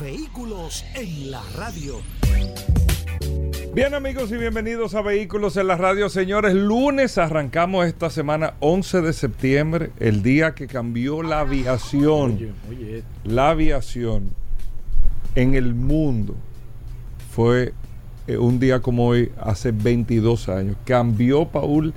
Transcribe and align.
Vehículos 0.00 0.84
en 0.94 1.30
la 1.30 1.42
radio. 1.56 2.00
Bien 3.74 3.94
amigos 3.94 4.30
y 4.30 4.36
bienvenidos 4.36 4.94
a 4.94 5.02
Vehículos 5.02 5.56
en 5.56 5.66
la 5.66 5.76
Radio. 5.76 6.08
Señores, 6.08 6.54
lunes 6.54 7.18
arrancamos 7.18 7.86
esta 7.86 8.10
semana 8.10 8.54
11 8.60 9.02
de 9.02 9.12
septiembre, 9.12 9.90
el 9.98 10.22
día 10.22 10.54
que 10.54 10.66
cambió 10.66 11.22
la 11.22 11.40
aviación. 11.40 12.54
La 13.24 13.50
aviación 13.50 14.30
en 15.34 15.54
el 15.54 15.74
mundo 15.74 16.36
fue 17.34 17.74
eh, 18.26 18.36
un 18.36 18.60
día 18.60 18.80
como 18.80 19.06
hoy, 19.06 19.32
hace 19.40 19.72
22 19.72 20.48
años. 20.48 20.76
Cambió, 20.84 21.48
Paul, 21.48 21.92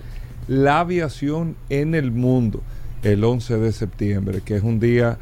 la 0.48 0.82
aviación 0.82 1.56
en 1.70 1.96
el 1.96 2.12
mundo 2.12 2.62
el 3.04 3.24
11 3.24 3.58
de 3.58 3.72
septiembre, 3.72 4.42
que 4.44 4.56
es 4.56 4.64
un 4.64 4.80
día 4.80 5.18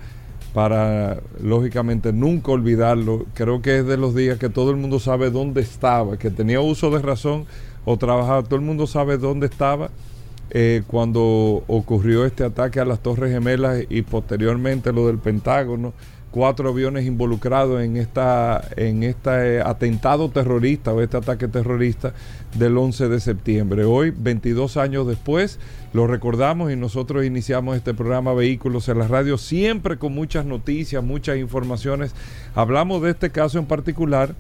para, 0.54 1.18
lógicamente, 1.42 2.14
nunca 2.14 2.52
olvidarlo. 2.52 3.26
Creo 3.34 3.62
que 3.62 3.80
es 3.80 3.86
de 3.86 3.98
los 3.98 4.16
días 4.16 4.38
que 4.38 4.50
todo 4.50 4.72
el 4.72 4.78
mundo 4.78 5.00
sabe 5.00 5.32
dónde 5.32 5.62
estaba, 5.62 6.18
que 6.18 6.30
tenía 6.30 6.62
uso 6.62 6.92
de 6.92 7.02
razón 7.02 7.46
o 7.86 7.98
trabajaba, 7.98 8.44
todo 8.44 8.56
el 8.56 8.62
mundo 8.62 8.88
sabe 8.88 9.18
dónde 9.18 9.48
estaba 9.48 9.90
eh, 10.52 10.84
cuando 10.88 11.64
ocurrió 11.68 12.26
este 12.26 12.44
ataque 12.44 12.80
a 12.80 12.86
las 12.86 13.00
Torres 13.00 13.32
Gemelas 13.32 13.84
y 13.90 14.04
posteriormente 14.04 14.94
lo 14.94 15.08
del 15.08 15.18
Pentágono. 15.18 15.94
Cuatro 16.34 16.70
aviones 16.70 17.06
involucrados 17.06 17.84
en 17.84 17.96
esta 17.96 18.68
en 18.76 19.04
este 19.04 19.62
atentado 19.62 20.32
terrorista 20.32 20.92
o 20.92 21.00
este 21.00 21.18
ataque 21.18 21.48
terrorista 21.48 22.16
del 22.58 22.76
11 22.76 23.08
de 23.08 23.20
septiembre. 23.20 23.84
Hoy, 23.84 24.10
22 24.10 24.78
años 24.78 25.06
después, 25.06 25.60
lo 25.94 26.08
recordamos 26.08 26.72
y 26.72 26.76
nosotros 26.76 27.24
iniciamos 27.24 27.78
este 27.78 27.94
programa 27.94 28.34
Vehículos 28.34 28.90
en 28.90 28.98
la 28.98 29.08
Radio, 29.08 29.38
siempre 29.38 29.98
con 29.98 30.16
muchas 30.16 30.44
noticias, 30.44 31.04
muchas 31.04 31.38
informaciones. 31.38 32.16
Hablamos 32.56 33.04
de 33.04 33.12
este 33.12 33.30
caso 33.30 33.60
en 33.60 33.68
particular 33.68 34.34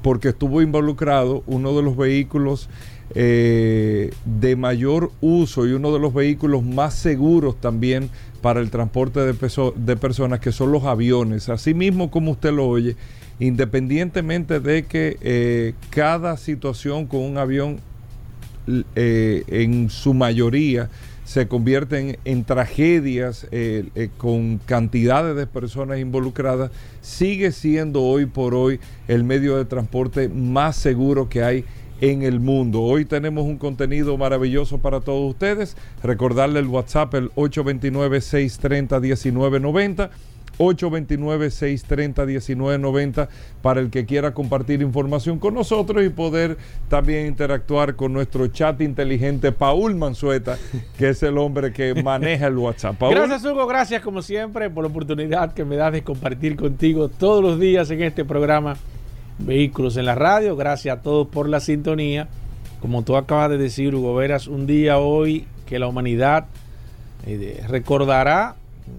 porque 0.00 0.30
estuvo 0.30 0.62
involucrado 0.62 1.42
uno 1.46 1.76
de 1.76 1.82
los 1.82 1.98
vehículos 1.98 2.70
eh, 3.14 4.10
de 4.24 4.56
mayor 4.56 5.12
uso 5.20 5.66
y 5.66 5.72
uno 5.72 5.92
de 5.92 5.98
los 5.98 6.14
vehículos 6.14 6.62
más 6.62 6.94
seguros 6.94 7.60
también 7.60 8.08
para 8.44 8.60
el 8.60 8.68
transporte 8.68 9.20
de, 9.20 9.32
de 9.32 9.96
personas, 9.96 10.38
que 10.38 10.52
son 10.52 10.70
los 10.70 10.84
aviones. 10.84 11.48
Así 11.48 11.72
mismo 11.72 12.10
como 12.10 12.32
usted 12.32 12.52
lo 12.52 12.68
oye, 12.68 12.94
independientemente 13.38 14.60
de 14.60 14.84
que 14.84 15.16
eh, 15.22 15.72
cada 15.88 16.36
situación 16.36 17.06
con 17.06 17.20
un 17.22 17.38
avión 17.38 17.80
eh, 18.96 19.44
en 19.46 19.88
su 19.88 20.12
mayoría 20.12 20.90
se 21.24 21.48
convierten 21.48 22.18
en 22.26 22.44
tragedias 22.44 23.46
eh, 23.50 24.10
con 24.18 24.58
cantidades 24.58 25.36
de 25.36 25.46
personas 25.46 25.98
involucradas, 25.98 26.70
sigue 27.00 27.50
siendo 27.50 28.02
hoy 28.02 28.26
por 28.26 28.54
hoy 28.54 28.78
el 29.08 29.24
medio 29.24 29.56
de 29.56 29.64
transporte 29.64 30.28
más 30.28 30.76
seguro 30.76 31.30
que 31.30 31.42
hay 31.42 31.64
en 32.00 32.22
el 32.22 32.40
mundo. 32.40 32.80
Hoy 32.82 33.04
tenemos 33.04 33.44
un 33.44 33.58
contenido 33.58 34.16
maravilloso 34.16 34.78
para 34.78 35.00
todos 35.00 35.30
ustedes. 35.30 35.76
Recordarle 36.02 36.60
el 36.60 36.68
WhatsApp, 36.68 37.12
el 37.14 37.30
829-630-1990 37.32 40.08
829-630-1990 40.58 43.28
para 43.62 43.80
el 43.80 43.90
que 43.90 44.04
quiera 44.06 44.34
compartir 44.34 44.82
información 44.82 45.38
con 45.38 45.54
nosotros 45.54 46.04
y 46.04 46.08
poder 46.10 46.58
también 46.88 47.26
interactuar 47.26 47.94
con 47.96 48.12
nuestro 48.12 48.46
chat 48.48 48.78
inteligente 48.80 49.52
Paul 49.52 49.94
Manzueta, 49.96 50.58
que 50.98 51.10
es 51.10 51.22
el 51.22 51.38
hombre 51.38 51.72
que 51.72 51.94
maneja 52.02 52.48
el 52.48 52.58
WhatsApp. 52.58 53.00
Gracias 53.00 53.44
Hugo, 53.44 53.66
gracias 53.66 54.02
como 54.02 54.20
siempre 54.22 54.68
por 54.70 54.84
la 54.84 54.90
oportunidad 54.90 55.54
que 55.54 55.64
me 55.64 55.76
das 55.76 55.92
de 55.92 56.02
compartir 56.02 56.56
contigo 56.56 57.08
todos 57.08 57.42
los 57.42 57.58
días 57.58 57.90
en 57.90 58.02
este 58.02 58.24
programa 58.24 58.76
Vehículos 59.38 59.96
en 59.96 60.06
la 60.06 60.14
Radio. 60.14 60.56
Gracias 60.56 60.98
a 60.98 61.02
todos 61.02 61.26
por 61.28 61.48
la 61.48 61.60
sintonía. 61.60 62.28
Como 62.80 63.02
tú 63.02 63.16
acabas 63.16 63.50
de 63.50 63.58
decir, 63.58 63.94
Hugo 63.94 64.14
Veras, 64.14 64.46
un 64.46 64.66
día 64.66 64.98
hoy 64.98 65.46
que 65.66 65.78
la 65.78 65.86
humanidad 65.86 66.46
eh, 67.26 67.62
recordará 67.68 68.56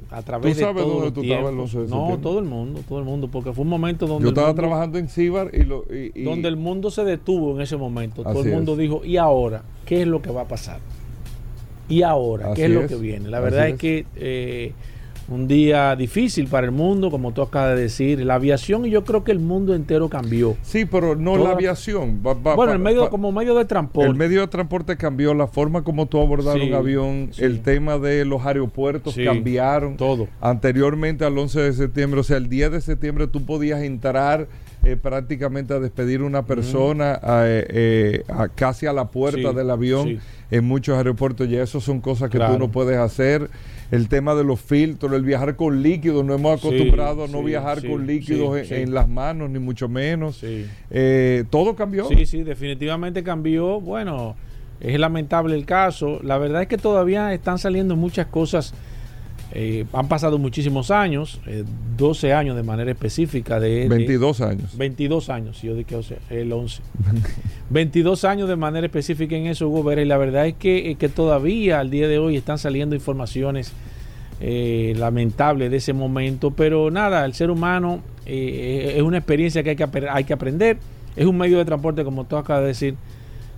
a 0.09 0.21
través 0.23 0.55
¿Tú 0.57 0.59
sabes 0.63 0.77
de 0.77 0.81
todo 0.81 0.93
dónde 0.95 1.11
tú 1.11 1.21
estabas 1.21 1.53
el 1.53 1.59
11 1.59 1.77
de 1.81 1.87
No, 1.89 2.17
todo 2.19 2.39
el 2.39 2.45
mundo, 2.45 2.81
todo 2.89 2.97
el 2.99 3.05
mundo, 3.05 3.29
porque 3.31 3.53
fue 3.53 3.61
un 3.63 3.69
momento 3.69 4.07
donde 4.07 4.23
Yo 4.23 4.29
estaba 4.29 4.47
mundo- 4.47 4.61
trabajando 4.63 4.97
en 4.97 5.07
Cibar 5.09 5.51
y, 5.53 5.63
lo, 5.63 5.83
y- 5.93 6.11
y- 6.15 6.23
donde 6.23 6.47
el 6.47 6.57
mundo 6.57 6.89
se 6.89 7.03
detuvo 7.03 7.53
en 7.55 7.61
ese 7.61 7.77
momento. 7.77 8.23
Todo 8.23 8.41
el 8.43 8.51
mundo 8.51 8.71
es. 8.73 8.77
dijo, 8.79 9.05
¿y 9.05 9.17
ahora? 9.17 9.61
¿Qué 9.85 10.01
es 10.01 10.07
lo 10.07 10.21
que 10.23 10.31
va 10.31 10.41
a 10.41 10.47
pasar? 10.47 10.79
¿Y 11.87 12.01
ahora? 12.01 12.47
Así 12.47 12.55
¿Qué 12.55 12.65
es 12.65 12.71
lo 12.71 12.87
que 12.87 12.95
viene? 12.95 13.29
La 13.29 13.39
verdad 13.39 13.67
es, 13.67 13.73
es. 13.75 13.79
que 13.79 14.05
eh, 14.15 14.73
un 15.27 15.47
día 15.47 15.95
difícil 15.95 16.47
para 16.47 16.65
el 16.67 16.71
mundo, 16.71 17.09
como 17.09 17.33
tú 17.33 17.41
acabas 17.41 17.75
de 17.75 17.81
decir. 17.83 18.19
La 18.23 18.35
aviación 18.35 18.85
y 18.85 18.89
yo 18.91 19.03
creo 19.03 19.23
que 19.23 19.31
el 19.31 19.39
mundo 19.39 19.73
entero 19.73 20.07
cambió. 20.09 20.55
Sí, 20.61 20.85
pero 20.85 21.15
no 21.15 21.33
Toda- 21.33 21.45
la 21.45 21.49
aviación. 21.55 22.21
Va- 22.25 22.33
va- 22.35 22.55
bueno, 22.55 22.73
el 22.73 22.79
medio, 22.79 23.09
como 23.09 23.31
medio 23.31 23.55
de 23.55 23.65
transporte. 23.65 24.07
El 24.09 24.15
medio 24.15 24.41
de 24.41 24.47
transporte 24.47 24.97
cambió, 24.97 25.33
la 25.33 25.47
forma 25.47 25.83
como 25.83 26.05
tú 26.05 26.19
abordar 26.21 26.57
Sí, 26.59 26.67
un 26.67 26.73
avión, 26.75 27.29
sí. 27.31 27.43
el 27.43 27.61
tema 27.61 27.97
de 27.97 28.23
los 28.25 28.45
aeropuertos 28.45 29.13
Sí, 29.15 29.25
cambiaron. 29.25 29.97
todo. 29.97 30.27
Anteriormente 30.41 31.25
al 31.25 31.37
11 31.37 31.59
de 31.61 31.73
septiembre, 31.73 32.19
o 32.19 32.23
sea, 32.23 32.37
el 32.37 32.47
10 32.49 32.71
de 32.71 32.81
septiembre 32.81 33.27
tú 33.27 33.45
podías 33.45 33.81
entrar 33.81 34.47
eh, 34.83 34.97
prácticamente 34.97 35.73
a 35.73 35.79
despedir 35.79 36.21
una 36.21 36.45
persona 36.45 37.19
a, 37.23 37.45
eh, 37.47 37.65
eh, 37.69 38.23
a- 38.29 38.49
casi 38.49 38.85
a 38.85 38.93
la 38.93 39.05
puerta 39.09 39.51
del 39.51 39.71
avión 39.71 40.07
sí. 40.07 40.19
En 40.51 40.65
muchos 40.65 40.97
aeropuertos. 40.97 41.49
Ya 41.49 41.61
eso 41.63 41.79
son 41.81 42.01
cosas 42.01 42.29
que 42.29 42.37
Claro. 42.37 42.53
tú 42.53 42.59
no 42.59 42.71
puedes 42.71 42.97
hacer. 42.97 43.49
El 43.91 44.09
tema 44.09 44.33
de 44.35 44.43
los 44.43 44.59
filtros, 44.59 45.13
el 45.13 45.23
viajar 45.23 45.55
con 45.55 45.83
líquidos, 45.83 46.25
no 46.25 46.33
hemos 46.33 46.59
Sí, 46.61 46.67
acostumbrado 46.67 47.25
a 47.25 47.27
no 47.27 47.39
sí, 47.39 47.45
viajar 47.45 47.81
sí, 47.81 47.87
con 47.87 48.07
líquidos 48.07 48.71
en, 48.71 48.81
en 48.83 48.93
las 48.93 49.07
manos, 49.07 49.49
ni 49.49 49.59
mucho 49.59 49.87
menos. 49.87 50.39
Eh, 50.43 51.43
todo 51.49 51.75
cambió. 51.75 52.07
Sí, 52.07 52.25
sí, 52.25 52.43
definitivamente 52.43 53.23
cambió. 53.23 53.79
Bueno, 53.79 54.35
es 54.81 54.99
lamentable 54.99 55.55
el 55.55 55.65
caso. 55.65 56.19
La 56.23 56.37
verdad 56.37 56.63
es 56.63 56.67
que 56.67 56.77
todavía 56.77 57.33
están 57.33 57.59
saliendo 57.59 57.95
muchas 57.95 58.25
cosas. 58.27 58.73
Eh, 59.57 59.85
han 59.93 60.09
pasado 60.09 60.37
muchísimos 60.37 60.91
años, 60.91 61.39
eh, 61.47 61.63
12 61.95 62.33
años 62.33 62.57
de 62.57 62.63
manera 62.63 62.91
específica 62.91 63.57
de... 63.57 63.83
de- 63.83 63.87
22 63.87 64.41
años. 64.41 64.77
22 64.77 65.29
años, 65.29 65.57
si 65.59 65.67
yo 65.67 65.75
dije 65.75 65.95
o 65.95 66.03
sea, 66.03 66.17
el 66.29 66.51
11. 66.51 66.81
22 67.69 68.25
años 68.25 68.49
de 68.49 68.57
manera 68.57 68.85
específica 68.85 69.33
en 69.35 69.47
eso, 69.47 69.69
Hugo 69.69 69.83
Vera, 69.83 70.01
y 70.01 70.05
la 70.05 70.17
verdad 70.17 70.45
es 70.45 70.55
que, 70.55 70.97
que 70.99 71.07
todavía 71.07 71.79
al 71.79 71.89
día 71.89 72.09
de 72.09 72.19
hoy 72.19 72.35
están 72.35 72.57
saliendo 72.57 72.95
informaciones 72.95 73.71
eh, 74.41 74.93
lamentables 74.97 75.71
de 75.71 75.77
ese 75.77 75.93
momento, 75.93 76.51
pero 76.51 76.91
nada, 76.91 77.23
el 77.23 77.33
ser 77.33 77.49
humano 77.49 78.01
eh, 78.25 78.95
es 78.97 79.01
una 79.03 79.19
experiencia 79.19 79.63
que 79.63 79.69
hay 79.69 79.75
que, 79.77 79.87
hay 80.11 80.23
que 80.25 80.33
aprender, 80.33 80.77
es 81.15 81.25
un 81.25 81.37
medio 81.37 81.57
de 81.59 81.63
transporte, 81.65 82.03
como 82.03 82.25
tú 82.25 82.35
acabas 82.35 82.63
de 82.63 82.67
decir, 82.67 82.95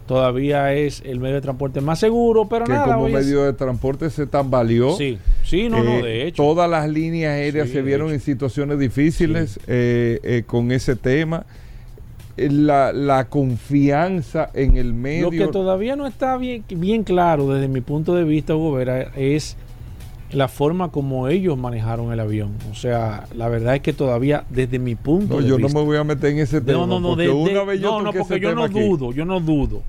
todavía 0.08 0.74
es 0.74 1.04
el 1.06 1.20
medio 1.20 1.36
de 1.36 1.42
transporte 1.42 1.82
más 1.82 2.00
seguro, 2.00 2.48
pero 2.50 2.66
que 2.66 2.72
nada, 2.72 2.96
como 2.96 3.08
es- 3.08 3.14
medio 3.14 3.44
de 3.44 3.54
transporte 3.54 4.10
se 4.10 4.26
tambaleó. 4.26 4.96
Sí, 4.98 5.18
sí, 5.44 5.70
no, 5.70 5.84
no, 5.84 5.92
Eh, 5.98 6.02
de 6.02 6.28
hecho. 6.28 6.42
Todas 6.42 6.70
las 6.70 6.90
líneas 6.90 7.34
aéreas 7.34 7.68
Sí, 7.68 7.74
se 7.74 7.82
vieron 7.84 8.12
en 8.12 8.20
situaciones 8.20 8.80
difíciles 8.80 9.60
eh, 9.68 10.20
eh, 10.24 10.44
con 10.48 10.72
ese 10.72 10.96
tema. 10.96 11.46
La, 12.38 12.94
la 12.94 13.30
confianza 13.30 14.52
en 14.54 14.78
el 14.78 14.94
medio. 14.94 15.26
Lo 15.26 15.32
que 15.32 15.48
todavía 15.48 15.96
no 15.96 16.06
está 16.06 16.38
bien, 16.38 16.64
bien 16.70 17.04
claro 17.04 17.50
desde 17.52 17.68
mi 17.68 17.82
punto 17.82 18.14
de 18.14 18.24
vista, 18.24 18.56
Hugo 18.56 18.74
Vera, 18.74 19.12
es 19.16 19.58
la 20.32 20.48
forma 20.48 20.92
como 20.92 21.30
ellos 21.30 21.58
manejaron 21.58 22.12
el 22.14 22.20
avión. 22.20 22.52
O 22.72 22.76
sea, 22.76 23.26
la 23.36 23.48
verdad 23.50 23.74
es 23.76 23.82
que 23.82 23.92
todavía 23.94 24.44
desde 24.52 24.78
mi 24.78 24.94
punto 24.94 25.38
no, 25.38 25.42
de 25.42 25.48
yo 25.50 25.58
vista... 25.58 25.74
no 25.74 25.80
me 25.80 25.86
voy 25.88 25.98
a 25.98 26.04
meter 26.04 26.30
en 26.32 26.38
ese 26.40 26.62
tema. 26.62 26.80
no, 26.80 26.86
no, 26.86 27.00
no, 27.00 27.08
porque 27.10 27.24
de- 27.24 27.30
una 27.32 27.60
de- 27.62 27.66
vez 27.66 27.82
yo 27.82 27.90
no, 27.90 28.02
no, 28.04 28.14
porque 28.14 28.40
yo 28.40 28.54
no 28.54 28.66
aquí. 28.66 28.80
dudo, 28.82 29.12
yo 29.14 29.26
no 29.26 29.40
dudo. 29.40 29.82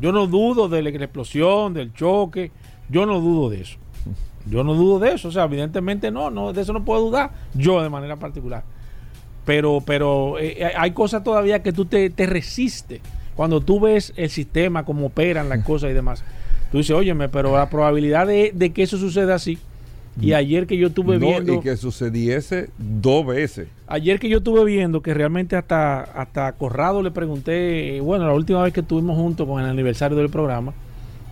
Yo 0.00 0.12
no 0.12 0.26
dudo 0.26 0.68
de 0.68 0.82
la 0.82 0.90
explosión, 0.90 1.74
del 1.74 1.92
choque, 1.92 2.50
yo 2.88 3.06
no 3.06 3.20
dudo 3.20 3.50
de 3.50 3.60
eso. 3.60 3.78
Yo 4.46 4.64
no 4.64 4.74
dudo 4.74 4.98
de 4.98 5.12
eso, 5.12 5.28
o 5.28 5.32
sea, 5.32 5.44
evidentemente 5.44 6.10
no, 6.10 6.30
no 6.30 6.52
de 6.52 6.62
eso 6.62 6.72
no 6.72 6.84
puedo 6.84 7.02
dudar, 7.02 7.30
yo 7.54 7.82
de 7.82 7.90
manera 7.90 8.16
particular. 8.16 8.64
Pero, 9.44 9.82
pero 9.84 10.38
eh, 10.38 10.72
hay 10.76 10.92
cosas 10.92 11.22
todavía 11.22 11.62
que 11.62 11.72
tú 11.72 11.84
te, 11.84 12.08
te 12.10 12.26
resistes. 12.26 13.00
Cuando 13.36 13.60
tú 13.60 13.80
ves 13.80 14.12
el 14.16 14.30
sistema, 14.30 14.84
cómo 14.84 15.06
operan 15.06 15.48
las 15.48 15.64
cosas 15.64 15.90
y 15.90 15.94
demás, 15.94 16.24
tú 16.72 16.78
dices, 16.78 16.96
óyeme, 16.96 17.28
pero 17.28 17.56
la 17.56 17.68
probabilidad 17.68 18.26
de, 18.26 18.52
de 18.54 18.72
que 18.72 18.82
eso 18.82 18.96
suceda 18.96 19.34
así 19.34 19.58
Y 20.20 20.32
ayer 20.32 20.66
que 20.66 20.76
yo 20.76 20.88
estuve 20.88 21.18
No, 21.18 21.26
viendo. 21.26 21.54
y 21.54 21.60
que 21.60 21.76
sucediese 21.76 22.70
dos 22.78 23.26
veces. 23.26 23.68
Ayer 23.86 24.18
que 24.18 24.28
yo 24.28 24.38
estuve 24.38 24.64
viendo 24.64 25.02
que 25.02 25.14
realmente 25.14 25.56
hasta, 25.56 26.00
hasta 26.02 26.52
Corrado 26.52 27.02
le 27.02 27.10
pregunté, 27.10 28.00
bueno, 28.00 28.26
la 28.26 28.34
última 28.34 28.62
vez 28.62 28.72
que 28.72 28.80
estuvimos 28.80 29.16
juntos 29.16 29.46
con 29.46 29.62
el 29.62 29.68
aniversario 29.68 30.16
del 30.16 30.28
programa, 30.28 30.72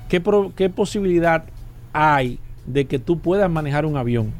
¿qué, 0.09 0.21
pro- 0.21 0.53
qué 0.57 0.71
posibilidad 0.71 1.45
hay 1.93 2.39
de 2.67 2.87
que 2.87 2.99
tú 2.99 3.19
puedas 3.19 3.51
manejar 3.51 3.85
un 3.85 3.97
avión? 3.97 4.33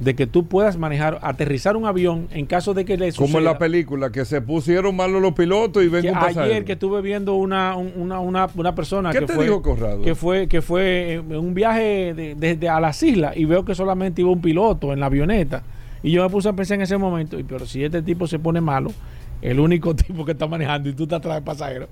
De 0.00 0.14
que 0.14 0.26
tú 0.26 0.46
puedas 0.46 0.78
manejar, 0.78 1.18
aterrizar 1.22 1.76
un 1.76 1.84
avión 1.84 2.26
en 2.30 2.46
caso 2.46 2.72
de 2.72 2.84
que 2.86 2.96
le 2.96 3.12
suceda. 3.12 3.26
Como 3.26 3.38
en 3.38 3.44
la 3.44 3.58
película, 3.58 4.10
que 4.10 4.24
se 4.24 4.40
pusieron 4.40 4.96
malos 4.96 5.20
los 5.20 5.32
pilotos 5.34 5.84
y 5.84 5.88
ven 5.88 6.02
que 6.02 6.08
un 6.08 6.14
pasajero. 6.14 6.42
ayer 6.44 6.64
que 6.64 6.72
estuve 6.72 7.02
viendo 7.02 7.34
una, 7.34 7.76
un- 7.76 7.92
una, 7.96 8.18
una, 8.20 8.48
una 8.54 8.74
persona 8.74 9.10
¿Qué 9.12 9.18
que 9.20 9.26
te 9.26 9.34
fue, 9.34 9.44
dijo 9.44 9.60
Corrado? 9.60 10.00
que 10.02 10.14
fue 10.14 10.46
que 10.48 10.62
fue 10.62 11.12
en 11.14 11.36
un 11.36 11.52
viaje 11.52 12.14
de- 12.14 12.34
desde 12.34 12.68
a 12.70 12.80
las 12.80 13.02
islas 13.02 13.36
y 13.36 13.44
veo 13.44 13.64
que 13.64 13.74
solamente 13.74 14.22
iba 14.22 14.30
un 14.30 14.40
piloto 14.40 14.92
en 14.94 15.00
la 15.00 15.06
avioneta 15.06 15.62
y 16.02 16.12
yo 16.12 16.22
me 16.24 16.30
puse 16.30 16.48
a 16.48 16.54
pensar 16.54 16.76
en 16.76 16.80
ese 16.82 16.96
momento 16.96 17.38
y 17.38 17.42
pero 17.44 17.66
si 17.66 17.84
este 17.84 18.00
tipo 18.00 18.26
se 18.26 18.38
pone 18.38 18.62
malo 18.62 18.90
el 19.42 19.60
único 19.60 19.94
tipo 19.96 20.24
que 20.24 20.32
está 20.32 20.46
manejando 20.46 20.88
y 20.88 20.94
tú 20.94 21.02
estás 21.02 21.18
atrás 21.18 21.34
de 21.36 21.42
pasajero 21.42 21.88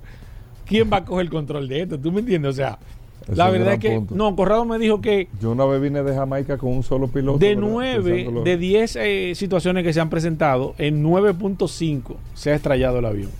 quién 0.64 0.88
va 0.90 0.98
a 0.98 1.04
coger 1.04 1.26
el 1.26 1.30
control 1.30 1.68
de 1.68 1.82
esto 1.82 1.98
tú 1.98 2.10
me 2.10 2.20
entiendes 2.20 2.52
o 2.52 2.56
sea 2.56 2.78
Ese 3.22 3.36
la 3.36 3.50
verdad 3.50 3.74
es 3.74 3.80
que 3.80 3.94
punto. 3.96 4.14
no 4.14 4.34
Corrado 4.36 4.64
me 4.64 4.78
dijo 4.78 5.00
que 5.00 5.28
Yo 5.40 5.50
una 5.50 5.64
vez 5.66 5.80
vine 5.82 6.02
de 6.02 6.14
Jamaica 6.14 6.56
con 6.58 6.70
un 6.72 6.82
solo 6.82 7.08
piloto. 7.08 7.38
de 7.38 7.54
¿verdad? 7.54 7.68
9 7.70 8.02
Pensándolo. 8.14 8.44
de 8.44 8.56
10 8.56 8.96
eh, 8.96 9.32
situaciones 9.34 9.84
que 9.84 9.92
se 9.92 10.00
han 10.00 10.08
presentado, 10.10 10.74
en 10.78 11.04
9.5 11.04 12.16
se 12.34 12.52
ha 12.52 12.54
estrellado 12.54 12.98
el 13.00 13.04
avión. 13.04 13.30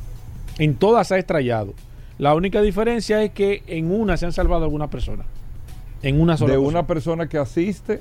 En 0.58 0.75
todas 0.75 1.08
se 1.08 1.14
ha 1.14 1.19
estrellado. 1.19 1.72
La 2.19 2.34
única 2.34 2.60
diferencia 2.62 3.22
es 3.22 3.30
que 3.30 3.62
en 3.66 3.92
una 3.92 4.16
se 4.16 4.26
han 4.26 4.32
salvado 4.32 4.64
algunas 4.64 4.88
personas. 4.88 5.26
En 6.02 6.20
una 6.20 6.36
sola 6.36 6.52
de 6.52 6.58
persona. 6.58 6.78
una 6.78 6.86
persona 6.86 7.28
que 7.28 7.38
asiste 7.38 8.00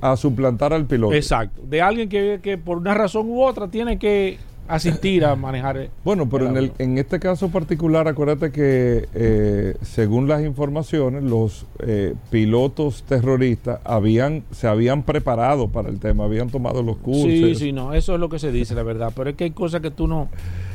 a 0.00 0.16
suplantar 0.16 0.72
al 0.72 0.86
piloto. 0.86 1.14
Exacto. 1.14 1.60
De 1.64 1.82
alguien 1.82 2.08
que, 2.08 2.40
que 2.42 2.56
por 2.58 2.78
una 2.78 2.94
razón 2.94 3.28
u 3.28 3.42
otra 3.42 3.68
tiene 3.68 3.98
que 3.98 4.38
asistir 4.74 5.24
a 5.24 5.34
manejar. 5.36 5.76
el- 5.76 5.90
Bueno, 6.04 6.28
pero 6.28 6.44
el 6.46 6.50
en, 6.50 6.56
el, 6.56 6.72
en 6.78 6.98
este 6.98 7.18
caso 7.20 7.48
particular, 7.50 8.08
acuérdate 8.08 8.50
que 8.52 9.08
eh, 9.14 9.74
según 9.82 10.28
las 10.28 10.42
informaciones, 10.42 11.22
los 11.22 11.66
eh, 11.80 12.14
pilotos 12.30 13.02
terroristas 13.04 13.80
habían 13.84 14.44
se 14.50 14.66
habían 14.68 15.02
preparado 15.02 15.68
para 15.68 15.88
el 15.88 15.98
tema, 15.98 16.24
habían 16.24 16.50
tomado 16.50 16.82
los 16.82 16.96
cursos. 16.98 17.24
Sí, 17.24 17.54
sí, 17.54 17.72
no, 17.72 17.94
eso 17.94 18.14
es 18.14 18.20
lo 18.20 18.28
que 18.28 18.38
se 18.38 18.52
dice, 18.52 18.74
la 18.74 18.82
verdad. 18.82 19.12
Pero 19.14 19.30
es 19.30 19.36
que 19.36 19.44
hay 19.44 19.50
cosas 19.50 19.80
que 19.80 19.90
tú 19.90 20.06
no. 20.06 20.28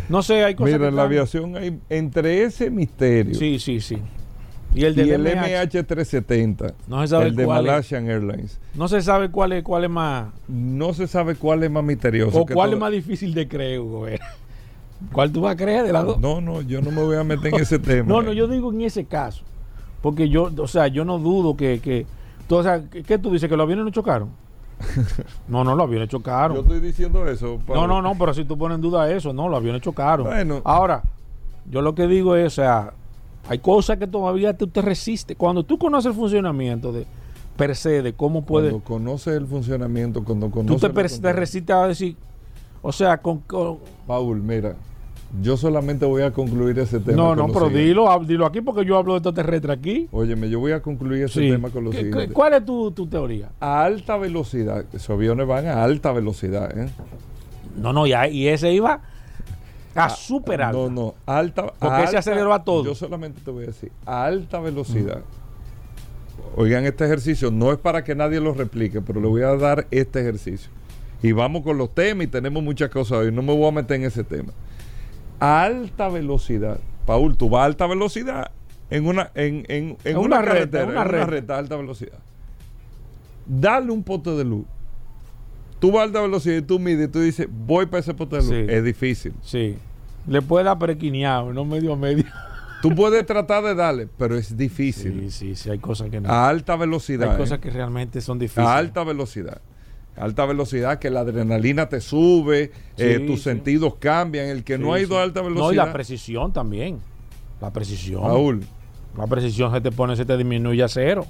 No 0.09 0.21
sé, 0.21 0.43
hay 0.43 0.53
cosas 0.55 0.73
Mira, 0.73 0.85
que 0.85 0.89
en 0.89 0.95
la 0.95 1.03
aviación 1.03 1.55
hay 1.57 1.79
entre 1.89 2.43
ese 2.43 2.69
misterio 2.69 3.33
Sí, 3.35 3.57
sí, 3.59 3.79
sí. 3.81 3.97
Y 4.75 4.83
el 4.85 4.93
y 4.99 5.09
del 5.09 5.25
el 5.27 5.35
MH, 5.37 5.69
MH370, 5.71 6.73
No 6.87 7.01
se 7.01 7.07
sabe 7.07 7.27
el 7.27 7.35
de 7.35 7.45
cuál 7.45 7.65
es. 7.65 7.71
Malaysian 7.71 8.09
Airlines, 8.09 8.59
no 8.73 8.87
se 8.87 9.01
sabe 9.01 9.29
cuál 9.31 9.53
es, 9.53 9.63
cuál 9.63 9.83
es 9.85 9.89
más. 9.89 10.27
no 10.47 10.93
se 10.93 11.07
sabe 11.07 11.35
cuál 11.35 11.63
es 11.63 11.71
más 11.71 11.83
misterioso. 11.83 12.41
¿O 12.41 12.45
cuál 12.45 12.69
todo- 12.69 12.73
es 12.75 12.79
más 12.81 12.91
difícil 12.91 13.33
de 13.33 13.47
creer, 13.47 13.79
Hugo? 13.79 14.05
¿Cuál 15.11 15.31
tú 15.31 15.41
vas 15.41 15.53
a 15.53 15.57
creer 15.57 15.85
de 15.85 15.93
las 15.93 16.05
dos? 16.05 16.19
No, 16.19 16.39
no, 16.41 16.61
yo 16.61 16.81
no 16.81 16.89
me 16.91 17.03
voy 17.03 17.17
a 17.17 17.23
meter 17.23 17.53
en 17.53 17.61
ese 17.61 17.79
tema. 17.79 18.07
No, 18.07 18.21
no, 18.21 18.33
yo 18.33 18.47
digo 18.47 18.71
en 18.71 18.81
ese 18.81 19.05
caso. 19.05 19.43
Porque 20.01 20.29
yo, 20.29 20.51
o 20.57 20.67
sea, 20.67 20.87
yo 20.87 21.03
no 21.05 21.17
dudo 21.19 21.55
que. 21.57 21.79
que 21.79 22.05
tú, 22.47 22.55
o 22.57 22.63
sea, 22.63 22.83
¿qué, 22.89 23.17
tú 23.17 23.31
dices? 23.31 23.49
¿Que 23.49 23.57
los 23.57 23.63
aviones 23.65 23.85
no 23.85 23.91
chocaron? 23.91 24.29
No, 25.47 25.63
no, 25.63 25.75
los 25.75 25.85
aviones 25.87 26.09
Yo 26.09 26.17
chocaron. 26.19 26.57
estoy 26.57 26.79
diciendo 26.79 27.27
eso. 27.27 27.59
No, 27.67 27.87
no, 27.87 28.01
no, 28.01 28.13
pero 28.17 28.33
si 28.33 28.45
tú 28.45 28.57
pones 28.57 28.75
en 28.75 28.81
duda 28.81 29.09
eso, 29.11 29.31
no, 29.33 29.47
los 29.49 29.57
aviones 29.57 29.81
chocaron. 29.81 30.25
Bueno. 30.27 30.61
Ahora, 30.63 31.01
yo 31.69 31.81
lo 31.81 31.95
que 31.95 32.07
digo 32.07 32.35
es, 32.35 32.47
o 32.47 32.55
sea, 32.55 32.93
hay 33.47 33.59
cosas 33.59 33.97
que 33.97 34.07
todavía 34.07 34.57
tú 34.57 34.67
te 34.67 34.81
resistes. 34.81 35.35
Cuando 35.37 35.63
tú 35.63 35.77
conoces 35.77 36.11
el 36.11 36.15
funcionamiento 36.17 36.91
de 36.91 37.05
per 37.57 37.75
se, 37.75 38.01
de 38.01 38.13
cómo 38.13 38.43
puede. 38.45 38.69
Cuando 38.69 38.85
conoces 38.85 39.35
el 39.37 39.45
funcionamiento, 39.47 40.23
cuando 40.23 40.47
Tú 40.47 40.51
conoces 40.53 40.81
te, 40.81 40.89
per- 40.89 41.09
te 41.19 41.33
resistes 41.33 41.75
a 41.75 41.87
decir, 41.87 42.15
o 42.81 42.91
sea, 42.91 43.17
con, 43.17 43.39
con- 43.39 43.77
Paul, 44.05 44.41
mira, 44.41 44.75
yo 45.41 45.55
solamente 45.57 46.05
voy 46.05 46.21
a 46.23 46.31
concluir 46.31 46.77
ese 46.79 46.99
tema. 46.99 47.15
no, 47.17 47.35
no, 47.35 47.47
pero 47.47 47.69
dilo, 47.69 48.07
dilo 48.25 48.45
aquí 48.45 48.61
porque 48.61 48.83
yo 48.85 48.97
hablo 48.97 49.13
de 49.13 49.17
extraterrestre 49.19 49.71
aquí. 49.73 50.07
Óyeme, 50.11 50.49
yo 50.49 50.59
voy 50.59 50.71
a 50.73 50.81
concluir 50.81 51.23
ese 51.23 51.39
Sí. 51.41 51.49
tema 51.49 51.69
con 51.69 51.83
lo 51.85 51.91
¿Qué- 51.91 51.97
siguiente. 52.03 52.33
¿Cuál 52.33 52.53
es 52.55 52.65
tu, 52.65 52.91
tu 52.91 53.07
teoría? 53.07 53.49
A 53.59 53.83
alta 53.83 54.17
velocidad, 54.17 54.85
esos 54.93 55.09
aviones 55.11 55.47
van 55.47 55.65
a 55.67 55.83
alta 55.83 56.11
velocidad, 56.11 56.77
¿eh? 56.77 56.89
No, 57.77 57.91
no, 57.93 58.05
ya, 58.07 58.27
y 58.27 58.47
ese 58.47 58.71
iba 58.73 59.01
a 59.95 60.09
super 60.09 60.61
alto. 60.61 60.85
Ah, 60.85 60.89
No, 60.89 61.01
no, 61.05 61.15
alta. 61.25 61.67
Porque 61.79 61.95
alta- 61.95 62.19
aceleró 62.19 62.53
a 62.53 62.63
todo. 62.63 62.83
Yo 62.85 62.95
solamente 62.95 63.41
te 63.43 63.49
voy 63.51 63.63
a 63.63 63.67
decir, 63.67 63.91
a 64.05 64.25
alta 64.25 64.59
velocidad. 64.59 65.21
Oigan, 66.57 66.85
este 66.85 67.05
ejercicio 67.05 67.51
no 67.51 67.71
es 67.71 67.77
para 67.77 68.03
que 68.03 68.15
nadie 68.15 68.39
lo 68.39 68.53
replique, 68.53 69.01
pero 69.01 69.19
le 69.19 69.27
voy 69.27 69.41
a 69.41 69.55
dar 69.55 69.87
este 69.91 70.21
ejercicio. 70.21 70.69
Y 71.23 71.31
vamos 71.31 71.63
con 71.63 71.77
los 71.77 71.93
temas 71.93 72.25
y 72.25 72.27
tenemos 72.27 72.61
muchas 72.63 72.89
cosas 72.89 73.19
hoy. 73.19 73.31
No 73.31 73.41
me 73.41 73.53
voy 73.53 73.67
a 73.67 73.71
meter 73.71 73.97
en 73.97 74.05
ese 74.05 74.23
tema. 74.23 74.53
A 75.39 75.63
alta 75.63 76.07
velocidad. 76.09 76.79
Paul, 77.05 77.35
tú 77.37 77.49
vas 77.49 77.61
a 77.63 77.65
alta 77.65 77.87
velocidad 77.87 78.51
en 78.89 79.05
una, 79.07 79.31
en, 79.35 79.65
en, 79.67 79.97
en 80.03 80.17
una, 80.17 80.37
una 80.39 80.45
carretera, 80.45 80.83
en 80.83 80.89
en 80.89 80.95
una 80.95 81.01
una 81.01 81.11
recta. 81.11 81.25
recta 81.27 81.55
a 81.55 81.57
alta 81.59 81.75
velocidad. 81.77 82.19
Dale 83.45 83.91
un 83.91 84.03
pote 84.03 84.31
de 84.31 84.43
luz. 84.45 84.65
Tú 85.79 85.91
vas 85.91 86.01
a 86.01 86.03
alta 86.05 86.21
velocidad 86.21 86.57
y 86.57 86.61
tú 86.61 86.79
mides 86.79 87.09
y 87.09 87.11
tú 87.11 87.19
dices, 87.19 87.47
voy 87.51 87.85
para 87.85 87.99
ese 87.99 88.13
de 88.13 88.25
luz. 88.37 88.45
Sí. 88.47 88.65
Es 88.67 88.83
difícil. 88.83 89.33
Sí. 89.41 89.77
Le 90.27 90.41
puede 90.41 90.65
dar 90.65 90.79
prequineado, 90.79 91.53
no 91.53 91.65
medio 91.65 91.93
a 91.93 91.95
medio. 91.95 92.25
Tú 92.81 92.93
puedes 92.93 93.25
tratar 93.25 93.63
de 93.63 93.73
darle, 93.75 94.07
pero 94.17 94.35
es 94.35 94.55
difícil. 94.55 95.21
Sí, 95.23 95.31
sí, 95.31 95.55
sí, 95.55 95.69
hay 95.69 95.79
cosas 95.79 96.09
que 96.09 96.21
no. 96.21 96.29
A 96.29 96.47
alta 96.47 96.75
velocidad. 96.75 97.29
hay 97.29 97.35
¿eh? 97.35 97.37
cosas 97.39 97.59
que 97.59 97.69
realmente 97.71 98.21
son 98.21 98.37
difíciles. 98.37 98.67
A 98.67 98.77
alta 98.77 99.03
velocidad. 99.03 99.61
A 100.17 100.23
alta 100.23 100.45
velocidad 100.45 100.99
que 100.99 101.09
la 101.09 101.21
adrenalina 101.21 101.89
te 101.89 101.99
sube, 101.99 102.71
eh, 102.97 103.23
tus 103.25 103.39
sí. 103.39 103.43
sentidos 103.45 103.95
cambian. 103.95 104.47
El 104.47 104.63
que 104.63 104.77
no 104.77 104.93
ha 104.93 104.99
ido 104.99 105.17
a 105.17 105.23
alta 105.23 105.41
No, 105.41 105.49
y 105.49 105.53
velocidad. 105.53 105.87
la 105.87 105.93
precisión 105.93 106.53
también. 106.53 106.99
La 107.59 107.71
precisión. 107.71 108.21
Paul, 108.21 108.61
La 109.17 109.27
precisión 109.27 109.71
se 109.73 109.81
te 109.81 109.91
pone, 109.91 110.15
se 110.15 110.25
te 110.25 110.37
disminuye 110.37 110.83
a 110.83 110.87
cero. 110.87 111.25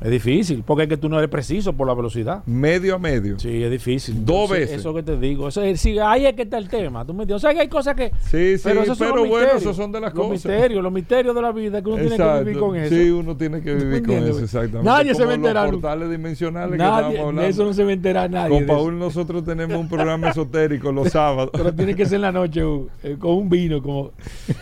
Es 0.00 0.10
difícil, 0.10 0.62
porque 0.66 0.82
es 0.82 0.88
que 0.88 0.96
tú 0.98 1.08
no 1.08 1.16
eres 1.18 1.30
preciso 1.30 1.72
por 1.72 1.86
la 1.86 1.94
velocidad. 1.94 2.42
medio 2.44 2.96
a 2.96 2.98
medio. 2.98 3.38
Sí, 3.38 3.62
es 3.62 3.70
difícil. 3.70 4.16
Dos 4.24 4.42
Entonces, 4.50 4.58
veces. 4.60 4.80
Eso 4.80 4.92
que 4.94 5.02
te 5.02 5.16
digo. 5.16 5.48
Eso 5.48 5.62
es, 5.62 5.80
sí, 5.80 5.98
ahí 5.98 6.26
es 6.26 6.34
que 6.34 6.42
está 6.42 6.58
el 6.58 6.68
tema. 6.68 7.06
¿Tú 7.06 7.14
me 7.14 7.22
entiendes? 7.22 7.36
O 7.42 7.46
sea, 7.46 7.54
que 7.54 7.60
hay 7.60 7.68
cosas 7.68 7.94
que. 7.94 8.10
Sí, 8.20 8.58
sí, 8.58 8.68
esos 8.68 8.98
pero 8.98 9.12
bueno, 9.12 9.24
misterios, 9.24 9.62
esos 9.62 9.76
son 9.76 9.92
de 9.92 10.00
las 10.00 10.12
los 10.12 10.26
cosas. 10.26 10.30
misterios, 10.44 10.82
los 10.82 10.92
misterios 10.92 11.34
de 11.34 11.40
la 11.42 11.52
vida 11.52 11.80
que 11.80 11.88
uno 11.88 11.96
tiene 12.02 12.16
que 12.16 12.38
vivir 12.44 12.58
con 12.58 12.76
eso. 12.76 12.94
Sí, 12.94 13.10
uno 13.10 13.36
tiene 13.36 13.62
que 13.62 13.70
¿Tú 13.72 13.78
me 13.78 13.84
vivir 13.84 14.02
con 14.02 14.14
entiendes, 14.14 14.36
eso, 14.36 14.44
exactamente. 14.44 14.90
Nadie 14.90 15.14
se 15.14 15.24
va 15.24 15.30
a 15.32 15.34
enterar 15.36 15.64
Los 15.70 15.80
portales 15.80 16.10
dimensionales 16.10 16.72
que 16.72 16.76
Nadie, 16.78 17.18
hablando. 17.20 17.40
de 17.42 17.48
eso 17.48 17.64
no 17.64 17.72
se 17.72 17.84
va 17.84 17.90
a 17.90 17.92
enterar 17.94 18.30
nadie. 18.30 18.50
Con. 18.58 18.66
Paul 18.66 18.98
nosotros 18.98 19.44
tenemos 19.44 19.78
un 19.78 19.88
programa 19.88 20.28
esotérico 20.30 20.92
los 20.92 21.08
sábados. 21.12 21.50
Pero 21.52 21.72
tiene 21.72 21.94
que 21.94 22.04
ser 22.04 22.16
en 22.16 22.22
la 22.22 22.32
noche 22.32 22.62
uh, 22.64 22.88
eh, 23.02 23.16
con 23.18 23.30
un 23.36 23.48
vino, 23.48 23.80
como. 23.82 24.10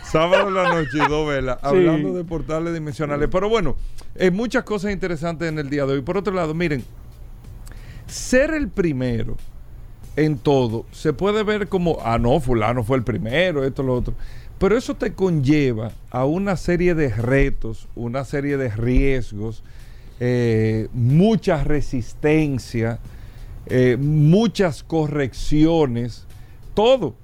Sábado 0.03 0.47
en 0.47 0.53
la 0.53 0.73
noche 0.73 0.97
y 1.05 1.09
dos 1.09 1.27
velas, 1.27 1.57
Sí. 1.61 1.67
hablando 1.67 2.13
de 2.13 2.23
portales 2.23 2.73
dimensionales. 2.73 3.27
Pero 3.31 3.49
bueno, 3.49 3.75
hay 4.19 4.31
muchas 4.31 4.63
cosas 4.63 4.91
interesantes 4.93 5.22
en 5.29 5.59
el 5.59 5.69
día 5.69 5.85
de 5.85 5.93
hoy. 5.93 6.01
Por 6.01 6.17
otro 6.17 6.33
lado, 6.33 6.53
miren, 6.53 6.83
ser 8.07 8.53
el 8.53 8.67
primero 8.67 9.37
en 10.15 10.37
todo 10.37 10.85
se 10.91 11.13
puede 11.13 11.43
ver 11.43 11.67
como, 11.67 11.97
ah, 12.03 12.19
no, 12.19 12.39
fulano 12.39 12.83
fue 12.83 12.97
el 12.97 13.03
primero, 13.03 13.63
esto, 13.63 13.83
lo 13.83 13.95
otro. 13.95 14.13
Pero 14.59 14.77
eso 14.77 14.95
te 14.95 15.13
conlleva 15.13 15.91
a 16.11 16.25
una 16.25 16.55
serie 16.55 16.93
de 16.95 17.09
retos, 17.09 17.87
una 17.95 18.23
serie 18.23 18.57
de 18.57 18.69
riesgos, 18.69 19.63
eh, 20.19 20.87
mucha 20.93 21.63
resistencia, 21.63 22.99
eh, 23.65 23.97
muchas 23.99 24.83
correcciones, 24.83 26.25
todo. 26.73 27.15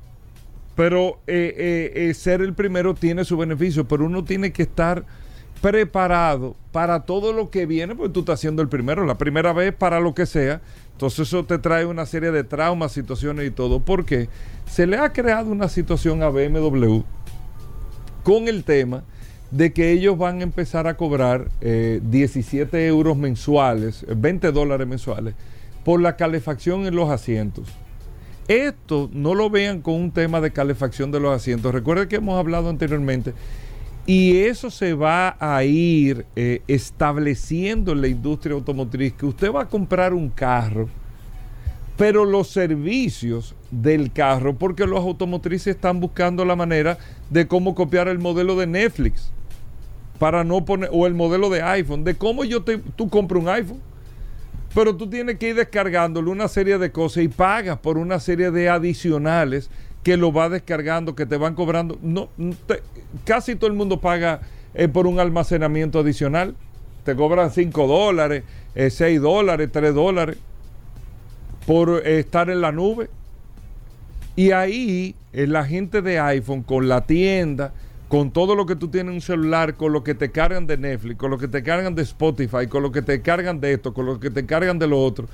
Pero 0.75 1.19
eh, 1.27 2.11
ser 2.15 2.41
el 2.41 2.53
primero 2.53 2.93
tiene 2.93 3.25
su 3.25 3.37
beneficio, 3.37 3.87
pero 3.87 4.05
uno 4.05 4.23
tiene 4.23 4.51
que 4.51 4.63
estar 4.63 5.05
preparado 5.61 6.55
para 6.71 7.01
todo 7.01 7.33
lo 7.33 7.49
que 7.49 7.65
viene, 7.65 7.95
porque 7.95 8.13
tú 8.13 8.19
estás 8.21 8.39
siendo 8.39 8.61
el 8.61 8.69
primero, 8.69 9.05
la 9.05 9.17
primera 9.17 9.53
vez 9.53 9.73
para 9.73 9.99
lo 9.99 10.13
que 10.13 10.25
sea. 10.25 10.61
Entonces 10.91 11.27
eso 11.27 11.45
te 11.45 11.57
trae 11.57 11.85
una 11.85 12.05
serie 12.05 12.31
de 12.31 12.43
traumas, 12.43 12.91
situaciones 12.91 13.47
y 13.47 13.51
todo, 13.51 13.79
porque 13.79 14.29
se 14.65 14.87
le 14.87 14.97
ha 14.97 15.11
creado 15.13 15.51
una 15.51 15.69
situación 15.69 16.23
a 16.23 16.29
BMW 16.29 17.01
con 18.23 18.47
el 18.47 18.63
tema 18.63 19.03
de 19.51 19.73
que 19.73 19.91
ellos 19.91 20.17
van 20.17 20.39
a 20.39 20.43
empezar 20.43 20.87
a 20.87 20.95
cobrar 20.95 21.49
eh, 21.61 22.01
17 22.03 22.85
euros 22.87 23.17
mensuales, 23.17 24.03
eh, 24.03 24.13
20 24.15 24.51
dólares 24.51 24.87
mensuales, 24.87 25.33
por 25.83 26.01
la 26.01 26.15
calefacción 26.15 26.85
en 26.85 26.95
los 26.95 27.09
asientos. 27.09 27.67
Esto 28.47 29.09
no 29.13 29.35
lo 29.35 29.49
vean 29.49 29.81
con 29.81 29.95
un 29.95 30.11
tema 30.11 30.41
de 30.41 30.51
calefacción 30.51 31.11
de 31.11 31.19
los 31.19 31.35
asientos. 31.35 31.73
Recuerden 31.73 32.07
que 32.07 32.17
hemos 32.17 32.37
hablado 32.37 32.69
anteriormente. 32.69 33.33
Y 34.09 34.39
eso 34.39 34.71
se 34.71 34.95
va 34.95 35.37
a 35.39 35.63
ir 35.63 36.25
eh, 36.35 36.63
estableciendo 36.67 37.91
en 37.91 38.01
la 38.01 38.07
industria 38.07 38.55
automotriz, 38.55 39.13
que 39.13 39.27
usted 39.27 39.53
va 39.53 39.61
a 39.61 39.67
comprar 39.67 40.15
un 40.15 40.29
carro, 40.29 40.89
pero 41.95 42.25
los 42.25 42.47
servicios 42.47 43.53
del 43.69 44.11
carro, 44.11 44.55
porque 44.55 44.87
los 44.87 45.01
automotrices 45.01 45.75
están 45.75 45.99
buscando 45.99 46.43
la 46.43 46.55
manera 46.55 46.97
de 47.29 47.47
cómo 47.47 47.75
copiar 47.75 48.07
el 48.07 48.17
modelo 48.17 48.55
de 48.55 48.65
Netflix, 48.65 49.31
para 50.17 50.43
no 50.43 50.65
poner, 50.65 50.89
o 50.91 51.05
el 51.05 51.13
modelo 51.13 51.51
de 51.51 51.61
iPhone, 51.61 52.03
de 52.03 52.15
cómo 52.15 52.43
yo 52.43 52.63
te, 52.63 52.79
tú 52.79 53.09
compras 53.09 53.43
un 53.43 53.49
iPhone, 53.49 53.81
Pero 54.73 54.95
tú 54.95 55.07
tienes 55.07 55.37
que 55.37 55.49
ir 55.49 55.55
descargándole 55.55 56.31
una 56.31 56.47
serie 56.47 56.79
de 56.79 56.91
cosas 56.91 57.23
y 57.23 57.27
pagas 57.27 57.77
por 57.77 57.99
una 57.99 58.19
serie 58.19 58.49
de 58.49 58.69
adicionales 58.69 59.69
que 60.03 60.17
lo 60.17 60.31
va 60.31 60.49
descargando, 60.49 61.15
que 61.15 61.25
te 61.25 61.37
van 61.37 61.55
cobrando. 61.55 61.97
No, 62.01 62.29
casi 63.25 63.55
todo 63.55 63.69
el 63.69 63.75
mundo 63.75 63.99
paga 63.99 64.41
eh, 64.73 64.87
por 64.87 65.07
un 65.07 65.19
almacenamiento 65.19 65.99
adicional. 65.99 66.55
Te 67.03 67.15
cobran 67.15 67.51
5 67.51 67.87
dólares, 67.87 68.43
6 68.75 69.01
eh, 69.01 69.19
dólares, 69.19 69.69
3 69.71 69.93
dólares 69.93 70.37
por 71.65 72.01
eh, 72.05 72.19
estar 72.19 72.49
en 72.49 72.61
la 72.61 72.71
nube. 72.71 73.09
Y 74.35 74.51
ahí 74.51 75.15
la 75.33 75.65
gente 75.65 76.01
de 76.01 76.19
iPhone 76.19 76.63
con 76.63 76.87
la 76.87 77.05
tienda, 77.05 77.73
con 78.07 78.31
todo 78.31 78.55
lo 78.55 78.65
que 78.65 78.75
tú 78.75 78.87
tienes 78.87 79.09
en 79.09 79.15
un 79.15 79.21
celular, 79.21 79.75
con 79.75 79.91
lo 79.91 80.03
que 80.03 80.15
te 80.15 80.31
cargan 80.31 80.65
de 80.65 80.77
Netflix, 80.77 81.17
con 81.17 81.29
lo 81.29 81.37
que 81.37 81.47
te 81.47 81.61
cargan 81.61 81.93
de 81.93 82.03
Spotify, 82.03 82.67
con 82.67 82.83
lo 82.83 82.91
que 82.91 83.01
te 83.01 83.21
cargan 83.21 83.59
de 83.59 83.73
esto, 83.73 83.93
con 83.93 84.05
lo 84.05 84.19
que 84.19 84.29
te 84.29 84.45
cargan 84.45 84.79
de 84.79 84.87
lo 84.87 84.99
otro, 84.99 85.27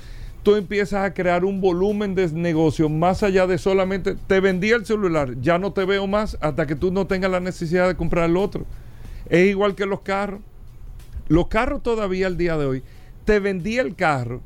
tú 0.45 0.55
empiezas 0.55 1.03
a 1.03 1.13
crear 1.13 1.43
un 1.43 1.59
volumen 1.59 2.13
de 2.13 2.31
negocio 2.31 2.87
más 2.87 3.23
allá 3.23 3.47
de 3.47 3.57
solamente 3.57 4.13
te 4.27 4.39
vendí 4.39 4.69
el 4.69 4.85
celular, 4.85 5.33
ya 5.41 5.57
no 5.57 5.73
te 5.73 5.85
veo 5.85 6.05
más 6.05 6.37
hasta 6.39 6.67
que 6.67 6.75
tú 6.75 6.91
no 6.91 7.07
tengas 7.07 7.31
la 7.31 7.39
necesidad 7.39 7.87
de 7.87 7.95
comprar 7.95 8.29
el 8.29 8.37
otro. 8.37 8.63
Es 9.27 9.49
igual 9.49 9.73
que 9.73 9.87
los 9.87 10.01
carros. 10.01 10.41
Los 11.27 11.47
carros 11.47 11.81
todavía 11.81 12.27
al 12.27 12.37
día 12.37 12.57
de 12.57 12.65
hoy, 12.67 12.83
te 13.25 13.39
vendí 13.39 13.79
el 13.79 13.95
carro 13.95 14.41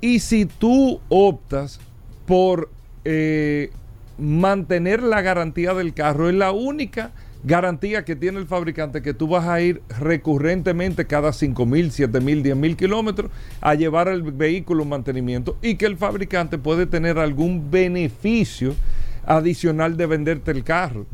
y 0.00 0.20
si 0.20 0.46
tú 0.46 1.00
optas 1.08 1.80
por 2.24 2.70
eh, 3.04 3.72
mantener 4.16 5.02
la 5.02 5.22
garantía 5.22 5.74
del 5.74 5.92
carro, 5.92 6.28
es 6.28 6.36
la 6.36 6.52
única 6.52 7.10
garantía 7.44 8.04
que 8.04 8.16
tiene 8.16 8.38
el 8.38 8.46
fabricante 8.46 9.02
que 9.02 9.14
tú 9.14 9.28
vas 9.28 9.46
a 9.46 9.60
ir 9.60 9.82
recurrentemente 10.00 11.06
cada 11.06 11.32
5 11.32 11.66
mil, 11.66 11.92
7 11.92 12.20
mil, 12.20 12.42
10 12.42 12.56
mil 12.56 12.76
kilómetros 12.76 13.30
a 13.60 13.74
llevar 13.74 14.08
el 14.08 14.22
vehículo 14.22 14.82
en 14.82 14.88
mantenimiento 14.88 15.56
y 15.62 15.76
que 15.76 15.86
el 15.86 15.96
fabricante 15.96 16.58
puede 16.58 16.86
tener 16.86 17.18
algún 17.18 17.70
beneficio 17.70 18.74
adicional 19.24 19.96
de 19.96 20.06
venderte 20.06 20.50
el 20.50 20.64
carro. 20.64 21.06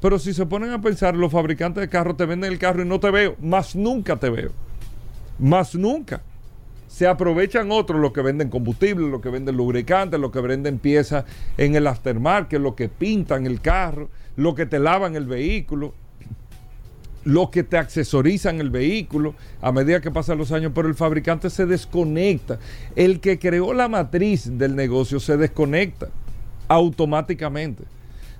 Pero 0.00 0.18
si 0.18 0.32
se 0.32 0.46
ponen 0.46 0.70
a 0.70 0.80
pensar, 0.80 1.16
los 1.16 1.32
fabricantes 1.32 1.80
de 1.80 1.88
carros 1.88 2.16
te 2.16 2.24
venden 2.24 2.52
el 2.52 2.58
carro 2.58 2.82
y 2.82 2.86
no 2.86 3.00
te 3.00 3.10
veo, 3.10 3.36
más 3.40 3.74
nunca 3.74 4.16
te 4.16 4.30
veo. 4.30 4.52
Más 5.38 5.74
nunca 5.74 6.22
se 6.88 7.06
aprovechan 7.06 7.70
otros, 7.70 8.00
los 8.00 8.12
que 8.12 8.22
venden 8.22 8.48
combustible, 8.48 9.08
los 9.08 9.20
que 9.20 9.28
venden 9.28 9.56
lubricantes, 9.56 10.18
los 10.18 10.32
que 10.32 10.40
venden 10.40 10.78
piezas 10.78 11.24
en 11.56 11.74
el 11.76 11.86
aftermarket, 11.86 12.60
los 12.60 12.74
que 12.74 12.88
pintan 12.88 13.46
el 13.46 13.60
carro, 13.60 14.08
los 14.38 14.54
que 14.54 14.64
te 14.64 14.78
lavan 14.78 15.16
el 15.16 15.26
vehículo, 15.26 15.92
los 17.24 17.50
que 17.50 17.62
te 17.62 17.76
accesorizan 17.76 18.58
el 18.60 18.70
vehículo 18.70 19.34
a 19.60 19.70
medida 19.70 20.00
que 20.00 20.10
pasan 20.10 20.38
los 20.38 20.50
años, 20.50 20.72
pero 20.74 20.88
el 20.88 20.94
fabricante 20.94 21.50
se 21.50 21.66
desconecta. 21.66 22.58
El 22.96 23.20
que 23.20 23.38
creó 23.38 23.74
la 23.74 23.88
matriz 23.88 24.56
del 24.56 24.74
negocio 24.76 25.20
se 25.20 25.36
desconecta 25.36 26.08
automáticamente. 26.68 27.84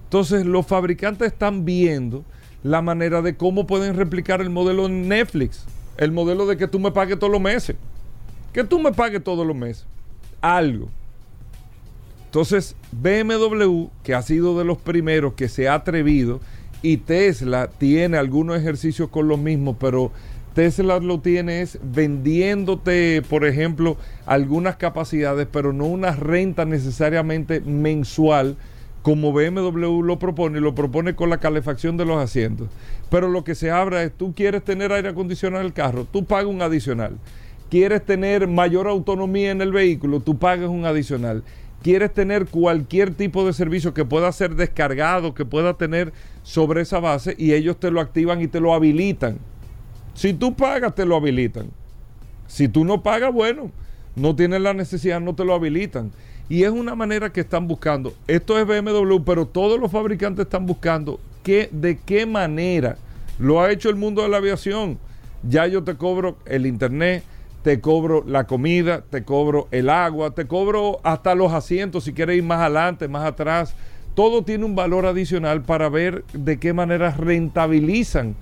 Entonces 0.05 0.47
los 0.47 0.67
fabricantes 0.67 1.33
están 1.33 1.67
viendo 1.67 2.25
la 2.63 2.81
manera 2.81 3.21
de 3.21 3.37
cómo 3.37 3.67
pueden 3.67 3.95
replicar 3.95 4.41
el 4.41 4.49
modelo 4.49 4.89
Netflix, 4.89 5.67
el 5.99 6.13
modelo 6.13 6.47
de 6.47 6.57
que 6.57 6.67
tú 6.67 6.79
me 6.79 6.93
pagues 6.93 7.19
todos 7.19 7.31
los 7.31 7.43
meses 7.43 7.77
que 8.53 8.65
tú 8.65 8.79
me 8.79 8.93
pagues 8.93 9.23
todos 9.23 9.47
los 9.47 9.57
meses 9.57 9.87
algo. 10.41 10.89
Entonces, 12.29 12.77
BMW, 12.93 13.87
que 14.03 14.15
ha 14.15 14.21
sido 14.21 14.59
de 14.59 14.67
los 14.67 14.77
primeros 14.77 15.33
que 15.33 15.49
se 15.49 15.67
ha 15.67 15.75
atrevido, 15.75 16.41
y 16.83 16.99
Tesla 16.99 17.71
tiene 17.79 18.19
algunos 18.19 18.59
ejercicios 18.59 19.09
con 19.09 19.29
lo 19.29 19.39
mismo, 19.39 19.79
pero 19.79 20.13
Tesla 20.53 20.99
lo 21.01 21.21
tiene 21.21 21.63
es 21.63 21.79
vendiéndote, 21.83 23.23
por 23.31 23.47
ejemplo, 23.47 23.97
algunas 24.27 24.77
capacidades, 24.77 25.49
pero 25.51 25.73
no 25.73 25.87
una 25.87 26.13
renta 26.13 26.67
necesariamente 26.67 27.61
mensual, 27.61 28.59
como 29.01 29.33
BMW 29.33 30.03
lo 30.03 30.19
propone, 30.19 30.59
y 30.59 30.61
lo 30.61 30.75
propone 30.75 31.15
con 31.15 31.31
la 31.31 31.39
calefacción 31.39 31.97
de 31.97 32.05
los 32.05 32.23
asientos. 32.23 32.69
Pero 33.09 33.31
lo 33.31 33.43
que 33.43 33.55
se 33.55 33.71
abra 33.71 34.03
es, 34.03 34.13
tú 34.13 34.35
quieres 34.35 34.63
tener 34.63 34.93
aire 34.93 35.09
acondicionado 35.09 35.63
en 35.63 35.67
el 35.67 35.73
carro, 35.73 36.05
tú 36.05 36.27
pagas 36.27 36.45
un 36.45 36.61
adicional 36.61 37.17
quieres 37.71 38.05
tener 38.05 38.47
mayor 38.49 38.89
autonomía 38.89 39.51
en 39.51 39.61
el 39.61 39.73
vehículo, 39.73 40.21
tú 40.21 40.39
pagas 40.39 40.69
un 40.69 40.87
adicional. 40.87 41.43
Quieres 41.83 42.13
tener 42.13 42.47
cualquier 42.47 43.15
tipo 43.15 43.47
de 43.47 43.53
servicio 43.53 43.95
que 43.95 44.05
pueda 44.05 44.31
ser 44.33 44.57
descargado, 44.57 45.35
que 45.35 45.45
pueda 45.45 45.75
tener 45.75 46.13
sobre 46.43 46.83
esa 46.83 46.99
base 46.99 47.35
y 47.39 47.53
ellos 47.53 47.79
te 47.79 47.91
lo 47.91 48.01
activan 48.01 48.43
y 48.43 48.49
te 48.49 48.61
lo 48.61 48.75
habilitan. 48.75 49.39
Si 50.15 50.33
tú 50.33 50.55
pagas, 50.55 50.95
te 50.95 51.07
lo 51.07 51.17
habilitan. 51.17 51.71
Si 52.49 52.67
tú 52.67 52.85
no 52.85 53.03
pagas, 53.03 53.33
bueno, 53.33 53.71
no 54.17 54.35
tienes 54.35 54.61
la 54.61 54.75
necesidad, 54.75 55.21
no 55.21 55.35
te 55.35 55.45
lo 55.45 55.55
habilitan. 55.55 56.11
Y 56.49 56.65
es 56.65 56.71
una 56.71 56.95
manera 56.95 57.31
que 57.31 57.41
están 57.41 57.69
buscando. 57.69 58.15
Esto 58.27 58.59
es 58.59 58.67
BMW, 58.67 59.23
pero 59.25 59.47
todos 59.47 59.79
los 59.79 59.93
fabricantes 59.93 60.47
están 60.47 60.67
buscando 60.67 61.21
que, 61.45 61.69
de 61.71 61.99
qué 61.99 62.27
manera 62.27 62.97
lo 63.39 63.61
ha 63.61 63.71
hecho 63.71 63.91
el 63.91 63.97
mundo 63.97 64.23
de 64.23 64.29
la 64.29 64.39
aviación. 64.39 64.99
Ya 65.49 65.67
yo 65.67 65.85
te 65.85 65.95
cobro 65.95 66.39
el 66.47 66.67
internet, 66.67 67.23
te 67.69 67.83
cobro 67.83 68.25
la 68.27 68.47
comida, 68.47 69.03
te 69.03 69.25
cobro 69.25 69.69
el 69.73 69.91
agua, 69.91 70.31
te 70.31 70.47
cobro 70.47 71.01
hasta 71.03 71.35
los 71.35 71.53
asientos 71.53 72.05
si 72.05 72.15
quieres 72.15 72.39
ir 72.39 72.43
más 72.43 72.61
adelante, 72.61 73.09
más 73.09 73.27
atrás. 73.27 73.75
Todo 74.15 74.43
tiene 74.43 74.65
un 74.65 74.75
valor 74.75 75.05
adicional 75.05 75.61
para 75.61 75.91
ver 75.91 76.25
de 76.33 76.59
qué 76.59 76.73
manera 76.73 77.11
rentabilizan 77.11 78.37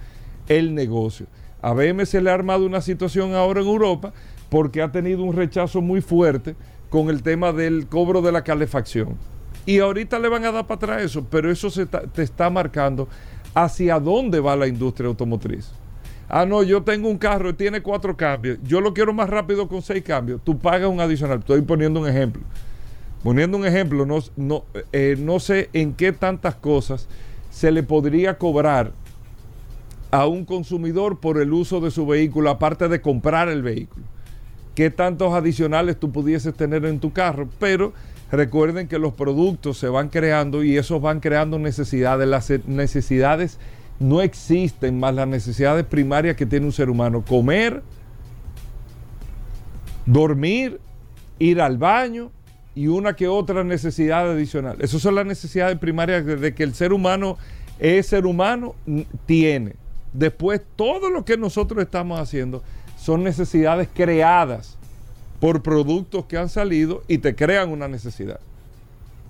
el 0.47 0.76
negocio. 0.76 1.26
A 1.61 1.73
BM 1.73 2.06
se 2.06 2.21
le 2.21 2.30
ha 2.30 2.35
armado 2.35 2.64
una 2.64 2.80
situación 2.80 3.35
ahora 3.35 3.62
en 3.62 3.66
Europa 3.66 4.12
porque 4.49 4.80
ha 4.80 4.92
tenido 4.92 5.25
un 5.25 5.35
rechazo 5.35 5.80
muy 5.80 6.02
fuerte 6.02 6.54
con 6.88 7.11
el 7.11 7.25
tema 7.25 7.52
del 7.52 7.88
cobro 7.88 8.23
de 8.23 8.30
la 8.30 8.45
calefacción. 8.45 9.16
Y 9.66 9.80
ahorita 9.80 10.21
le 10.21 10.28
van 10.28 10.45
a 10.45 10.52
dar 10.52 10.68
para 10.68 10.76
atrás 10.76 11.02
eso, 11.02 11.26
pero 11.28 11.50
eso 11.50 11.68
te 12.14 12.23
está 12.23 12.49
marcando 12.49 13.09
hacia 13.54 13.99
dónde 13.99 14.38
va 14.38 14.54
la 14.54 14.68
industria 14.68 15.09
automotriz. 15.09 15.73
Ah, 16.28 16.45
no, 16.45 16.62
yo 16.62 16.83
tengo 16.83 17.09
un 17.09 17.18
carro 17.18 17.50
y 17.50 17.52
tiene 17.52 17.83
cuatro 17.83 18.16
cambios. 18.16 18.59
Yo 18.64 18.80
lo 18.80 18.92
quiero 18.92 19.12
más 19.12 19.30
rápido 19.30 19.68
con 19.68 19.83
seis 19.83 20.02
cambios. 20.02 20.40
Tú 20.42 20.59
pagas 20.59 20.88
un 20.88 21.00
adicional. 21.00 21.38
Estoy 21.38 21.62
poniendo 21.62 22.00
un 22.00 22.09
ejemplo. 22.09 22.42
Poniendo 23.23 23.56
un 23.56 23.66
ejemplo, 23.66 24.06
no, 24.06 24.18
no, 24.37 24.64
eh, 24.92 25.16
no 25.18 25.40
sé 25.40 25.71
en 25.73 25.95
qué 25.95 26.12
tantas 26.12 26.54
cosas 26.56 27.09
se 27.50 27.71
le 27.71 27.83
podría 27.83 28.38
cobrar 28.38 28.92
a 30.11 30.26
un 30.26 30.45
consumidor 30.45 31.18
por 31.18 31.40
el 31.40 31.52
uso 31.52 31.80
de 31.80 31.90
su 31.90 32.06
vehículo, 32.06 32.50
aparte 32.50 32.88
de 32.88 33.00
comprar 33.00 33.49
el 33.49 33.62
vehículo. 33.62 34.04
¿Qué 34.75 34.90
tantos 34.90 35.33
adicionales 35.33 35.99
tú 35.99 36.12
pudieses 36.12 36.54
tener 36.54 36.85
en 36.85 37.00
tu 37.00 37.12
carro? 37.12 37.49
Pero 37.59 37.92
recuerden 38.30 38.88
que 38.88 38.99
los 38.99 39.14
productos 39.14 39.78
se 39.78 39.88
van 39.88 40.09
creando 40.09 40.62
y 40.62 40.76
esos 40.76 41.00
van 41.00 41.21
creando 41.21 41.59
necesidades. 41.59 42.28
Las 42.28 42.50
necesidades 42.66 43.59
no 43.99 44.21
existen 44.21 44.99
más 44.99 45.15
las 45.15 45.29
necesidades 45.29 45.85
primarias 45.85 46.37
que 46.37 46.47
tiene 46.47 46.67
un 46.67 46.73
ser 46.73 46.91
humano. 46.91 47.25
Comer, 47.26 47.83
dormir, 50.05 50.81
ir 51.38 51.61
al 51.61 51.79
baño 51.79 52.31
y 52.75 52.88
una 52.88 53.17
que 53.17 53.26
otra 53.29 53.65
necesidad 53.65 54.31
adicional. 54.31 54.76
Esas 54.81 55.00
son 55.00 55.15
las 55.15 55.26
necesidades 55.26 55.79
primarias 55.79 56.25
de 56.25 56.55
que 56.55 56.62
el 56.62 56.75
ser 56.75 56.93
humano 56.93 57.38
es 57.79 58.07
ser 58.07 58.26
humano, 58.26 58.75
tiene. 59.25 59.76
Después, 60.12 60.61
todo 60.76 61.11
lo 61.11 61.25
que 61.25 61.37
nosotros 61.37 61.83
estamos 61.83 62.21
haciendo 62.21 62.62
son 62.99 63.23
necesidades 63.23 63.88
creadas 63.93 64.76
por 65.41 65.62
productos 65.62 66.25
que 66.26 66.38
han 66.38 66.49
salido 66.49 67.03
y 67.09 67.19
te 67.19 67.35
crean 67.35 67.71
una 67.71 67.88
necesidad. 67.88 68.41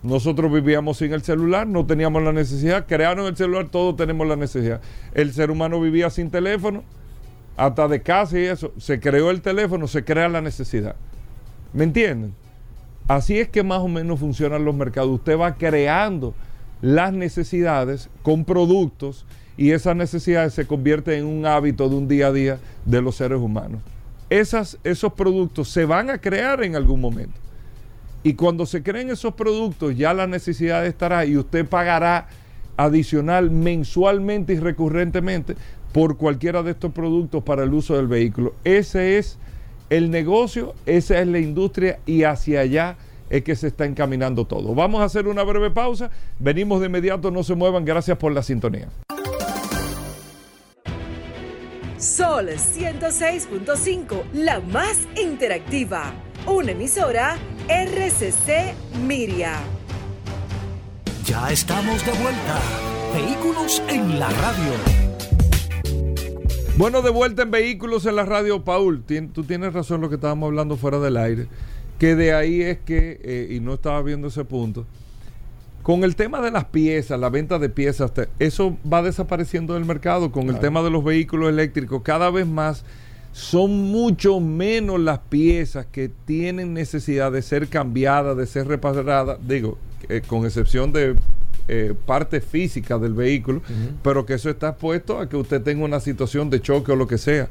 Nosotros 0.06 0.52
vivíamos 0.52 0.98
sin 0.98 1.12
el 1.12 1.22
celular, 1.22 1.66
no 1.66 1.84
teníamos 1.84 2.22
la 2.22 2.32
necesidad. 2.32 2.86
Crearon 2.86 3.26
el 3.26 3.36
celular, 3.36 3.66
todos 3.68 3.96
tenemos 3.96 4.24
la 4.28 4.36
necesidad. 4.36 4.80
El 5.12 5.32
ser 5.32 5.50
humano 5.50 5.80
vivía 5.80 6.10
sin 6.10 6.30
teléfono, 6.30 6.84
hasta 7.56 7.88
de 7.88 8.02
casa 8.02 8.38
y 8.38 8.44
eso. 8.44 8.72
Se 8.78 9.00
creó 9.00 9.32
el 9.32 9.42
teléfono, 9.42 9.88
se 9.88 10.04
crea 10.04 10.28
la 10.28 10.40
necesidad. 10.40 10.94
¿Me 11.72 11.82
entienden? 11.82 12.34
Así 13.08 13.40
es 13.40 13.48
que 13.48 13.64
más 13.64 13.80
o 13.80 13.88
menos 13.88 14.20
funcionan 14.20 14.64
los 14.64 14.76
mercados. 14.76 15.10
Usted 15.10 15.36
va 15.36 15.56
creando 15.56 16.34
las 16.80 17.12
necesidades 17.12 18.08
con 18.22 18.44
productos 18.44 19.26
y 19.56 19.72
esas 19.72 19.96
necesidades 19.96 20.54
se 20.54 20.68
convierten 20.68 21.18
en 21.18 21.26
un 21.26 21.46
hábito 21.46 21.88
de 21.88 21.96
un 21.96 22.06
día 22.06 22.28
a 22.28 22.32
día 22.32 22.60
de 22.84 23.02
los 23.02 23.16
seres 23.16 23.40
humanos. 23.40 23.80
Esas, 24.30 24.78
esos 24.84 25.14
productos 25.14 25.68
se 25.68 25.84
van 25.84 26.10
a 26.10 26.18
crear 26.18 26.62
en 26.62 26.76
algún 26.76 27.00
momento. 27.00 27.45
Y 28.22 28.34
cuando 28.34 28.66
se 28.66 28.82
creen 28.82 29.10
esos 29.10 29.34
productos, 29.34 29.96
ya 29.96 30.12
la 30.12 30.26
necesidad 30.26 30.84
estará 30.86 31.24
y 31.24 31.36
usted 31.36 31.66
pagará 31.66 32.28
adicional 32.76 33.50
mensualmente 33.50 34.54
y 34.54 34.58
recurrentemente 34.58 35.54
por 35.92 36.16
cualquiera 36.16 36.62
de 36.62 36.72
estos 36.72 36.92
productos 36.92 37.42
para 37.42 37.62
el 37.62 37.72
uso 37.72 37.96
del 37.96 38.06
vehículo. 38.06 38.54
Ese 38.64 39.18
es 39.18 39.38
el 39.90 40.10
negocio, 40.10 40.74
esa 40.84 41.20
es 41.20 41.26
la 41.26 41.38
industria 41.38 42.00
y 42.04 42.24
hacia 42.24 42.60
allá 42.60 42.96
es 43.30 43.42
que 43.42 43.56
se 43.56 43.68
está 43.68 43.86
encaminando 43.86 44.44
todo. 44.44 44.74
Vamos 44.74 45.00
a 45.00 45.04
hacer 45.04 45.26
una 45.26 45.42
breve 45.42 45.70
pausa, 45.70 46.10
venimos 46.38 46.80
de 46.80 46.86
inmediato, 46.86 47.30
no 47.30 47.42
se 47.42 47.54
muevan, 47.54 47.84
gracias 47.84 48.18
por 48.18 48.32
la 48.32 48.42
sintonía. 48.42 48.88
Sol 51.98 52.50
106.5, 52.50 54.22
la 54.34 54.60
más 54.60 55.08
interactiva. 55.16 56.12
Una 56.46 56.70
emisora 56.70 57.36
RCC 57.68 58.72
Miria. 59.04 59.54
Ya 61.24 61.50
estamos 61.50 62.06
de 62.06 62.12
vuelta. 62.12 62.60
Vehículos 63.12 63.82
en 63.88 64.20
la 64.20 64.28
radio. 64.30 64.72
Bueno, 66.78 67.02
de 67.02 67.10
vuelta 67.10 67.42
en 67.42 67.50
Vehículos 67.50 68.06
en 68.06 68.14
la 68.14 68.24
radio, 68.24 68.62
Paul. 68.62 69.02
tú 69.32 69.42
tienes 69.42 69.72
razón 69.72 70.00
lo 70.00 70.08
que 70.08 70.14
estábamos 70.14 70.46
hablando 70.46 70.76
fuera 70.76 71.00
del 71.00 71.16
aire. 71.16 71.48
Que 71.98 72.14
de 72.14 72.32
ahí 72.32 72.62
es 72.62 72.78
que, 72.78 73.20
eh, 73.24 73.48
y 73.50 73.58
no 73.58 73.74
estaba 73.74 74.00
viendo 74.02 74.28
ese 74.28 74.44
punto, 74.44 74.86
con 75.82 76.04
el 76.04 76.14
tema 76.14 76.40
de 76.40 76.52
las 76.52 76.66
piezas, 76.66 77.18
la 77.18 77.28
venta 77.28 77.58
de 77.58 77.70
piezas, 77.70 78.12
eso 78.38 78.76
va 78.90 79.02
desapareciendo 79.02 79.74
del 79.74 79.84
mercado. 79.84 80.30
Con 80.30 80.48
el 80.48 80.60
tema 80.60 80.82
de 80.82 80.90
los 80.90 81.02
vehículos 81.02 81.48
eléctricos, 81.48 82.02
cada 82.02 82.30
vez 82.30 82.46
más 82.46 82.84
son 83.36 83.82
mucho 83.92 84.40
menos 84.40 84.98
las 84.98 85.18
piezas 85.18 85.84
que 85.84 86.08
tienen 86.08 86.72
necesidad 86.72 87.30
de 87.30 87.42
ser 87.42 87.68
cambiadas, 87.68 88.34
de 88.34 88.46
ser 88.46 88.66
reparadas, 88.66 89.36
digo, 89.46 89.76
eh, 90.08 90.22
con 90.26 90.46
excepción 90.46 90.90
de 90.90 91.16
eh, 91.68 91.92
parte 92.06 92.40
física 92.40 92.96
del 92.96 93.12
vehículo, 93.12 93.60
pero 94.02 94.24
que 94.24 94.32
eso 94.32 94.48
está 94.48 94.70
expuesto 94.70 95.20
a 95.20 95.28
que 95.28 95.36
usted 95.36 95.60
tenga 95.60 95.84
una 95.84 96.00
situación 96.00 96.48
de 96.48 96.62
choque 96.62 96.92
o 96.92 96.96
lo 96.96 97.06
que 97.06 97.18
sea. 97.18 97.50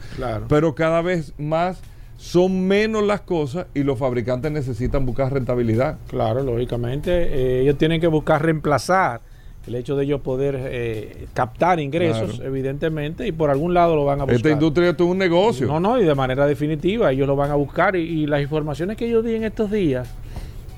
Pero 0.50 0.74
cada 0.74 1.04
vez 1.04 1.34
más 1.38 1.78
son 2.18 2.68
menos 2.68 3.04
las 3.04 3.22
cosas 3.22 3.68
y 3.76 3.84
los 3.84 4.00
fabricantes 4.00 4.52
necesitan 4.52 5.06
buscar 5.06 5.32
rentabilidad. 5.32 6.00
Claro, 6.08 6.42
lógicamente. 6.42 7.12
Eh, 7.12 7.62
ellos 7.62 7.78
tienen 7.78 8.02
que 8.02 8.08
buscar 8.08 8.42
reemplazar 8.44 9.22
el 9.68 9.76
hecho 9.76 9.96
de 9.96 10.04
ellos 10.04 10.22
poder 10.22 10.56
eh, 10.60 11.28
captar 11.34 11.80
ingresos, 11.80 12.40
evidentemente, 12.44 13.28
y 13.28 13.32
por 13.32 13.50
algún 13.50 13.74
lado 13.74 13.96
lo 13.96 14.06
van 14.06 14.22
a 14.22 14.24
buscar. 14.24 14.36
Esta 14.36 14.52
industria 14.52 14.90
es 14.90 15.00
un 15.00 15.18
negocio. 15.18 15.68
No, 15.68 15.80
no, 15.80 16.00
y 16.00 16.06
de 16.06 16.14
manera 16.14 16.46
definitiva 16.46 17.12
ellos 17.12 17.28
lo 17.28 17.36
van 17.36 17.52
a 17.52 17.56
buscar. 17.56 17.96
Y, 17.96 18.28
las 18.28 18.42
informaciones 18.42 18.98
que 18.98 19.10
yo 19.10 19.22
di 19.22 19.36
en 19.36 19.44
estos 19.44 19.72
días, 19.72 20.10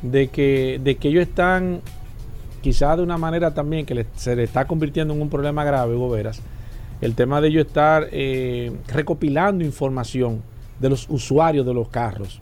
de 0.01 0.27
que, 0.29 0.79
de 0.84 0.96
que 0.96 1.10
ellos 1.10 1.24
están, 1.24 1.82
quizás 2.62 2.98
de 2.98 3.03
una 3.03 3.17
manera 3.17 3.53
también 3.53 3.86
que 3.86 4.06
se 4.15 4.36
le 4.36 4.44
está 4.44 4.65
convirtiendo 4.65 5.13
en 5.13 5.22
un 5.22 5.29
problema 5.29 5.63
grave, 5.63 5.96
Goberas, 5.96 6.41
el 7.01 7.13
tema 7.13 7.41
de 7.41 7.50
ellos 7.50 7.67
estar 7.67 8.08
eh, 8.12 8.72
recopilando 8.88 9.63
información 9.63 10.41
de 10.79 10.89
los 10.89 11.10
usuarios 11.10 11.65
de 11.65 11.74
los 11.74 11.89
carros. 11.89 12.41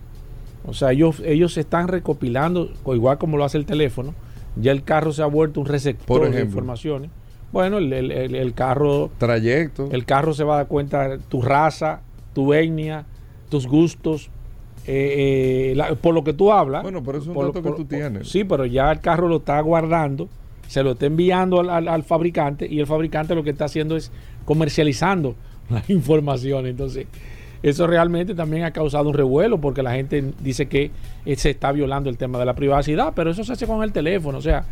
O 0.67 0.73
sea, 0.73 0.91
ellos, 0.91 1.21
ellos 1.23 1.57
están 1.57 1.87
recopilando, 1.87 2.69
igual 2.87 3.17
como 3.17 3.37
lo 3.37 3.43
hace 3.43 3.57
el 3.57 3.65
teléfono, 3.65 4.13
ya 4.55 4.71
el 4.71 4.83
carro 4.83 5.11
se 5.11 5.21
ha 5.21 5.25
vuelto 5.25 5.59
un 5.59 5.65
receptor 5.65 6.29
de 6.29 6.41
informaciones. 6.41 7.11
Bueno, 7.51 7.77
el, 7.77 8.53
carro... 8.53 9.11
Trayecto. 9.17 9.89
El 9.91 10.05
carro 10.05 10.33
se 10.33 10.43
va 10.43 10.55
a 10.55 10.57
dar 10.57 10.67
cuenta 10.67 11.07
de 11.07 11.17
tu 11.19 11.41
raza, 11.41 12.01
tu 12.33 12.53
etnia, 12.53 13.05
tus 13.49 13.67
gustos, 13.67 14.29
eh, 14.87 15.73
eh, 15.77 15.95
por 16.01 16.13
lo 16.13 16.23
que 16.23 16.33
tú 16.33 16.51
hablas. 16.51 16.83
Bueno, 16.83 17.01
pero 17.03 17.17
es 17.17 17.27
un 17.27 17.33
dato 17.33 17.63
que 17.63 17.71
tú 17.71 17.85
tienes. 17.85 18.27
Sí, 18.29 18.43
pero 18.43 18.65
ya 18.65 18.91
el 18.91 18.99
carro 18.99 19.27
lo 19.27 19.37
está 19.37 19.59
guardando, 19.61 20.27
se 20.67 20.83
lo 20.83 20.91
está 20.91 21.05
enviando 21.05 21.59
al, 21.59 21.87
al, 21.87 22.03
fabricante 22.03 22.67
y 22.69 22.79
el 22.79 22.87
fabricante 22.87 23.35
lo 23.35 23.43
que 23.43 23.51
está 23.51 23.65
haciendo 23.65 23.95
es 23.95 24.11
comercializando 24.43 25.35
la 25.69 25.83
información. 25.87 26.65
Entonces, 26.65 27.07
eso 27.65 27.87
realmente 27.87 28.35
también 28.35 28.63
ha 28.63 28.69
causado 28.69 29.09
un 29.09 29.15
revuelo 29.15 29.59
porque 29.59 29.81
la 29.81 29.93
gente 29.93 30.33
dice 30.39 30.67
que 30.67 30.91
eh, 31.25 31.35
se 31.35 31.49
está 31.49 31.71
violando 31.71 32.11
el 32.11 32.17
tema 32.17 32.37
de 32.37 32.45
la 32.45 32.53
privacidad, 32.53 33.13
pero 33.15 33.31
eso 33.31 33.43
se 33.43 33.53
hace 33.53 33.65
con 33.65 33.81
el 33.81 33.91
teléfono, 33.91 34.37
o 34.37 34.41
sea, 34.41 34.65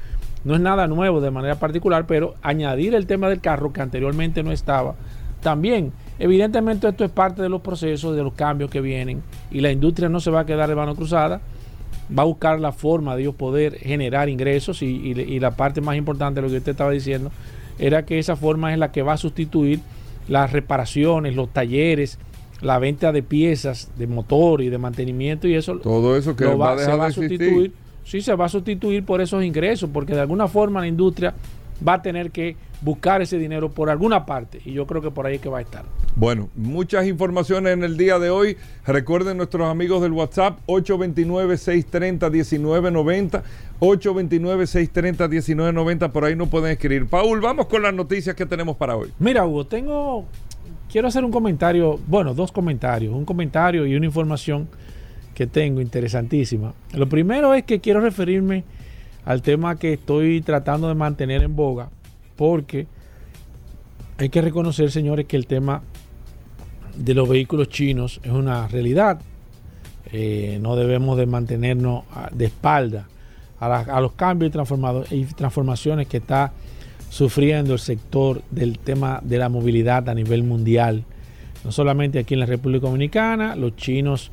no 0.43 0.53
es 0.53 0.61
nada 0.61 0.85
nuevo 0.85 1.19
de 1.19 1.31
manera 1.31 1.55
particular, 1.55 2.05
pero 2.05 2.35
añadir 2.43 2.93
el 2.93 3.07
tema 3.07 3.29
del 3.29 3.41
carro 3.41 3.73
que 3.73 3.81
anteriormente 3.81 4.43
no 4.43 4.51
estaba, 4.51 4.93
también, 5.41 5.91
evidentemente 6.19 6.87
esto 6.87 7.03
es 7.03 7.09
parte 7.09 7.41
de 7.41 7.49
los 7.49 7.61
procesos, 7.61 8.15
de 8.15 8.21
los 8.21 8.33
cambios 8.33 8.69
que 8.69 8.79
vienen 8.79 9.23
y 9.49 9.61
la 9.61 9.71
industria 9.71 10.07
no 10.07 10.19
se 10.19 10.29
va 10.29 10.41
a 10.41 10.45
quedar 10.45 10.69
de 10.69 10.75
mano 10.75 10.95
cruzada, 10.95 11.41
va 12.15 12.21
a 12.21 12.27
buscar 12.27 12.59
la 12.59 12.73
forma 12.73 13.15
de 13.15 13.23
ellos 13.23 13.33
poder 13.33 13.79
generar 13.79 14.29
ingresos 14.29 14.83
y, 14.83 15.39
la 15.39 15.51
parte 15.51 15.81
más 15.81 15.95
importante 15.95 16.41
de 16.41 16.47
lo 16.47 16.51
que 16.51 16.57
usted 16.57 16.73
estaba 16.73 16.91
diciendo 16.91 17.31
era 17.79 18.05
que 18.05 18.19
esa 18.19 18.35
forma 18.35 18.71
es 18.71 18.77
la 18.77 18.91
que 18.91 19.01
va 19.01 19.13
a 19.13 19.17
sustituir 19.17 19.79
las 20.27 20.51
reparaciones, 20.51 21.35
los 21.35 21.49
talleres, 21.49 22.19
la 22.63 22.79
venta 22.79 23.11
de 23.11 23.21
piezas 23.21 23.91
de 23.97 24.07
motor 24.07 24.61
y 24.61 24.69
de 24.69 24.77
mantenimiento 24.77 25.47
y 25.47 25.55
eso 25.55 25.77
todo 25.77 26.17
eso 26.17 26.35
que 26.35 26.45
va, 26.45 26.71
a 26.71 26.75
dejar 26.75 27.07
de 27.07 27.11
sustituir 27.11 27.73
sí 28.03 28.21
se 28.21 28.35
va 28.35 28.45
a 28.45 28.49
sustituir 28.49 29.05
por 29.05 29.21
esos 29.21 29.43
ingresos 29.43 29.89
porque 29.91 30.13
de 30.13 30.21
alguna 30.21 30.47
forma 30.47 30.81
la 30.81 30.87
industria 30.87 31.33
va 31.85 31.95
a 31.95 32.01
tener 32.01 32.31
que 32.31 32.55
buscar 32.81 33.21
ese 33.21 33.37
dinero 33.37 33.71
por 33.71 33.89
alguna 33.89 34.25
parte 34.25 34.61
y 34.65 34.71
yo 34.73 34.87
creo 34.87 35.01
que 35.01 35.11
por 35.11 35.25
ahí 35.25 35.35
es 35.35 35.41
que 35.41 35.49
va 35.49 35.59
a 35.59 35.61
estar. 35.61 35.85
Bueno, 36.15 36.49
muchas 36.55 37.07
informaciones 37.07 37.73
en 37.73 37.83
el 37.83 37.97
día 37.97 38.19
de 38.19 38.29
hoy. 38.29 38.55
Recuerden 38.85 39.37
nuestros 39.37 39.67
amigos 39.67 40.03
del 40.03 40.11
WhatsApp 40.11 40.59
829-630-1990. 40.67 43.41
829-630-1990. 43.79 46.11
Por 46.11 46.25
ahí 46.25 46.35
no 46.35 46.45
pueden 46.47 46.71
escribir. 46.71 47.07
Paul, 47.07 47.41
vamos 47.41 47.65
con 47.65 47.81
las 47.81 47.95
noticias 47.95 48.35
que 48.35 48.45
tenemos 48.45 48.77
para 48.77 48.95
hoy. 48.95 49.11
Mira, 49.17 49.47
Hugo, 49.47 49.65
tengo 49.65 50.27
quiero 50.93 51.07
hacer 51.07 51.25
un 51.25 51.31
comentario, 51.31 51.99
bueno, 52.05 52.35
dos 52.35 52.51
comentarios, 52.51 53.15
un 53.15 53.25
comentario 53.25 53.87
y 53.87 53.95
una 53.95 54.05
información 54.05 54.69
que 55.33 55.47
tengo 55.47 55.81
interesantísima. 55.81 56.75
Lo 56.93 57.09
primero 57.09 57.55
es 57.55 57.63
que 57.63 57.79
quiero 57.79 57.99
referirme 57.99 58.63
al 59.25 59.41
tema 59.41 59.79
que 59.79 59.93
estoy 59.93 60.41
tratando 60.41 60.87
de 60.87 60.93
mantener 60.93 61.41
en 61.41 61.55
boga, 61.55 61.89
porque 62.35 62.85
hay 64.19 64.29
que 64.29 64.39
reconocer, 64.43 64.91
señores, 64.91 65.25
que 65.25 65.35
el 65.35 65.47
tema 65.47 65.81
de 66.95 67.15
los 67.15 67.27
vehículos 67.27 67.69
chinos 67.69 68.21
es 68.21 68.31
una 68.31 68.67
realidad. 68.67 69.19
Eh, 70.11 70.59
no 70.61 70.75
debemos 70.75 71.17
de 71.17 71.25
mantenernos 71.25 72.03
de 72.33 72.45
espalda 72.45 73.07
a, 73.59 73.79
a 73.79 73.99
los 73.99 74.11
cambios 74.11 74.51
y 75.09 75.25
transformaciones 75.25 76.07
que 76.07 76.17
está 76.17 76.53
sufriendo 77.13 77.73
el 77.73 77.79
sector 77.79 78.41
del 78.49 78.79
tema 78.79 79.21
de 79.23 79.37
la 79.37 79.47
movilidad 79.47 80.09
a 80.09 80.15
nivel 80.15 80.41
mundial. 80.41 81.03
No 81.63 81.71
solamente 81.71 82.17
aquí 82.17 82.33
en 82.33 82.39
la 82.39 82.47
República 82.47 82.87
Dominicana, 82.87 83.55
los 83.55 83.75
chinos 83.75 84.31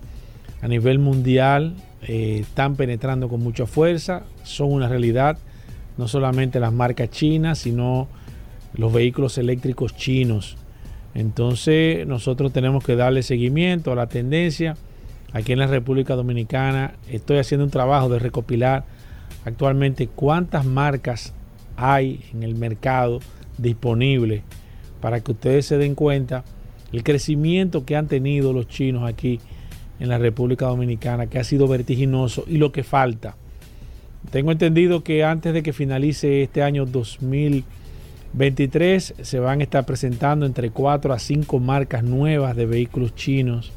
a 0.62 0.66
nivel 0.66 0.98
mundial 0.98 1.74
eh, 2.00 2.38
están 2.40 2.76
penetrando 2.76 3.28
con 3.28 3.42
mucha 3.42 3.66
fuerza, 3.66 4.22
son 4.44 4.72
una 4.72 4.88
realidad, 4.88 5.36
no 5.98 6.08
solamente 6.08 6.58
las 6.58 6.72
marcas 6.72 7.10
chinas, 7.10 7.58
sino 7.58 8.08
los 8.72 8.90
vehículos 8.90 9.36
eléctricos 9.36 9.94
chinos. 9.94 10.56
Entonces 11.14 12.06
nosotros 12.06 12.50
tenemos 12.50 12.82
que 12.82 12.96
darle 12.96 13.22
seguimiento 13.22 13.92
a 13.92 13.94
la 13.94 14.06
tendencia. 14.06 14.74
Aquí 15.34 15.52
en 15.52 15.58
la 15.58 15.66
República 15.66 16.14
Dominicana 16.16 16.94
estoy 17.10 17.36
haciendo 17.36 17.66
un 17.66 17.70
trabajo 17.70 18.08
de 18.08 18.20
recopilar 18.20 18.86
actualmente 19.44 20.06
cuántas 20.06 20.64
marcas 20.64 21.34
hay 21.80 22.20
en 22.34 22.42
el 22.42 22.56
mercado 22.56 23.20
disponible 23.56 24.42
para 25.00 25.20
que 25.20 25.32
ustedes 25.32 25.64
se 25.64 25.78
den 25.78 25.94
cuenta 25.94 26.44
el 26.92 27.02
crecimiento 27.02 27.86
que 27.86 27.96
han 27.96 28.06
tenido 28.06 28.52
los 28.52 28.68
chinos 28.68 29.08
aquí 29.08 29.40
en 29.98 30.10
la 30.10 30.18
República 30.18 30.66
Dominicana, 30.66 31.26
que 31.26 31.38
ha 31.38 31.44
sido 31.44 31.66
vertiginoso 31.68 32.44
y 32.46 32.58
lo 32.58 32.70
que 32.70 32.84
falta. 32.84 33.34
Tengo 34.30 34.52
entendido 34.52 35.02
que 35.02 35.24
antes 35.24 35.54
de 35.54 35.62
que 35.62 35.72
finalice 35.72 36.42
este 36.42 36.62
año 36.62 36.84
2023 36.84 39.14
se 39.22 39.38
van 39.38 39.60
a 39.60 39.62
estar 39.62 39.86
presentando 39.86 40.44
entre 40.44 40.68
4 40.70 41.14
a 41.14 41.18
5 41.18 41.58
marcas 41.60 42.04
nuevas 42.04 42.56
de 42.56 42.66
vehículos 42.66 43.14
chinos 43.14 43.72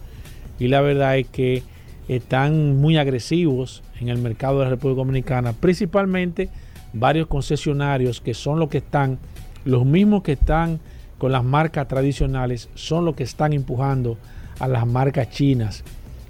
y 0.59 0.67
la 0.67 0.81
verdad 0.81 1.17
es 1.17 1.27
que 1.27 1.63
están 2.09 2.81
muy 2.81 2.97
agresivos 2.97 3.81
en 4.01 4.09
el 4.09 4.17
mercado 4.17 4.59
de 4.59 4.65
la 4.65 4.71
República 4.71 4.97
Dominicana, 4.97 5.53
principalmente 5.53 6.49
varios 6.93 7.27
concesionarios 7.27 8.21
que 8.21 8.33
son 8.33 8.59
los 8.59 8.69
que 8.69 8.77
están, 8.77 9.17
los 9.65 9.85
mismos 9.85 10.23
que 10.23 10.33
están 10.33 10.79
con 11.17 11.31
las 11.31 11.43
marcas 11.43 11.87
tradicionales, 11.87 12.69
son 12.75 13.05
los 13.05 13.15
que 13.15 13.23
están 13.23 13.53
empujando 13.53 14.17
a 14.59 14.67
las 14.67 14.85
marcas 14.85 15.29
chinas. 15.29 15.83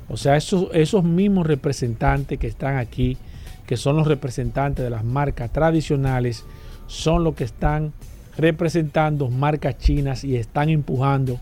O 0.09 0.17
sea, 0.17 0.35
esos, 0.37 0.67
esos 0.73 1.03
mismos 1.03 1.47
representantes 1.47 2.39
que 2.39 2.47
están 2.47 2.77
aquí, 2.77 3.17
que 3.65 3.77
son 3.77 3.95
los 3.95 4.07
representantes 4.07 4.83
de 4.83 4.89
las 4.89 5.03
marcas 5.03 5.51
tradicionales, 5.51 6.45
son 6.87 7.23
los 7.23 7.35
que 7.35 7.43
están 7.43 7.93
representando 8.37 9.29
marcas 9.29 9.77
chinas 9.77 10.23
y 10.23 10.35
están 10.35 10.69
empujando 10.69 11.39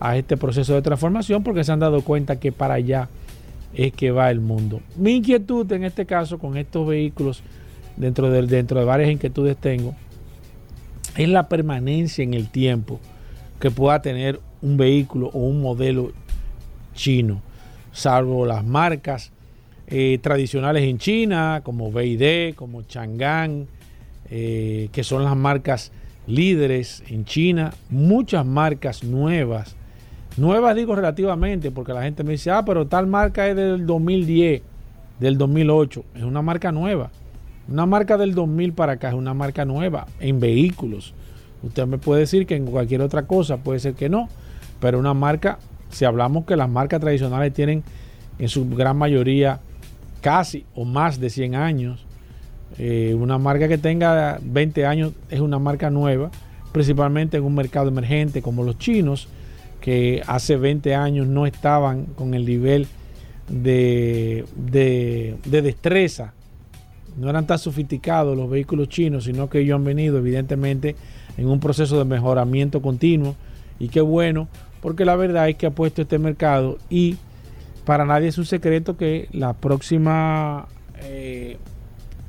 a 0.00 0.16
este 0.16 0.36
proceso 0.36 0.74
de 0.74 0.82
transformación 0.82 1.42
porque 1.42 1.64
se 1.64 1.72
han 1.72 1.80
dado 1.80 2.02
cuenta 2.02 2.38
que 2.38 2.52
para 2.52 2.74
allá 2.74 3.08
es 3.74 3.92
que 3.92 4.10
va 4.10 4.30
el 4.30 4.40
mundo. 4.40 4.80
Mi 4.96 5.16
inquietud 5.16 5.70
en 5.72 5.84
este 5.84 6.06
caso 6.06 6.38
con 6.38 6.56
estos 6.56 6.86
vehículos 6.86 7.42
dentro 7.96 8.30
de, 8.30 8.42
dentro 8.46 8.78
de 8.78 8.84
varias 8.84 9.10
inquietudes 9.10 9.56
tengo, 9.56 9.94
es 11.16 11.28
la 11.28 11.48
permanencia 11.48 12.24
en 12.24 12.34
el 12.34 12.48
tiempo 12.48 13.00
que 13.60 13.70
pueda 13.70 14.02
tener 14.02 14.40
un 14.62 14.76
vehículo 14.76 15.28
o 15.28 15.38
un 15.40 15.60
modelo 15.60 16.12
chino, 16.94 17.40
salvo 17.92 18.46
las 18.46 18.64
marcas 18.64 19.32
eh, 19.86 20.18
tradicionales 20.22 20.84
en 20.84 20.98
China, 20.98 21.60
como 21.62 21.92
BID, 21.92 22.54
como 22.54 22.82
Chang'an, 22.82 23.66
eh, 24.30 24.88
que 24.92 25.04
son 25.04 25.24
las 25.24 25.36
marcas 25.36 25.92
líderes 26.26 27.02
en 27.08 27.24
China, 27.24 27.72
muchas 27.90 28.44
marcas 28.46 29.04
nuevas 29.04 29.76
Nuevas 30.36 30.74
digo 30.74 30.96
relativamente, 30.96 31.70
porque 31.70 31.92
la 31.92 32.02
gente 32.02 32.24
me 32.24 32.32
dice, 32.32 32.50
ah, 32.50 32.64
pero 32.64 32.88
tal 32.88 33.06
marca 33.06 33.46
es 33.46 33.54
del 33.54 33.86
2010, 33.86 34.62
del 35.20 35.38
2008. 35.38 36.04
Es 36.16 36.24
una 36.24 36.42
marca 36.42 36.72
nueva. 36.72 37.10
Una 37.66 37.86
marca 37.86 38.18
del 38.18 38.34
2000 38.34 38.74
para 38.74 38.92
acá 38.92 39.08
es 39.08 39.14
una 39.14 39.32
marca 39.32 39.64
nueva 39.64 40.06
en 40.20 40.38
vehículos. 40.38 41.14
Usted 41.62 41.86
me 41.86 41.96
puede 41.96 42.20
decir 42.20 42.46
que 42.46 42.56
en 42.56 42.66
cualquier 42.66 43.00
otra 43.00 43.22
cosa 43.22 43.56
puede 43.56 43.78
ser 43.80 43.94
que 43.94 44.10
no, 44.10 44.28
pero 44.80 44.98
una 44.98 45.14
marca, 45.14 45.58
si 45.88 46.04
hablamos 46.04 46.44
que 46.44 46.56
las 46.56 46.68
marcas 46.68 47.00
tradicionales 47.00 47.54
tienen 47.54 47.82
en 48.38 48.48
su 48.48 48.68
gran 48.68 48.98
mayoría 48.98 49.60
casi 50.20 50.66
o 50.74 50.84
más 50.84 51.18
de 51.20 51.30
100 51.30 51.54
años, 51.54 52.04
eh, 52.76 53.16
una 53.18 53.38
marca 53.38 53.66
que 53.66 53.78
tenga 53.78 54.38
20 54.42 54.84
años 54.84 55.12
es 55.30 55.40
una 55.40 55.58
marca 55.58 55.88
nueva, 55.88 56.30
principalmente 56.72 57.38
en 57.38 57.44
un 57.44 57.54
mercado 57.54 57.88
emergente 57.88 58.42
como 58.42 58.62
los 58.62 58.78
chinos, 58.78 59.28
que 59.80 60.22
hace 60.26 60.56
20 60.56 60.94
años 60.94 61.26
no 61.26 61.46
estaban 61.46 62.06
con 62.06 62.34
el 62.34 62.44
nivel 62.44 62.88
de, 63.48 64.44
de, 64.56 65.36
de 65.44 65.62
destreza 65.62 66.34
no 67.16 67.30
eran 67.30 67.46
tan 67.46 67.58
sofisticados 67.58 68.36
los 68.36 68.50
vehículos 68.50 68.88
chinos, 68.88 69.24
sino 69.24 69.48
que 69.48 69.60
ellos 69.60 69.76
han 69.76 69.84
venido 69.84 70.18
evidentemente 70.18 70.96
en 71.36 71.48
un 71.48 71.60
proceso 71.60 71.98
de 71.98 72.04
mejoramiento 72.04 72.82
continuo. 72.82 73.36
Y 73.78 73.88
qué 73.88 74.00
bueno, 74.00 74.48
porque 74.80 75.04
la 75.04 75.16
verdad 75.16 75.48
es 75.48 75.56
que 75.56 75.66
ha 75.66 75.70
puesto 75.70 76.02
este 76.02 76.18
mercado 76.18 76.78
y 76.90 77.16
para 77.84 78.04
nadie 78.04 78.28
es 78.28 78.38
un 78.38 78.46
secreto 78.46 78.96
que 78.96 79.28
la 79.32 79.52
próxima 79.52 80.68
eh, 81.02 81.58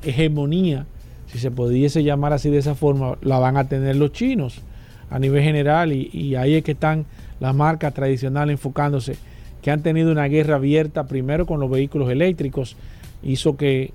hegemonía, 0.03 0.85
si 1.27 1.39
se 1.39 1.51
pudiese 1.51 2.03
llamar 2.03 2.33
así 2.33 2.49
de 2.49 2.57
esa 2.57 2.75
forma, 2.75 3.17
la 3.21 3.39
van 3.39 3.57
a 3.57 3.67
tener 3.67 3.95
los 3.95 4.11
chinos 4.11 4.61
a 5.09 5.19
nivel 5.19 5.43
general. 5.43 5.93
Y, 5.93 6.09
y 6.11 6.35
ahí 6.35 6.55
es 6.55 6.63
que 6.63 6.73
están 6.73 7.05
las 7.39 7.55
marcas 7.55 7.93
tradicionales 7.93 8.53
enfocándose, 8.53 9.17
que 9.61 9.71
han 9.71 9.81
tenido 9.81 10.11
una 10.11 10.25
guerra 10.25 10.55
abierta 10.55 11.07
primero 11.07 11.45
con 11.45 11.59
los 11.59 11.69
vehículos 11.69 12.09
eléctricos, 12.09 12.75
hizo 13.23 13.57
que 13.57 13.91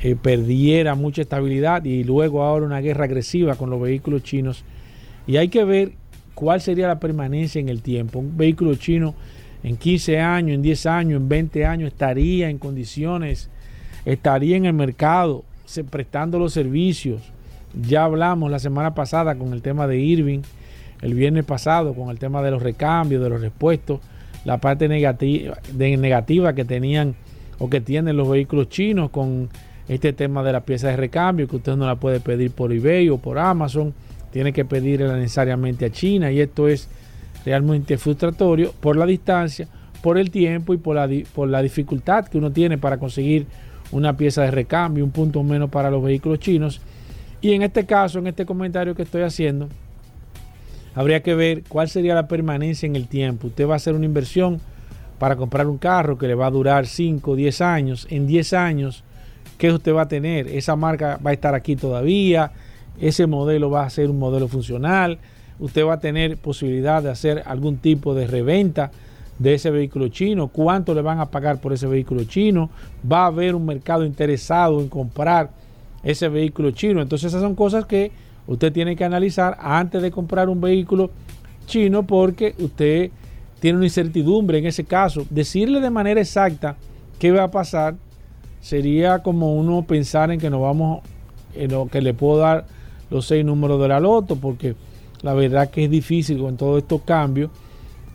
eh, 0.00 0.16
perdiera 0.16 0.94
mucha 0.94 1.22
estabilidad 1.22 1.84
y 1.84 2.04
luego 2.04 2.42
ahora 2.42 2.66
una 2.66 2.80
guerra 2.80 3.04
agresiva 3.04 3.54
con 3.56 3.70
los 3.70 3.80
vehículos 3.80 4.22
chinos. 4.22 4.64
Y 5.26 5.36
hay 5.36 5.48
que 5.48 5.64
ver 5.64 5.92
cuál 6.34 6.60
sería 6.60 6.88
la 6.88 7.00
permanencia 7.00 7.60
en 7.60 7.68
el 7.68 7.80
tiempo. 7.80 8.18
Un 8.18 8.36
vehículo 8.36 8.74
chino 8.74 9.14
en 9.62 9.76
15 9.76 10.20
años, 10.20 10.54
en 10.54 10.62
10 10.62 10.86
años, 10.86 11.20
en 11.20 11.28
20 11.28 11.64
años 11.64 11.88
estaría 11.88 12.50
en 12.50 12.58
condiciones, 12.58 13.48
estaría 14.04 14.56
en 14.56 14.66
el 14.66 14.74
mercado 14.74 15.44
prestando 15.90 16.38
los 16.38 16.52
servicios. 16.52 17.22
Ya 17.88 18.04
hablamos 18.04 18.50
la 18.50 18.58
semana 18.58 18.94
pasada 18.94 19.34
con 19.36 19.52
el 19.52 19.62
tema 19.62 19.86
de 19.86 19.98
Irving, 19.98 20.40
el 21.00 21.14
viernes 21.14 21.44
pasado 21.44 21.94
con 21.94 22.10
el 22.10 22.18
tema 22.18 22.42
de 22.42 22.50
los 22.50 22.62
recambios, 22.62 23.22
de 23.22 23.30
los 23.30 23.40
repuestos, 23.40 24.00
la 24.44 24.58
parte 24.58 24.88
negativa, 24.88 25.58
de 25.72 25.96
negativa 25.96 26.54
que 26.54 26.64
tenían 26.64 27.14
o 27.58 27.70
que 27.70 27.80
tienen 27.80 28.16
los 28.16 28.28
vehículos 28.28 28.68
chinos 28.68 29.10
con 29.10 29.48
este 29.88 30.12
tema 30.12 30.42
de 30.42 30.52
la 30.52 30.60
pieza 30.60 30.88
de 30.88 30.96
recambio, 30.96 31.48
que 31.48 31.56
usted 31.56 31.76
no 31.76 31.86
la 31.86 31.96
puede 31.96 32.20
pedir 32.20 32.50
por 32.50 32.72
eBay 32.72 33.08
o 33.10 33.18
por 33.18 33.38
Amazon, 33.38 33.92
tiene 34.30 34.52
que 34.52 34.64
pedirla 34.64 35.16
necesariamente 35.16 35.84
a 35.84 35.90
China 35.90 36.30
y 36.30 36.40
esto 36.40 36.68
es 36.68 36.88
realmente 37.44 37.98
frustratorio 37.98 38.72
por 38.80 38.96
la 38.96 39.06
distancia, 39.06 39.68
por 40.02 40.18
el 40.18 40.30
tiempo 40.30 40.74
y 40.74 40.78
por 40.78 40.96
la, 40.96 41.08
por 41.34 41.48
la 41.48 41.62
dificultad 41.62 42.26
que 42.26 42.38
uno 42.38 42.50
tiene 42.50 42.78
para 42.78 42.98
conseguir 42.98 43.46
una 43.92 44.16
pieza 44.16 44.42
de 44.42 44.50
recambio, 44.50 45.04
un 45.04 45.10
punto 45.10 45.42
menos 45.42 45.70
para 45.70 45.90
los 45.90 46.02
vehículos 46.02 46.40
chinos. 46.40 46.80
Y 47.40 47.52
en 47.52 47.62
este 47.62 47.84
caso, 47.84 48.18
en 48.18 48.26
este 48.26 48.46
comentario 48.46 48.94
que 48.94 49.02
estoy 49.02 49.22
haciendo, 49.22 49.68
habría 50.94 51.22
que 51.22 51.34
ver 51.34 51.62
cuál 51.68 51.88
sería 51.88 52.14
la 52.14 52.26
permanencia 52.26 52.86
en 52.86 52.96
el 52.96 53.06
tiempo. 53.06 53.48
Usted 53.48 53.68
va 53.68 53.74
a 53.74 53.76
hacer 53.76 53.94
una 53.94 54.06
inversión 54.06 54.60
para 55.18 55.36
comprar 55.36 55.66
un 55.66 55.78
carro 55.78 56.18
que 56.18 56.26
le 56.26 56.34
va 56.34 56.46
a 56.46 56.50
durar 56.50 56.86
5 56.86 57.30
o 57.30 57.36
10 57.36 57.60
años. 57.60 58.06
En 58.10 58.26
10 58.26 58.52
años, 58.54 59.04
¿qué 59.58 59.72
usted 59.72 59.94
va 59.94 60.02
a 60.02 60.08
tener? 60.08 60.48
Esa 60.48 60.76
marca 60.76 61.18
va 61.24 61.30
a 61.30 61.34
estar 61.34 61.54
aquí 61.54 61.76
todavía, 61.76 62.52
ese 63.00 63.26
modelo 63.26 63.70
va 63.70 63.84
a 63.84 63.90
ser 63.90 64.10
un 64.10 64.18
modelo 64.18 64.48
funcional, 64.48 65.18
usted 65.58 65.84
va 65.84 65.94
a 65.94 66.00
tener 66.00 66.36
posibilidad 66.36 67.02
de 67.02 67.10
hacer 67.10 67.42
algún 67.46 67.78
tipo 67.78 68.14
de 68.14 68.26
reventa 68.26 68.90
de 69.38 69.54
ese 69.54 69.70
vehículo 69.70 70.08
chino, 70.08 70.48
cuánto 70.48 70.94
le 70.94 71.02
van 71.02 71.18
a 71.20 71.30
pagar 71.30 71.60
por 71.60 71.72
ese 71.72 71.86
vehículo 71.86 72.24
chino, 72.24 72.70
va 73.10 73.24
a 73.24 73.26
haber 73.26 73.54
un 73.54 73.66
mercado 73.66 74.04
interesado 74.04 74.80
en 74.80 74.88
comprar 74.88 75.50
ese 76.02 76.28
vehículo 76.28 76.70
chino. 76.70 77.02
Entonces 77.02 77.28
esas 77.28 77.42
son 77.42 77.54
cosas 77.54 77.86
que 77.86 78.12
usted 78.46 78.72
tiene 78.72 78.94
que 78.94 79.04
analizar 79.04 79.56
antes 79.60 80.02
de 80.02 80.10
comprar 80.10 80.48
un 80.48 80.60
vehículo 80.60 81.10
chino 81.66 82.06
porque 82.06 82.54
usted 82.58 83.10
tiene 83.58 83.78
una 83.78 83.86
incertidumbre 83.86 84.58
en 84.58 84.66
ese 84.66 84.84
caso. 84.84 85.26
Decirle 85.30 85.80
de 85.80 85.90
manera 85.90 86.20
exacta 86.20 86.76
qué 87.18 87.32
va 87.32 87.44
a 87.44 87.50
pasar 87.50 87.96
sería 88.64 89.18
como 89.18 89.54
uno 89.56 89.82
pensar 89.82 90.30
en 90.30 90.40
que 90.40 90.48
nos 90.48 90.62
vamos, 90.62 91.02
en 91.54 91.70
lo 91.70 91.86
que 91.86 92.00
le 92.00 92.14
puedo 92.14 92.38
dar 92.38 92.64
los 93.10 93.26
seis 93.26 93.44
números 93.44 93.78
de 93.78 93.88
la 93.88 94.00
loto, 94.00 94.36
porque 94.36 94.74
la 95.20 95.34
verdad 95.34 95.68
que 95.68 95.84
es 95.84 95.90
difícil 95.90 96.38
con 96.38 96.56
todos 96.56 96.78
estos 96.78 97.02
cambios. 97.02 97.50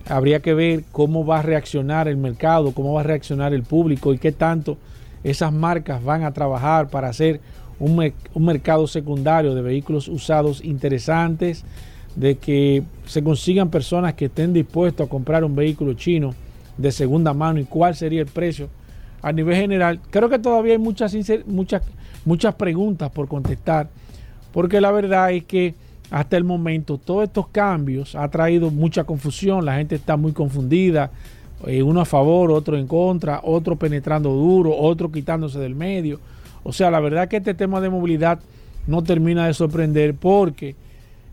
Habría 0.08 0.40
que 0.40 0.52
ver 0.52 0.82
cómo 0.90 1.24
va 1.24 1.38
a 1.38 1.42
reaccionar 1.42 2.08
el 2.08 2.16
mercado, 2.16 2.72
cómo 2.72 2.94
va 2.94 3.02
a 3.02 3.04
reaccionar 3.04 3.54
el 3.54 3.62
público 3.62 4.12
y 4.12 4.18
qué 4.18 4.32
tanto 4.32 4.76
esas 5.22 5.52
marcas 5.52 6.02
van 6.02 6.24
a 6.24 6.32
trabajar 6.32 6.88
para 6.88 7.10
hacer 7.10 7.40
un, 7.78 8.12
un 8.34 8.44
mercado 8.44 8.88
secundario 8.88 9.54
de 9.54 9.62
vehículos 9.62 10.08
usados 10.08 10.64
interesantes, 10.64 11.64
de 12.16 12.38
que 12.38 12.82
se 13.06 13.22
consigan 13.22 13.70
personas 13.70 14.14
que 14.14 14.24
estén 14.24 14.52
dispuestos 14.52 15.06
a 15.06 15.08
comprar 15.08 15.44
un 15.44 15.54
vehículo 15.54 15.92
chino 15.92 16.34
de 16.76 16.90
segunda 16.90 17.32
mano 17.34 17.60
y 17.60 17.64
cuál 17.66 17.94
sería 17.94 18.22
el 18.22 18.26
precio 18.26 18.68
a 19.22 19.32
nivel 19.32 19.56
general. 19.56 20.00
Creo 20.10 20.28
que 20.28 20.38
todavía 20.38 20.72
hay 20.72 20.78
muchas, 20.78 21.14
muchas, 21.46 21.82
muchas 22.24 22.54
preguntas 22.54 23.10
por 23.10 23.28
contestar, 23.28 23.88
porque 24.52 24.80
la 24.80 24.90
verdad 24.90 25.32
es 25.32 25.44
que 25.44 25.74
hasta 26.10 26.36
el 26.36 26.44
momento 26.44 26.98
todos 26.98 27.24
estos 27.24 27.48
cambios 27.48 28.14
ha 28.16 28.28
traído 28.28 28.70
mucha 28.70 29.04
confusión, 29.04 29.64
la 29.64 29.76
gente 29.76 29.94
está 29.94 30.16
muy 30.16 30.32
confundida, 30.32 31.10
eh, 31.66 31.82
uno 31.82 32.00
a 32.00 32.04
favor, 32.04 32.50
otro 32.50 32.76
en 32.76 32.86
contra, 32.86 33.40
otro 33.44 33.76
penetrando 33.76 34.30
duro, 34.30 34.74
otro 34.76 35.12
quitándose 35.12 35.58
del 35.58 35.74
medio. 35.74 36.18
O 36.62 36.72
sea, 36.72 36.90
la 36.90 37.00
verdad 37.00 37.28
que 37.28 37.36
este 37.36 37.54
tema 37.54 37.80
de 37.80 37.90
movilidad 37.90 38.40
no 38.86 39.02
termina 39.02 39.46
de 39.46 39.54
sorprender 39.54 40.14
porque 40.14 40.74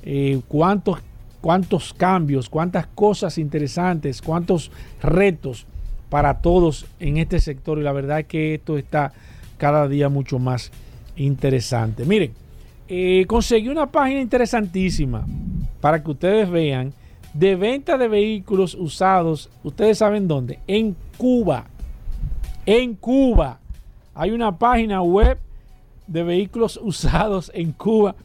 eh, 0.04 0.42
cuántos, 0.48 1.00
cuántos 1.42 1.94
cambios, 1.94 2.50
cuántas 2.50 2.88
cosas 2.88 3.38
interesantes, 3.38 4.22
cuántos 4.22 4.72
retos 5.02 5.66
para 6.10 6.42
todos 6.42 6.86
en 7.00 7.18
este 7.18 7.40
sector 7.40 7.80
y 7.80 7.84
la 7.84 7.92
verdad 7.92 8.20
es 8.20 8.26
que 8.28 8.56
esto 8.56 8.78
está 8.78 9.14
cada 9.58 9.88
día 9.88 10.10
mucho 10.10 10.40
más 10.40 10.72
interesante. 11.16 12.06
Miren, 12.06 12.34
eh, 12.88 13.26
conseguí 13.28 13.68
una 13.68 13.92
página 13.92 14.22
interesantísima 14.22 15.26
para 15.82 16.02
que 16.02 16.12
ustedes 16.12 16.50
vean 16.50 16.94
de 17.34 17.56
venta 17.56 17.98
de 17.98 18.08
vehículos 18.08 18.76
usados. 18.76 19.50
Ustedes 19.64 19.98
saben 19.98 20.28
dónde? 20.28 20.60
En 20.68 20.96
Cuba. 21.18 21.66
En 22.66 22.96
Cuba. 22.96 23.60
Hay 24.16 24.32
una 24.32 24.58
página 24.58 25.02
web 25.02 25.38
de 26.08 26.24
vehículos 26.24 26.78
usados 26.84 27.52
en 27.54 27.74
Cuba 27.74 28.16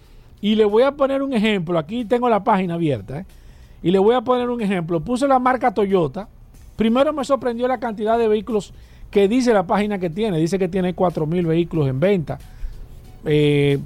y 0.41 0.55
le 0.55 0.65
voy 0.65 0.83
a 0.83 0.93
poner 0.93 1.23
un 1.23 1.33
ejemplo. 1.33 1.79
Aquí 1.79 2.05
tengo 2.05 2.29
la 2.29 2.43
página 2.43 2.75
abierta. 2.75 3.21
¿eh? 3.21 3.27
Y 3.83 3.91
le 3.91 3.99
voy 3.99 4.15
a 4.15 4.21
poner 4.23 4.49
un 4.49 4.61
ejemplo. 4.61 5.01
Puse 5.01 5.27
la 5.27 5.39
marca 5.39 5.73
Toyota. 5.75 6.29
Primero 6.77 7.13
me 7.13 7.25
sorprendió 7.25 7.69
la 7.69 7.79
cantidad 7.79 8.19
de 8.19 8.29
vehículos 8.29 8.73
que 9.11 9.29
dice 9.29 9.53
la 9.53 9.67
página 9.67 9.99
que 9.99 10.11
tiene. 10.11 10.39
Dice 10.39 10.59
que 10.59 10.69
tiene 10.69 10.95
4.000 10.95 11.47
vehículos 11.47 11.89
en 11.89 12.01
venta. 12.01 12.39
Eh, 13.25 13.79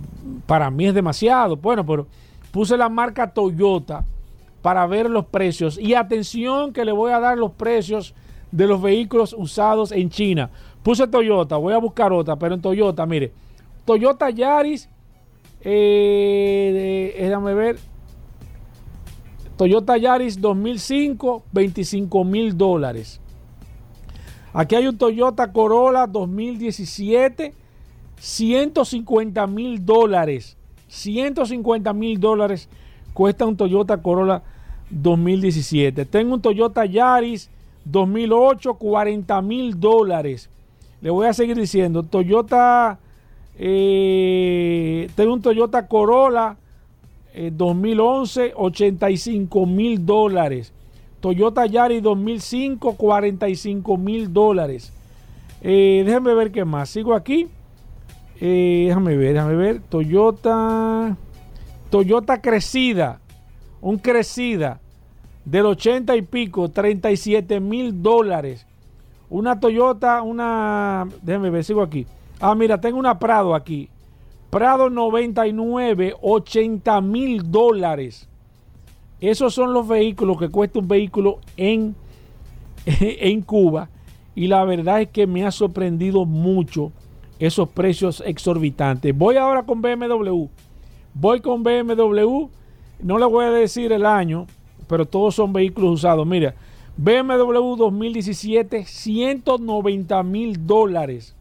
para 0.46 0.70
mí 0.70 0.86
es 0.86 0.94
demasiado. 0.94 1.56
Bueno, 1.56 1.84
pero 1.84 2.06
puse 2.50 2.76
la 2.76 2.88
marca 2.88 3.30
Toyota 3.30 4.04
para 4.62 4.86
ver 4.86 5.10
los 5.10 5.26
precios. 5.26 5.78
Y 5.78 5.94
atención 5.94 6.72
que 6.72 6.84
le 6.84 6.92
voy 6.92 7.12
a 7.12 7.20
dar 7.20 7.36
los 7.36 7.52
precios 7.52 8.14
de 8.50 8.66
los 8.66 8.80
vehículos 8.80 9.34
usados 9.36 9.92
en 9.92 10.10
China. 10.10 10.50
Puse 10.82 11.06
Toyota, 11.08 11.56
voy 11.56 11.74
a 11.74 11.78
buscar 11.78 12.12
otra, 12.12 12.36
pero 12.36 12.54
en 12.54 12.60
Toyota, 12.60 13.04
mire. 13.06 13.32
Toyota 13.84 14.30
Yaris 14.30 14.88
eh, 15.68 17.16
déjame 17.18 17.54
ver. 17.54 17.76
Toyota 19.56 19.96
Yaris 19.96 20.40
2005, 20.40 21.44
25 21.52 22.24
mil 22.24 22.56
dólares. 22.56 23.20
Aquí 24.52 24.74
hay 24.74 24.86
un 24.86 24.98
Toyota 24.98 25.52
Corolla 25.52 26.06
2017, 26.06 27.52
150 28.18 29.46
mil 29.46 29.84
dólares. 29.84 30.56
150 30.88 31.92
mil 31.92 32.20
dólares 32.20 32.68
cuesta 33.12 33.46
un 33.46 33.56
Toyota 33.56 33.96
Corolla 33.98 34.42
2017. 34.90 36.04
Tengo 36.04 36.34
un 36.34 36.42
Toyota 36.42 36.84
Yaris 36.84 37.50
2008, 37.84 38.74
40 38.74 39.42
mil 39.42 39.80
dólares. 39.80 40.50
Le 41.00 41.10
voy 41.10 41.26
a 41.26 41.32
seguir 41.32 41.56
diciendo. 41.56 42.02
Toyota 42.02 42.98
eh, 43.58 45.08
tengo 45.14 45.32
un 45.32 45.42
Toyota 45.42 45.86
Corolla 45.86 46.56
2011, 47.52 48.46
eh, 48.46 48.52
85 48.54 49.66
mil 49.66 50.04
dólares. 50.04 50.72
Toyota 51.20 51.66
Yaris 51.66 52.02
2005, 52.02 52.94
45 52.94 53.96
mil 53.96 54.32
dólares. 54.32 54.92
Eh, 55.62 56.04
ver 56.22 56.52
qué 56.52 56.64
más. 56.64 56.90
Sigo 56.90 57.14
aquí. 57.14 57.48
Eh, 58.40 58.84
déjame 58.88 59.16
ver, 59.16 59.32
déjame 59.34 59.56
ver. 59.56 59.80
Toyota. 59.80 61.16
Toyota 61.90 62.40
Crecida. 62.40 63.20
Un 63.80 63.98
Crecida 63.98 64.80
del 65.44 65.66
80 65.66 66.16
y 66.16 66.22
pico, 66.22 66.68
37 66.68 67.60
mil 67.60 68.02
dólares. 68.02 68.66
Una 69.30 69.58
Toyota, 69.58 70.22
una. 70.22 71.06
Déjame 71.22 71.50
ver, 71.50 71.64
sigo 71.64 71.82
aquí. 71.82 72.06
Ah, 72.40 72.54
mira, 72.54 72.80
tengo 72.80 72.98
una 72.98 73.18
Prado 73.18 73.54
aquí. 73.54 73.88
Prado 74.50 74.90
99, 74.90 76.14
80 76.20 77.00
mil 77.00 77.50
dólares. 77.50 78.28
Esos 79.20 79.54
son 79.54 79.72
los 79.72 79.88
vehículos 79.88 80.38
que 80.38 80.48
cuesta 80.48 80.78
un 80.78 80.88
vehículo 80.88 81.40
en, 81.56 81.94
en 82.86 83.42
Cuba. 83.42 83.88
Y 84.34 84.46
la 84.46 84.64
verdad 84.64 85.00
es 85.00 85.08
que 85.08 85.26
me 85.26 85.44
ha 85.44 85.50
sorprendido 85.50 86.24
mucho 86.24 86.92
esos 87.38 87.68
precios 87.68 88.22
exorbitantes. 88.24 89.16
Voy 89.16 89.36
ahora 89.36 89.64
con 89.64 89.82
BMW. 89.82 90.46
Voy 91.14 91.40
con 91.40 91.62
BMW. 91.62 92.48
No 93.02 93.18
le 93.18 93.26
voy 93.26 93.44
a 93.46 93.50
decir 93.50 93.92
el 93.92 94.06
año, 94.06 94.46
pero 94.86 95.06
todos 95.06 95.34
son 95.34 95.52
vehículos 95.52 95.94
usados. 95.94 96.26
Mira, 96.26 96.54
BMW 96.96 97.76
2017, 97.76 98.84
190 98.84 100.22
mil 100.22 100.66
dólares. 100.66 101.34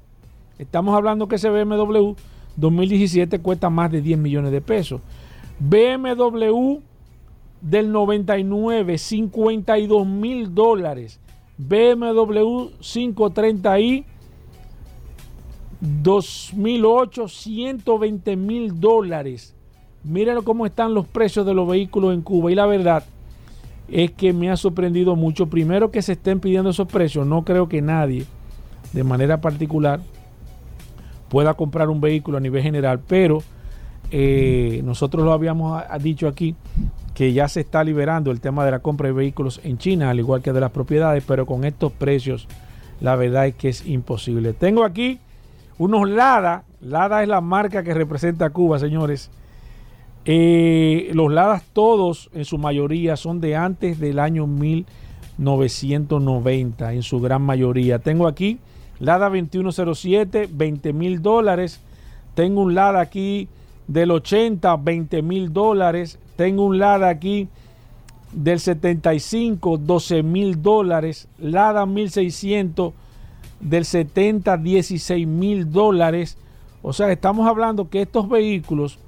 Estamos 0.57 0.95
hablando 0.95 1.27
que 1.27 1.35
ese 1.35 1.49
BMW 1.49 2.13
2017 2.57 3.39
cuesta 3.39 3.69
más 3.69 3.91
de 3.91 4.01
10 4.01 4.17
millones 4.17 4.51
de 4.51 4.61
pesos. 4.61 5.01
BMW 5.59 6.79
del 7.61 7.91
99, 7.91 8.97
52 8.97 10.07
mil 10.07 10.53
dólares. 10.53 11.19
BMW 11.57 12.69
530i 12.81 14.03
2008, 15.79 17.27
120 17.27 18.35
mil 18.35 18.79
dólares. 18.79 19.55
Miren 20.03 20.41
cómo 20.43 20.65
están 20.65 20.93
los 20.93 21.07
precios 21.07 21.45
de 21.45 21.53
los 21.53 21.67
vehículos 21.67 22.13
en 22.13 22.21
Cuba. 22.21 22.51
Y 22.51 22.55
la 22.55 22.65
verdad 22.65 23.03
es 23.87 24.11
que 24.11 24.33
me 24.33 24.49
ha 24.49 24.57
sorprendido 24.57 25.15
mucho. 25.15 25.47
Primero 25.47 25.91
que 25.91 26.01
se 26.01 26.13
estén 26.13 26.39
pidiendo 26.39 26.69
esos 26.69 26.87
precios. 26.87 27.25
No 27.25 27.43
creo 27.43 27.67
que 27.67 27.81
nadie, 27.81 28.25
de 28.93 29.03
manera 29.03 29.41
particular, 29.41 30.01
pueda 31.29 31.53
comprar 31.53 31.89
un 31.89 32.01
vehículo 32.01 32.37
a 32.37 32.41
nivel 32.41 32.63
general. 32.63 32.99
Pero 33.07 33.43
eh, 34.11 34.81
nosotros 34.83 35.25
lo 35.25 35.33
habíamos 35.33 35.83
dicho 36.01 36.27
aquí 36.27 36.55
que 37.13 37.33
ya 37.33 37.47
se 37.47 37.61
está 37.61 37.83
liberando 37.83 38.31
el 38.31 38.41
tema 38.41 38.65
de 38.65 38.71
la 38.71 38.79
compra 38.79 39.07
de 39.07 39.13
vehículos 39.13 39.61
en 39.63 39.77
China, 39.77 40.09
al 40.09 40.19
igual 40.19 40.41
que 40.41 40.51
de 40.51 40.59
las 40.59 40.71
propiedades, 40.71 41.23
pero 41.25 41.45
con 41.45 41.63
estos 41.63 41.93
precios 41.93 42.47
la 42.99 43.15
verdad 43.15 43.47
es 43.47 43.55
que 43.55 43.69
es 43.69 43.87
imposible. 43.87 44.51
Tengo 44.53 44.83
aquí 44.83 45.19
unos 45.77 46.09
Lada, 46.09 46.63
Lada 46.81 47.23
es 47.23 47.29
la 47.29 47.41
marca 47.41 47.83
que 47.83 47.93
representa 47.93 48.45
a 48.45 48.49
Cuba, 48.51 48.79
señores. 48.79 49.29
Eh, 50.25 51.11
los 51.13 51.31
Ladas 51.31 51.63
todos, 51.73 52.31
en 52.33 52.45
su 52.45 52.57
mayoría, 52.57 53.17
son 53.17 53.41
de 53.41 53.55
antes 53.55 53.99
del 53.99 54.19
año 54.19 54.47
1990, 54.47 56.93
en 56.93 57.03
su 57.03 57.19
gran 57.19 57.41
mayoría. 57.41 57.99
Tengo 57.99 58.27
aquí 58.27 58.59
Lada 58.99 59.29
2107, 59.29 60.49
20 60.51 60.93
mil 60.93 61.21
dólares. 61.21 61.81
Tengo 62.33 62.61
un 62.61 62.75
Lada 62.75 63.01
aquí 63.01 63.47
del 63.87 64.11
80, 64.11 64.75
20 64.77 65.21
mil 65.21 65.53
dólares. 65.53 66.19
Tengo 66.35 66.65
un 66.65 66.79
Lada 66.79 67.09
aquí 67.09 67.49
del 68.31 68.59
75, 68.59 69.77
12 69.77 70.23
mil 70.23 70.61
dólares. 70.61 71.27
Lada 71.39 71.85
1600 71.85 72.93
del 73.59 73.85
70, 73.85 74.57
16 74.57 75.27
mil 75.27 75.71
dólares. 75.71 76.37
O 76.81 76.93
sea, 76.93 77.11
estamos 77.11 77.47
hablando 77.47 77.89
que 77.89 78.01
estos 78.01 78.29
vehículos 78.29 78.99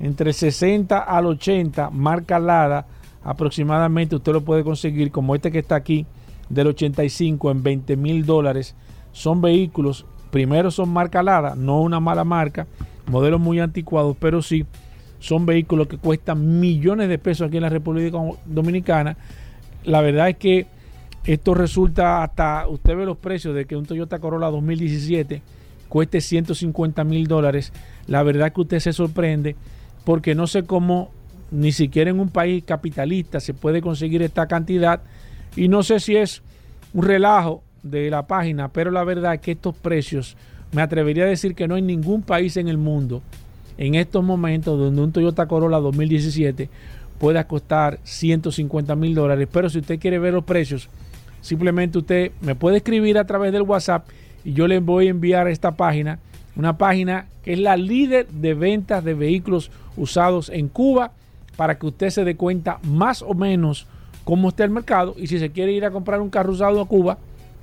entre 0.00 0.32
60 0.32 0.98
al 0.98 1.26
80, 1.26 1.90
marca 1.90 2.38
Lada, 2.38 2.86
aproximadamente 3.22 4.16
usted 4.16 4.32
lo 4.32 4.44
puede 4.44 4.64
conseguir 4.64 5.10
como 5.10 5.34
este 5.34 5.50
que 5.50 5.60
está 5.60 5.76
aquí, 5.76 6.06
del 6.48 6.68
85 6.68 7.50
en 7.50 7.62
20 7.62 7.96
mil 7.96 8.26
dólares. 8.26 8.74
Son 9.14 9.40
vehículos, 9.40 10.04
primero 10.30 10.70
son 10.70 10.90
marca 10.90 11.22
Lada, 11.22 11.54
no 11.56 11.80
una 11.80 12.00
mala 12.00 12.24
marca, 12.24 12.66
modelos 13.06 13.40
muy 13.40 13.60
anticuados, 13.60 14.16
pero 14.20 14.42
sí 14.42 14.66
son 15.20 15.46
vehículos 15.46 15.86
que 15.86 15.96
cuestan 15.96 16.60
millones 16.60 17.08
de 17.08 17.18
pesos 17.18 17.48
aquí 17.48 17.56
en 17.56 17.62
la 17.62 17.70
República 17.70 18.18
Dominicana. 18.44 19.16
La 19.84 20.02
verdad 20.02 20.28
es 20.28 20.36
que 20.36 20.66
esto 21.24 21.54
resulta 21.54 22.22
hasta, 22.22 22.68
usted 22.68 22.96
ve 22.96 23.06
los 23.06 23.16
precios 23.16 23.54
de 23.54 23.64
que 23.64 23.76
un 23.76 23.86
Toyota 23.86 24.18
Corolla 24.18 24.50
2017 24.50 25.40
cueste 25.88 26.20
150 26.20 27.04
mil 27.04 27.26
dólares. 27.26 27.72
La 28.06 28.22
verdad 28.22 28.48
es 28.48 28.52
que 28.52 28.60
usted 28.60 28.80
se 28.80 28.92
sorprende 28.92 29.56
porque 30.04 30.34
no 30.34 30.46
sé 30.46 30.64
cómo 30.64 31.10
ni 31.50 31.70
siquiera 31.72 32.10
en 32.10 32.18
un 32.18 32.30
país 32.30 32.64
capitalista 32.64 33.38
se 33.38 33.54
puede 33.54 33.80
conseguir 33.80 34.20
esta 34.22 34.48
cantidad. 34.48 35.00
Y 35.56 35.68
no 35.68 35.82
sé 35.84 36.00
si 36.00 36.16
es 36.16 36.42
un 36.92 37.04
relajo 37.04 37.62
de 37.84 38.10
la 38.10 38.26
página, 38.26 38.68
pero 38.68 38.90
la 38.90 39.04
verdad 39.04 39.38
que 39.38 39.52
estos 39.52 39.76
precios, 39.76 40.36
me 40.72 40.82
atrevería 40.82 41.22
a 41.22 41.28
decir 41.28 41.54
que 41.54 41.68
no 41.68 41.76
hay 41.76 41.82
ningún 41.82 42.22
país 42.22 42.56
en 42.56 42.66
el 42.66 42.78
mundo 42.78 43.22
en 43.78 43.94
estos 43.94 44.24
momentos 44.24 44.78
donde 44.78 45.02
un 45.02 45.12
Toyota 45.12 45.46
Corolla 45.46 45.78
2017 45.78 46.68
pueda 47.18 47.46
costar 47.46 47.98
150 48.02 48.94
mil 48.96 49.14
dólares. 49.14 49.48
Pero 49.50 49.68
si 49.70 49.78
usted 49.78 49.98
quiere 49.98 50.18
ver 50.18 50.34
los 50.34 50.44
precios, 50.44 50.88
simplemente 51.40 51.98
usted 51.98 52.32
me 52.40 52.54
puede 52.54 52.78
escribir 52.78 53.18
a 53.18 53.24
través 53.24 53.52
del 53.52 53.62
WhatsApp 53.62 54.06
y 54.44 54.52
yo 54.52 54.66
le 54.66 54.80
voy 54.80 55.06
a 55.06 55.10
enviar 55.10 55.48
esta 55.48 55.72
página, 55.72 56.18
una 56.56 56.76
página 56.76 57.26
que 57.44 57.52
es 57.52 57.58
la 57.58 57.76
líder 57.76 58.26
de 58.28 58.54
ventas 58.54 59.04
de 59.04 59.14
vehículos 59.14 59.70
usados 59.96 60.48
en 60.48 60.68
Cuba, 60.68 61.12
para 61.56 61.78
que 61.78 61.86
usted 61.86 62.10
se 62.10 62.24
dé 62.24 62.36
cuenta 62.36 62.80
más 62.82 63.22
o 63.22 63.34
menos 63.34 63.86
cómo 64.24 64.48
está 64.48 64.64
el 64.64 64.70
mercado 64.70 65.14
y 65.16 65.28
si 65.28 65.38
se 65.38 65.50
quiere 65.50 65.72
ir 65.72 65.84
a 65.84 65.90
comprar 65.90 66.20
un 66.20 66.30
carro 66.30 66.52
usado 66.52 66.80
a 66.80 66.86
Cuba, 66.86 67.18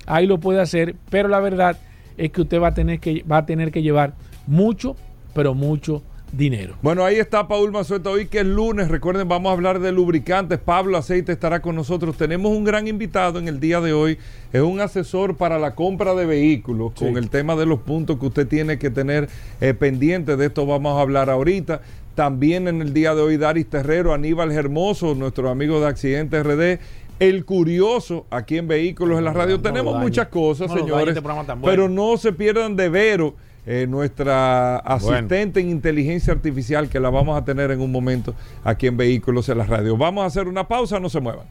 ahí 0.06 0.26
lo 0.26 0.38
puede 0.38 0.60
hacer, 0.60 0.96
pero 1.10 1.28
la 1.28 1.40
verdad 1.40 1.78
es 2.16 2.30
que 2.30 2.42
usted 2.42 2.60
va 2.60 2.68
a 2.68 2.74
tener 2.74 3.00
que, 3.00 3.24
va 3.30 3.38
a 3.38 3.46
tener 3.46 3.70
que 3.70 3.82
llevar 3.82 4.14
mucho, 4.46 4.96
pero 5.34 5.54
mucho 5.54 6.02
dinero. 6.32 6.74
Bueno, 6.80 7.04
ahí 7.04 7.16
está 7.16 7.46
Paul 7.46 7.72
Mazueta 7.72 8.10
hoy 8.10 8.26
que 8.26 8.40
es 8.40 8.46
lunes. 8.46 8.88
Recuerden, 8.88 9.28
vamos 9.28 9.50
a 9.50 9.52
hablar 9.52 9.80
de 9.80 9.92
lubricantes. 9.92 10.58
Pablo 10.58 10.96
Aceite 10.96 11.32
estará 11.32 11.60
con 11.60 11.76
nosotros. 11.76 12.16
Tenemos 12.16 12.56
un 12.56 12.64
gran 12.64 12.88
invitado 12.88 13.38
en 13.38 13.48
el 13.48 13.60
día 13.60 13.80
de 13.80 13.92
hoy. 13.92 14.18
Es 14.52 14.62
un 14.62 14.80
asesor 14.80 15.36
para 15.36 15.58
la 15.58 15.74
compra 15.74 16.14
de 16.14 16.26
vehículos 16.26 16.92
con 16.92 17.16
el 17.18 17.28
tema 17.28 17.54
de 17.54 17.66
los 17.66 17.80
puntos 17.80 18.18
que 18.18 18.26
usted 18.26 18.48
tiene 18.48 18.78
que 18.78 18.90
tener 18.90 19.28
eh, 19.60 19.74
pendientes. 19.74 20.38
De 20.38 20.46
esto 20.46 20.64
vamos 20.66 20.98
a 20.98 21.02
hablar 21.02 21.28
ahorita. 21.28 21.82
También 22.14 22.68
en 22.68 22.82
el 22.82 22.92
día 22.92 23.14
de 23.14 23.22
hoy, 23.22 23.38
Daris 23.38 23.68
Terrero, 23.68 24.12
Aníbal 24.12 24.52
Hermoso, 24.52 25.14
nuestro 25.14 25.48
amigo 25.48 25.80
de 25.80 25.86
Accidentes 25.86 26.44
RD. 26.44 26.78
El 27.22 27.44
curioso 27.44 28.26
aquí 28.30 28.58
en 28.58 28.68
Vehículos 28.68 29.18
en 29.18 29.24
la 29.24 29.32
Radio. 29.32 29.60
Tenemos 29.60 29.98
muchas 29.98 30.28
cosas, 30.28 30.70
señores. 30.72 31.16
Este 31.16 31.28
pero 31.62 31.88
no 31.88 32.16
se 32.16 32.32
pierdan 32.32 32.76
de 32.76 32.88
Vero 32.88 33.34
eh, 33.64 33.86
nuestra 33.88 34.78
asistente 34.78 35.60
en 35.60 35.70
inteligencia 35.70 36.32
artificial 36.32 36.88
que 36.88 36.98
la 36.98 37.10
vamos 37.10 37.40
a 37.40 37.44
tener 37.44 37.70
en 37.70 37.80
un 37.80 37.92
momento 37.92 38.34
aquí 38.64 38.88
en 38.88 38.96
Vehículos 38.96 39.48
en 39.48 39.58
la 39.58 39.64
Radio. 39.64 39.96
Vamos 39.96 40.24
a 40.24 40.26
hacer 40.26 40.48
una 40.48 40.66
pausa, 40.66 40.98
no 40.98 41.08
se 41.08 41.20
muevan. 41.20 41.46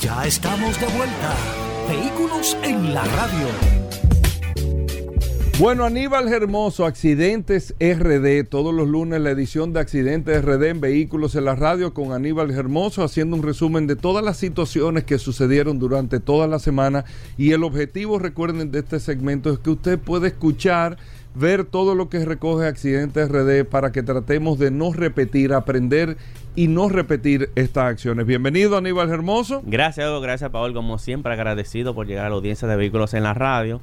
Ya 0.00 0.24
estamos 0.26 0.80
de 0.80 0.86
vuelta. 0.86 1.36
Vehículos 1.88 2.56
en 2.64 2.92
la 2.92 3.04
Radio. 3.04 3.81
Bueno, 5.62 5.84
Aníbal 5.84 6.26
Hermoso, 6.26 6.86
Accidentes 6.86 7.76
RD, 7.78 8.48
todos 8.48 8.74
los 8.74 8.88
lunes 8.88 9.20
la 9.20 9.30
edición 9.30 9.72
de 9.72 9.78
Accidentes 9.78 10.44
RD 10.44 10.64
en 10.64 10.80
Vehículos 10.80 11.36
en 11.36 11.44
la 11.44 11.54
Radio 11.54 11.94
con 11.94 12.10
Aníbal 12.10 12.50
Hermoso 12.50 13.04
haciendo 13.04 13.36
un 13.36 13.44
resumen 13.44 13.86
de 13.86 13.94
todas 13.94 14.24
las 14.24 14.38
situaciones 14.38 15.04
que 15.04 15.18
sucedieron 15.18 15.78
durante 15.78 16.18
toda 16.18 16.48
la 16.48 16.58
semana. 16.58 17.04
Y 17.38 17.52
el 17.52 17.62
objetivo, 17.62 18.18
recuerden, 18.18 18.72
de 18.72 18.80
este 18.80 18.98
segmento 18.98 19.52
es 19.52 19.60
que 19.60 19.70
usted 19.70 20.00
pueda 20.00 20.26
escuchar, 20.26 20.96
ver 21.36 21.64
todo 21.64 21.94
lo 21.94 22.08
que 22.08 22.24
recoge 22.24 22.66
Accidentes 22.66 23.28
RD 23.28 23.64
para 23.64 23.92
que 23.92 24.02
tratemos 24.02 24.58
de 24.58 24.72
no 24.72 24.92
repetir, 24.92 25.52
aprender 25.52 26.16
y 26.56 26.66
no 26.66 26.88
repetir 26.88 27.50
estas 27.54 27.84
acciones. 27.84 28.26
Bienvenido 28.26 28.76
Aníbal 28.76 29.10
Hermoso. 29.10 29.62
Gracias, 29.64 30.10
gracias 30.22 30.50
Paul, 30.50 30.74
como 30.74 30.98
siempre 30.98 31.34
agradecido 31.34 31.94
por 31.94 32.08
llegar 32.08 32.26
a 32.26 32.30
la 32.30 32.34
audiencia 32.34 32.66
de 32.66 32.74
Vehículos 32.74 33.14
en 33.14 33.22
la 33.22 33.32
Radio 33.32 33.80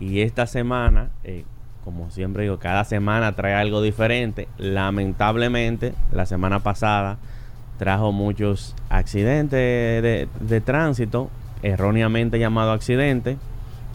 y 0.00 0.20
esta 0.20 0.46
semana, 0.46 1.10
eh, 1.22 1.44
como 1.84 2.10
siempre 2.10 2.44
digo, 2.44 2.58
cada 2.58 2.84
semana 2.84 3.32
trae 3.32 3.54
algo 3.54 3.82
diferente. 3.82 4.48
Lamentablemente, 4.58 5.94
la 6.12 6.26
semana 6.26 6.60
pasada 6.60 7.18
trajo 7.78 8.12
muchos 8.12 8.74
accidentes 8.88 10.02
de, 10.02 10.60
tránsito, 10.64 11.30
erróneamente 11.62 12.38
llamado 12.38 12.72
accidente. 12.72 13.36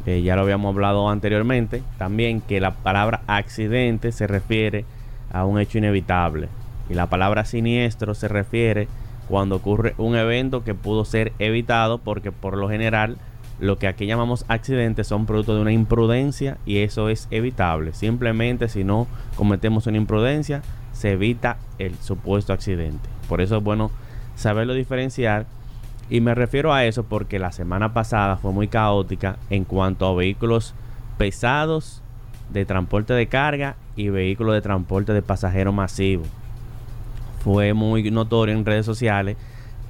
ya 0.05 0.35
lo 0.35 0.43
habíamos 0.43 0.73
hablado 0.73 1.09
anteriormente. 1.09 1.83
También 1.97 2.41
que 2.41 2.59
la 2.59 2.71
palabra 2.71 3.21
accidente 3.27 4.11
se 4.11 4.27
refiere 4.27 4.85
a 5.31 5.45
un 5.45 5.59
hecho 5.59 5.77
inevitable. 5.77 6.47
Y 6.89 6.93
la 6.93 7.07
palabra 7.07 7.45
siniestro 7.45 8.13
se 8.13 8.27
refiere 8.27 8.87
cuando 9.27 9.57
ocurre 9.57 9.93
un 9.97 10.15
evento 10.15 10.63
que 10.63 10.73
pudo 10.73 11.05
ser 11.05 11.33
evitado 11.37 11.99
porque 11.99 12.31
por 12.31 12.57
lo 12.57 12.67
general 12.67 13.17
lo 13.59 13.77
que 13.77 13.87
aquí 13.87 14.05
llamamos 14.05 14.45
accidentes 14.47 15.07
son 15.07 15.25
producto 15.25 15.55
de 15.55 15.61
una 15.61 15.71
imprudencia 15.71 16.57
y 16.65 16.79
eso 16.79 17.09
es 17.09 17.27
evitable. 17.31 17.93
Simplemente 17.93 18.69
si 18.69 18.83
no 18.83 19.07
cometemos 19.35 19.87
una 19.87 19.97
imprudencia, 19.97 20.61
se 20.93 21.11
evita 21.11 21.57
el 21.77 21.95
supuesto 21.95 22.53
accidente. 22.53 23.09
Por 23.27 23.41
eso 23.41 23.57
es 23.57 23.63
bueno 23.63 23.91
saberlo 24.35 24.73
diferenciar. 24.73 25.45
Y 26.09 26.21
me 26.21 26.33
refiero 26.33 26.73
a 26.73 26.85
eso 26.85 27.03
porque 27.03 27.37
la 27.37 27.51
semana 27.51 27.93
pasada 27.93 28.37
fue 28.37 28.51
muy 28.51 28.67
caótica 28.67 29.37
en 29.49 29.63
cuanto 29.63 30.07
a 30.07 30.15
vehículos 30.15 30.73
pesados 31.17 32.01
de 32.49 32.65
transporte 32.65 33.13
de 33.13 33.27
carga 33.27 33.75
y 33.95 34.09
vehículos 34.09 34.55
de 34.55 34.61
transporte 34.61 35.13
de 35.13 35.21
pasajeros 35.21 35.73
masivo. 35.73 36.23
Fue 37.43 37.73
muy 37.73 38.09
notorio 38.09 38.55
en 38.55 38.65
redes 38.65 38.85
sociales 38.85 39.37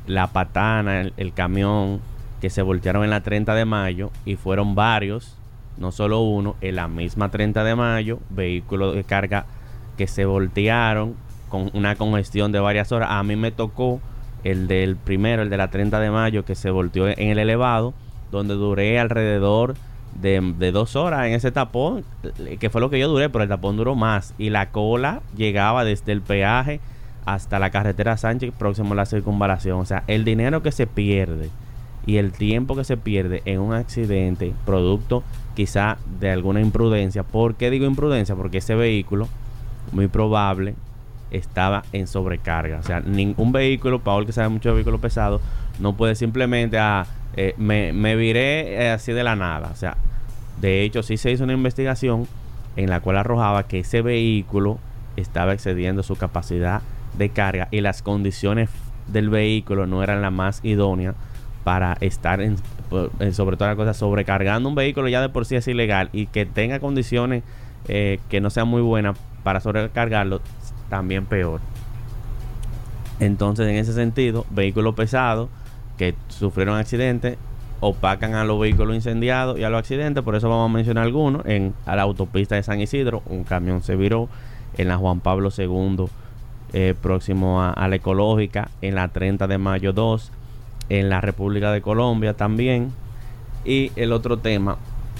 la 0.08 0.28
patana, 0.28 1.02
el 1.02 1.34
camión, 1.34 2.02
que 2.39 2.49
se 2.49 2.62
voltearon 2.62 3.04
en 3.04 3.10
la 3.10 3.21
30 3.21 3.54
de 3.54 3.65
mayo 3.65 4.12
y 4.25 4.36
fueron 4.36 4.75
varios, 4.75 5.36
no 5.78 5.91
solo 5.91 6.21
uno, 6.21 6.56
en 6.62 6.75
la 6.75 6.88
misma 6.88 7.30
30 7.30 7.63
de 7.63 7.75
mayo, 7.75 8.19
vehículos 8.30 8.95
de 8.95 9.04
carga 9.04 9.45
que 9.97 10.08
se 10.08 10.25
voltearon 10.25 11.15
con 11.49 11.69
una 11.73 11.95
congestión 11.95 12.52
de 12.52 12.60
varias 12.60 12.91
horas. 12.91 13.10
A 13.12 13.23
mí 13.23 13.36
me 13.36 13.52
tocó 13.52 13.99
el 14.43 14.67
del 14.67 14.95
primero, 14.95 15.41
el 15.41 15.49
de 15.49 15.58
la 15.58 15.69
30 15.69 15.99
de 15.99 16.12
mayo, 16.12 16.45
que 16.45 16.56
se 16.56 16.69
volteó 16.69 17.08
en 17.08 17.19
el 17.19 17.39
elevado, 17.39 17.93
donde 18.32 18.54
duré 18.54 18.99
alrededor 18.99 19.75
de, 20.21 20.54
de, 20.58 20.71
dos 20.71 20.95
horas 20.95 21.28
en 21.28 21.34
ese 21.34 21.52
tapón, 21.52 22.04
que 22.60 22.69
fue 22.69 22.82
lo 22.82 22.89
que 22.89 22.99
yo 22.99 23.10
duré, 23.10 23.30
pero 23.30 23.43
el 23.43 23.49
tapón 23.49 23.75
duró 23.78 23.95
más. 23.95 24.34
Y 24.38 24.49
la 24.49 24.69
cola 24.69 25.21
llegaba 25.36 25.84
desde 25.84 26.12
el 26.12 26.21
peaje 26.21 26.80
hasta 27.25 27.60
la 27.60 27.69
carretera 27.69 28.17
Sánchez, 28.17 28.54
próximo 28.58 28.93
a 28.93 28.97
la 28.97 29.06
circunvalación. 29.06 29.80
O 29.80 29.86
sea, 29.86 30.04
el 30.08 30.23
dinero 30.23 30.63
que 30.63 30.71
se 30.71 30.88
pierde 30.88 31.49
y 32.06 32.18
el 32.18 32.32
tiempo 32.32 32.76
que 32.76 32.84
se 32.84 32.98
pierde 32.98 33.42
en 33.46 33.60
un 33.60 33.74
accidente, 33.74 34.54
producto 34.66 35.24
quizá 35.56 35.98
de 36.20 36.32
alguna 36.32 36.62
imprudencia. 36.62 37.24
¿Por 37.24 37.56
qué 37.56 37.70
digo 37.70 37.86
imprudencia? 37.86 38.36
Porque 38.36 38.60
ese 38.60 38.76
vehículo, 38.76 39.28
muy 39.92 40.08
probable, 40.08 40.76
estaba 41.32 41.84
en 41.92 42.08
sobrecarga. 42.08 42.80
O 42.80 42.84
sea, 42.84 43.02
ningún 43.02 43.52
vehículo, 43.52 44.00
Paul 44.00 44.26
que 44.26 44.32
sabe 44.32 44.50
mucho 44.50 44.70
de 44.70 44.76
vehículos 44.76 45.02
pesados, 45.02 45.42
no 45.80 45.94
puede 45.94 46.16
simplemente, 46.16 46.78
ah, 46.80 47.06
eh, 47.36 47.54
me, 47.58 47.94
me, 47.94 48.16
viré 48.16 48.86
eh, 48.86 48.92
así 48.92 49.12
de 49.12 49.24
la 49.24 49.36
nada. 49.36 49.70
O 49.72 49.76
sea, 49.76 49.98
de 50.62 50.84
hecho, 50.84 51.04
sí 51.04 51.18
se 51.18 51.32
hizo 51.32 51.44
una 51.44 51.54
investigación 51.54 52.28
en 52.76 52.90
la 52.90 53.02
cual 53.02 53.18
arrojaba 53.18 53.68
que 53.68 53.80
ese 53.80 54.02
vehículo 54.02 54.80
estaba 55.18 55.54
excediendo 55.54 56.04
su 56.04 56.16
capacidad 56.16 56.82
de 57.18 57.30
carga 57.30 57.68
y 57.72 57.82
las 57.82 58.02
condiciones 58.02 58.70
del 59.08 59.30
vehículo 59.30 59.88
no 59.88 60.04
eran 60.04 60.22
las 60.22 60.32
más 60.32 60.64
idóneas 60.64 61.16
para 61.63 61.98
estar 62.02 62.41
en, 62.41 62.58
sobre 63.34 63.58
todas 63.58 63.72
las 63.72 63.76
cosas 63.76 63.98
sobrecargando 63.98 64.69
un 64.69 64.76
vehículo 64.76 65.08
ya 65.10 65.22
de 65.22 65.30
por 65.30 65.45
sí 65.45 65.56
es 65.56 65.67
ilegal 65.67 66.10
y 66.13 66.28
que 66.28 66.45
tenga 66.45 66.80
condiciones 66.80 67.43
eh, 67.88 68.19
que 68.30 68.41
no 68.41 68.50
sean 68.50 68.67
muy 68.67 68.82
buenas 68.82 69.17
para 69.43 69.60
sobrecargarlo 69.60 70.41
también 70.89 71.26
peor. 71.26 71.62
Entonces 73.19 73.67
en 73.67 73.76
ese 73.76 73.93
sentido 73.93 74.45
vehículos 74.50 74.95
pesados 74.95 75.50
que 75.98 76.15
sufrieron 76.30 76.78
accidentes 76.78 77.38
opacan 77.82 78.36
a 78.36 78.43
los 78.43 78.60
vehículos 78.60 78.95
incendiados 78.95 79.58
y 79.58 79.63
a 79.63 79.69
los 79.69 79.80
accidentes. 79.80 80.24
Por 80.24 80.36
eso 80.36 80.50
vamos 80.50 80.69
a 80.69 80.74
mencionar 80.74 81.06
algunos. 81.06 81.45
En 81.45 81.74
a 81.86 81.95
la 81.95 82.04
autopista 82.04 82.56
de 82.56 82.63
San 82.63 82.82
Isidro 82.82 83.24
un 83.28 83.43
camión 83.43 83.84
se 83.84 83.95
viró 83.95 84.30
en 84.78 84.88
la 84.88 84.98
Juan 84.98 85.19
Pablo 85.19 85.50
II 85.56 86.06
eh, 86.74 86.93
próximo 87.02 87.62
a, 87.62 87.88
la 87.88 87.95
ecológica 87.95 88.69
en 88.82 88.95
la 88.95 89.08
30 89.08 89.48
de 89.48 89.58
mayo 89.58 89.93
2 89.93 90.32
en 90.89 91.10
la 91.10 91.21
República 91.21 91.71
de 91.71 91.82
Colombia 91.82 92.34
también. 92.34 92.91
Y 93.63 93.91
el 93.95 94.12
otro 94.12 94.38
tema, 94.38 94.78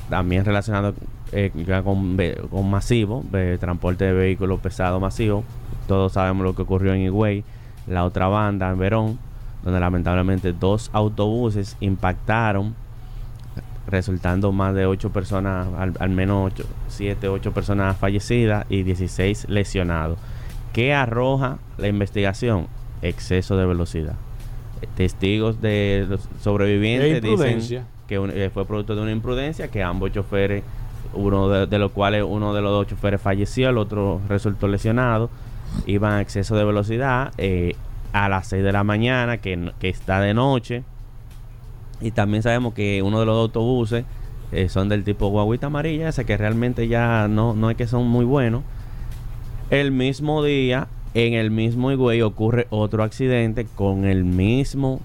también 0.10 0.46
relacionado 0.46 0.94
eh, 1.32 1.52
con, 1.84 2.18
con, 2.50 2.70
masivo, 2.70 3.24
de 3.32 3.58
transporte 3.58 4.06
de 4.06 4.14
vehículos 4.14 4.60
pesados 4.60 5.00
masivo. 5.00 5.44
Todos 5.88 6.14
sabemos 6.14 6.44
lo 6.44 6.56
que 6.56 6.64
ocurrió 6.64 6.94
en 6.94 7.02
Higüey, 7.02 7.44
la 7.88 8.06
otra 8.06 8.28
banda 8.28 8.70
en 8.70 8.80
Verón, 8.80 9.20
donde 9.64 9.80
lamentablemente 9.80 10.54
dos 10.54 10.90
autobuses 10.94 11.78
impactaron, 11.80 12.76
resultando 13.88 14.52
más 14.52 14.76
de 14.76 14.86
ocho 14.86 15.12
personas, 15.12 15.68
al, 16.00 16.10
menos 16.10 16.54
7, 16.88 17.28
8 17.28 17.52
personas 17.54 17.98
fallecidas 17.98 18.66
y 18.70 18.84
16 18.84 19.50
lesionados. 19.50 20.20
¿Qué 20.74 20.94
arroja 20.94 21.58
la 21.78 21.88
investigación? 21.88 22.68
Exceso 23.02 23.58
de 23.58 23.66
velocidad 23.66 24.16
testigos 24.96 25.62
de 25.62 26.06
los 26.10 26.28
sobrevivientes 26.42 27.22
dicen 27.22 27.86
que 28.08 28.16
eh, 28.16 28.50
fue 28.52 28.66
producto 28.66 28.96
de 28.96 29.02
una 29.02 29.12
imprudencia, 29.12 29.70
que 29.70 29.84
ambos 29.84 30.12
choferes, 30.12 30.64
uno 31.14 31.50
de, 31.50 31.80
los 31.80 31.92
cuales 31.92 32.24
uno 32.28 32.54
de 32.54 32.62
los 32.62 32.72
dos 32.72 32.88
choferes 32.88 33.22
falleció, 33.22 33.70
el 33.70 33.78
otro 33.78 34.20
resultó 34.28 34.68
lesionado, 34.68 35.30
iban 35.86 36.14
a 36.14 36.22
exceso 36.22 36.56
de 36.56 36.66
velocidad 36.66 37.32
eh, 37.38 37.76
a 38.12 38.28
las 38.28 38.48
6 38.48 38.64
de 38.64 38.72
la 38.72 38.84
mañana, 38.84 39.38
que, 39.38 39.72
está 39.82 40.20
de 40.22 40.34
noche. 40.34 40.84
Y 42.02 42.12
también 42.12 42.42
sabemos 42.42 42.74
que 42.74 43.04
uno 43.04 43.20
de 43.20 43.26
los 43.26 43.38
autobuses 43.38 44.06
eh, 44.52 44.70
son 44.70 44.90
del 44.90 45.04
tipo 45.04 45.28
guaguita 45.28 45.68
amarilla, 45.68 46.10
ese 46.10 46.26
que 46.26 46.36
realmente 46.36 46.88
ya 46.88 47.28
no, 47.28 47.54
no 47.54 47.70
es 47.70 47.78
que 47.78 47.86
son 47.86 48.08
muy 48.08 48.26
buenos. 48.26 48.64
El 49.70 49.92
mismo 49.92 50.44
día 50.44 50.88
en 51.14 51.34
el 51.34 51.52
mismo 51.52 51.92
Higüey 51.92 52.22
ocurre 52.22 52.68
otro 52.70 53.04
accidente 53.04 53.66
con 53.76 54.06
el 54.06 54.26
mismo 54.26 55.02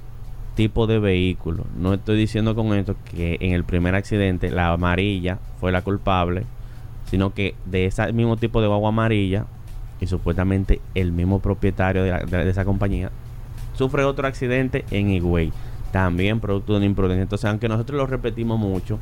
tipo 0.55 0.87
de 0.87 0.99
vehículo. 0.99 1.65
No 1.77 1.95
estoy 1.95 2.17
diciendo 2.17 2.55
con 2.55 2.73
esto 2.75 2.95
que 3.05 3.39
en 3.41 3.53
el 3.53 3.65
primer 3.65 3.95
accidente 3.95 4.51
la 4.51 4.73
amarilla 4.73 5.39
fue 5.61 5.73
la 5.73 5.83
culpable, 5.83 6.45
sino 7.11 7.35
que 7.35 7.55
de 7.65 7.87
ese 7.87 8.13
mismo 8.13 8.37
tipo 8.37 8.61
de 8.61 8.67
agua 8.67 8.89
amarilla 8.89 9.47
y 10.01 10.07
supuestamente 10.07 10.81
el 10.95 11.13
mismo 11.13 11.41
propietario 11.41 12.03
de, 12.03 12.51
esa 12.51 12.65
compañía 12.65 13.11
sufre 13.75 14.05
otro 14.05 14.29
accidente 14.29 14.85
en 14.91 15.11
Higüey, 15.11 15.53
también 15.91 16.41
producto 16.41 16.73
de 16.73 16.79
una 16.79 16.87
imprudencia. 16.87 17.23
Entonces, 17.23 17.49
aunque 17.51 17.69
nosotros 17.69 17.97
lo 17.97 18.07
repetimos 18.07 18.59
mucho, 18.59 18.99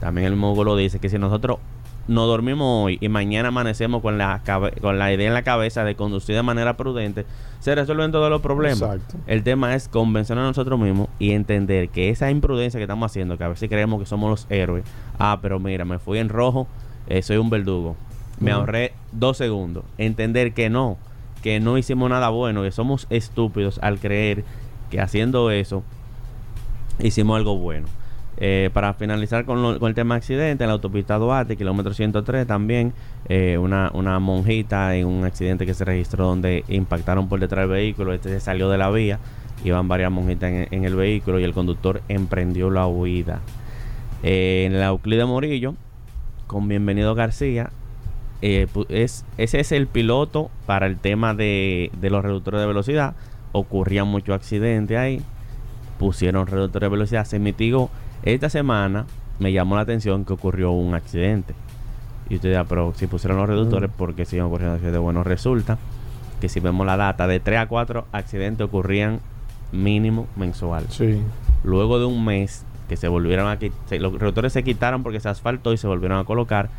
también 0.00 0.26
el 0.26 0.32
mismo 0.32 0.62
lo 0.64 0.76
dice 0.76 0.98
que 0.98 1.08
si 1.08 1.18
nosotros 1.18 1.58
no 2.06 2.26
dormimos 2.26 2.84
hoy 2.84 2.98
y 3.00 3.08
mañana 3.08 3.48
amanecemos 3.48 4.02
con 4.02 4.18
la, 4.18 4.42
con 4.80 4.98
la 4.98 5.12
idea 5.12 5.28
en 5.28 5.34
la 5.34 5.42
cabeza 5.42 5.84
de 5.84 5.94
conducir 5.94 6.34
de 6.34 6.42
manera 6.42 6.76
prudente, 6.76 7.24
se 7.60 7.74
resuelven 7.74 8.12
todos 8.12 8.30
los 8.30 8.42
problemas. 8.42 9.00
El 9.26 9.42
tema 9.42 9.74
es 9.74 9.88
convencernos 9.88 10.44
a 10.44 10.48
nosotros 10.48 10.78
mismos 10.78 11.08
y 11.18 11.32
entender 11.32 11.88
que 11.88 12.10
esa 12.10 12.30
imprudencia 12.30 12.78
que 12.78 12.84
estamos 12.84 13.10
haciendo, 13.10 13.38
que 13.38 13.44
a 13.44 13.48
veces 13.48 13.68
creemos 13.68 14.00
que 14.00 14.06
somos 14.06 14.30
los 14.30 14.46
héroes, 14.50 14.84
ah, 15.18 15.38
pero 15.40 15.58
mira, 15.58 15.84
me 15.84 15.98
fui 15.98 16.18
en 16.18 16.28
rojo, 16.28 16.66
eh, 17.06 17.22
soy 17.22 17.38
un 17.38 17.50
verdugo, 17.50 17.96
me 18.40 18.50
ahorré 18.50 18.92
dos 19.12 19.36
segundos. 19.36 19.84
Entender 19.96 20.52
que 20.52 20.68
no, 20.68 20.98
que 21.42 21.60
no 21.60 21.78
hicimos 21.78 22.10
nada 22.10 22.28
bueno, 22.28 22.62
que 22.62 22.72
somos 22.72 23.06
estúpidos 23.10 23.78
al 23.82 23.98
creer 23.98 24.44
que 24.90 25.00
haciendo 25.00 25.50
eso 25.50 25.82
hicimos 26.98 27.36
algo 27.36 27.56
bueno. 27.58 27.86
Eh, 28.36 28.70
para 28.72 28.94
finalizar 28.94 29.44
con, 29.44 29.78
el 29.80 29.94
tema 29.94 30.16
accidente, 30.16 30.64
en 30.64 30.68
la 30.68 30.74
autopista 30.74 31.16
Duarte, 31.16 31.56
kilómetro 31.56 31.94
103, 31.94 32.46
también 32.46 32.92
eh, 33.28 33.58
una, 33.58 33.90
una, 33.94 34.18
monjita 34.18 34.96
en 34.96 35.06
un 35.06 35.24
accidente 35.24 35.64
que 35.66 35.74
se 35.74 35.84
registró 35.84 36.26
donde 36.26 36.64
impactaron 36.68 37.28
por 37.28 37.38
detrás 37.38 37.62
del 37.62 37.70
vehículo. 37.70 38.12
Este 38.12 38.30
se 38.30 38.40
salió 38.40 38.68
de 38.70 38.78
la 38.78 38.90
vía, 38.90 39.20
iban 39.64 39.86
varias 39.86 40.10
monjitas 40.10 40.50
en, 40.70 40.84
el 40.84 40.96
vehículo 40.96 41.38
y 41.38 41.44
el 41.44 41.52
conductor 41.52 42.02
emprendió 42.08 42.70
la 42.70 42.88
huida. 42.88 43.40
Eh, 44.24 44.64
en 44.66 44.80
la 44.80 44.86
Euclide 44.86 45.26
Morillo, 45.26 45.76
con 46.48 46.66
Bienvenido 46.66 47.14
García, 47.14 47.70
es, 48.42 49.24
ese 49.38 49.60
es 49.60 49.72
el 49.72 49.86
piloto 49.86 50.50
para 50.66 50.86
el 50.86 50.98
tema 50.98 51.34
de, 51.34 51.90
los 52.02 52.22
reductores 52.22 52.60
de 52.60 52.66
velocidad. 52.66 53.14
Ocurrían 53.52 54.08
muchos 54.08 54.34
accidentes 54.34 54.98
ahí, 54.98 55.22
pusieron 55.98 56.46
reductores 56.46 56.86
de 56.86 56.90
velocidad, 56.90 57.24
se 57.24 57.38
mitigó 57.38 57.90
esta 58.24 58.48
semana 58.48 59.06
me 59.38 59.52
llamó 59.52 59.76
la 59.76 59.82
atención 59.82 60.24
que 60.24 60.32
ocurrió 60.32 60.72
un 60.72 60.94
accidente. 60.94 61.54
Y 62.30 62.36
usted 62.36 62.50
dirá, 62.50 62.64
pero 62.64 62.94
si 62.96 63.06
pusieron 63.06 63.38
los 63.38 63.48
reductores, 63.48 63.90
¿por 63.90 64.14
qué 64.14 64.24
siguen 64.24 64.46
ocurriendo 64.46 64.74
accidentes? 64.74 65.00
Bueno, 65.00 65.24
resulta 65.24 65.76
que 66.40 66.48
si 66.48 66.60
vemos 66.60 66.86
la 66.86 66.96
data, 66.96 67.26
de 67.26 67.38
3 67.40 67.60
a 67.60 67.66
4 67.66 68.06
accidentes 68.12 68.64
ocurrían 68.64 69.20
mínimo 69.72 70.26
mensual. 70.36 70.86
Sí. 70.88 71.20
Luego 71.64 71.98
de 71.98 72.06
un 72.06 72.24
mes 72.24 72.64
que 72.88 72.96
se 72.96 73.08
volvieron 73.08 73.48
a 73.48 73.58
quitar, 73.58 74.00
los 74.00 74.18
reductores 74.18 74.52
se 74.52 74.62
quitaron 74.62 75.02
porque 75.02 75.20
se 75.20 75.28
asfaltó 75.28 75.72
y 75.72 75.76
se 75.76 75.86
volvieron 75.86 76.18
a 76.18 76.24
colocar, 76.24 76.70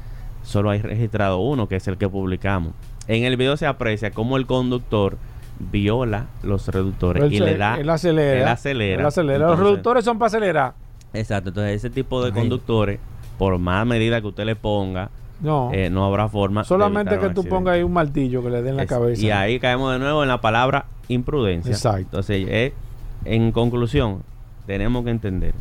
solo 0.43 0.71
hay 0.71 0.81
registrado 0.81 1.39
uno, 1.39 1.67
que 1.67 1.75
es 1.75 1.87
el 1.87 1.97
que 1.97 2.09
publicamos. 2.09 2.73
En 3.07 3.23
el 3.23 3.37
video 3.37 3.55
se 3.55 3.67
aprecia 3.67 4.11
cómo 4.11 4.37
el 4.37 4.47
conductor 4.47 5.17
viola 5.59 6.25
los 6.41 6.67
reductores 6.67 7.31
y 7.31 7.39
le 7.39 7.57
da 7.57 7.79
el 7.79 7.89
acelera, 7.89 8.41
el 8.41 8.47
acelera. 8.47 9.07
acelera. 9.07 9.47
los 9.47 9.59
reductores 9.59 10.03
son 10.03 10.17
para 10.17 10.27
acelerar 10.27 10.84
Exacto, 11.15 11.49
entonces 11.49 11.75
ese 11.75 11.89
tipo 11.89 12.23
de 12.23 12.31
conductores, 12.31 12.99
por 13.37 13.57
más 13.57 13.85
medida 13.85 14.21
que 14.21 14.27
usted 14.27 14.45
le 14.45 14.55
ponga, 14.55 15.09
no, 15.41 15.71
no 15.91 16.05
habrá 16.05 16.29
forma. 16.29 16.63
Solamente 16.63 17.19
que 17.19 17.29
tú 17.29 17.43
pongas 17.43 17.75
ahí 17.75 17.83
un 17.83 17.93
martillo 17.93 18.43
que 18.43 18.49
le 18.49 18.61
den 18.61 18.77
la 18.77 18.85
cabeza. 18.85 19.21
Y 19.21 19.31
ahí 19.31 19.59
caemos 19.59 19.93
de 19.93 19.99
nuevo 19.99 20.23
en 20.23 20.29
la 20.29 20.41
palabra 20.41 20.85
imprudencia. 21.07 21.71
Exacto. 21.71 21.99
Entonces, 21.99 22.45
eh, 22.49 22.73
en 23.25 23.51
conclusión, 23.51 24.23
tenemos 24.65 25.03
que 25.03 25.11
entender 25.11 25.53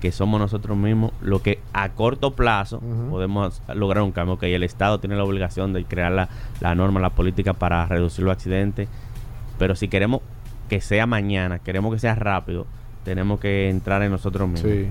que 0.00 0.12
somos 0.12 0.38
nosotros 0.38 0.76
mismos 0.76 1.12
lo 1.22 1.40
que 1.40 1.58
a 1.72 1.88
corto 1.90 2.32
plazo 2.32 2.80
podemos 3.10 3.62
lograr 3.74 4.04
un 4.04 4.12
cambio. 4.12 4.38
Que 4.38 4.54
el 4.54 4.62
Estado 4.62 5.00
tiene 5.00 5.16
la 5.16 5.24
obligación 5.24 5.72
de 5.72 5.84
crear 5.84 6.12
la, 6.12 6.28
la 6.60 6.74
norma, 6.74 7.00
la 7.00 7.10
política 7.10 7.54
para 7.54 7.86
reducir 7.86 8.24
los 8.24 8.32
accidentes. 8.32 8.88
Pero 9.58 9.74
si 9.74 9.88
queremos 9.88 10.20
que 10.68 10.80
sea 10.80 11.06
mañana, 11.06 11.58
queremos 11.58 11.92
que 11.92 11.98
sea 11.98 12.14
rápido, 12.14 12.66
tenemos 13.06 13.40
que 13.40 13.70
entrar 13.70 14.02
en 14.02 14.10
nosotros 14.10 14.46
mismos. 14.48 14.70
Sí. 14.70 14.88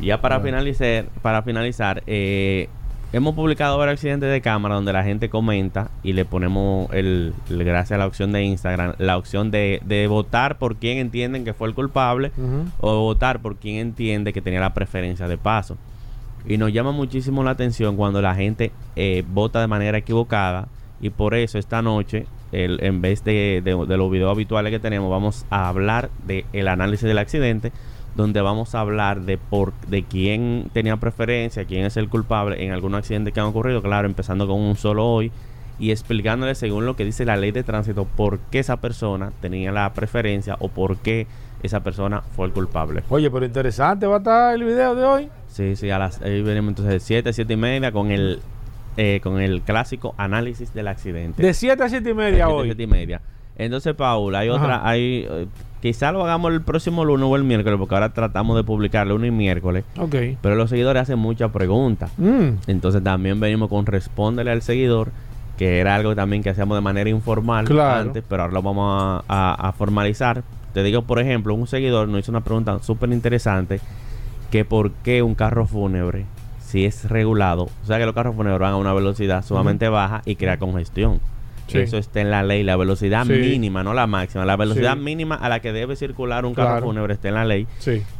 Ya 0.00 0.20
para 0.20 0.40
finalizar, 0.40 1.06
para 1.22 1.42
finalizar, 1.42 2.02
eh, 2.06 2.68
hemos 3.12 3.34
publicado 3.34 3.78
varios 3.78 3.94
accidentes 3.94 4.30
de 4.30 4.40
cámara 4.40 4.74
donde 4.74 4.92
la 4.92 5.04
gente 5.04 5.30
comenta 5.30 5.90
y 6.02 6.12
le 6.12 6.24
ponemos 6.24 6.92
el, 6.92 7.32
el- 7.48 7.64
gracias 7.64 7.92
a 7.92 7.98
la 7.98 8.06
opción 8.06 8.32
de 8.32 8.42
Instagram, 8.42 8.94
la 8.98 9.16
opción 9.16 9.50
de, 9.50 9.80
de 9.84 10.06
votar 10.08 10.58
por 10.58 10.76
quien 10.76 10.98
entienden 10.98 11.44
que 11.44 11.54
fue 11.54 11.68
el 11.68 11.74
culpable 11.74 12.32
o 12.80 13.00
votar 13.00 13.38
por 13.40 13.56
quien 13.56 13.76
entiende 13.76 14.32
que 14.32 14.42
tenía 14.42 14.60
la 14.60 14.74
preferencia 14.74 15.28
de 15.28 15.38
paso. 15.38 15.78
Y 16.48 16.58
nos 16.58 16.72
llama 16.72 16.92
muchísimo 16.92 17.42
la 17.42 17.52
atención 17.52 17.96
cuando 17.96 18.20
la 18.20 18.34
gente 18.34 18.72
eh, 18.96 19.24
vota 19.28 19.60
de 19.60 19.66
manera 19.68 19.98
equivocada 19.98 20.68
y 21.00 21.10
por 21.10 21.34
eso 21.34 21.58
esta 21.58 21.80
noche, 21.82 22.26
el- 22.52 22.78
en 22.82 23.00
vez 23.00 23.24
de, 23.24 23.60
de- 23.64 23.86
de 23.86 23.96
los 23.96 24.10
videos 24.10 24.30
habituales 24.30 24.70
que 24.72 24.78
tenemos, 24.78 25.10
vamos 25.10 25.46
a 25.50 25.68
hablar 25.68 26.10
del 26.26 26.44
el 26.52 26.68
análisis 26.68 27.06
del 27.06 27.18
accidente, 27.18 27.72
donde 28.14 28.40
vamos 28.40 28.74
a 28.74 28.80
hablar 28.80 29.22
de 29.22 29.36
por 29.36 29.72
de 29.88 30.02
quién 30.04 30.70
tenía 30.72 30.96
preferencia, 30.96 31.64
quién 31.64 31.84
es 31.84 31.96
el 31.96 32.08
culpable 32.08 32.64
en 32.64 32.72
algunos 32.72 32.98
accidentes 32.98 33.34
que 33.34 33.40
han 33.40 33.46
ocurrido, 33.46 33.82
claro, 33.82 34.06
empezando 34.08 34.46
con 34.46 34.60
un 34.60 34.76
solo 34.76 35.04
hoy 35.06 35.30
y 35.78 35.90
explicándole 35.90 36.54
según 36.54 36.86
lo 36.86 36.96
que 36.96 37.04
dice 37.04 37.26
la 37.26 37.36
ley 37.36 37.50
de 37.52 37.62
tránsito 37.62 38.06
por 38.06 38.38
qué 38.50 38.60
esa 38.60 38.78
persona 38.78 39.32
tenía 39.42 39.70
la 39.72 39.92
preferencia 39.92 40.56
o 40.60 40.68
por 40.68 40.96
qué 40.96 41.26
esa 41.62 41.80
persona 41.80 42.22
fue 42.34 42.46
el 42.46 42.52
culpable. 42.52 43.02
Oye, 43.10 43.30
pero 43.30 43.44
interesante 43.44 44.06
va 44.06 44.14
a 44.14 44.18
estar 44.18 44.54
el 44.54 44.64
video 44.64 44.94
de 44.94 45.04
hoy. 45.04 45.28
Sí, 45.48 45.76
sí, 45.76 45.90
a 45.90 45.98
las 45.98 46.22
ahí 46.22 46.40
venimos 46.42 46.68
entonces 46.70 47.02
7, 47.02 47.30
7 47.34 47.52
y 47.52 47.56
media 47.56 47.92
con 47.92 48.10
el 48.10 48.40
eh, 48.96 49.20
con 49.22 49.40
el 49.40 49.62
clásico 49.62 50.14
análisis 50.16 50.72
del 50.74 50.88
accidente. 50.88 51.42
De 51.42 51.54
7 51.54 51.82
a 51.82 51.88
7 51.88 52.10
y 52.10 52.14
media 52.14 52.46
Siete, 52.46 52.52
hoy. 52.52 52.66
siete 52.68 52.82
y 52.82 52.86
media. 52.86 53.20
Entonces, 53.58 53.94
Paul, 53.94 54.34
hay 54.34 54.48
Ajá. 54.48 54.58
otra, 54.62 54.86
hay 54.88 55.26
eh, 55.30 55.46
quizá 55.80 56.12
lo 56.12 56.22
hagamos 56.24 56.52
el 56.52 56.60
próximo 56.62 57.04
lunes 57.04 57.26
o 57.28 57.36
el 57.36 57.44
miércoles, 57.44 57.78
porque 57.78 57.94
ahora 57.94 58.12
tratamos 58.12 58.56
de 58.56 58.64
publicar 58.64 59.06
lunes 59.06 59.28
y 59.28 59.30
miércoles, 59.30 59.84
Ok. 59.98 60.14
pero 60.42 60.54
los 60.56 60.68
seguidores 60.70 61.02
hacen 61.02 61.18
muchas 61.18 61.50
preguntas. 61.50 62.10
Mm. 62.18 62.48
Entonces 62.66 63.02
también 63.02 63.40
venimos 63.40 63.68
con 63.70 63.86
respóndele 63.86 64.50
al 64.50 64.60
seguidor, 64.62 65.10
que 65.56 65.78
era 65.78 65.94
algo 65.94 66.14
también 66.14 66.42
que 66.42 66.50
hacíamos 66.50 66.76
de 66.76 66.82
manera 66.82 67.08
informal 67.08 67.64
Claro. 67.64 68.00
antes, 68.08 68.22
pero 68.28 68.42
ahora 68.42 68.52
lo 68.54 68.60
vamos 68.62 69.24
a, 69.28 69.54
a- 69.54 69.68
a 69.68 69.72
formalizar. 69.72 70.42
Te 70.74 70.82
digo, 70.82 71.02
por 71.02 71.18
ejemplo, 71.18 71.54
un 71.54 71.66
seguidor 71.66 72.08
nos 72.08 72.20
hizo 72.20 72.32
una 72.32 72.42
pregunta 72.42 72.78
súper 72.82 73.10
interesante, 73.10 73.80
que 74.50 74.66
por 74.66 74.90
qué 75.02 75.22
un 75.22 75.34
carro 75.34 75.66
fúnebre, 75.66 76.26
si 76.76 76.84
es 76.84 77.08
regulado, 77.08 77.62
o 77.64 77.86
sea 77.86 77.96
que 77.98 78.04
los 78.04 78.14
carros 78.14 78.36
fúnebres 78.36 78.60
van 78.60 78.72
a 78.72 78.76
una 78.76 78.92
velocidad 78.92 79.42
sumamente 79.42 79.88
baja 79.88 80.20
y 80.26 80.36
crea 80.36 80.58
congestión. 80.58 81.20
Sí. 81.68 81.78
Eso 81.78 81.96
está 81.96 82.20
en 82.20 82.30
la 82.30 82.42
ley, 82.42 82.62
la 82.64 82.76
velocidad 82.76 83.24
Sí. 83.24 83.32
mínima, 83.32 83.82
no 83.82 83.94
la 83.94 84.06
máxima, 84.06 84.44
la 84.44 84.56
velocidad 84.56 84.92
Sí. 84.94 85.00
mínima 85.00 85.36
a 85.36 85.48
la 85.48 85.60
que 85.60 85.72
debe 85.72 85.96
circular 85.96 86.44
un 86.44 86.52
carro 86.54 86.68
Claro. 86.72 86.86
fúnebre 86.86 87.14
está 87.14 87.28
en 87.28 87.34
la 87.34 87.46
ley 87.46 87.66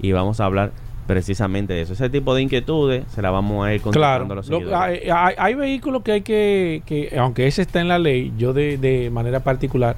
y 0.01 0.13
vamos 0.13 0.41
a 0.41 0.47
hablar 0.47 0.73
precisamente 1.07 1.75
de 1.75 1.83
eso. 1.83 1.93
Ese 1.93 2.09
tipo 2.09 2.35
de 2.35 2.41
inquietudes 2.43 3.05
se 3.15 3.21
la 3.21 3.31
vamos 3.31 3.67
a 3.67 3.75
ir 3.75 3.83
Claro. 3.83 4.27
contestando 4.27 4.33
a 4.33 4.37
los 4.37 4.49
Lo- 4.49 4.77
hay, 4.79 5.01
hay- 5.15 5.35
hay 5.37 5.55
vehículos 5.55 6.03
que 6.03 6.13
hay 6.13 6.23
que, 6.23 6.83
que, 6.87 7.15
aunque 7.19 7.47
ese 7.47 7.61
está 7.61 7.83
en 7.83 7.89
la 7.89 7.99
ley, 7.99 8.33
yo 8.39 8.55
de, 8.55 8.79
de 8.79 9.11
manera 9.11 9.41
particular, 9.41 9.97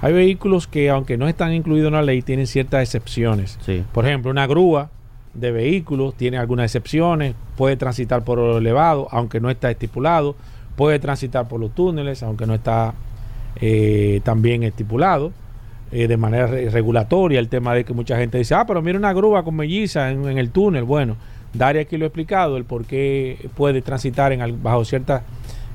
hay 0.00 0.12
vehículos 0.12 0.68
que, 0.68 0.88
aunque 0.88 1.16
no 1.18 1.26
están 1.26 1.52
incluidos 1.52 1.88
en 1.88 1.94
la 1.94 2.02
ley, 2.02 2.22
tienen 2.22 2.46
ciertas 2.46 2.80
excepciones. 2.84 3.58
Por 3.92 4.06
ejemplo, 4.06 4.30
una 4.30 4.46
grúa 4.46 4.88
de 5.34 5.50
vehículos 5.52 6.14
tiene 6.14 6.38
algunas 6.38 6.64
excepciones, 6.64 7.34
puede 7.56 7.76
transitar 7.76 8.24
por 8.24 8.38
lo 8.38 8.58
elevado, 8.58 9.08
aunque 9.10 9.40
no 9.40 9.50
está 9.50 9.70
estipulado, 9.70 10.34
puede 10.76 10.98
transitar 10.98 11.48
por 11.48 11.60
los 11.60 11.74
túneles, 11.74 12.22
aunque 12.22 12.46
no 12.46 12.54
está 12.54 12.94
eh, 13.60 14.20
también 14.24 14.62
estipulado. 14.62 15.32
eh, 15.90 16.06
de 16.06 16.16
manera 16.18 16.46
re- 16.46 16.68
regulatoria, 16.70 17.38
el 17.40 17.48
tema 17.48 17.74
de 17.74 17.84
que 17.84 17.94
mucha 17.94 18.16
gente 18.18 18.36
dice, 18.38 18.54
ah, 18.54 18.64
pero 18.66 18.82
mira 18.82 18.98
una 18.98 19.12
grúa 19.14 19.42
con 19.42 19.56
melliza 19.56 20.10
en, 20.10 20.36
el 20.38 20.50
túnel. 20.50 20.84
Bueno, 20.84 21.16
Daria 21.54 21.80
aquí 21.82 21.96
lo 21.96 22.04
ha 22.04 22.08
explicado, 22.08 22.58
el 22.58 22.64
por 22.64 22.84
qué 22.84 23.48
puede 23.56 23.80
transitar 23.80 24.32
en, 24.32 24.62
bajo 24.62 24.84
ciertas 24.84 25.22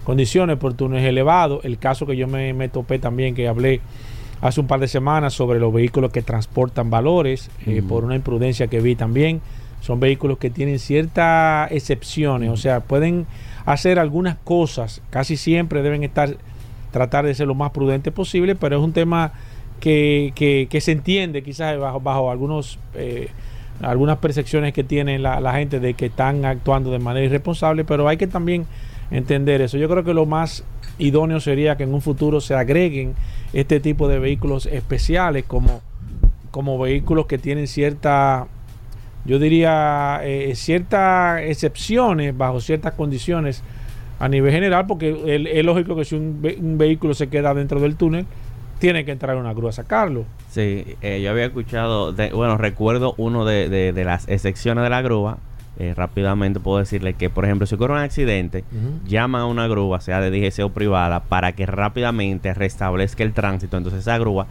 condiciones 0.04 0.58
por 0.58 0.76
túneles 0.76 1.06
elevados. 1.06 1.66
El 1.66 1.78
caso 1.80 2.06
que 2.06 2.16
yo 2.16 2.28
me 2.28 2.70
topé 2.70 3.00
también, 3.00 3.34
que 3.34 3.48
hablé 3.48 3.82
hace 4.44 4.60
un 4.60 4.68
par 4.68 4.80
de 4.80 4.88
semanas 4.88 5.34
sobre 5.34 5.60
los 5.60 5.74
vehículos 5.74 6.12
que 6.12 6.22
transportan 6.22 6.90
valores, 6.90 7.50
eh, 7.66 7.82
por 7.88 8.04
una 8.04 8.16
imprudencia 8.16 8.68
que 8.68 8.82
vi 8.82 8.96
también. 8.96 9.42
Son 9.82 10.00
vehículos 10.00 10.38
que 10.38 10.50
tienen 10.50 10.80
ciertas 10.80 11.72
excepciones, 11.72 12.50
o 12.50 12.58
sea, 12.58 12.82
pueden 12.82 13.26
hacer 13.66 14.00
algunas 14.00 14.36
cosas, 14.44 15.02
casi 15.10 15.38
siempre 15.38 15.82
deben 15.82 16.04
estar, 16.04 16.36
tratar 16.92 17.26
de 17.26 17.34
ser 17.34 17.48
lo 17.48 17.56
más 17.56 17.72
prudente 17.72 18.12
posible, 18.12 18.56
pero 18.56 18.78
es 18.78 18.84
un 18.84 18.94
tema 18.94 19.32
que, 19.80 20.32
que- 20.36 20.68
que 20.70 20.80
se 20.82 20.92
entiende 20.92 21.42
quizás 21.44 21.78
bajo, 21.80 22.00
bajo 22.00 22.30
algunos 22.32 22.80
eh, 22.96 23.30
algunas 23.82 24.18
percepciones 24.20 24.72
que 24.72 24.84
tiene 24.84 25.20
la, 25.20 25.42
la 25.42 25.54
gente 25.54 25.80
de 25.80 25.96
que 25.96 26.06
están 26.06 26.46
actuando 26.46 26.92
de 26.92 27.00
manera 27.00 27.26
irresponsable, 27.26 27.84
pero 27.84 28.08
hay 28.08 28.18
que 28.18 28.28
también 28.28 28.66
entender 29.14 29.62
eso. 29.62 29.78
Yo 29.78 29.88
creo 29.88 30.04
que 30.04 30.14
lo 30.14 30.26
más 30.26 30.64
idóneo 30.98 31.40
sería 31.40 31.78
que 31.78 31.84
en 31.84 31.94
un 31.94 32.02
futuro 32.02 32.42
se 32.42 32.56
agreguen 32.56 33.14
este 33.54 33.80
tipo 33.80 34.08
de 34.08 34.20
vehículos 34.20 34.66
especiales 34.66 35.46
como, 35.46 35.82
como 36.52 36.78
vehículos 36.78 37.26
que 37.28 37.38
tienen 37.38 37.68
cierta, 37.68 38.48
yo 39.26 39.40
diría, 39.40 40.20
eh, 40.24 40.54
ciertas 40.56 41.42
excepciones 41.44 42.36
bajo 42.38 42.60
ciertas 42.60 42.94
condiciones 42.94 43.64
a 44.20 44.28
nivel 44.28 44.52
general, 44.52 44.86
porque 44.88 45.10
el- 45.36 45.48
es 45.48 45.64
lógico 45.66 45.96
que 45.96 46.06
si 46.06 46.16
un, 46.16 46.42
un 46.60 46.78
vehículo 46.78 47.14
se 47.14 47.28
queda 47.30 47.54
dentro 47.54 47.80
del 47.80 47.96
túnel, 47.96 48.26
tiene 48.80 49.06
que 49.06 49.12
entrar 49.12 49.38
una 49.38 49.54
grúa 49.54 49.70
a 49.70 49.74
sacarlo. 49.74 50.26
Sí, 50.50 50.86
eh, 51.02 51.22
yo 51.24 51.32
había 51.32 51.46
escuchado, 51.46 52.12
de- 52.12 52.32
bueno, 52.32 52.58
recuerdo 52.58 53.14
uno 53.18 53.46
de- 53.46 53.70
de 53.94 54.04
las 54.06 54.28
excepciones 54.28 54.84
de 54.84 54.90
la 54.90 55.02
grúa. 55.02 55.38
Eh, 55.80 55.94
rápidamente 55.96 56.60
puedo 56.60 56.78
decirle 56.80 57.14
que, 57.16 57.30
por 57.30 57.46
ejemplo, 57.46 57.66
si 57.66 57.76
ocurre 57.76 57.94
un 57.94 58.00
accidente, 58.00 58.64
llama 59.06 59.42
a 59.42 59.46
una 59.46 59.68
grúa, 59.68 60.00
sea 60.02 60.22
de 60.22 60.30
DGC 60.30 60.64
o 60.66 60.70
privada, 60.70 61.22
para 61.22 61.54
que 61.54 61.66
rápidamente 61.66 62.54
restablezca 62.54 63.24
el 63.24 63.34
tránsito. 63.34 63.78
Entonces 63.78 64.02
esa 64.02 64.18
grúa 64.18 64.46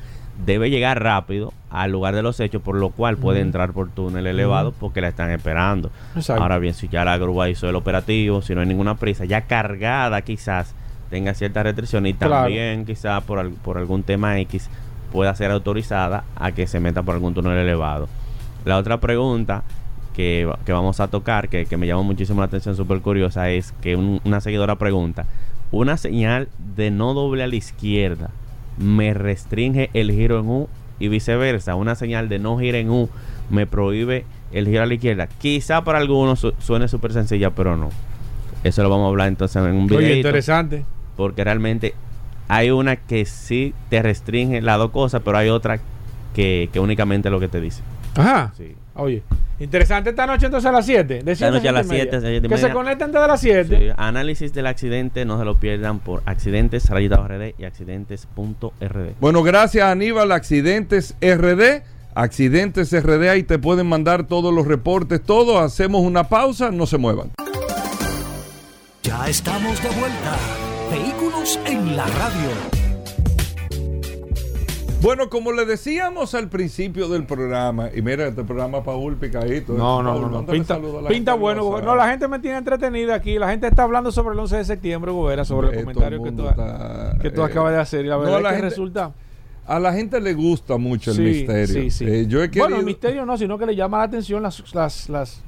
debe 0.46 0.70
llegar 0.70 1.00
rápido 1.02 1.52
al 1.70 1.92
lugar 1.92 2.14
de 2.14 2.22
los 2.22 2.40
hechos, 2.40 2.62
por 2.62 2.74
lo 2.76 2.90
cual 2.90 3.18
puede 3.18 3.40
entrar 3.40 3.72
por 3.72 3.90
túnel 3.90 4.26
elevado 4.26 4.72
porque 4.72 5.00
la 5.00 5.08
están 5.08 5.30
esperando. 5.30 5.90
Exacto. 6.16 6.42
Ahora 6.42 6.58
bien, 6.58 6.74
si 6.74 6.88
ya 6.88 7.04
la 7.04 7.16
grúa 7.18 7.48
hizo 7.48 7.68
el 7.68 7.76
operativo, 7.76 8.42
si 8.42 8.54
no 8.54 8.60
hay 8.62 8.66
ninguna 8.66 8.96
prisa, 8.96 9.24
ya 9.24 9.42
cargada 9.42 10.22
quizás 10.22 10.74
tenga 11.10 11.34
cierta 11.34 11.62
restricción 11.62 12.06
y 12.06 12.14
Claro. 12.14 12.34
también 12.44 12.84
quizás 12.86 13.22
por, 13.24 13.48
por 13.56 13.76
algún 13.78 14.02
tema 14.02 14.38
X 14.40 14.68
pueda 15.12 15.34
ser 15.34 15.50
autorizada 15.50 16.24
a 16.34 16.52
que 16.52 16.66
se 16.66 16.80
meta 16.80 17.02
por 17.02 17.14
algún 17.14 17.34
túnel 17.34 17.58
elevado. 17.58 18.08
La 18.64 18.78
otra 18.78 18.98
pregunta 18.98 19.62
que, 20.14 20.50
que 20.64 20.72
vamos 20.72 21.00
a 21.00 21.08
tocar, 21.08 21.48
que, 21.48 21.66
que 21.66 21.76
me 21.76 21.86
llamó 21.86 22.02
muchísimo 22.04 22.40
la 22.40 22.46
atención, 22.46 22.76
súper 22.76 23.00
curiosa, 23.00 23.50
es 23.50 23.72
que 23.80 23.96
un- 23.96 24.20
una 24.24 24.40
seguidora 24.40 24.76
pregunta, 24.76 25.26
una 25.70 25.96
señal 25.96 26.48
de 26.76 26.90
no 26.90 27.14
doble 27.14 27.42
a 27.42 27.46
la 27.46 27.56
izquierda 27.56 28.30
me 28.78 29.14
restringe 29.14 29.90
el 29.94 30.10
giro 30.12 30.38
en 30.40 30.48
U 30.48 30.68
y 30.98 31.08
viceversa, 31.08 31.74
una 31.74 31.94
señal 31.94 32.28
de 32.28 32.38
no 32.38 32.58
giro 32.58 32.78
en 32.78 32.90
U 32.90 33.08
me 33.50 33.66
prohíbe 33.66 34.24
el 34.52 34.66
giro 34.66 34.82
a 34.82 34.86
la 34.86 34.94
izquierda. 34.94 35.26
Quizá 35.26 35.82
para 35.82 35.98
algunos 35.98 36.40
su- 36.40 36.54
suene 36.58 36.88
súper 36.88 37.12
sencilla, 37.12 37.50
pero 37.50 37.76
no. 37.76 37.88
Eso 38.64 38.82
lo 38.82 38.90
vamos 38.90 39.06
a 39.06 39.08
hablar 39.08 39.28
entonces 39.28 39.56
en 39.64 39.74
un 39.74 39.86
video. 39.86 40.16
Interesante. 40.16 40.84
Porque 41.16 41.42
realmente 41.42 41.94
hay 42.48 42.70
una 42.70 42.96
que 42.96 43.24
sí 43.24 43.74
te 43.88 44.02
restringe 44.02 44.60
las 44.62 44.78
dos 44.78 44.90
cosas, 44.90 45.22
pero 45.24 45.38
hay 45.38 45.48
otra 45.48 45.80
que, 46.34 46.68
que 46.72 46.80
únicamente 46.80 47.30
lo 47.30 47.40
que 47.40 47.48
te 47.48 47.60
dice. 47.60 47.82
Ajá. 48.14 48.52
Sí. 48.56 48.74
Oye, 48.94 49.22
interesante 49.58 50.10
esta 50.10 50.26
noche 50.26 50.46
entonces 50.46 50.68
a 50.68 50.72
las 50.72 50.84
7. 50.84 51.22
De 51.22 51.32
Esta 51.32 51.50
noche 51.50 51.68
a 51.68 51.72
las 51.72 51.86
siete 51.86 52.08
y 52.08 52.10
7, 52.10 52.16
media. 52.20 52.30
siete 52.30 52.46
y 52.46 52.50
Que 52.50 52.58
se 52.58 52.72
conecten 52.72 53.10
desde 53.12 53.26
las 53.26 53.40
7. 53.40 53.78
Sí, 53.78 53.86
Análisis 53.96 54.52
del 54.52 54.66
accidente, 54.66 55.24
no 55.24 55.38
se 55.38 55.44
lo 55.44 55.56
pierdan 55.58 55.98
por 55.98 56.22
accidentes, 56.26 56.88
rayita 56.90 57.16
RD 57.16 57.54
y 57.58 57.64
accidentes.rd. 57.64 59.12
Bueno, 59.20 59.42
gracias 59.42 59.86
Aníbal, 59.86 60.32
Accidentes 60.32 61.14
RD. 61.20 61.82
Accidentes 62.14 62.92
RD, 62.92 63.30
ahí 63.30 63.42
te 63.42 63.58
pueden 63.58 63.86
mandar 63.86 64.26
todos 64.26 64.52
los 64.52 64.66
reportes, 64.66 65.22
todo. 65.22 65.58
Hacemos 65.58 66.02
una 66.02 66.24
pausa, 66.28 66.70
no 66.70 66.84
se 66.86 66.98
muevan. 66.98 67.30
Ya 69.02 69.26
estamos 69.28 69.82
de 69.82 69.88
vuelta. 69.88 70.36
Vehículos 70.90 71.58
en 71.64 71.96
la 71.96 72.04
radio. 72.06 72.81
Bueno, 75.02 75.28
como 75.28 75.50
le 75.52 75.64
decíamos 75.66 76.34
al 76.34 76.48
principio 76.48 77.08
del 77.08 77.24
programa, 77.26 77.90
y 77.92 78.02
mira, 78.02 78.28
este 78.28 78.44
programa 78.44 78.84
Paul 78.84 79.16
picadito. 79.16 79.74
¿eh? 79.74 79.78
No, 79.78 80.00
no, 80.02 80.10
Paul, 80.12 80.22
no, 80.22 80.42
no. 80.42 80.46
Pinta, 80.46 80.78
pinta 81.08 81.34
bueno. 81.34 81.62
del 81.62 81.70
Gober- 81.70 81.74
WhatsApp. 81.74 81.86
No, 81.88 81.96
la 81.96 82.08
gente 82.08 82.28
me 82.28 82.38
tiene 82.38 82.58
entretenida 82.58 83.14
aquí. 83.16 83.38
La 83.38 83.48
gente 83.50 83.66
está 83.66 83.82
hablando 83.82 84.12
sobre 84.12 84.34
el 84.34 84.38
11 84.38 84.58
de 84.58 84.64
septiembre, 84.64 85.10
Gobera, 85.10 85.44
sobre 85.44 85.70
el 85.70 85.80
comentario 85.84 86.18
el 86.18 86.24
que 86.24 86.32
tú, 86.32 86.48
está, 86.48 87.16
que 87.20 87.30
tú 87.30 87.40
eh, 87.40 87.44
acabas 87.44 87.72
de 87.72 87.80
hacer. 87.80 88.04
Y 88.04 88.08
la 88.08 88.14
no, 88.16 88.20
verdad 88.22 88.42
la 88.42 88.48
es 88.50 88.54
que 88.54 88.60
gente- 88.60 88.68
resulta. 88.70 89.12
a 89.66 89.78
la 89.80 89.92
gente 89.92 90.20
le 90.20 90.34
gusta 90.34 90.76
mucho 90.76 91.10
el 91.10 91.16
Sí, 91.16 91.22
misterio. 91.22 91.66
sí, 91.66 91.90
sí. 91.90 92.04
Eh, 92.06 92.26
yo 92.28 92.42
he 92.42 92.48
Bueno, 92.48 92.76
el 92.76 92.84
misterio 92.84 93.26
no, 93.26 93.36
sino 93.36 93.58
que 93.58 93.66
le 93.66 93.74
llama 93.74 93.98
la 93.98 94.04
atención 94.04 94.40
las, 94.42 94.72
las, 94.72 95.08
las, 95.08 95.42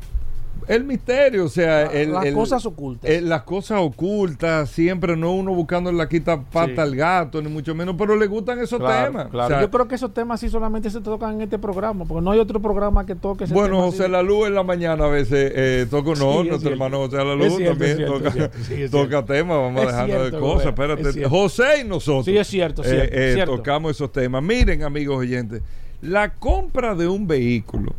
el 0.68 0.84
misterio, 0.84 1.44
o 1.44 1.48
sea, 1.48 1.86
el- 1.86 2.12
las 2.12 2.24
el- 2.26 2.34
cosas 2.34 2.64
ocultas. 2.66 3.22
las 3.22 3.42
cosas 3.42 3.78
ocultas, 3.80 4.70
siempre 4.70 5.16
no 5.16 5.32
uno 5.34 5.52
buscando 5.54 5.90
la 5.92 6.08
quita 6.08 6.40
pata 6.42 6.74
Sí. 6.74 6.80
al 6.80 6.96
gato, 6.96 7.40
ni 7.42 7.48
mucho 7.48 7.74
menos, 7.74 7.94
pero 7.98 8.16
le 8.16 8.26
gustan 8.26 8.58
esos 8.60 8.78
Claro, 8.78 9.06
temas. 9.12 9.28
claro. 9.28 9.46
O 9.46 9.48
sea, 9.48 9.60
Yo 9.60 9.70
creo 9.70 9.88
que 9.88 9.94
esos 9.94 10.12
temas 10.14 10.40
sí 10.40 10.48
solamente 10.48 10.90
se 10.90 11.00
tocan 11.00 11.34
en 11.34 11.42
este 11.42 11.58
programa, 11.58 12.04
porque 12.04 12.22
no 12.24 12.30
hay 12.30 12.38
otro 12.38 12.60
programa 12.60 13.04
que 13.06 13.14
toque 13.14 13.44
ese 13.44 13.54
bueno, 13.54 13.76
tema 13.76 13.82
José 13.86 14.02
así. 14.04 14.12
La 14.12 14.22
Luz 14.22 14.46
en 14.46 14.54
la 14.54 14.62
mañana 14.62 15.04
a 15.04 15.08
veces 15.08 15.52
eh, 15.54 15.86
toca, 15.90 16.10
no, 16.10 16.14
Sí, 16.32 16.38
es 16.40 16.46
nuestro 16.48 16.70
hermano 16.70 16.98
José 16.98 17.16
La 17.16 17.34
Luz 17.34 17.56
cierto, 17.56 17.70
también 17.70 17.96
cierto, 17.96 18.18
toca, 18.18 18.30
cierto, 18.64 19.24
temas, 19.24 19.56
vamos 19.56 19.82
a 19.82 19.86
dejarnos 19.86 20.32
de 20.32 20.38
cosas, 20.38 20.66
espérate. 20.66 21.08
es. 21.22 21.28
José 21.28 21.80
y 21.82 21.84
nosotros. 21.84 22.24
Sí, 22.26 22.36
es 22.36 22.46
cierto, 22.46 22.82
eh, 22.82 22.86
cierto, 22.88 23.14
eh, 23.16 23.32
cierto. 23.34 23.56
tocamos 23.56 23.92
esos 23.92 24.12
temas. 24.12 24.42
Miren, 24.42 24.82
amigos 24.82 25.16
oyentes, 25.18 25.62
la 26.02 26.34
compra 26.34 26.94
de 26.94 27.08
un 27.08 27.26
vehículo 27.26 27.92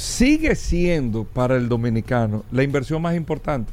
sigue 0.00 0.54
siendo 0.54 1.24
para 1.24 1.56
el 1.56 1.68
dominicano 1.68 2.42
la 2.50 2.62
inversión 2.62 3.02
más 3.02 3.14
importante. 3.14 3.70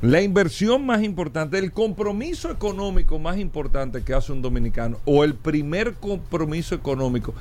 La 0.00 0.22
inversión 0.22 0.86
más 0.86 1.02
importante, 1.02 1.58
el 1.58 1.70
compromiso 1.70 2.50
económico 2.50 3.18
más 3.18 3.36
importante 3.36 4.02
que 4.02 4.14
hace 4.14 4.32
un 4.32 4.40
dominicano, 4.40 4.96
o 5.04 5.22
el 5.22 5.34
primer 5.34 5.92
compromiso 5.92 6.74
económico 6.74 7.34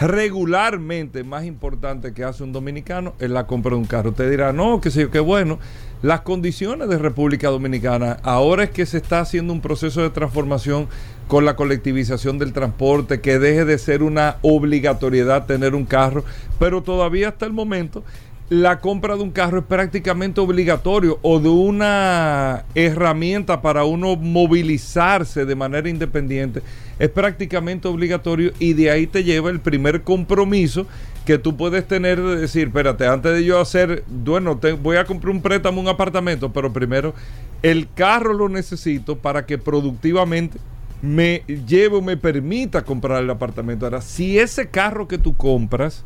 regularmente 0.00 1.24
más 1.24 1.44
importante 1.44 2.12
que 2.12 2.22
hace 2.22 2.44
un 2.44 2.52
dominicano 2.52 3.14
es 3.18 3.30
la 3.30 3.48
compra 3.48 3.70
de 3.70 3.78
un 3.78 3.86
carro. 3.86 4.10
Usted 4.10 4.30
dirá, 4.30 4.52
no, 4.52 4.80
que 4.80 4.92
sé 4.92 5.00
yo, 5.00 5.10
qué 5.10 5.20
bueno. 5.20 5.58
Las 6.02 6.20
condiciones 6.20 6.88
de 6.88 6.98
República 6.98 7.48
Dominicana, 7.48 8.18
ahora 8.22 8.64
es 8.64 8.70
que 8.70 8.86
se 8.86 8.98
está 8.98 9.20
haciendo 9.20 9.52
un 9.52 9.60
proceso 9.60 10.02
de 10.02 10.10
transformación 10.10 10.88
con 11.28 11.44
la 11.44 11.56
colectivización 11.56 12.38
del 12.38 12.52
transporte, 12.52 13.20
que 13.20 13.38
deje 13.38 13.64
de 13.64 13.78
ser 13.78 14.02
una 14.02 14.36
obligatoriedad 14.42 15.46
tener 15.46 15.74
un 15.74 15.84
carro, 15.84 16.24
pero 16.58 16.82
todavía 16.82 17.28
hasta 17.28 17.46
el 17.46 17.52
momento 17.52 18.04
la 18.48 18.78
compra 18.78 19.16
de 19.16 19.22
un 19.22 19.32
carro 19.32 19.58
es 19.58 19.64
prácticamente 19.64 20.40
obligatorio 20.40 21.18
o 21.22 21.40
de 21.40 21.48
una 21.48 22.64
herramienta 22.76 23.60
para 23.60 23.82
uno 23.82 24.14
movilizarse 24.14 25.44
de 25.44 25.54
manera 25.56 25.88
independiente 25.88 26.62
es 26.98 27.10
prácticamente 27.10 27.88
obligatorio 27.88 28.52
y 28.58 28.72
de 28.74 28.90
ahí 28.90 29.06
te 29.06 29.24
lleva 29.24 29.50
el 29.50 29.60
primer 29.60 30.02
compromiso 30.02 30.86
que 31.24 31.38
tú 31.38 31.56
puedes 31.56 31.86
tener 31.88 32.22
de 32.22 32.36
decir, 32.36 32.68
espérate, 32.68 33.06
antes 33.06 33.32
de 33.32 33.44
yo 33.44 33.60
hacer, 33.60 34.04
bueno, 34.06 34.58
te, 34.58 34.72
voy 34.72 34.96
a 34.96 35.04
comprar 35.04 35.34
un 35.34 35.42
préstamo, 35.42 35.80
un 35.80 35.88
apartamento, 35.88 36.52
pero 36.52 36.72
primero 36.72 37.14
el 37.62 37.88
carro 37.92 38.32
lo 38.32 38.48
necesito 38.48 39.18
para 39.18 39.44
que 39.44 39.58
productivamente 39.58 40.58
me 41.02 41.42
lleve 41.46 41.96
o 41.96 42.02
me 42.02 42.16
permita 42.16 42.82
comprar 42.82 43.22
el 43.22 43.30
apartamento. 43.30 43.86
Ahora, 43.86 44.00
si 44.00 44.38
ese 44.38 44.68
carro 44.68 45.08
que 45.08 45.18
tú 45.18 45.36
compras, 45.36 46.04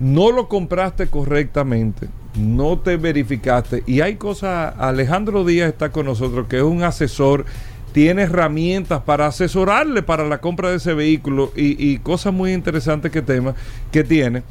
no 0.00 0.32
lo 0.32 0.48
compraste 0.48 1.06
correctamente, 1.06 2.08
no 2.36 2.78
te 2.78 2.96
verificaste. 2.96 3.82
Y 3.86 4.00
hay 4.00 4.16
cosas, 4.16 4.74
Alejandro 4.78 5.44
Díaz 5.44 5.68
está 5.68 5.90
con 5.90 6.06
nosotros, 6.06 6.46
que 6.48 6.56
es 6.58 6.62
un 6.62 6.82
asesor, 6.82 7.44
tiene 7.92 8.22
herramientas 8.22 9.02
para 9.02 9.26
asesorarle 9.26 10.02
para 10.02 10.26
la 10.26 10.40
compra 10.40 10.70
de 10.70 10.76
ese 10.76 10.94
vehículo 10.94 11.52
y, 11.54 11.76
y 11.78 11.98
cosas 11.98 12.34
muy 12.34 12.52
interesantes 12.52 13.12
que, 13.12 13.22
tema, 13.22 13.54
que 13.92 14.02
tiene. 14.02 14.42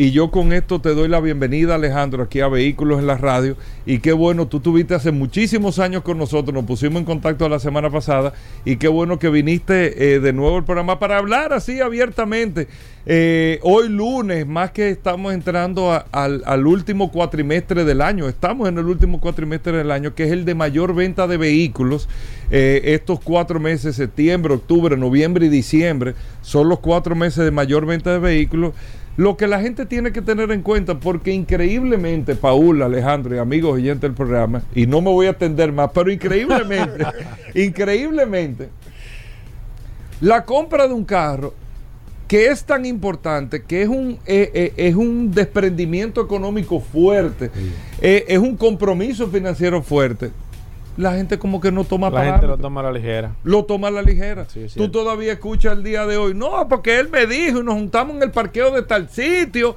Y 0.00 0.12
yo 0.12 0.30
con 0.30 0.54
esto 0.54 0.80
te 0.80 0.94
doy 0.94 1.08
la 1.08 1.20
bienvenida, 1.20 1.74
Alejandro, 1.74 2.22
aquí 2.22 2.40
a 2.40 2.48
Vehículos 2.48 3.00
en 3.00 3.06
la 3.06 3.18
Radio. 3.18 3.58
Y 3.84 3.98
qué 3.98 4.14
bueno, 4.14 4.48
tú 4.48 4.60
tuviste 4.60 4.94
hace 4.94 5.10
muchísimos 5.10 5.78
años 5.78 6.02
con 6.04 6.16
nosotros, 6.16 6.54
nos 6.54 6.64
pusimos 6.64 7.00
en 7.00 7.04
contacto 7.04 7.46
la 7.50 7.58
semana 7.58 7.90
pasada. 7.90 8.32
Y 8.64 8.76
qué 8.76 8.88
bueno 8.88 9.18
que 9.18 9.28
viniste 9.28 10.14
eh, 10.14 10.20
de 10.20 10.32
nuevo 10.32 10.56
al 10.56 10.64
programa 10.64 10.98
para 10.98 11.18
hablar 11.18 11.52
así 11.52 11.82
abiertamente. 11.82 12.66
Eh, 13.04 13.58
hoy 13.62 13.90
lunes, 13.90 14.46
más 14.46 14.70
que 14.70 14.88
estamos 14.88 15.34
entrando 15.34 16.02
al 16.12 16.66
último 16.66 17.12
cuatrimestre 17.12 17.84
del 17.84 18.00
año, 18.00 18.26
estamos 18.26 18.70
en 18.70 18.78
el 18.78 18.86
último 18.86 19.20
cuatrimestre 19.20 19.76
del 19.76 19.90
año, 19.90 20.14
que 20.14 20.24
es 20.24 20.32
el 20.32 20.46
de 20.46 20.54
mayor 20.54 20.94
venta 20.94 21.26
de 21.26 21.36
vehículos. 21.36 22.08
Eh, 22.50 22.80
estos 22.94 23.20
cuatro 23.20 23.60
meses, 23.60 23.96
septiembre, 23.96 24.54
octubre, 24.54 24.96
noviembre 24.96 25.46
y 25.46 25.50
diciembre, 25.50 26.14
son 26.40 26.68
los 26.70 26.80
cuatro 26.80 27.14
meses 27.14 27.44
de 27.44 27.50
mayor 27.50 27.84
venta 27.84 28.12
de 28.12 28.18
vehículos. 28.18 28.72
Lo 29.16 29.36
que 29.36 29.46
la 29.46 29.60
gente 29.60 29.86
tiene 29.86 30.12
que 30.12 30.22
tener 30.22 30.50
en 30.50 30.62
cuenta, 30.62 30.98
porque 30.98 31.32
increíblemente, 31.32 32.36
Paul, 32.36 32.82
Alejandro 32.82 33.34
y 33.34 33.38
amigos 33.38 33.74
oyentes 33.74 34.02
del 34.02 34.14
programa, 34.14 34.62
y 34.74 34.86
no 34.86 35.00
me 35.00 35.10
voy 35.10 35.26
a 35.26 35.30
atender 35.30 35.72
más, 35.72 35.90
pero 35.92 36.10
increíblemente, 36.10 37.04
increíblemente, 37.54 38.68
la 40.20 40.44
compra 40.44 40.86
de 40.86 40.94
un 40.94 41.04
carro 41.04 41.54
que 42.30 42.46
es 42.46 42.62
tan 42.62 42.86
importante, 42.86 43.64
que 43.64 43.82
es 43.82 43.88
un, 43.88 44.18
eh, 44.24 44.50
eh, 44.54 44.72
es 44.76 44.94
un 44.94 45.32
desprendimiento 45.32 46.20
económico 46.20 46.78
fuerte, 46.78 47.50
eh, 48.00 48.24
es 48.28 48.38
un 48.38 48.56
compromiso 48.56 49.26
financiero 49.26 49.82
fuerte, 49.82 50.30
la 50.96 51.14
gente 51.14 51.38
como 51.38 51.60
que 51.60 51.72
no 51.72 51.84
toma 51.84 52.10
La 52.10 52.24
gente 52.24 52.46
lo 52.46 52.58
toma 52.58 52.80
a 52.80 52.84
la 52.84 52.92
ligera. 52.92 53.34
lo 53.44 53.64
toma 53.64 53.88
a 53.88 53.90
la 53.90 54.02
ligera. 54.02 54.44
Sí, 54.46 54.66
Tú 54.76 54.90
todavía 54.90 55.32
escuchas 55.32 55.72
el 55.72 55.82
día 55.82 56.06
de 56.06 56.16
hoy, 56.16 56.34
no, 56.34 56.68
porque 56.68 56.98
él 56.98 57.08
me 57.08 57.26
dijo 57.26 57.60
y 57.60 57.64
nos 57.64 57.74
juntamos 57.74 58.16
en 58.16 58.22
el 58.22 58.30
parqueo 58.30 58.70
de 58.70 58.82
tal 58.82 59.08
sitio. 59.08 59.76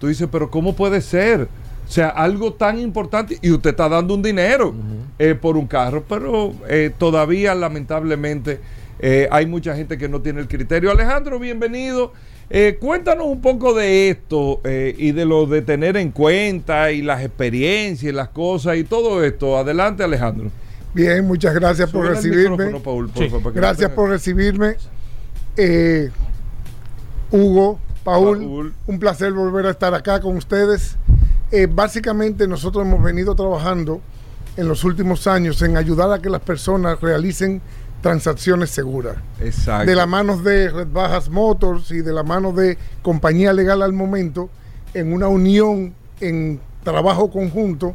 Tú 0.00 0.08
dices, 0.08 0.28
pero 0.30 0.50
¿cómo 0.50 0.74
puede 0.74 1.00
ser? 1.00 1.48
O 1.86 1.90
sea, 1.90 2.08
algo 2.08 2.54
tan 2.54 2.78
importante 2.78 3.38
y 3.42 3.50
usted 3.50 3.70
está 3.70 3.88
dando 3.88 4.14
un 4.14 4.22
dinero 4.22 4.74
eh, 5.18 5.34
por 5.34 5.56
un 5.56 5.66
carro, 5.66 6.02
pero 6.08 6.52
eh, 6.68 6.90
todavía 6.96 7.54
lamentablemente 7.54 8.58
eh, 8.98 9.28
hay 9.30 9.46
mucha 9.46 9.76
gente 9.76 9.98
que 9.98 10.08
no 10.08 10.20
tiene 10.22 10.40
el 10.40 10.48
criterio. 10.48 10.90
Alejandro, 10.90 11.38
bienvenido. 11.38 12.12
Eh, 12.50 12.76
cuéntanos 12.80 13.26
un 13.26 13.40
poco 13.40 13.74
de 13.74 14.10
esto 14.10 14.60
eh, 14.64 14.94
y 14.98 15.12
de 15.12 15.24
lo 15.24 15.46
de 15.46 15.62
tener 15.62 15.96
en 15.96 16.10
cuenta 16.10 16.92
y 16.92 17.02
las 17.02 17.22
experiencias 17.22 18.12
y 18.12 18.14
las 18.14 18.28
cosas 18.28 18.76
y 18.76 18.84
todo 18.84 19.24
esto. 19.24 19.56
Adelante, 19.56 20.02
Alejandro. 20.04 20.50
Bien, 20.92 21.26
muchas 21.26 21.54
gracias 21.54 21.90
por 21.90 22.06
recibirme. 22.06 22.50
micrófono, 22.50 22.80
Paul, 22.82 23.08
por 23.08 23.22
Sí. 23.24 23.28
favor, 23.28 23.42
para 23.42 23.54
que 23.54 23.60
Gracias 23.60 23.90
por 23.90 24.10
recibirme. 24.10 24.76
Eh, 25.56 26.10
Hugo, 27.30 27.80
Paul, 28.04 28.38
Paul. 28.38 28.74
un 28.86 28.98
placer 29.00 29.32
volver 29.32 29.66
a 29.66 29.70
estar 29.70 29.94
acá 29.94 30.20
con 30.20 30.36
ustedes. 30.36 30.96
Eh, 31.50 31.66
básicamente 31.70 32.46
nosotros 32.46 32.84
hemos 32.86 33.02
venido 33.02 33.34
trabajando 33.34 34.00
en 34.56 34.68
los 34.68 34.84
últimos 34.84 35.26
años 35.26 35.60
en 35.62 35.76
ayudar 35.76 36.12
a 36.12 36.20
que 36.20 36.30
las 36.30 36.40
personas 36.42 37.00
realicen 37.00 37.60
transacciones 38.04 38.68
seguras. 38.68 39.16
Exacto. 39.40 39.86
De 39.86 39.96
la 39.96 40.04
mano 40.04 40.36
de 40.36 40.68
Red 40.68 40.88
Bajas 40.92 41.30
Motors 41.30 41.90
y 41.90 42.02
de 42.02 42.12
la 42.12 42.22
mano 42.22 42.52
de 42.52 42.76
Compañía 43.00 43.54
Legal 43.54 43.80
al 43.80 43.94
Momento, 43.94 44.50
en 44.92 45.10
una 45.10 45.26
unión, 45.26 45.94
en 46.20 46.60
trabajo 46.82 47.30
conjunto, 47.30 47.94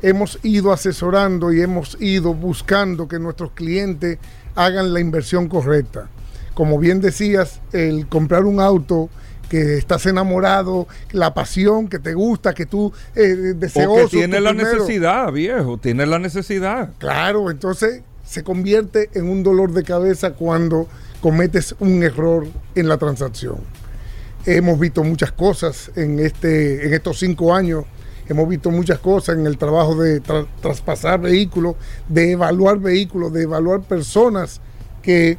hemos 0.00 0.38
ido 0.44 0.72
asesorando 0.72 1.52
y 1.52 1.60
hemos 1.60 1.98
ido 2.00 2.32
buscando 2.32 3.06
que 3.06 3.18
nuestros 3.18 3.50
clientes 3.50 4.16
hagan 4.54 4.94
la 4.94 5.00
inversión 5.00 5.46
correcta. 5.46 6.08
Como 6.54 6.78
bien 6.78 7.02
decías, 7.02 7.60
el 7.72 8.06
comprar 8.06 8.46
un 8.46 8.60
auto 8.60 9.10
que 9.50 9.76
estás 9.76 10.06
enamorado, 10.06 10.88
la 11.12 11.34
pasión 11.34 11.86
que 11.88 11.98
te 11.98 12.14
gusta, 12.14 12.54
que 12.54 12.64
tú 12.64 12.90
eh, 13.14 13.52
deseoso. 13.56 14.04
Porque 14.04 14.16
tiene 14.16 14.38
tú 14.38 14.42
la 14.42 14.50
primero. 14.52 14.72
necesidad, 14.72 15.30
viejo. 15.30 15.76
Tiene 15.76 16.06
la 16.06 16.18
necesidad. 16.18 16.92
Claro, 16.96 17.50
entonces 17.50 18.02
se 18.30 18.44
convierte 18.44 19.10
en 19.14 19.28
un 19.28 19.42
dolor 19.42 19.72
de 19.72 19.82
cabeza 19.82 20.34
cuando 20.34 20.86
cometes 21.20 21.74
un 21.80 22.00
error 22.04 22.46
en 22.76 22.88
la 22.88 22.96
transacción. 22.96 23.56
Hemos 24.46 24.78
visto 24.78 25.02
muchas 25.02 25.32
cosas 25.32 25.90
en, 25.96 26.20
este, 26.20 26.86
en 26.86 26.94
estos 26.94 27.18
cinco 27.18 27.52
años, 27.52 27.86
hemos 28.28 28.48
visto 28.48 28.70
muchas 28.70 29.00
cosas 29.00 29.36
en 29.36 29.46
el 29.46 29.58
trabajo 29.58 29.96
de 29.96 30.22
tra- 30.22 30.46
traspasar 30.62 31.20
vehículos, 31.20 31.74
de 32.08 32.30
evaluar 32.30 32.78
vehículos, 32.78 33.32
de 33.32 33.42
evaluar 33.42 33.80
personas 33.80 34.60
que 35.02 35.36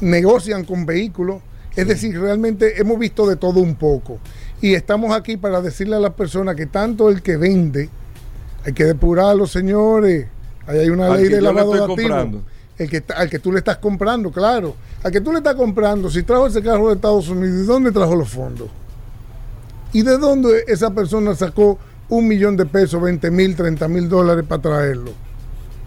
negocian 0.00 0.64
con 0.64 0.86
vehículos. 0.86 1.40
Es 1.76 1.86
decir, 1.86 2.20
realmente 2.20 2.80
hemos 2.80 2.98
visto 2.98 3.28
de 3.28 3.36
todo 3.36 3.60
un 3.60 3.76
poco. 3.76 4.18
Y 4.60 4.74
estamos 4.74 5.16
aquí 5.16 5.36
para 5.36 5.60
decirle 5.60 5.94
a 5.94 6.00
las 6.00 6.14
personas 6.14 6.56
que 6.56 6.66
tanto 6.66 7.10
el 7.10 7.22
que 7.22 7.36
vende, 7.36 7.90
hay 8.64 8.72
que 8.72 8.86
depurarlo, 8.86 9.46
señores. 9.46 10.26
Ahí 10.68 10.80
hay 10.80 10.90
una 10.90 11.08
ley 11.16 11.28
de 11.28 11.40
lavado 11.40 11.72
de 11.72 11.80
activos. 11.80 12.42
El 12.76 12.88
que, 12.88 13.02
al 13.16 13.28
que 13.28 13.38
tú 13.38 13.50
le 13.50 13.58
estás 13.58 13.78
comprando, 13.78 14.30
claro. 14.30 14.76
Al 15.02 15.10
que 15.10 15.20
tú 15.20 15.32
le 15.32 15.38
estás 15.38 15.54
comprando, 15.54 16.10
si 16.10 16.22
trajo 16.22 16.46
ese 16.46 16.62
carro 16.62 16.88
de 16.88 16.94
Estados 16.94 17.28
Unidos, 17.28 17.62
¿y 17.62 17.66
dónde 17.66 17.90
trajo 17.90 18.14
los 18.14 18.28
fondos? 18.28 18.68
¿Y 19.92 20.02
de 20.02 20.18
dónde 20.18 20.64
esa 20.68 20.90
persona 20.90 21.34
sacó 21.34 21.78
un 22.10 22.28
millón 22.28 22.56
de 22.56 22.66
pesos, 22.66 23.00
20 23.00 23.30
mil, 23.30 23.56
30 23.56 23.88
mil 23.88 24.08
dólares 24.08 24.44
para 24.46 24.62
traerlo? 24.62 25.12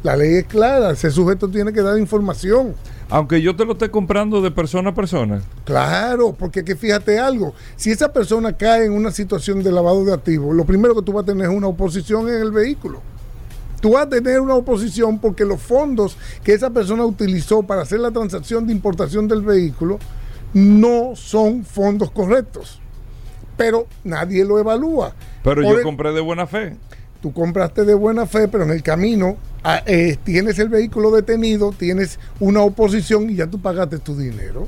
La 0.04 0.18
ley 0.18 0.38
es 0.38 0.46
clara, 0.48 0.92
ese 0.92 1.12
sujeto 1.12 1.48
tiene 1.48 1.72
que 1.72 1.82
dar 1.82 1.98
información. 2.00 2.74
Aunque 3.08 3.40
yo 3.42 3.56
te 3.56 3.66
lo 3.66 3.74
esté 3.74 3.92
comprando 3.92 4.42
de 4.42 4.50
persona 4.50 4.90
a 4.90 4.96
persona. 4.96 5.42
Claro, 5.64 6.34
porque 6.34 6.64
que 6.64 6.76
fíjate 6.76 7.20
algo, 7.20 7.54
si 7.76 7.92
esa 7.92 8.12
persona 8.12 8.58
cae 8.58 8.86
en 8.86 8.94
una 8.94 9.12
situación 9.12 9.62
de 9.62 9.72
lavado 9.72 10.04
de 10.04 10.14
activos, 10.14 10.56
lo 10.56 10.66
primero 10.66 10.96
que 10.96 11.04
tú 11.04 11.14
vas 11.14 11.24
a 11.24 11.28
tener 11.28 11.50
es 11.50 11.56
una 11.56 11.68
oposición 11.68 12.28
en 12.30 12.42
el 12.42 12.52
vehículo. 12.52 13.02
Tú 13.82 13.92
vas 13.94 14.06
a 14.06 14.10
tener 14.10 14.40
una 14.40 14.56
oposición 14.56 15.20
porque 15.20 15.44
los 15.44 15.60
fondos 15.62 16.16
que 16.44 16.54
esa 16.54 16.70
persona 16.70 17.04
utilizó 17.06 17.64
para 17.64 17.82
hacer 17.82 18.00
la 18.00 18.12
transacción 18.12 18.66
de 18.68 18.72
importación 18.74 19.28
del 19.28 19.42
vehículo 19.42 20.00
no 20.54 21.16
son 21.16 21.66
fondos 21.66 22.12
correctos. 22.12 22.80
Pero 23.58 23.88
nadie 24.04 24.46
lo 24.46 24.60
evalúa. 24.60 25.14
Pero 25.44 25.62
Por 25.64 25.72
yo 25.72 25.78
el- 25.80 25.84
compré 25.84 26.14
de 26.14 26.22
buena 26.22 26.48
fe. 26.48 26.76
tú 27.22 27.34
compraste 27.34 27.84
de 27.86 27.94
buena 27.94 28.26
fe, 28.26 28.48
pero 28.48 28.64
en 28.64 28.72
el 28.72 28.82
camino 28.84 29.38
ah, 29.64 29.82
eh, 29.86 30.18
tienes 30.24 30.58
el 30.60 30.70
vehículo 30.70 31.12
detenido, 31.12 31.72
tienes 31.72 32.18
una 32.40 32.62
oposición 32.62 33.30
y 33.30 33.36
ya 33.36 33.48
tú 33.48 33.60
pagaste 33.62 34.00
tu 34.00 34.16
dinero. 34.18 34.68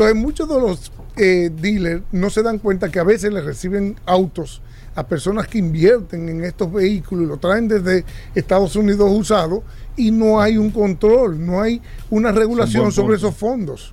Entonces 0.00 0.16
muchos 0.16 0.48
de 0.48 0.58
los 0.58 0.92
eh, 1.18 1.50
dealers 1.60 2.02
no 2.10 2.30
se 2.30 2.42
dan 2.42 2.58
cuenta 2.58 2.88
que 2.88 2.98
a 3.00 3.04
veces 3.04 3.30
le 3.30 3.42
reciben 3.42 3.96
autos 4.06 4.62
a 4.94 5.06
personas 5.06 5.46
que 5.46 5.58
invierten 5.58 6.26
en 6.30 6.42
estos 6.42 6.72
vehículos 6.72 7.24
y 7.24 7.28
lo 7.28 7.36
traen 7.36 7.68
desde 7.68 8.06
Estados 8.34 8.76
Unidos 8.76 9.10
usado 9.12 9.62
y 9.98 10.10
no 10.10 10.40
hay 10.40 10.56
un 10.56 10.70
control, 10.70 11.44
no 11.44 11.60
hay 11.60 11.82
una 12.08 12.32
regulación 12.32 12.90
sobre 12.92 13.18
esos 13.18 13.34
fondos. 13.36 13.92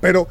Pero 0.00 0.28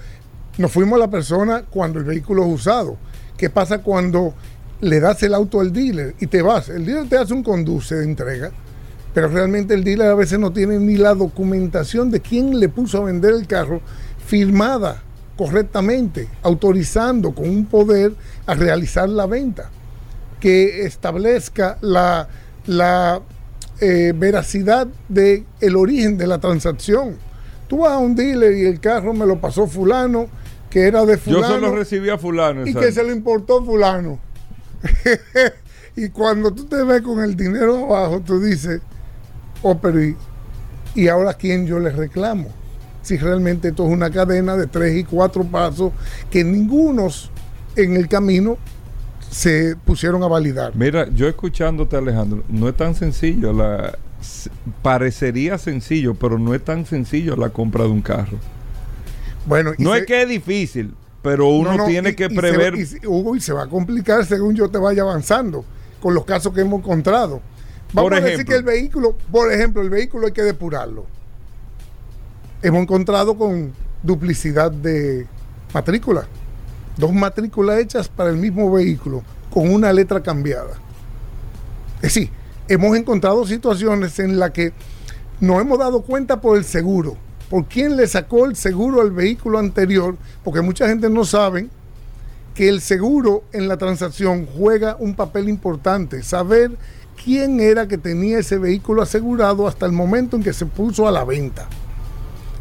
nos 0.58 0.72
fuimos 0.72 0.98
a 0.98 1.02
la 1.02 1.12
persona 1.12 1.64
cuando 1.70 2.00
el 2.00 2.06
vehículo 2.06 2.44
es 2.48 2.52
usado. 2.52 2.98
¿Qué 3.38 3.52
pasa 3.52 3.84
cuando 3.84 4.34
le 4.82 5.00
das 5.00 5.22
el 5.22 5.36
auto 5.36 5.60
al 5.60 5.72
dealer 5.72 6.16
y 6.20 6.26
te 6.26 6.42
vas? 6.42 6.70
El 6.70 6.88
dealer 6.88 7.08
te 7.08 7.20
hace 7.20 7.36
un 7.36 7.44
conduce 7.44 7.94
de 7.94 8.06
entrega, 8.06 8.50
pero 9.14 9.28
realmente 9.28 9.76
el 9.76 9.84
dealer 9.84 10.10
a 10.10 10.16
veces 10.16 10.40
no 10.40 10.52
tiene 10.52 10.80
ni 10.80 10.96
la 10.96 11.14
documentación 11.14 12.10
de 12.10 12.20
quién 12.20 12.60
le 12.60 12.68
puso 12.68 12.98
a 12.98 13.06
vender 13.06 13.36
el 13.36 13.46
carro 13.46 13.84
firmada 14.26 15.02
correctamente, 15.38 16.28
autorizando 16.44 17.34
con 17.34 17.50
un 17.50 17.66
poder 17.66 18.14
a 18.46 18.54
realizar 18.54 19.10
la 19.10 19.26
venta, 19.26 19.70
que 20.40 20.86
establezca 20.86 21.78
la, 21.82 22.28
la 22.66 23.22
eh, 23.82 24.14
veracidad 24.16 24.88
del 25.10 25.46
el 25.60 25.76
origen 25.76 26.18
de 26.18 26.28
la 26.28 26.40
transacción. 26.40 27.18
Tú 27.68 27.80
vas 27.80 27.94
a 27.94 27.98
un 27.98 28.16
dealer 28.16 28.56
y 28.56 28.66
el 28.66 28.80
carro 28.80 29.14
me 29.14 29.26
lo 29.26 29.40
pasó 29.42 29.68
fulano, 29.68 30.28
que 30.70 30.88
era 30.88 31.06
de 31.06 31.16
Yo 31.16 31.20
fulano 31.20 31.56
se 31.56 31.62
lo 31.62 31.76
recibí 31.76 32.10
a 32.10 32.18
fulano. 32.18 32.66
y 32.66 32.74
que 32.74 32.92
se 32.92 33.04
lo 33.04 33.12
importó 33.12 33.64
fulano. 33.64 34.20
y 35.96 36.10
cuando 36.10 36.52
tú 36.52 36.66
te 36.66 36.84
ves 36.84 37.02
con 37.02 37.22
el 37.24 37.36
dinero 37.36 37.86
abajo, 37.86 38.22
tú 38.22 38.40
dices, 38.40 38.82
oh, 39.64 39.78
pero 39.80 40.02
¿y, 40.04 40.16
y 40.94 41.08
ahora 41.08 41.34
quién 41.34 41.66
yo 41.66 41.80
le 41.80 41.90
reclamo? 41.90 42.50
Si 43.06 43.18
realmente 43.18 43.68
esto 43.68 43.86
es 43.86 43.94
una 43.94 44.10
cadena 44.10 44.58
de 44.58 44.66
tres 44.66 44.98
y 44.98 45.04
cuatro 45.04 45.44
pasos 45.44 45.92
que 46.32 46.44
ningunos 46.44 47.30
en 47.76 47.96
el 47.96 48.08
camino 48.08 48.58
se 49.30 49.76
pusieron 49.86 50.24
a 50.24 50.28
validar. 50.28 50.72
Mira, 50.76 51.08
yo 51.14 51.28
escuchándote, 51.28 51.96
Alejandro, 51.98 52.44
no 52.50 52.68
es 52.68 52.76
tan 52.76 52.96
sencillo. 52.96 53.54
La, 53.54 53.96
parecería 54.82 55.60
sencillo, 55.60 56.16
pero 56.16 56.40
no 56.40 56.56
es 56.56 56.64
tan 56.66 56.86
sencillo 56.88 57.36
la 57.36 57.50
compra 57.50 57.84
de 57.84 57.90
un 57.92 58.02
carro. 58.02 58.40
Bueno, 59.46 59.74
y 59.78 59.84
No 59.84 59.94
se- 59.94 60.00
es 60.00 60.06
que 60.08 60.24
es 60.24 60.28
difícil, 60.30 60.96
pero 61.22 61.48
uno 61.50 61.74
no, 61.74 61.78
no, 61.78 61.86
tiene 61.86 62.10
y- 62.10 62.16
que 62.16 62.26
y 62.26 62.30
se- 62.30 62.36
prever. 62.36 62.74
y 62.76 63.06
Hugo, 63.06 63.36
y 63.36 63.40
se 63.42 63.54
va 63.54 63.64
a 63.66 63.68
complicar 63.68 64.26
según 64.26 64.56
yo 64.56 64.68
te 64.70 64.80
vaya 64.80 65.04
avanzando 65.04 65.64
con 66.02 66.16
los 66.16 66.26
casos 66.26 66.54
que 66.54 66.62
hemos 66.62 66.80
encontrado. 66.80 67.40
Vamos 67.94 68.10
Por 68.10 68.14
a 68.16 68.22
decir 68.22 68.46
que 68.46 68.56
el 68.56 68.64
vehículo, 68.64 69.16
por 69.32 69.52
ejemplo, 69.54 69.82
el 69.84 69.92
vehículo 69.92 70.26
hay 70.26 70.34
que 70.34 70.42
depurarlo. 70.42 71.06
Hemos 72.66 72.82
encontrado 72.82 73.38
con 73.38 73.74
duplicidad 74.02 74.72
de 74.72 75.28
matrícula. 75.72 76.26
Dos 76.98 77.14
matrículas 77.14 77.78
hechas 77.78 78.08
para 78.08 78.32
el 78.32 78.38
mismo 78.38 78.72
vehículo 78.72 79.22
con 79.54 79.72
una 79.72 79.94
letra 79.94 80.24
cambiada. 80.24 80.72
Es 81.98 82.16
decir, 82.16 82.32
hemos 82.68 82.98
encontrado 82.98 83.46
situaciones 83.46 84.18
en 84.18 84.40
las 84.40 84.50
que 84.50 84.74
nos 85.40 85.62
hemos 85.62 85.78
dado 85.78 86.02
cuenta 86.02 86.42
por 86.42 86.58
el 86.58 86.66
seguro, 86.66 87.18
por 87.52 87.66
quién 87.66 87.96
le 87.98 88.08
sacó 88.08 88.48
el 88.48 88.56
seguro 88.56 89.00
al 89.00 89.12
vehículo 89.12 89.60
anterior, 89.60 90.18
porque 90.44 90.62
mucha 90.62 90.88
gente 90.88 91.08
no 91.08 91.24
sabe 91.24 91.70
que 92.56 92.68
el 92.68 92.82
seguro 92.82 93.44
en 93.54 93.68
la 93.68 93.78
transacción 93.78 94.48
juega 94.48 94.98
un 95.00 95.14
papel 95.14 95.50
importante, 95.50 96.24
saber 96.24 96.72
quién 97.24 97.60
era 97.60 97.88
que 97.88 98.00
tenía 98.00 98.40
ese 98.40 98.58
vehículo 98.58 99.04
asegurado 99.04 99.68
hasta 99.68 99.86
el 99.86 99.92
momento 99.92 100.36
en 100.36 100.42
que 100.42 100.52
se 100.52 100.66
puso 100.66 101.08
a 101.08 101.12
la 101.12 101.24
venta. 101.24 101.70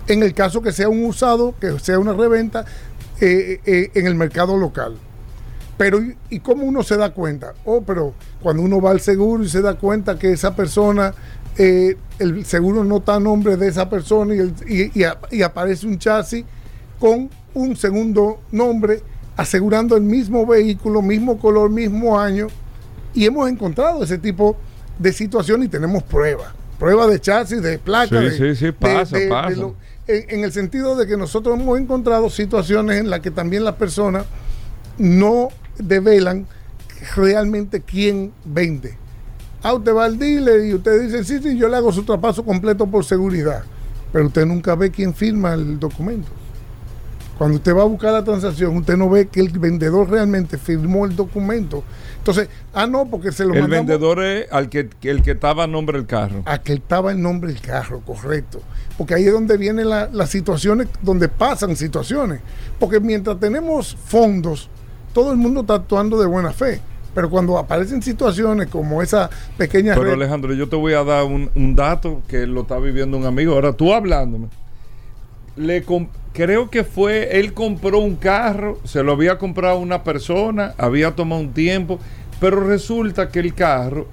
En 0.07 0.23
el 0.23 0.35
caso 0.35 0.61
que 0.63 0.73
sea 0.73 0.89
un 0.89 1.05
usado, 1.05 1.55
que 1.61 1.79
sea 1.81 1.99
una 1.99 2.13
reventa 2.13 2.65
eh, 3.21 3.61
eh, 3.65 3.91
en 3.95 4.07
el 4.07 4.15
mercado 4.15 4.57
local. 4.57 4.97
Pero, 5.77 5.99
¿y, 6.31 6.39
cómo 6.41 6.65
uno 6.65 6.83
se 6.83 6.97
da 6.97 7.11
cuenta? 7.13 7.55
Oh, 7.65 7.81
pero 7.83 8.15
cuando 8.43 8.63
uno 8.63 8.81
va 8.81 8.91
al 8.93 9.01
seguro 9.01 9.43
y 9.43 9.49
se 9.49 9.61
da 9.61 9.75
cuenta 9.75 10.19
que 10.19 10.31
esa 10.33 10.55
persona, 10.55 11.15
eh, 11.59 11.97
el 12.19 12.45
seguro 12.45 12.85
no 12.85 12.99
está 12.99 13.17
a 13.17 13.21
nombre 13.21 13.57
de 13.57 13.69
esa 13.69 13.89
persona 13.91 14.35
y, 14.35 14.39
el- 14.39 14.55
y- 14.69 14.99
y 15.01 15.05
a- 15.05 15.19
y 15.33 15.43
aparece 15.43 15.87
un 15.87 15.99
chasis 15.99 16.45
con 17.01 17.29
un 17.55 17.75
segundo 17.77 18.41
nombre 18.53 19.03
asegurando 19.37 19.97
el 19.97 20.03
mismo 20.03 20.47
vehículo, 20.47 21.03
mismo 21.03 21.39
color, 21.39 21.71
mismo 21.71 22.19
año. 22.21 22.47
Y 23.15 23.25
hemos 23.25 23.49
encontrado 23.49 24.05
ese 24.05 24.19
tipo 24.19 24.57
de 24.99 25.13
situación 25.13 25.63
y 25.65 25.69
tenemos 25.69 26.03
pruebas. 26.05 26.49
Pruebas 26.79 27.11
de 27.11 27.21
chasis, 27.21 27.63
de 27.63 27.79
placa. 27.79 28.19
Sí, 28.21 28.25
de- 28.41 28.55
sí, 28.55 28.67
sí, 28.67 28.73
pasa, 28.73 29.17
de- 29.17 29.25
de 29.25 29.29
pasa. 29.31 29.51
lo- 29.57 29.75
en, 30.07 30.45
el 30.45 30.53
sentido 30.53 30.97
de 30.97 31.07
que 31.07 31.17
nosotros 31.17 31.59
hemos 31.59 31.79
encontrado 31.79 32.29
situaciones 32.31 33.01
en 33.01 33.11
las 33.11 33.21
que 33.21 33.31
también 33.31 33.65
las 33.65 33.75
personas 33.75 34.27
no 34.99 35.49
develan 35.79 36.47
realmente 37.17 37.81
quién 37.81 38.33
vende. 38.45 38.97
Ah, 39.63 39.75
usted 39.75 39.95
va 39.95 40.05
al 40.05 40.19
dealer 40.19 40.67
y 40.67 40.75
usted 40.75 41.03
dice, 41.03 41.25
sí, 41.25 41.43
sí, 41.43 41.57
yo 41.57 41.69
le 41.69 41.77
hago 41.77 41.91
su 41.91 42.03
traspaso 42.05 42.45
completo 42.45 42.87
por 42.87 43.05
seguridad. 43.05 43.65
Pero 44.13 44.27
usted 44.27 44.45
nunca 44.45 44.75
ve 44.75 44.91
quién 44.91 45.15
firma 45.15 45.55
el 45.55 45.81
documento. 45.81 46.29
Cuando 47.39 47.57
usted 47.57 47.74
va 47.74 47.82
a 47.82 47.87
buscar 47.87 48.12
la 48.12 48.22
transacción, 48.22 48.76
usted 48.76 48.97
no 48.97 49.11
ve 49.11 49.26
que 49.26 49.41
el 49.41 49.49
vendedor 49.51 50.09
realmente 50.09 50.57
firmó 50.57 51.05
el 51.05 51.16
documento. 51.16 51.82
Entonces, 52.18 52.49
ah, 52.72 52.87
no, 52.87 53.07
porque 53.07 53.32
se 53.32 53.45
lo 53.45 53.55
el 53.55 53.62
mandamos 53.62 53.87
vendedor 53.89 54.22
es 54.24 54.47
al 54.53 54.68
que, 54.68 54.89
el 55.03 55.22
que 55.22 55.32
estaba 55.32 55.64
a 55.64 55.66
nombre 55.66 55.99
del 55.99 56.07
carro. 56.07 56.43
a 56.47 56.59
que 56.59 56.74
estaba 56.74 57.11
el 57.11 57.20
nombre 57.20 57.53
del 57.53 57.61
carro, 57.61 58.01
correcto. 58.07 58.61
Porque 58.97 59.14
ahí 59.14 59.24
es 59.24 59.32
donde 59.32 59.57
vienen 59.57 59.89
la- 59.91 60.09
las 60.12 60.30
situaciones, 60.30 60.87
donde 61.03 61.28
pasan 61.28 61.74
situaciones. 61.74 62.41
Porque 62.78 63.01
mientras 63.01 63.41
tenemos 63.41 63.97
fondos, 63.97 64.70
todo 65.12 65.32
el 65.32 65.37
mundo 65.37 65.62
está 65.62 65.74
actuando 65.74 66.20
de 66.20 66.26
buena 66.26 66.53
fe. 66.53 66.80
Pero 67.16 67.28
cuando 67.30 67.59
aparecen 67.59 68.01
situaciones 68.03 68.68
como 68.68 69.03
esa 69.03 69.28
pequeña 69.57 69.95
Pero 69.95 70.07
red- 70.07 70.12
Alejandro, 70.14 70.55
yo 70.55 70.68
te 70.68 70.76
voy 70.76 70.95
a 70.95 71.03
dar 71.05 71.24
un, 71.24 71.51
un 71.57 71.74
dato 71.76 72.22
que 72.28 72.47
lo 72.47 72.62
está 72.62 72.78
viviendo 72.78 73.16
un 73.16 73.26
amigo. 73.26 73.55
Ahora 73.55 73.72
tú 73.72 73.93
hablándome. 73.93 74.49
Le 75.57 75.85
creo 76.35 76.68
que 76.68 76.85
fue, 76.85 77.39
él 77.39 77.55
compró 77.55 78.01
un 78.01 78.16
carro, 78.16 78.78
se 78.85 79.03
lo 79.03 79.12
había 79.12 79.39
comprado 79.39 79.78
una 79.78 80.05
persona, 80.05 80.74
había 80.76 81.12
tomado 81.12 81.41
un 81.41 81.55
tiempo, 81.55 81.99
pero 82.41 82.61
resulta 82.61 83.30
que 83.30 83.39
el 83.39 83.55
carro, 83.55 84.07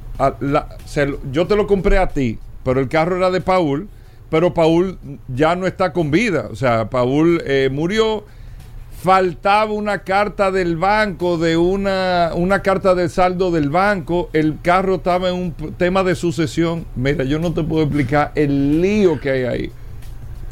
yo 1.34 1.48
te 1.48 1.56
lo 1.58 1.68
compré 1.68 1.98
a 1.98 2.08
ti, 2.08 2.40
pero 2.64 2.80
el 2.80 2.88
carro 2.88 3.18
era 3.18 3.32
de 3.32 3.42
Paul, 3.42 3.90
pero 4.30 4.54
Paul 4.54 4.98
ya 5.28 5.56
no 5.58 5.68
está 5.68 5.92
con 5.92 6.10
vida. 6.12 6.48
O 6.50 6.56
sea, 6.56 6.90
Paul 6.90 7.42
eh, 7.46 7.70
murió 7.70 8.24
faltaba 9.02 9.72
una 9.72 10.04
carta 10.04 10.52
del 10.52 10.78
banco, 10.78 11.40
de 11.40 11.58
una, 11.58 12.32
una 12.36 12.62
carta 12.62 12.94
de 12.94 13.10
saldo 13.10 13.50
del 13.50 13.72
banco, 13.72 14.30
el 14.32 14.60
carro 14.62 14.96
estaba 14.96 15.30
en 15.30 15.36
un 15.36 15.54
tema 15.74 16.04
de 16.04 16.14
sucesión. 16.14 16.86
Mira, 16.96 17.24
yo 17.24 17.40
no 17.40 17.52
te 17.52 17.64
puedo 17.64 17.84
explicar 17.84 18.32
el 18.36 18.80
lío 18.80 19.20
que 19.20 19.32
hay 19.32 19.44
ahí. 19.44 19.72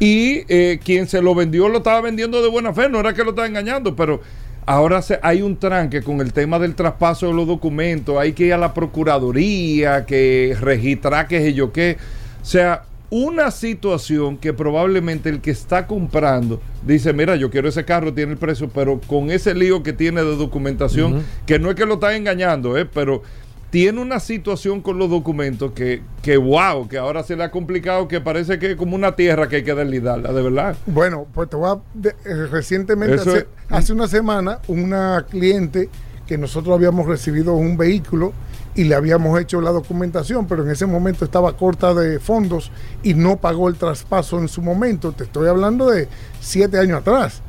Y 0.00 0.44
eh, 0.48 0.80
quien 0.82 1.06
se 1.06 1.20
lo 1.22 1.34
vendió 1.34 1.68
lo 1.68 1.78
estaba 1.78 2.00
vendiendo 2.00 2.42
de 2.42 2.48
buena 2.48 2.72
fe, 2.72 2.88
no 2.88 2.98
era 2.98 3.12
que 3.12 3.22
lo 3.22 3.30
estaba 3.30 3.46
engañando, 3.46 3.94
pero 3.94 4.20
ahora 4.64 5.02
se, 5.02 5.20
hay 5.22 5.42
un 5.42 5.56
tranque 5.56 6.02
con 6.02 6.20
el 6.22 6.32
tema 6.32 6.58
del 6.58 6.74
traspaso 6.74 7.26
de 7.26 7.34
los 7.34 7.46
documentos, 7.46 8.16
hay 8.18 8.32
que 8.32 8.46
ir 8.46 8.54
a 8.54 8.58
la 8.58 8.72
procuraduría, 8.72 10.06
que 10.06 10.56
registrar 10.58 11.28
qué 11.28 11.40
sé 11.40 11.52
yo 11.52 11.70
qué. 11.70 11.98
O 12.40 12.44
sea, 12.44 12.84
una 13.10 13.50
situación 13.50 14.38
que 14.38 14.52
probablemente 14.52 15.28
el 15.28 15.40
que 15.40 15.50
está 15.50 15.86
comprando 15.86 16.62
dice, 16.86 17.12
mira, 17.12 17.34
yo 17.36 17.50
quiero 17.50 17.68
ese 17.68 17.84
carro, 17.84 18.14
tiene 18.14 18.32
el 18.32 18.38
precio, 18.38 18.70
pero 18.72 19.00
con 19.06 19.30
ese 19.30 19.54
lío 19.54 19.82
que 19.82 19.92
tiene 19.92 20.22
de 20.22 20.36
documentación, 20.36 21.22
que 21.44 21.58
no 21.58 21.70
es 21.70 21.76
que 21.76 21.86
lo 21.86 21.94
está 21.94 22.14
engañando, 22.16 22.78
eh, 22.78 22.86
pero 22.86 23.22
tiene 23.70 24.00
una 24.00 24.18
situación 24.18 24.80
con 24.80 24.98
los 24.98 25.08
documentos 25.10 25.72
que, 25.72 26.02
que 26.22 26.36
wow, 26.36 26.88
que 26.88 26.98
ahora 26.98 27.22
se 27.22 27.36
le 27.36 27.44
ha 27.44 27.50
complicado, 27.52 28.08
que 28.08 28.20
parece 28.20 28.58
que 28.58 28.72
es 28.72 28.76
como 28.76 28.96
una 28.96 29.14
tierra 29.14 29.48
que 29.48 29.56
hay 29.56 29.62
que 29.64 29.74
deslidarla, 29.74 30.32
de 30.32 30.42
verdad. 30.42 30.76
Bueno, 30.86 31.26
pues 31.32 31.48
te 31.48 31.56
voy 31.56 31.70
a. 31.70 31.78
de- 31.94 32.10
eh, 32.24 32.46
recientemente, 32.50 33.14
hace, 33.14 33.38
es- 33.38 33.46
hace 33.68 33.92
una 33.92 34.08
semana, 34.08 34.58
una 34.66 35.24
cliente 35.30 35.88
que 36.26 36.36
nosotros 36.36 36.74
habíamos 36.74 37.06
recibido 37.06 37.54
un 37.54 37.76
vehículo 37.76 38.32
y 38.74 38.84
le 38.84 38.94
habíamos 38.94 39.38
hecho 39.40 39.60
la 39.60 39.70
documentación, 39.70 40.46
pero 40.46 40.64
en 40.64 40.70
ese 40.70 40.86
momento 40.86 41.24
estaba 41.24 41.56
corta 41.56 41.92
de 41.94 42.18
fondos 42.20 42.70
y 43.02 43.14
no 43.14 43.36
pagó 43.36 43.68
el 43.68 43.74
traspaso 43.76 44.38
en 44.40 44.48
su 44.48 44.62
momento. 44.62 45.12
Te 45.12 45.24
estoy 45.24 45.48
hablando 45.48 45.90
de 45.90 46.08
siete 46.40 46.78
años 46.78 46.98
atrás. 47.00 47.40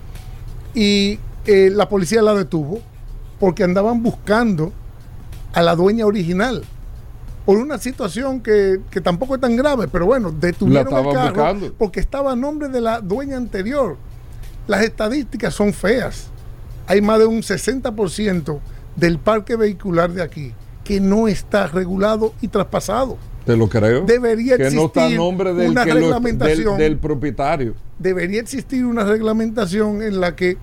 Y 0.73 1.19
eh, 1.45 1.69
la 1.71 1.89
policía 1.89 2.21
la 2.21 2.33
detuvo 2.33 2.79
porque 3.39 3.63
andaban 3.63 4.01
buscando 4.03 4.71
a 5.53 5.61
la 5.61 5.75
dueña 5.75 6.05
original. 6.05 6.63
por 7.45 7.57
una 7.57 7.77
situación 7.79 8.39
que, 8.39 8.79
que 8.91 9.01
tampoco 9.01 9.33
es 9.35 9.41
tan 9.41 9.55
grave, 9.55 9.87
pero 9.91 10.05
bueno, 10.05 10.31
detuvieron 10.31 10.87
el 10.93 11.03
carro 11.13 11.25
buscando. 11.33 11.73
porque 11.77 11.99
estaba 11.99 12.33
a 12.33 12.35
nombre 12.35 12.69
de 12.69 12.79
la 12.81 13.01
dueña 13.01 13.35
anterior. 13.37 13.97
Las 14.67 14.83
estadísticas 14.83 15.53
son 15.55 15.73
feas. 15.73 16.27
Hay 16.85 17.01
más 17.01 17.17
de 17.19 17.25
un 17.25 17.41
60% 17.41 18.59
del 18.95 19.17
parque 19.17 19.55
vehicular 19.55 20.11
de 20.11 20.21
aquí 20.21 20.53
que 20.83 20.99
no 20.99 21.27
está 21.27 21.65
regulado 21.67 22.33
y 22.41 22.47
traspasado. 22.47 23.17
Te 23.45 23.57
lo 23.57 23.67
creo. 23.67 24.01
Debería 24.05 24.55
que 24.57 24.69
no 24.71 24.85
está 24.85 25.01
a 25.01 25.03
existir 25.05 25.17
nombre 25.17 25.53
del, 25.55 25.71
una 25.71 25.83
que 25.83 25.89
lo- 25.89 25.95
del- 25.95 26.03
reglamentación. 26.05 26.77
del 26.77 26.97
propietario. 26.97 27.73
Debería 27.97 28.39
existir 28.39 28.85
una 28.85 29.03
reglamentación 29.03 30.03
en 30.03 30.21
la 30.21 30.35
que 30.35 30.57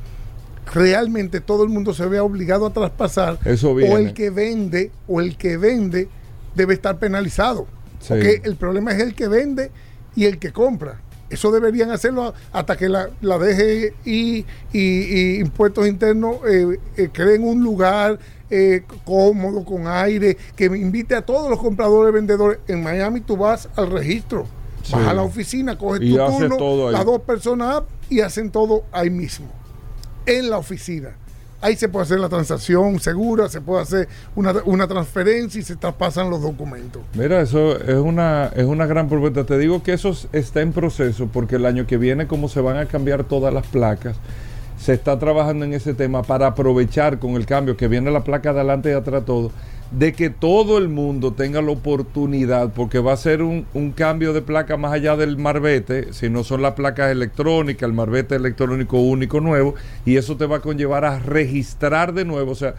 realmente 0.72 1.40
todo 1.40 1.62
el 1.64 1.68
mundo 1.68 1.94
se 1.94 2.06
vea 2.06 2.22
obligado 2.22 2.66
a 2.66 2.72
traspasar 2.72 3.38
Eso 3.44 3.70
o 3.72 3.98
el 3.98 4.14
que 4.14 4.30
vende 4.30 4.90
o 5.06 5.20
el 5.20 5.36
que 5.36 5.56
vende 5.56 6.08
debe 6.54 6.74
estar 6.74 6.98
penalizado. 6.98 7.66
Sí. 8.00 8.08
Porque 8.10 8.42
el 8.44 8.56
problema 8.56 8.92
es 8.92 9.00
el 9.02 9.14
que 9.14 9.28
vende 9.28 9.70
y 10.14 10.24
el 10.26 10.38
que 10.38 10.52
compra. 10.52 11.00
Eso 11.30 11.50
deberían 11.52 11.90
hacerlo 11.90 12.32
hasta 12.52 12.76
que 12.76 12.88
la, 12.88 13.10
la 13.20 13.38
DGI 13.38 13.92
y, 14.04 14.46
y 14.72 15.40
Impuestos 15.40 15.86
Internos 15.86 16.36
eh, 16.48 16.78
eh, 16.96 17.10
creen 17.12 17.44
un 17.44 17.62
lugar 17.62 18.18
eh, 18.50 18.82
cómodo, 19.04 19.62
con 19.64 19.86
aire, 19.86 20.38
que 20.56 20.64
invite 20.64 21.14
a 21.14 21.22
todos 21.22 21.50
los 21.50 21.58
compradores 21.58 22.12
y 22.12 22.14
vendedores. 22.14 22.58
En 22.66 22.82
Miami 22.82 23.20
tú 23.20 23.36
vas 23.36 23.68
al 23.76 23.90
registro, 23.90 24.46
Sí. 24.82 24.94
vas 24.94 25.08
a 25.08 25.12
la 25.12 25.22
oficina, 25.22 25.76
coges 25.76 26.00
Y 26.02 26.16
tu 26.16 26.16
turno, 26.16 26.90
las 26.90 27.04
dos 27.04 27.20
personas 27.20 27.82
y 28.08 28.20
hacen 28.20 28.50
todo 28.50 28.84
ahí 28.90 29.10
mismo, 29.10 29.48
en 30.28 30.50
la 30.50 30.58
oficina. 30.58 31.10
Ahí 31.60 31.74
se 31.74 31.88
puede 31.88 32.04
hacer 32.04 32.20
la 32.20 32.28
transacción 32.28 33.00
segura, 33.00 33.48
se 33.48 33.60
puede 33.60 33.82
hacer 33.82 34.08
una, 34.36 34.54
una 34.64 34.86
transferencia 34.86 35.60
y 35.60 35.64
se 35.64 35.74
traspasan 35.74 36.30
los 36.30 36.40
documentos. 36.40 37.02
Mira, 37.14 37.40
eso 37.40 37.76
es 37.80 37.96
una, 37.96 38.52
es 38.54 38.64
una 38.64 38.86
gran 38.86 39.08
propuesta. 39.08 39.44
Te 39.44 39.58
digo 39.58 39.82
que 39.82 39.92
eso 39.92 40.16
está 40.32 40.60
en 40.60 40.72
proceso 40.72 41.28
porque 41.32 41.56
el 41.56 41.66
año 41.66 41.84
que 41.84 41.96
viene, 41.96 42.28
como 42.28 42.48
se 42.48 42.60
van 42.60 42.76
a 42.76 42.86
cambiar 42.86 43.24
todas 43.24 43.52
las 43.52 43.66
placas, 43.66 44.16
se 44.78 44.92
está 44.92 45.18
trabajando 45.18 45.64
en 45.64 45.74
ese 45.74 45.94
tema 45.94 46.22
para 46.22 46.46
aprovechar 46.46 47.18
con 47.18 47.32
el 47.32 47.44
cambio 47.44 47.76
que 47.76 47.88
viene 47.88 48.12
la 48.12 48.22
placa 48.22 48.52
de 48.52 48.60
adelante 48.60 48.90
y 48.90 48.92
atrás 48.92 49.24
todo, 49.24 49.50
de 49.90 50.12
que 50.12 50.28
todo 50.28 50.76
el 50.76 50.88
mundo 50.88 51.32
tenga 51.32 51.62
la 51.62 51.70
oportunidad, 51.70 52.72
porque 52.74 52.98
va 52.98 53.14
a 53.14 53.16
ser 53.16 53.42
un, 53.42 53.64
cambio 53.96 54.32
de 54.32 54.42
placa 54.42 54.76
más 54.76 54.92
allá 54.92 55.16
del 55.16 55.38
marbete, 55.38 56.12
si 56.12 56.28
no 56.28 56.44
son 56.44 56.60
las 56.60 56.74
placas 56.74 57.10
electrónicas, 57.10 57.88
el 57.88 57.94
marbete 57.94 58.34
electrónico 58.34 58.98
único 59.00 59.40
nuevo, 59.40 59.74
y 60.04 60.16
eso 60.16 60.36
te 60.36 60.46
va 60.46 60.56
a 60.56 60.60
conllevar 60.60 61.04
a 61.06 61.18
registrar 61.18 62.12
de 62.12 62.26
nuevo, 62.26 62.52
o 62.52 62.54
sea, 62.54 62.74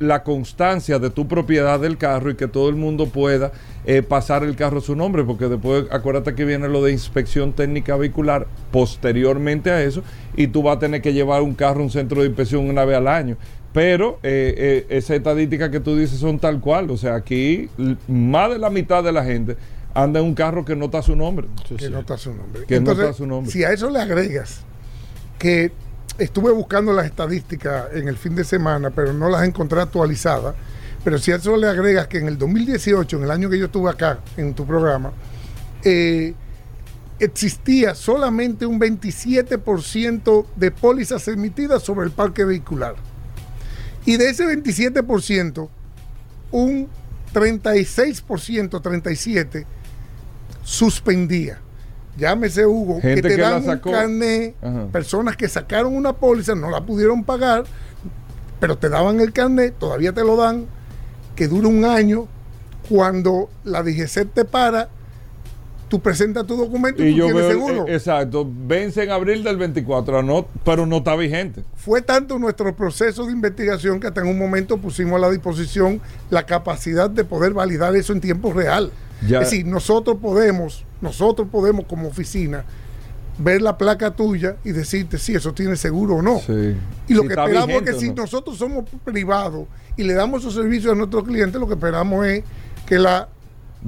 la 0.00 0.24
constancia 0.24 0.98
de 0.98 1.10
tu 1.10 1.28
propiedad 1.28 1.78
del 1.78 1.98
carro 1.98 2.30
y 2.30 2.34
que 2.34 2.48
todo 2.48 2.68
el 2.68 2.74
mundo 2.74 3.06
pueda 3.06 3.52
eh, 3.84 4.02
pasar 4.02 4.42
el 4.42 4.56
carro 4.56 4.78
a 4.78 4.80
su 4.80 4.96
nombre, 4.96 5.22
porque 5.22 5.48
después 5.48 5.84
acuérdate 5.90 6.34
que 6.34 6.44
viene 6.44 6.68
lo 6.68 6.82
de 6.82 6.92
inspección 6.92 7.52
técnica 7.52 7.96
vehicular 7.96 8.46
posteriormente 8.72 9.70
a 9.70 9.82
eso, 9.82 10.02
y 10.36 10.48
tú 10.48 10.62
vas 10.62 10.78
a 10.78 10.80
tener 10.80 11.02
que 11.02 11.12
llevar 11.12 11.42
un 11.42 11.54
carro 11.54 11.80
a 11.80 11.84
un 11.84 11.90
centro 11.90 12.22
de 12.22 12.28
inspección 12.28 12.68
una 12.68 12.84
vez 12.84 12.96
al 12.96 13.08
año. 13.08 13.36
Pero 13.76 14.18
eh, 14.22 14.54
eh, 14.56 14.86
esa 14.88 15.14
estadística 15.14 15.70
que 15.70 15.80
tú 15.80 15.94
dices 15.98 16.18
son 16.18 16.38
tal 16.38 16.62
cual, 16.62 16.90
o 16.90 16.96
sea, 16.96 17.14
aquí 17.14 17.68
más 18.08 18.50
de 18.50 18.58
la 18.58 18.70
mitad 18.70 19.04
de 19.04 19.12
la 19.12 19.22
gente 19.22 19.58
anda 19.92 20.18
en 20.18 20.24
un 20.24 20.34
carro 20.34 20.64
que 20.64 20.74
no 20.74 20.86
está 20.86 21.02
su 21.02 21.14
nombre. 21.14 21.46
que 21.76 21.90
no 21.90 21.98
está 21.98 22.16
su 22.16 22.32
nombre. 22.32 22.64
Que 22.64 22.80
no 22.80 22.92
está 22.92 23.12
su 23.12 23.26
nombre. 23.26 23.52
Si 23.52 23.64
a 23.64 23.72
eso 23.72 23.90
le 23.90 24.00
agregas 24.00 24.62
que 25.38 25.72
estuve 26.16 26.52
buscando 26.52 26.94
las 26.94 27.04
estadísticas 27.04 27.92
en 27.92 28.08
el 28.08 28.16
fin 28.16 28.34
de 28.34 28.44
semana, 28.44 28.92
pero 28.92 29.12
no 29.12 29.28
las 29.28 29.46
encontré 29.46 29.78
actualizadas, 29.82 30.54
pero 31.04 31.18
si 31.18 31.32
a 31.32 31.36
eso 31.36 31.54
le 31.58 31.68
agregas 31.68 32.06
que 32.06 32.16
en 32.16 32.28
el 32.28 32.38
2018, 32.38 33.18
en 33.18 33.24
el 33.24 33.30
año 33.30 33.50
que 33.50 33.58
yo 33.58 33.66
estuve 33.66 33.90
acá 33.90 34.20
en 34.38 34.54
tu 34.54 34.64
programa, 34.64 35.12
eh, 35.84 36.32
existía 37.18 37.94
solamente 37.94 38.64
un 38.64 38.80
27% 38.80 40.46
de 40.56 40.70
pólizas 40.70 41.28
emitidas 41.28 41.82
sobre 41.82 42.06
el 42.06 42.12
parque 42.12 42.42
vehicular. 42.42 42.94
Y 44.06 44.16
de 44.16 44.30
ese 44.30 44.44
27%, 44.44 45.68
un 46.52 46.88
36%, 47.34 48.70
37% 48.70 49.66
suspendía. 50.62 51.60
Llámese 52.16 52.64
Hugo, 52.64 53.00
Gente 53.00 53.22
que 53.22 53.28
te 53.28 53.36
que 53.36 53.42
dan 53.42 53.68
un 53.68 53.78
carnet, 53.78 54.54
Ajá. 54.62 54.86
personas 54.86 55.36
que 55.36 55.48
sacaron 55.48 55.94
una 55.94 56.14
póliza, 56.14 56.54
no 56.54 56.70
la 56.70 56.80
pudieron 56.80 57.24
pagar, 57.24 57.64
pero 58.58 58.78
te 58.78 58.88
daban 58.88 59.20
el 59.20 59.32
carnet, 59.32 59.78
todavía 59.78 60.12
te 60.12 60.24
lo 60.24 60.36
dan, 60.36 60.66
que 61.34 61.46
dura 61.46 61.68
un 61.68 61.84
año. 61.84 62.26
Cuando 62.88 63.50
la 63.64 63.82
DGC 63.82 64.32
te 64.32 64.44
para, 64.44 64.88
tú 65.88 66.00
presentas 66.00 66.46
tu 66.46 66.56
documento 66.56 67.04
y, 67.04 67.08
Y 67.08 67.12
tú 67.12 67.18
yo 67.18 67.24
tienes 67.26 67.42
veo, 67.42 67.50
seguro. 67.50 67.86
eh, 67.88 67.94
exacto, 67.94 68.46
vence 68.66 69.04
en 69.04 69.10
abril 69.10 69.44
del 69.44 69.56
24, 69.56 70.22
no, 70.22 70.46
pero 70.64 70.84
no 70.86 70.96
está 70.98 71.14
vigente. 71.14 71.62
Fue 71.76 72.02
tanto 72.02 72.38
nuestro 72.38 72.74
proceso 72.74 73.24
de 73.26 73.32
investigación 73.32 74.00
que 74.00 74.08
hasta 74.08 74.20
en 74.20 74.26
un 74.28 74.38
momento 74.38 74.78
pusimos 74.78 75.14
a 75.16 75.18
la 75.20 75.30
disposición 75.30 76.00
la 76.30 76.44
capacidad 76.44 77.08
de 77.08 77.24
poder 77.24 77.52
validar 77.52 77.94
eso 77.94 78.12
en 78.12 78.20
tiempo 78.20 78.52
real. 78.52 78.90
Ya- 79.26 79.40
Es 79.40 79.50
decir, 79.50 79.64
nosotros 79.66 80.18
podemos, 80.20 80.84
nosotros 81.00 81.48
podemos 81.50 81.86
como 81.86 82.08
oficina 82.08 82.64
ver 83.38 83.60
la 83.62 83.76
placa 83.78 84.10
tuya 84.10 84.56
y 84.64 84.72
decirte 84.72 85.18
si 85.18 85.34
eso 85.34 85.52
tiene 85.52 85.76
seguro 85.76 86.16
o 86.16 86.22
no. 86.22 86.38
Sí. 86.40 86.74
Y 87.08 87.14
lo 87.14 87.22
Si 87.22 87.28
que 87.28 87.34
esperamos 87.34 87.76
es 87.76 87.82
que 87.82 87.92
si 88.00 88.08
no. 88.08 88.14
nosotros 88.22 88.56
somos 88.58 88.84
privados 89.04 89.66
y 89.96 90.02
le 90.04 90.14
damos 90.14 90.40
esos 90.40 90.54
servicios 90.54 90.92
a 90.92 90.96
nuestros 90.96 91.22
clientes, 91.24 91.60
lo 91.60 91.66
que 91.68 91.74
esperamos 91.74 92.26
es 92.26 92.42
que 92.86 92.98
la 92.98 93.28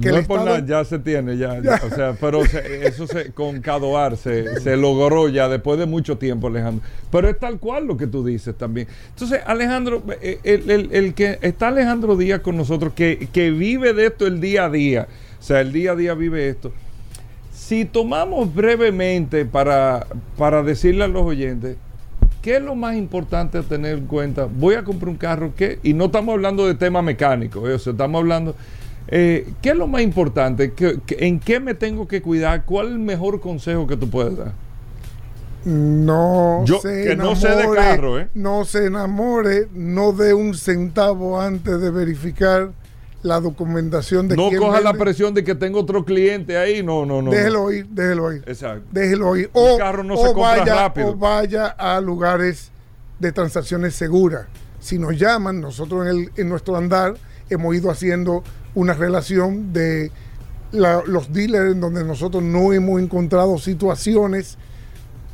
que 0.01 0.09
no 0.11 0.17
es 0.17 0.27
por 0.27 0.39
nada, 0.45 0.65
ya 0.65 0.85
se 0.85 0.99
tiene, 0.99 1.35
ya, 1.37 1.59
ya, 1.61 1.81
o 1.91 1.93
sea, 1.93 2.15
pero 2.19 2.45
se- 2.45 2.87
eso 2.87 3.05
se, 3.07 3.31
con 3.31 3.59
Cadoar 3.61 4.15
se, 4.17 4.59
se 4.61 4.77
logró 4.77 5.27
ya 5.29 5.49
después 5.49 5.77
de 5.79 5.85
mucho 5.85 6.17
tiempo, 6.17 6.47
Alejandro. 6.47 6.85
Pero 7.11 7.27
es 7.29 7.37
tal 7.39 7.59
cual 7.59 7.85
lo 7.87 7.97
que 7.97 8.07
tú 8.07 8.23
dices 8.25 8.55
también. 8.57 8.87
Entonces, 9.09 9.41
Alejandro, 9.45 10.01
eh, 10.21 10.39
el, 10.43 10.69
el- 10.69 10.89
el 10.93 11.13
que 11.13 11.39
está 11.41 11.67
Alejandro 11.69 12.15
Díaz 12.15 12.39
con 12.41 12.55
nosotros, 12.55 12.93
que, 12.93 13.27
que 13.33 13.51
vive 13.51 13.93
de 13.93 14.05
esto 14.07 14.25
el 14.27 14.39
día 14.39 14.65
a 14.65 14.69
día, 14.69 15.07
o 15.39 15.43
sea, 15.43 15.59
el 15.61 15.71
día 15.73 15.91
a 15.91 15.95
día 15.95 16.13
vive 16.13 16.47
esto. 16.49 16.71
Si 17.51 17.85
tomamos 17.85 18.53
brevemente 18.55 19.45
para, 19.45 20.07
para 20.37 20.63
decirle 20.63 21.03
a 21.03 21.07
los 21.07 21.23
oyentes, 21.23 21.75
¿qué 22.41 22.55
es 22.57 22.61
lo 22.61 22.73
más 22.75 22.95
importante 22.95 23.57
a 23.57 23.63
tener 23.63 23.97
en 23.97 24.05
cuenta? 24.05 24.47
Voy 24.49 24.75
a 24.75 24.83
comprar 24.83 25.09
un 25.09 25.17
carro, 25.17 25.51
¿qué? 25.57 25.77
Y 25.83 25.93
no 25.93 26.05
estamos 26.05 26.33
hablando 26.33 26.65
de 26.65 26.75
tema 26.75 27.01
mecánico, 27.01 27.67
¿eh? 27.67 27.73
o 27.73 27.79
sea, 27.79 27.91
estamos 27.91 28.19
hablando... 28.19 28.55
eh, 29.11 29.47
¿Qué 29.61 29.69
es 29.69 29.75
lo 29.75 29.87
más 29.87 30.01
importante? 30.01 30.73
¿Qué- 30.73 30.99
qué- 31.05 31.17
¿En 31.27 31.39
qué 31.39 31.59
me 31.59 31.73
tengo 31.73 32.07
que 32.07 32.21
cuidar? 32.21 32.63
¿Cuál 32.65 32.87
es 32.87 32.91
el 32.93 32.99
mejor 32.99 33.39
consejo 33.41 33.85
que 33.87 33.97
tú 33.97 34.09
puedes 34.09 34.37
dar? 34.37 34.53
No 35.65 36.63
Yo- 36.65 36.79
se 36.79 37.03
que 37.03 37.15
no 37.15 37.35
sé 37.35 37.49
de 37.49 37.53
enamore, 37.55 37.79
carro, 37.81 38.19
¿eh? 38.19 38.29
No 38.33 38.63
se 38.65 38.85
enamore, 38.85 39.67
no 39.73 40.13
dé 40.13 40.33
un 40.33 40.53
centavo 40.55 41.39
antes 41.39 41.81
de 41.81 41.91
verificar 41.91 42.71
la 43.23 43.41
documentación 43.41 44.29
de 44.29 44.37
No 44.37 44.47
quién 44.47 44.61
coja 44.61 44.79
la 44.79 44.93
presión 44.93 45.33
de 45.33 45.43
que 45.43 45.53
tengo 45.55 45.81
otro 45.81 46.05
cliente 46.05 46.57
ahí, 46.57 46.81
no, 46.81 47.05
no, 47.05 47.21
no. 47.21 47.31
Déjelo 47.31 47.71
ir, 47.73 47.85
déjelo 47.87 48.31
ir. 48.31 48.43
Exacto. 48.47 48.85
Déjelo 48.91 49.35
ir. 49.35 49.49
Un 49.53 49.71
O, 49.73 49.77
carro 49.77 50.03
no 50.03 50.13
o 50.13 50.17
se 50.27 50.33
compra 50.33 50.59
vaya, 50.59 50.75
rápido. 50.75 51.07
o 51.09 51.15
vaya 51.17 51.67
a 51.67 51.99
lugares 51.99 52.71
de 53.19 53.31
transacciones 53.33 53.93
seguras. 53.95 54.45
Si 54.79 54.97
nos 54.97 55.17
llaman, 55.19 55.59
nosotros 55.59 56.03
en, 56.07 56.07
el- 56.17 56.31
en 56.37 56.47
nuestro 56.47 56.77
andar 56.77 57.15
hemos 57.49 57.75
ido 57.75 57.91
haciendo 57.91 58.45
una 58.75 58.93
relación 58.93 59.73
de 59.73 60.11
los 60.71 61.33
dealers 61.33 61.73
en 61.73 61.81
donde 61.81 62.03
nosotros 62.03 62.43
no 62.43 62.73
hemos 62.73 63.01
encontrado 63.01 63.57
situaciones, 63.57 64.57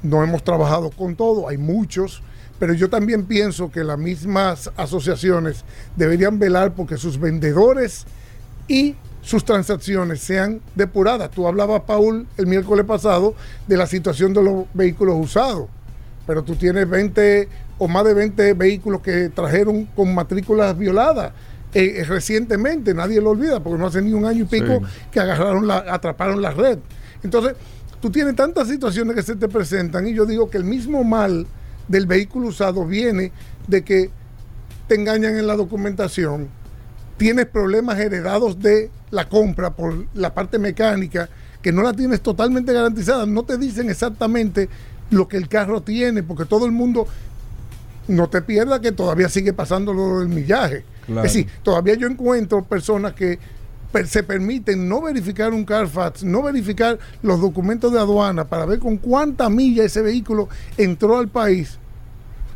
no 0.02 0.24
hemos 0.24 0.44
trabajado 0.44 0.92
con 0.92 1.16
todo, 1.16 1.50
hay 1.50 1.58
muchos, 1.58 2.22
pero 2.60 2.74
yo 2.74 2.90
también 2.90 3.26
pienso 3.26 3.72
que 3.72 3.84
las 3.84 3.98
mismas 3.98 4.72
asociaciones 4.78 5.66
deberían 5.96 6.40
velar 6.40 6.74
porque 6.74 6.98
sus 6.98 7.20
vendedores 7.20 8.06
y 8.68 8.96
sus 9.22 9.44
transacciones 9.44 10.22
sean 10.22 10.62
depuradas. 10.76 11.32
Tú 11.32 11.48
hablabas, 11.48 11.82
Paul, 11.82 12.28
el 12.38 12.48
miércoles 12.48 12.86
pasado 12.86 13.34
de 13.68 13.76
la 13.76 13.88
situación 13.88 14.34
de 14.34 14.44
los 14.44 14.66
vehículos 14.74 15.16
usados, 15.20 15.68
pero 16.26 16.44
tú 16.44 16.56
tienes 16.56 16.88
20 16.88 17.50
o 17.78 17.88
más 17.88 18.06
de 18.06 18.14
20 18.14 18.54
vehículos 18.54 19.02
que 19.02 19.30
trajeron 19.30 19.86
con 19.86 20.14
matrículas 20.14 20.78
violadas. 20.78 21.34
Eh, 21.78 22.06
recientemente, 22.08 22.94
nadie 22.94 23.20
lo 23.22 23.32
olvida, 23.32 23.60
porque 23.62 23.78
no 23.78 23.88
hace 23.88 24.02
ni 24.02 24.14
un 24.14 24.26
año 24.26 24.44
y 24.44 24.48
pico 24.48 24.80
Sí. 24.80 25.00
que 25.12 25.20
agarraron 25.20 25.68
la, 25.68 25.78
atraparon 25.90 26.42
la 26.42 26.52
red. 26.52 26.80
Entonces, 27.22 27.56
tú 28.00 28.10
tienes 28.10 28.36
tantas 28.36 28.68
situaciones 28.70 29.16
que 29.16 29.24
se 29.24 29.36
te 29.36 29.50
presentan 29.50 30.08
y 30.08 30.14
yo 30.14 30.26
digo 30.26 30.50
que 30.50 30.58
el 30.58 30.64
mismo 30.64 31.04
mal 31.04 31.46
del 31.88 32.06
vehículo 32.06 32.48
usado 32.48 32.86
viene 32.86 33.32
de 33.68 33.84
que 33.84 34.10
te 34.88 34.96
engañan 34.96 35.38
en 35.38 35.48
la 35.48 35.56
documentación, 35.56 36.48
tienes 37.18 37.46
problemas 37.48 38.00
heredados 38.00 38.62
de 38.62 38.90
la 39.12 39.28
compra 39.28 39.76
por 39.76 40.06
la 40.14 40.34
parte 40.34 40.58
mecánica, 40.60 41.28
que 41.62 41.72
no 41.72 41.82
la 41.82 41.94
tienes 41.94 42.22
totalmente 42.22 42.72
garantizada, 42.72 43.26
no 43.26 43.44
te 43.44 43.58
dicen 43.58 43.90
exactamente 43.90 44.70
lo 45.10 45.28
que 45.28 45.38
el 45.38 45.50
carro 45.50 45.82
tiene, 45.82 46.24
porque 46.24 46.46
todo 46.46 46.66
el 46.66 46.72
mundo 46.72 47.08
no 48.08 48.30
te 48.30 48.42
pierda 48.42 48.80
que 48.80 48.92
todavía 48.92 49.28
sigue 49.30 49.52
pasando 49.52 49.94
lo 49.94 50.20
del 50.20 50.30
millaje. 50.30 50.86
Claro. 51.08 51.26
Es 51.28 51.34
decir, 51.34 51.50
todavía 51.64 51.96
yo 51.96 52.08
encuentro 52.08 52.64
personas 52.64 53.14
que 53.14 53.40
se 54.06 54.24
permiten 54.24 54.90
no 54.90 55.02
verificar 55.02 55.54
un 55.54 55.64
Carfax, 55.64 56.24
no 56.24 56.44
verificar 56.44 57.00
los 57.22 57.40
documentos 57.40 57.94
de 57.94 58.00
aduana 58.00 58.44
para 58.46 58.66
ver 58.66 58.80
con 58.80 58.98
cuánta 58.98 59.50
milla 59.50 59.84
ese 59.86 60.02
vehículo 60.02 60.50
entró 60.78 61.18
al 61.18 61.30
país. 61.30 61.78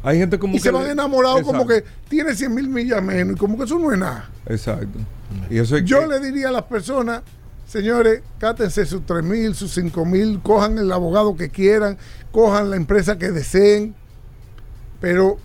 Hay 0.03 0.17
gente 0.17 0.37
como 0.39 0.53
Y 0.53 0.57
que 0.57 0.63
se 0.63 0.71
van 0.71 0.89
enamorados 0.89 1.43
como 1.43 1.65
que 1.67 1.83
tiene 2.09 2.35
100 2.35 2.53
mil 2.53 2.67
millas 2.69 3.01
menos 3.03 3.35
y 3.35 3.39
como 3.39 3.57
que 3.57 3.63
eso 3.65 3.79
no 3.79 3.91
es 3.91 3.97
nada. 3.99 4.29
Exacto. 4.47 4.99
Y 5.49 5.59
eso 5.59 5.77
es 5.77 5.85
Yo 5.85 6.01
que- 6.01 6.07
le 6.07 6.19
diría 6.19 6.49
a 6.49 6.51
las 6.51 6.63
personas, 6.63 7.21
señores, 7.67 8.21
cátense 8.39 8.85
sus 8.85 9.05
3 9.05 9.23
mil, 9.23 9.55
sus 9.55 9.73
5 9.73 10.05
mil, 10.05 10.41
cojan 10.41 10.77
el 10.77 10.91
abogado 10.91 11.35
que 11.37 11.49
quieran, 11.49 11.97
cojan 12.31 12.69
la 12.69 12.75
empresa 12.75 13.17
que 13.17 13.31
deseen. 13.31 13.93
Pero, 14.99 15.37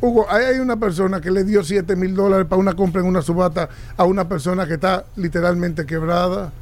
Hugo, 0.00 0.26
ahí 0.30 0.44
hay 0.44 0.58
una 0.60 0.78
persona 0.78 1.20
que 1.20 1.30
le 1.30 1.42
dio 1.42 1.64
7 1.64 1.96
mil 1.96 2.14
dólares 2.14 2.46
para 2.46 2.60
una 2.60 2.74
compra 2.74 3.00
en 3.00 3.08
una 3.08 3.20
subasta 3.20 3.68
a 3.96 4.04
una 4.04 4.28
persona 4.28 4.66
que 4.66 4.74
está 4.74 5.06
literalmente 5.16 5.86
quebrada, 5.86 6.52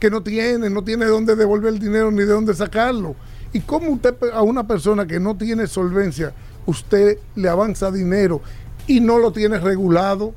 que 0.00 0.10
no 0.10 0.22
tiene, 0.22 0.68
no 0.70 0.82
tiene 0.82 1.06
dónde 1.06 1.36
devolver 1.36 1.72
el 1.72 1.78
dinero 1.78 2.10
ni 2.10 2.18
de 2.18 2.26
dónde 2.26 2.52
sacarlo. 2.52 3.14
¿Y 3.52 3.60
cómo 3.60 3.90
usted 3.90 4.16
a 4.32 4.42
una 4.42 4.66
persona 4.66 5.06
que 5.06 5.20
no 5.20 5.36
tiene 5.36 5.68
solvencia, 5.68 6.32
usted 6.66 7.18
le 7.36 7.48
avanza 7.48 7.92
dinero 7.92 8.40
y 8.88 8.98
no 8.98 9.18
lo 9.18 9.30
tiene 9.30 9.58
regulado? 9.58 10.34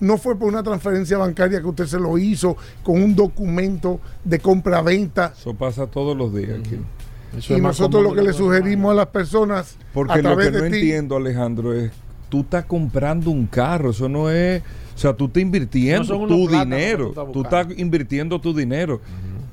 No 0.00 0.16
fue 0.16 0.38
por 0.38 0.48
una 0.48 0.62
transferencia 0.62 1.18
bancaria 1.18 1.60
que 1.60 1.66
usted 1.66 1.84
se 1.84 2.00
lo 2.00 2.16
hizo 2.16 2.56
con 2.82 3.02
un 3.02 3.14
documento 3.14 4.00
de 4.24 4.38
compra-venta. 4.38 5.34
Eso 5.38 5.52
pasa 5.52 5.86
todos 5.86 6.16
los 6.16 6.34
días 6.34 6.60
aquí. 6.60 6.78
Eso 7.36 7.56
Y 7.56 7.60
nosotros 7.60 8.02
lo 8.02 8.12
que 8.12 8.22
le 8.22 8.32
sugerimos 8.32 8.92
a 8.92 8.94
las 8.94 9.06
personas 9.06 9.76
Porque 9.92 10.14
a 10.14 10.22
lo 10.22 10.36
que 10.36 10.50
no 10.50 10.58
ti, 10.60 10.64
entiendo, 10.66 11.16
Alejandro, 11.16 11.72
es 11.74 11.90
tú 12.30 12.40
estás 12.40 12.64
comprando 12.64 13.30
un 13.30 13.46
carro, 13.46 13.90
eso 13.90 14.08
no 14.08 14.30
es, 14.30 14.62
o 14.94 14.98
sea, 14.98 15.12
tú 15.12 15.26
estás 15.26 15.42
invirtiendo 15.42 16.26
tu 16.26 16.48
dinero, 16.48 17.06
tú 17.06 17.10
estás 17.10 17.32
tú 17.32 17.42
estás 17.42 17.66
buscando. 17.66 17.82
invirtiendo 17.82 18.40
tu 18.40 18.54
dinero. 18.54 19.00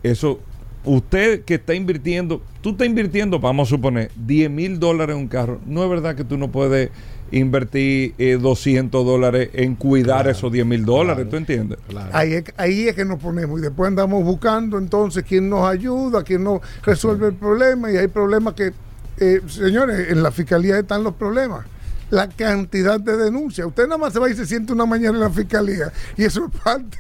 Eso, 0.04 0.40
usted 0.86 1.44
que 1.44 1.56
está 1.56 1.74
invirtiendo, 1.74 2.42
tú 2.62 2.70
estás 2.70 2.88
invirtiendo, 2.88 3.40
vamos 3.40 3.68
a 3.68 3.70
suponer, 3.72 4.12
10 4.16 4.50
mil 4.50 4.80
dólares 4.80 5.16
en 5.16 5.24
un 5.24 5.28
carro, 5.28 5.60
no 5.66 5.84
es 5.84 5.90
verdad 5.90 6.16
que 6.16 6.24
tú 6.24 6.38
no 6.38 6.50
puedes 6.50 6.92
invertir 7.32 8.14
eh, 8.18 8.38
200 8.42 9.06
dólares 9.06 9.50
en 9.54 9.76
cuidar 9.76 10.28
esos 10.28 10.52
10 10.52 10.66
mil 10.66 10.86
dólares, 10.86 11.30
¿tú 11.30 11.36
entiendes? 11.36 11.80
ahí, 12.12 12.34
es, 12.34 12.44
ahí 12.58 12.88
es 12.88 12.96
que 12.96 13.06
nos 13.06 13.20
ponemos 13.20 13.60
y 13.60 13.64
después 13.64 13.88
andamos 13.88 14.24
buscando 14.24 14.78
entonces 14.78 15.24
quién 15.28 15.50
nos 15.50 15.68
ayuda, 15.68 16.24
quién 16.24 16.44
nos 16.44 16.62
resuelve 16.84 17.28
el 17.28 17.36
problema 17.36 17.92
y 17.92 17.98
hay 17.98 18.08
problemas 18.08 18.54
que, 18.54 18.74
eh, 19.20 19.42
señores, 19.48 20.10
en 20.10 20.24
la 20.24 20.32
fiscalía 20.32 20.80
están 20.80 21.04
los 21.04 21.14
problemas. 21.16 21.66
La 22.10 22.30
cantidad 22.30 23.00
de 23.00 23.18
denuncias. 23.18 23.68
Usted 23.68 23.84
nada 23.84 23.98
más 23.98 24.14
se 24.14 24.20
va 24.20 24.30
y 24.30 24.34
se 24.34 24.46
siente 24.46 24.72
una 24.72 24.86
mañana 24.86 25.16
en 25.18 25.20
la 25.20 25.30
fiscalía 25.30 25.92
y 26.16 26.24
eso 26.24 26.46
es 26.46 26.62
parte, 26.62 26.98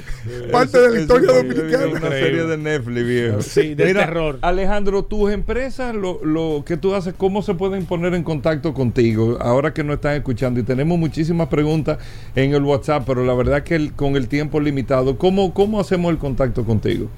parte 0.50 0.78
de 0.80 0.90
la 0.92 1.00
historia 1.00 1.30
es 1.30 1.36
dominicana. 1.36 1.86
Una 1.88 2.08
serie 2.08 2.44
de 2.44 2.56
Netflix, 2.56 3.06
viejo. 3.06 3.42
Sí, 3.42 3.74
de 3.74 3.92
terror. 3.92 4.38
Alejandro, 4.40 5.04
tus 5.04 5.30
empresas, 5.30 5.94
lo, 5.94 6.24
lo 6.24 6.64
que 6.64 6.78
tú 6.78 6.94
haces, 6.94 7.12
¿cómo 7.18 7.42
se 7.42 7.52
pueden 7.54 7.84
poner 7.84 8.14
en 8.14 8.22
contacto 8.22 8.72
contigo? 8.72 9.36
Ahora 9.42 9.74
que 9.74 9.84
nos 9.84 9.96
están 9.96 10.14
escuchando 10.16 10.58
y 10.58 10.62
tenemos 10.62 10.98
muchísimas 10.98 11.48
preguntas 11.48 11.98
en 12.34 12.54
el 12.54 12.62
WhatsApp, 12.62 13.04
pero 13.06 13.24
la 13.26 13.34
verdad 13.34 13.62
que 13.62 13.74
el- 13.74 13.92
con 13.92 14.16
el 14.16 14.26
tiempo 14.28 14.58
limitado, 14.60 15.18
¿cómo, 15.18 15.52
¿cómo 15.52 15.80
hacemos 15.80 16.10
el 16.10 16.18
contacto 16.18 16.64
contigo? 16.64 17.08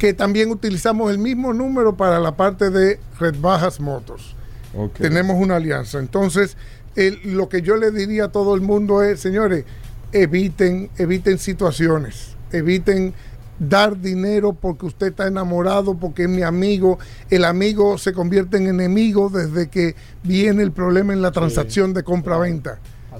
0225. 0.00 0.06
Que 0.08 0.14
también 0.14 0.50
utilizamos 0.50 1.10
el 1.10 1.18
mismo 1.18 1.52
número 1.52 1.96
para 1.96 2.18
la 2.18 2.34
parte 2.36 2.70
de 2.70 2.98
Red 3.18 3.36
Bajas 3.40 3.78
Motors. 3.80 4.34
Ok. 4.74 4.94
Tenemos 4.98 5.36
una 5.38 5.56
alianza. 5.56 5.98
Entonces, 5.98 6.56
el- 6.96 7.20
lo 7.36 7.48
que 7.48 7.60
yo 7.62 7.76
le 7.76 7.90
diría 7.90 8.24
a 8.26 8.28
todo 8.32 8.54
el 8.54 8.60
mundo 8.62 9.02
es, 9.02 9.20
señores, 9.20 9.64
eviten, 10.12 10.90
eviten 10.96 11.38
situaciones, 11.38 12.36
eviten 12.52 13.14
dar 13.58 14.00
dinero 14.00 14.54
porque 14.54 14.86
usted 14.86 15.08
está 15.08 15.26
enamorado, 15.26 15.94
porque 15.94 16.22
es 16.24 16.28
mi 16.30 16.42
amigo. 16.42 16.98
El 17.28 17.44
amigo 17.44 17.98
se 17.98 18.12
convierte 18.14 18.56
en 18.56 18.68
enemigo 18.68 19.28
desde 19.28 19.68
que 19.68 19.94
viene 20.22 20.62
el 20.62 20.72
problema 20.72 21.12
en 21.12 21.20
la 21.20 21.30
transacción 21.30 21.92
de 21.92 22.02
compra-venta. 22.02 22.78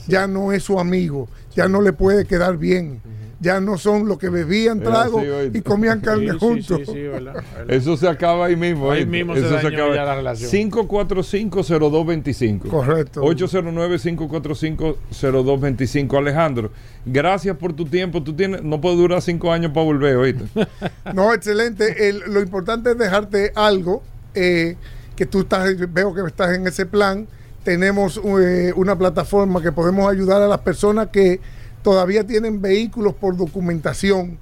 Ya 0.08 0.26
no 0.26 0.52
es 0.52 0.62
su 0.62 0.80
amigo, 0.80 1.28
ya 1.54 1.68
no 1.68 1.82
le 1.82 1.92
puede 1.92 2.24
quedar 2.24 2.56
bien. 2.56 3.02
Ya 3.42 3.58
no 3.58 3.78
son 3.78 4.06
los 4.06 4.18
que 4.18 4.28
bebían 4.28 4.80
trago 4.80 5.22
y 5.50 5.62
comían 5.62 6.00
carne 6.02 6.32
Sí, 6.32 6.38
juntos. 6.38 6.80
sí, 6.84 6.92
sí, 6.92 7.02
verdad, 7.04 7.36
verdad. 7.56 7.70
Eso 7.74 7.96
se 7.96 8.06
acaba 8.06 8.44
ahí 8.46 8.54
mismo. 8.56 8.90
Ahí 8.90 9.06
mismo 9.06 9.32
se 9.34 9.40
Eso 9.40 9.54
dañó 9.54 9.94
ya 9.94 10.04
la 10.04 10.16
relación. 10.16 10.50
545-0225. 10.70 12.68
Correcto. 12.68 13.22
809-545-0225. 13.22 16.18
Alejandro, 16.18 16.70
gracias 17.06 17.56
por 17.56 17.72
tu 17.72 17.84
tiempo. 17.86 18.22
Tú 18.22 18.34
tienes, 18.34 18.62
no 18.62 18.80
puedes 18.80 18.98
durar 18.98 19.22
cinco 19.22 19.52
años 19.52 19.72
para 19.72 19.84
volver, 19.86 20.16
¿oíste? 20.16 20.44
No, 21.14 21.32
excelente. 21.34 22.08
El- 22.08 22.22
lo 22.28 22.40
importante 22.40 22.90
es 22.92 22.98
dejarte 22.98 23.52
algo 23.54 24.02
eh, 24.34 24.76
que 25.16 25.26
tú 25.26 25.40
estás, 25.40 25.68
veo 25.92 26.14
que 26.14 26.22
estás 26.26 26.54
en 26.54 26.66
ese 26.66 26.86
plan. 26.86 27.26
Tenemos 27.64 28.20
eh, 28.40 28.72
una 28.76 28.96
plataforma 28.96 29.60
que 29.62 29.72
podemos 29.72 30.10
ayudar 30.10 30.40
a 30.42 30.48
las 30.48 30.60
personas 30.60 31.08
que 31.08 31.40
todavía 31.82 32.26
tienen 32.26 32.60
vehículos 32.60 33.14
por 33.14 33.36
documentación 33.36 34.38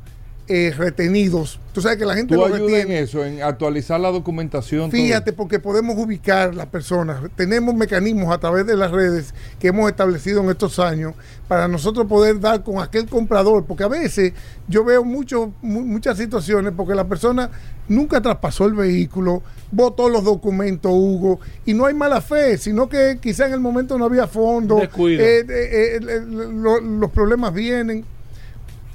eh, 0.49 0.73
retenidos. 0.77 1.61
Tú 1.73 1.83
sabes 1.83 1.99
que 1.99 2.05
la 2.07 2.15
gente 2.15 2.35
Tú 2.35 2.41
lo 2.41 2.47
ayudas 2.47 2.61
en 2.63 2.67
retiene. 2.69 3.01
eso, 3.01 3.25
en 3.25 3.43
actualizar 3.43 4.01
la 4.01 4.11
documentación. 4.11 4.91
todo. 4.91 5.01
Fíjate, 5.01 5.33
porque 5.33 5.59
podemos 5.61 5.97
ubicar 5.97 6.55
las 6.55 6.67
personas. 6.67 7.21
Tenemos 7.37 7.75
mecanismos 7.75 8.35
a 8.35 8.39
través 8.39 8.67
de 8.67 8.77
las 8.77 8.91
redes 8.91 9.33
que 9.61 9.69
hemos 9.69 9.89
establecido 9.89 10.43
en 10.43 10.51
estos 10.51 10.79
años 10.79 11.15
para 11.47 11.69
nosotros 11.69 12.07
poder 12.07 12.41
dar 12.41 12.63
con 12.65 12.79
aquel 12.81 13.07
comprador. 13.07 13.65
Porque 13.67 13.85
a 13.85 13.89
veces 13.89 14.33
yo 14.67 14.85
veo 14.85 15.05
mucho, 15.05 15.53
mu- 15.63 15.83
muchas 15.83 16.19
situaciones 16.19 16.73
porque 16.77 16.95
la 16.95 17.07
persona 17.07 17.51
nunca 17.87 18.21
traspasó 18.21 18.65
el 18.67 18.75
vehículo, 18.75 19.43
votó 19.71 20.09
los 20.09 20.25
documentos, 20.25 20.91
Hugo, 20.93 21.39
y 21.65 21.75
no 21.75 21.87
hay 21.87 21.95
mala 21.95 22.21
fe, 22.21 22.59
sino 22.59 22.89
que 22.89 23.19
quizá 23.21 23.47
en 23.47 23.53
el 23.53 23.61
momento 23.61 23.97
no 23.99 24.07
había 24.07 24.27
fondo. 24.27 24.77
Descuido. 24.77 25.23
eh, 25.23 25.41
eh, 25.49 26.01
eh, 26.03 26.21
lo- 26.27 26.81
los 26.81 27.11
problemas 27.11 27.53
vienen. 27.55 28.05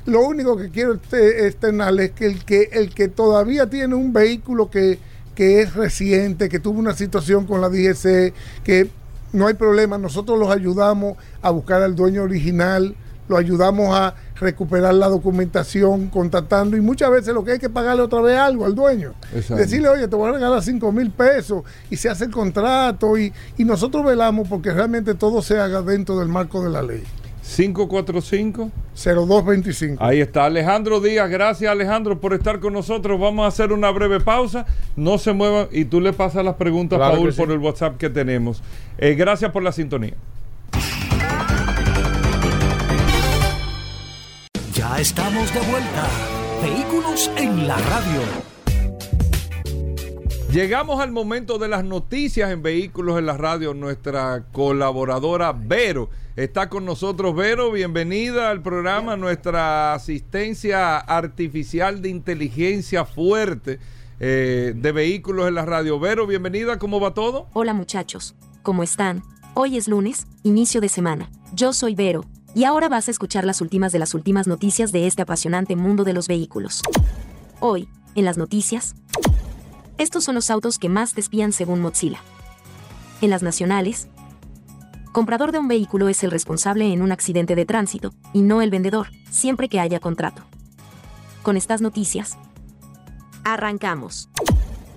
Lo 0.05 0.21
único 0.21 0.57
que 0.57 0.69
quiero 0.69 0.93
este- 0.93 1.47
externar 1.47 1.97
es 1.99 2.11
que 2.11 2.25
el 2.25 2.43
que 2.43 2.69
el 2.73 2.93
que 2.93 3.07
todavía 3.07 3.69
tiene 3.69 3.95
un 3.95 4.11
vehículo 4.11 4.69
que, 4.69 4.99
que 5.35 5.61
es 5.61 5.73
reciente, 5.75 6.49
que 6.49 6.59
tuvo 6.59 6.79
una 6.79 6.93
situación 6.93 7.45
con 7.45 7.61
la 7.61 7.69
DGC, 7.69 8.33
que 8.63 8.89
no 9.31 9.47
hay 9.47 9.53
problema, 9.55 9.97
nosotros 9.97 10.37
los 10.37 10.49
ayudamos 10.49 11.17
a 11.41 11.49
buscar 11.49 11.81
al 11.81 11.95
dueño 11.95 12.23
original, 12.23 12.95
lo 13.27 13.37
ayudamos 13.37 13.95
a 13.97 14.13
recuperar 14.35 14.93
la 14.93 15.07
documentación, 15.07 16.09
contactando, 16.09 16.75
y 16.77 16.81
muchas 16.81 17.09
veces 17.09 17.33
lo 17.33 17.43
que 17.43 17.53
hay 17.53 17.59
que 17.59 17.69
pagarle 17.69 18.03
otra 18.03 18.21
vez 18.21 18.37
algo 18.37 18.65
al 18.65 18.75
dueño. 18.75 19.13
Exacto. 19.33 19.55
Decirle, 19.55 19.87
oye, 19.87 20.07
te 20.07 20.15
voy 20.15 20.29
a 20.29 20.33
regalar 20.33 20.61
5 20.61 20.91
mil 20.91 21.09
pesos, 21.11 21.63
y 21.89 21.95
se 21.95 22.09
hace 22.09 22.25
el 22.25 22.31
contrato, 22.31 23.17
y, 23.17 23.33
y 23.57 23.63
nosotros 23.63 24.05
velamos 24.05 24.47
porque 24.47 24.71
realmente 24.71 25.15
todo 25.15 25.41
se 25.41 25.57
haga 25.57 25.81
dentro 25.81 26.19
del 26.19 26.27
marco 26.27 26.63
de 26.63 26.69
la 26.69 26.83
ley. 26.83 27.03
545. 27.43 28.71
0225. 28.95 30.03
Ahí 30.03 30.21
está 30.21 30.45
Alejandro 30.45 30.99
Díaz. 31.01 31.29
Gracias 31.29 31.69
Alejandro 31.71 32.19
por 32.19 32.33
estar 32.33 32.59
con 32.59 32.73
nosotros. 32.73 33.19
Vamos 33.19 33.43
a 33.43 33.47
hacer 33.47 33.71
una 33.73 33.91
breve 33.91 34.19
pausa. 34.19 34.65
No 34.95 35.17
se 35.17 35.33
muevan 35.33 35.67
y 35.71 35.85
tú 35.85 35.99
le 35.99 36.13
pasas 36.13 36.43
las 36.45 36.55
preguntas, 36.55 36.97
Claro 36.97 37.15
Paul, 37.17 37.33
sí. 37.33 37.37
por 37.39 37.51
el 37.51 37.59
WhatsApp 37.59 37.97
que 37.97 38.09
tenemos. 38.09 38.63
Eh, 38.97 39.13
gracias 39.15 39.51
por 39.51 39.61
la 39.63 39.71
sintonía. 39.71 40.13
Ya 44.73 44.99
estamos 44.99 45.53
de 45.53 45.59
vuelta. 45.59 46.07
Vehículos 46.63 47.29
en 47.37 47.67
la 47.67 47.75
radio. 47.77 48.52
Llegamos 50.53 51.01
al 51.01 51.11
momento 51.11 51.57
de 51.57 51.67
las 51.67 51.83
noticias 51.83 52.51
en 52.51 52.61
Vehículos 52.61 53.17
en 53.17 53.25
la 53.25 53.35
Radio. 53.35 53.73
Nuestra 53.73 54.45
colaboradora 54.51 55.51
Vero 55.51 56.11
está 56.35 56.69
con 56.69 56.85
nosotros. 56.85 57.35
Vero, 57.35 57.71
bienvenida 57.71 58.51
al 58.51 58.61
programa. 58.61 59.17
Nuestra 59.17 59.95
asistencia 59.95 60.99
artificial 60.99 62.03
de 62.03 62.09
inteligencia 62.09 63.03
fuerte 63.03 63.79
eh, 64.19 64.73
de 64.75 64.91
Vehículos 64.91 65.47
en 65.47 65.55
la 65.55 65.65
Radio. 65.65 65.99
Vero, 65.99 66.27
bienvenida. 66.27 66.77
¿Cómo 66.77 66.99
va 66.99 67.15
todo? 67.15 67.47
Hola 67.53 67.73
muchachos, 67.73 68.35
¿cómo 68.61 68.83
están? 68.83 69.23
Hoy 69.55 69.75
es 69.75 69.87
lunes, 69.87 70.27
inicio 70.43 70.81
de 70.81 70.89
semana. 70.89 71.31
Yo 71.55 71.73
soy 71.73 71.95
Vero, 71.95 72.25
y 72.53 72.65
ahora 72.65 72.89
vas 72.89 73.07
a 73.07 73.11
escuchar 73.11 73.43
las 73.43 73.59
últimas 73.59 73.91
de 73.91 73.97
las 73.97 74.13
últimas 74.13 74.45
noticias 74.45 74.91
de 74.91 75.07
este 75.07 75.23
apasionante 75.23 75.75
mundo 75.75 76.03
de 76.03 76.13
los 76.13 76.27
vehículos. 76.27 76.83
Hoy, 77.59 77.87
en 78.13 78.25
las 78.25 78.37
noticias, 78.37 78.93
Estos 79.97 80.23
son 80.23 80.35
los 80.35 80.49
autos 80.49 80.79
que 80.79 80.89
más 80.89 81.15
despían 81.15 81.51
según 81.51 81.81
Mozilla. 81.81 82.19
En 83.21 83.29
las 83.29 83.43
nacionales, 83.43 84.07
comprador 85.11 85.51
de 85.51 85.59
un 85.59 85.67
vehículo 85.67 86.09
es 86.09 86.23
el 86.23 86.31
responsable 86.31 86.91
en 86.91 87.01
un 87.01 87.11
accidente 87.11 87.55
de 87.55 87.65
tránsito, 87.65 88.13
y 88.33 88.41
no 88.41 88.61
el 88.61 88.71
vendedor, 88.71 89.09
siempre 89.29 89.69
que 89.69 89.79
haya 89.79 89.99
contrato. 89.99 90.43
Con 91.43 91.57
estas 91.57 91.81
noticias, 91.81 92.37
arrancamos. 93.43 94.29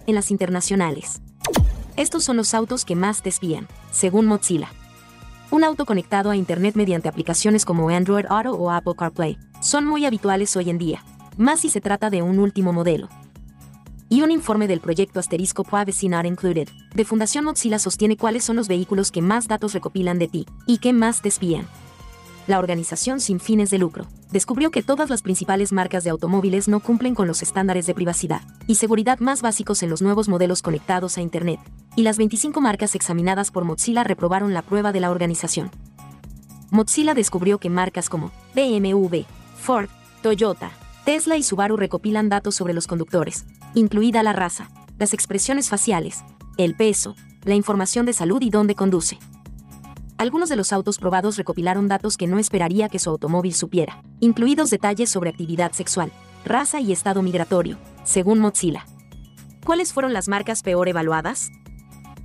En 0.07 0.14
las 0.14 0.30
internacionales. 0.30 1.20
Estos 1.97 2.24
son 2.24 2.36
los 2.36 2.55
autos 2.55 2.84
que 2.84 2.94
más 2.94 3.22
desvían, 3.22 3.66
según 3.90 4.26
Mozilla. 4.26 4.68
Un 5.51 5.64
auto 5.64 5.84
conectado 5.84 6.30
a 6.30 6.36
Internet 6.36 6.76
mediante 6.76 7.09
aplicaciones 7.09 7.64
como 7.64 7.88
Android 7.88 8.24
Auto 8.28 8.53
o 8.53 8.70
Apple 8.70 8.94
CarPlay 8.97 9.38
son 9.61 9.84
muy 9.84 10.05
habituales 10.07 10.57
hoy 10.57 10.70
en 10.70 10.78
día, 10.78 11.05
más 11.36 11.61
si 11.61 11.68
se 11.68 11.80
trata 11.80 12.11
de 12.11 12.22
un 12.22 12.38
último 12.38 12.72
modelo. 12.72 13.09
Y 14.09 14.23
un 14.23 14.31
informe 14.31 14.69
del 14.69 14.81
proyecto 14.81 15.19
asterisco 15.19 15.65
Privacy 15.65 16.09
Not 16.09 16.27
Included, 16.27 16.69
de 16.95 17.05
Fundación 17.05 17.45
Mozilla 17.45 17.79
sostiene 17.79 18.17
cuáles 18.17 18.45
son 18.45 18.57
los 18.57 18.69
vehículos 18.69 19.11
que 19.11 19.21
más 19.21 19.49
datos 19.49 19.73
recopilan 19.73 20.19
de 20.19 20.29
ti 20.29 20.47
y 20.67 20.79
que 20.79 20.93
más 20.93 21.23
desvían. 21.23 21.67
La 22.47 22.61
organización 22.61 23.21
sin 23.21 23.41
fines 23.41 23.71
de 23.71 23.79
lucro 23.79 24.07
descubrió 24.31 24.71
que 24.71 24.85
todas 24.85 25.11
las 25.11 25.23
principales 25.23 25.73
marcas 25.73 26.05
de 26.05 26.11
automóviles 26.11 26.69
no 26.69 26.79
cumplen 26.79 27.17
con 27.17 27.27
los 27.27 27.43
estándares 27.43 27.87
de 27.87 27.95
privacidad 27.95 28.43
y 28.69 28.77
seguridad 28.77 29.19
más 29.19 29.43
básicos 29.43 29.83
en 29.83 29.91
los 29.91 30.03
nuevos 30.03 30.29
modelos 30.29 30.63
conectados 30.63 31.19
a 31.19 31.23
Internet, 31.23 31.59
y 31.97 32.03
las 32.03 32.19
25 32.19 32.61
marcas 32.61 32.95
examinadas 32.95 33.51
por 33.51 33.65
Mozilla 33.65 34.05
reprobaron 34.05 34.55
la 34.55 34.63
prueba 34.63 34.93
de 34.93 35.01
la 35.01 35.11
organización. 35.11 35.73
Mozilla 36.71 37.15
descubrió 37.15 37.59
que 37.59 37.71
marcas 37.71 38.09
como 38.09 38.31
BMW, 38.55 39.23
Ford, 39.57 39.89
Toyota, 40.23 40.71
Tesla 41.05 41.37
y 41.37 41.43
Subaru 41.43 41.77
recopilan 41.77 42.29
datos 42.29 42.55
sobre 42.55 42.75
los 42.75 42.87
conductores, 42.87 43.45
incluida 43.77 44.22
la 44.22 44.33
raza, 44.33 44.70
las 44.99 45.12
expresiones 45.12 45.68
faciales, 45.68 46.24
el 46.57 46.74
peso, 46.74 47.14
la 47.45 47.55
información 47.55 48.07
de 48.07 48.14
salud 48.14 48.41
y 48.41 48.49
dónde 48.49 48.74
conduce. 48.74 49.18
Algunos 50.16 50.49
de 50.49 50.57
los 50.57 50.72
autos 50.72 50.97
probados 50.97 51.37
recopilaron 51.37 51.87
datos 51.87 52.16
que 52.16 52.27
no 52.27 52.39
esperaría 52.39 52.89
que 52.89 52.99
su 52.99 53.11
automóvil 53.11 53.53
supiera, 53.53 54.03
incluidos 54.18 54.70
detalles 54.70 55.11
sobre 55.11 55.29
actividad 55.29 55.72
sexual, 55.72 56.11
raza 56.47 56.81
y 56.81 56.91
estado 56.91 57.20
migratorio, 57.20 57.77
según 58.03 58.39
Mozilla. 58.39 58.87
¿Cuáles 59.64 59.93
fueron 59.93 60.14
las 60.14 60.27
marcas 60.27 60.62
peor 60.62 60.89
evaluadas? 60.89 61.51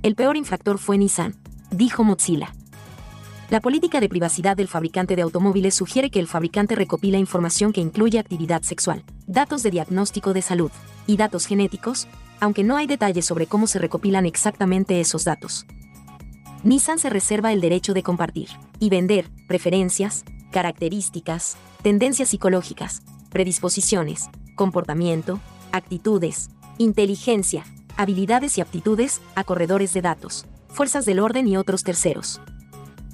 El 0.02 0.14
peor 0.14 0.38
infractor 0.38 0.78
fue 0.78 0.96
Nissan, 0.96 1.36
dijo 1.70 2.02
Mozilla. 2.02 2.54
La 3.52 3.60
política 3.60 4.00
de 4.00 4.08
privacidad 4.08 4.56
del 4.56 4.66
fabricante 4.66 5.14
de 5.14 5.20
automóviles 5.20 5.74
sugiere 5.74 6.08
que 6.08 6.18
el 6.18 6.26
fabricante 6.26 6.74
recopila 6.74 7.18
información 7.18 7.74
que 7.74 7.82
incluye 7.82 8.18
actividad 8.18 8.62
sexual, 8.62 9.04
datos 9.26 9.62
de 9.62 9.70
diagnóstico 9.70 10.32
de 10.32 10.40
salud 10.40 10.70
y 11.06 11.18
datos 11.18 11.44
genéticos, 11.44 12.08
aunque 12.40 12.64
no 12.64 12.78
hay 12.78 12.86
detalles 12.86 13.26
sobre 13.26 13.46
cómo 13.46 13.66
se 13.66 13.78
recopilan 13.78 14.24
exactamente 14.24 15.00
esos 15.00 15.24
datos. 15.24 15.66
Nissan 16.64 16.98
se 16.98 17.10
reserva 17.10 17.52
el 17.52 17.60
derecho 17.60 17.92
de 17.92 18.02
compartir 18.02 18.48
y 18.78 18.88
vender 18.88 19.28
preferencias, 19.48 20.24
características, 20.50 21.58
tendencias 21.82 22.30
psicológicas, 22.30 23.02
predisposiciones, 23.28 24.30
comportamiento, 24.54 25.40
actitudes, 25.72 26.48
inteligencia, 26.78 27.66
habilidades 27.98 28.56
y 28.56 28.62
aptitudes 28.62 29.20
a 29.34 29.44
corredores 29.44 29.92
de 29.92 30.00
datos, 30.00 30.46
fuerzas 30.70 31.04
del 31.04 31.20
orden 31.20 31.46
y 31.48 31.58
otros 31.58 31.82
terceros. 31.82 32.40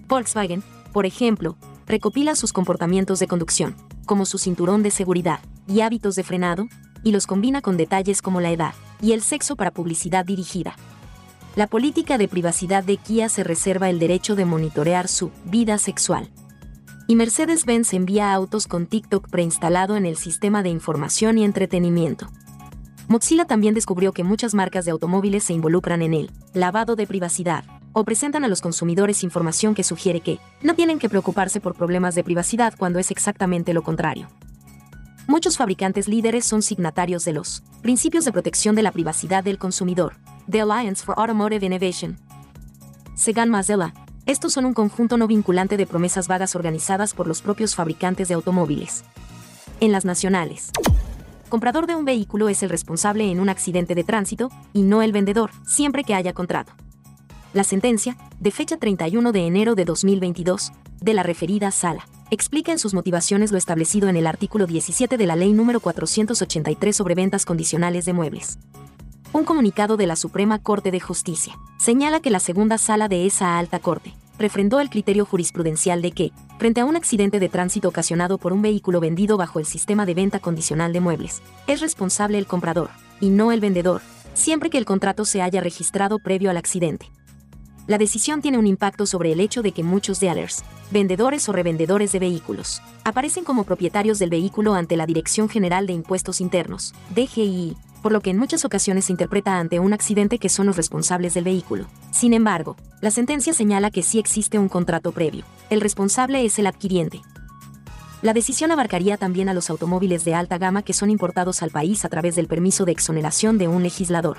Volkswagen, 0.09 0.63
por 0.93 1.05
ejemplo, 1.05 1.57
recopila 1.87 2.35
sus 2.35 2.53
comportamientos 2.53 3.19
de 3.19 3.29
conducción, 3.29 3.77
como 4.07 4.25
su 4.25 4.39
cinturón 4.39 4.83
de 4.83 4.91
seguridad 4.91 5.41
y 5.67 5.83
hábitos 5.83 6.17
de 6.17 6.25
frenado, 6.25 6.67
y 7.05 7.13
los 7.13 7.27
combina 7.27 7.61
con 7.61 7.77
detalles 7.77 8.23
como 8.23 8.41
la 8.41 8.51
edad 8.51 8.75
y 9.01 9.13
el 9.13 9.21
sexo 9.21 9.55
para 9.55 9.71
publicidad 9.71 10.25
dirigida. 10.25 10.75
La 11.57 11.67
política 11.67 12.19
de 12.19 12.27
privacidad 12.27 12.85
de 12.85 12.97
Kia 12.97 13.29
se 13.29 13.45
reserva 13.45 13.91
el 13.91 13.99
derecho 13.99 14.35
de 14.35 14.45
monitorear 14.45 15.09
su 15.09 15.31
vida 15.45 15.79
sexual. 15.79 16.31
Y 17.07 17.17
Mercedes-Benz 17.17 17.95
envía 17.95 18.33
autos 18.33 18.67
con 18.67 18.87
TikTok 18.87 19.29
preinstalado 19.29 19.97
en 19.97 20.07
el 20.07 20.17
sistema 20.17 20.63
de 20.63 20.71
información 20.71 21.39
y 21.39 21.45
entretenimiento. 21.45 22.29
Mozilla 23.09 23.47
también 23.47 23.75
descubrió 23.75 24.13
que 24.13 24.25
muchas 24.25 24.55
marcas 24.55 24.85
de 24.85 24.91
automóviles 24.91 25.45
se 25.45 25.55
involucran 25.55 26.03
en 26.03 26.15
el 26.15 26.31
lavado 26.53 26.97
de 26.97 27.07
privacidad, 27.07 27.65
o 27.99 28.05
presentan 28.05 28.45
a 28.45 28.49
los 28.49 28.61
consumidores 28.61 29.25
información 29.25 29.75
que 29.75 29.83
sugiere 29.83 30.21
que 30.21 30.39
no 30.63 30.77
tienen 30.77 31.01
que 31.01 31.09
preocuparse 31.09 31.61
por 31.61 31.75
problemas 31.75 32.15
de 32.15 32.23
privacidad 32.23 32.73
cuando 32.79 33.01
es 33.01 33.11
exactamente 33.11 33.75
lo 33.75 33.83
contrario. 33.83 34.29
Muchos 35.27 35.57
fabricantes 35.57 36.07
líderes 36.07 36.45
son 36.45 36.63
signatarios 36.63 37.25
de 37.25 37.33
los 37.33 37.65
principios 37.83 38.25
de 38.25 38.31
protección 38.31 38.77
de 38.77 38.83
la 38.83 38.93
privacidad 38.93 39.43
del 39.43 39.59
consumidor, 39.59 40.15
The 40.49 40.61
Alliance 40.61 41.05
for 41.05 41.17
Automotive 41.19 41.67
Innovation. 41.67 42.21
Segan 43.17 43.51
Mazella, 43.51 43.93
estos 44.27 44.53
son 44.53 44.65
un 44.65 44.75
conjunto 44.75 45.17
no 45.17 45.27
vinculante 45.27 45.77
de 45.77 45.85
promesas 45.85 46.29
vagas 46.29 46.55
organizadas 46.55 47.15
por 47.15 47.27
los 47.27 47.43
propios 47.43 47.75
fabricantes 47.75 48.29
de 48.29 48.35
automóviles. 48.35 49.03
En 49.81 49.91
las 49.91 50.05
nacionales. 50.05 50.71
Comprador 51.49 51.89
de 51.89 51.97
un 51.97 52.05
vehículo 52.05 52.49
es 52.49 52.63
el 52.63 52.71
responsable 52.71 53.29
en 53.29 53.41
un 53.41 53.49
accidente 53.49 53.97
de 53.97 54.05
tránsito, 54.05 54.53
y 54.73 54.83
no 54.83 55.03
el 55.03 55.11
vendedor, 55.11 55.51
siempre 55.67 56.05
que 56.05 56.15
haya 56.15 56.33
contrato. 56.33 56.75
La 57.59 57.65
sentencia, 57.65 58.17
de 58.39 58.53
fecha 58.53 58.77
31 58.77 59.33
de 59.33 59.45
enero 59.45 59.75
de 59.75 59.85
2022, 59.85 60.71
de 61.01 61.13
la 61.13 61.25
referida 61.25 61.73
sala, 61.73 62.07
explica 62.31 62.71
en 62.71 62.79
sus 62.79 62.95
motivaciones 62.95 63.51
lo 63.51 63.59
establecido 63.59 64.09
en 64.09 64.17
el 64.17 64.29
artículo 64.29 64.65
17 64.69 65.17
de 65.17 65.27
la 65.27 65.35
Ley 65.35 65.53
número 65.53 65.81
483 65.81 66.95
sobre 66.95 67.17
ventas 67.17 67.45
condicionales 67.45 68.05
de 68.05 68.13
muebles. 68.13 68.61
Un 69.33 69.43
comunicado 69.43 69.97
de 69.97 70.07
la 70.07 70.15
Suprema 70.15 70.61
Corte 70.61 70.93
de 70.93 71.01
Justicia 71.01 71.59
señala 71.79 72.21
que 72.21 72.31
la 72.31 72.39
segunda 72.39 72.79
sala 72.79 73.09
de 73.09 73.27
esa 73.27 73.59
alta 73.59 73.81
corte 73.81 74.15
refrendó 74.39 74.79
el 74.79 74.89
criterio 74.89 75.27
jurisprudencial 75.27 76.01
de 76.01 76.13
que, 76.13 76.33
frente 76.61 76.83
a 76.83 76.85
un 76.85 76.95
accidente 76.95 77.41
de 77.41 77.49
tránsito 77.49 77.89
ocasionado 77.89 78.39
por 78.39 78.53
un 78.53 78.63
vehículo 78.63 79.01
vendido 79.01 79.37
bajo 79.37 79.59
el 79.59 79.67
sistema 79.67 80.07
de 80.07 80.15
venta 80.15 80.39
condicional 80.39 80.93
de 80.93 81.01
muebles, 81.01 81.43
es 81.67 81.81
responsable 81.81 82.39
el 82.39 82.47
comprador, 82.47 82.91
y 83.21 83.31
no 83.31 83.51
el 83.51 83.59
vendedor, 83.59 84.01
siempre 84.35 84.71
que 84.71 84.79
el 84.79 84.85
contrato 84.85 85.25
se 85.25 85.43
haya 85.43 85.61
registrado 85.61 86.21
previo 86.21 86.51
al 86.51 86.57
accidente 86.57 87.11
la 87.89 87.97
decisión 87.97 88.43
tiene 88.43 88.59
un 88.59 88.67
impacto 88.67 89.07
sobre 89.07 89.33
el 89.33 89.41
hecho 89.41 89.63
de 89.63 89.73
que 89.73 89.83
muchos 89.83 90.21
dealers, 90.21 90.63
vendedores 90.91 91.49
o 91.49 91.53
revendedores 91.53 92.13
de 92.13 92.19
vehículos, 92.19 92.83
aparecen 93.03 93.45
como 93.45 93.65
propietarios 93.65 94.19
del 94.19 94.29
vehículo 94.29 94.75
ante 94.75 94.95
la 94.99 95.07
Dirección 95.07 95.49
General 95.49 95.87
de 95.87 95.95
Impuestos 95.95 96.43
Internos, 96.43 96.95
DGI, 97.17 97.79
por 98.03 98.13
lo 98.13 98.21
que 98.21 98.29
en 98.29 98.39
muchas 98.39 98.67
ocasiones 98.67 99.07
se 99.07 99.13
interpreta 99.13 99.59
ante 99.59 99.81
un 99.81 99.95
accidente 99.95 100.39
que 100.39 100.51
son 100.51 100.67
los 100.67 100.77
responsables 100.77 101.33
del 101.33 101.45
vehículo. 101.45 101.87
Sin 102.11 102.35
embargo, 102.35 102.77
la 103.01 103.11
sentencia 103.11 103.55
señala 103.55 103.91
que 103.91 104.03
sí 104.03 104.19
existe 104.19 104.59
un 104.59 104.69
contrato 104.69 105.13
previo. 105.13 105.45
El 105.71 105.81
responsable 105.81 106.45
es 106.45 106.59
el 106.59 106.67
adquiriente. 106.67 107.23
La 108.21 108.35
decisión 108.35 108.71
abarcaría 108.71 109.17
también 109.17 109.49
a 109.49 109.55
los 109.55 109.71
automóviles 109.71 110.27
de 110.27 110.35
alta 110.35 110.59
gama 110.59 110.83
que 110.83 110.93
son 110.93 111.09
importados 111.09 111.63
al 111.63 111.71
país 111.71 112.05
a 112.05 112.11
través 112.11 112.37
del 112.37 112.49
permiso 112.49 112.85
de 112.85 112.93
exoneración 112.93 113.57
de 113.57 113.67
un 113.67 113.83
legislador. 113.83 114.37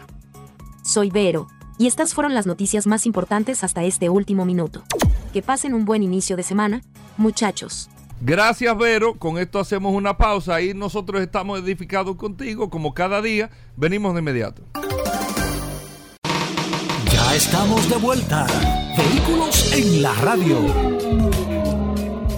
Soy 0.83 1.09
Vero, 1.09 1.47
y 1.79 1.87
estas 1.87 2.13
fueron 2.13 2.35
las 2.35 2.45
noticias 2.45 2.85
más 2.85 3.05
importantes 3.05 3.63
hasta 3.63 3.83
este 3.85 4.09
último 4.09 4.45
minuto. 4.45 4.83
Que 5.33 5.41
pasen 5.41 5.73
un 5.73 5.85
buen 5.85 6.03
inicio 6.03 6.35
de 6.35 6.43
semana, 6.43 6.81
muchachos. 7.17 7.89
Gracias, 8.19 8.77
Vero. 8.77 9.15
Con 9.15 9.37
esto 9.37 9.59
hacemos 9.59 9.95
una 9.95 10.17
pausa 10.17 10.61
y 10.61 10.73
nosotros 10.73 11.21
estamos 11.21 11.57
edificados 11.61 12.17
contigo, 12.17 12.69
como 12.69 12.93
cada 12.93 13.21
día. 13.21 13.49
Venimos 13.77 14.13
de 14.13 14.19
inmediato. 14.19 14.61
Ya 17.09 17.33
estamos 17.33 17.89
de 17.89 17.95
vuelta. 17.95 18.45
Vehículos 18.97 19.71
en 19.71 20.01
la 20.01 20.13
radio. 20.15 21.78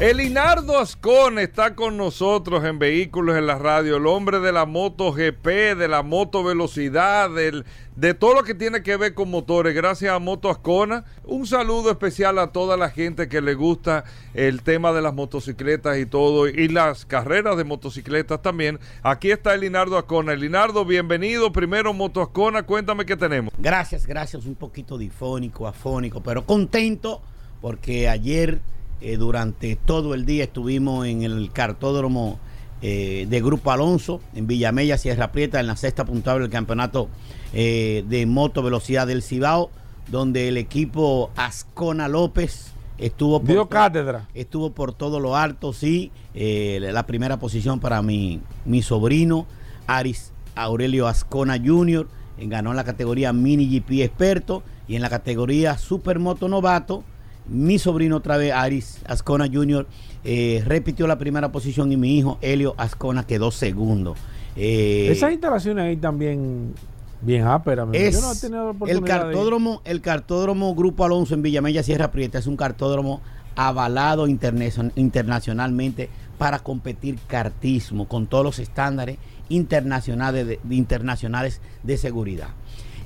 Elinardo 0.02 0.80
Ascon 0.80 1.38
está 1.38 1.76
con 1.76 1.96
nosotros 1.96 2.66
en 2.66 2.80
Vehículos 2.80 3.38
en 3.38 3.46
la 3.46 3.60
Radio, 3.60 3.98
el 3.98 4.08
hombre 4.08 4.40
de 4.40 4.52
la 4.52 4.66
moto 4.66 5.14
GP, 5.14 5.76
de 5.78 5.88
la 5.88 6.02
moto 6.02 6.44
velocidad, 6.44 7.30
del, 7.30 7.66
de 7.96 8.16
todo 8.16 8.34
lo 8.34 8.44
que 8.44 8.56
tiene 8.56 8.82
que 8.82 8.98
ver 8.98 9.14
con 9.14 9.30
motores. 9.30 9.76
Gracias 9.76 10.12
a 10.12 10.18
Moto 10.18 10.50
Ascona. 10.50 11.06
Un 11.24 11.46
saludo 11.46 11.92
especial 11.92 12.40
a 12.40 12.48
toda 12.48 12.78
la 12.78 12.90
gente 12.90 13.30
que 13.30 13.42
le 13.42 13.54
gusta 13.54 14.04
el 14.34 14.64
tema 14.64 14.92
de 14.92 15.04
las 15.04 15.14
motocicletas 15.14 16.00
y 16.00 16.08
todo, 16.08 16.48
y 16.48 16.68
las 16.68 17.06
carreras 17.06 17.56
de 17.56 17.64
motocicletas 17.64 18.42
también. 18.42 18.80
Aquí 19.04 19.30
está 19.30 19.54
Elinardo 19.54 20.00
Ascona. 20.00 20.34
Elinardo, 20.34 20.84
bienvenido. 20.84 21.52
Primero 21.52 21.94
Moto 21.94 22.24
Ascona, 22.24 22.64
cuéntame 22.64 23.06
qué 23.06 23.16
tenemos. 23.16 23.54
Gracias, 23.60 24.08
gracias. 24.08 24.48
Un 24.48 24.56
poquito 24.56 24.98
difónico, 24.98 25.68
afónico, 25.68 26.24
pero 26.24 26.44
contento 26.44 27.22
porque 27.62 28.10
ayer 28.10 28.62
eh, 29.02 29.18
durante 29.18 29.76
todo 29.76 30.14
el 30.14 30.26
día 30.26 30.44
estuvimos 30.44 31.08
en 31.08 31.24
el 31.24 31.52
cartódromo 31.52 32.40
eh, 32.84 33.26
de 33.28 33.42
Grupo 33.42 33.72
Alonso, 33.72 34.22
en 34.36 34.46
Villamella, 34.46 34.98
Sierra 34.98 35.32
Prieta, 35.32 35.60
en 35.60 35.66
la 35.66 35.76
sexta 35.76 36.06
puntable 36.06 36.44
del 36.44 36.52
campeonato 36.52 37.10
eh, 37.54 38.06
de 38.08 38.28
moto 38.28 38.62
velocidad 38.62 39.08
del 39.08 39.24
Cibao, 39.24 39.72
donde 40.08 40.50
el 40.50 40.58
equipo 40.58 41.32
Ascona 41.36 42.08
López 42.08 42.74
estuvo 43.00 43.42
por, 43.42 43.70
cátedra. 43.70 44.28
estuvo 44.36 44.72
por 44.72 44.94
todo 44.94 45.20
lo 45.20 45.36
alto, 45.36 45.74
sí. 45.74 46.12
la 46.34 47.08
primera 47.08 47.40
posición 47.40 47.80
para 47.80 48.04
mi, 48.04 48.40
mi 48.66 48.84
sobrino, 48.84 49.48
Aris 49.88 50.32
Aurelio 50.56 51.08
Ascona 51.08 51.58
Jr., 51.64 52.08
ganó 52.38 52.72
en 52.72 52.76
la 52.76 52.84
categoría 52.84 53.34
Mini 53.34 53.68
GP 53.68 54.04
Experto 54.04 54.64
y 54.88 54.96
en 54.96 55.02
la 55.02 55.10
categoría 55.10 55.78
Supermoto 55.78 56.48
Novato, 56.48 57.04
mi 57.52 57.78
sobrino 57.80 58.18
otra 58.18 58.38
vez, 58.38 58.54
Aris 58.54 59.00
Ascona 59.06 59.48
Jr., 59.52 59.86
eh, 60.24 60.64
repitió 60.66 61.08
la 61.08 61.18
primera 61.18 61.52
posición 61.52 61.92
y 61.92 61.98
mi 61.98 62.18
hijo 62.18 62.38
Helio 62.42 62.74
Ascona 62.78 63.26
quedó 63.26 63.52
segundo. 63.52 64.16
Eh, 64.56 65.10
Esas 65.12 65.32
instalaciones 65.32 65.86
ahí 65.86 65.98
también 65.98 66.74
bien 67.22 67.46
ásperas. 67.48 67.88
mi- 67.88 67.98
es 67.98 68.16
Yo 68.16 68.22
no 68.22 68.32
he 68.34 68.36
tenido 68.36 68.74
la 68.80 68.92
el 68.92 69.02
de 69.02 69.08
cartódromo, 69.08 69.82
el 69.86 70.02
cartódromo 70.02 70.74
Grupo 70.76 71.06
Alonso 71.06 71.34
en 71.34 71.42
Villamella 71.42 71.84
Sierra 71.84 72.12
Prieta 72.12 72.38
es 72.40 72.48
un 72.48 72.56
cartódromo 72.58 73.22
avalado 73.56 74.28
internacion- 74.28 74.92
internacionalmente 74.96 76.10
para 76.38 76.60
competir 76.60 77.18
kartismo 77.28 78.08
con 78.08 78.28
todos 78.28 78.44
los 78.44 78.60
estándares 78.60 79.18
internacionales 79.50 80.48
de, 80.48 80.60
de- 80.64 80.76
internacionales 80.76 81.62
de 81.84 81.98
seguridad. 81.98 82.50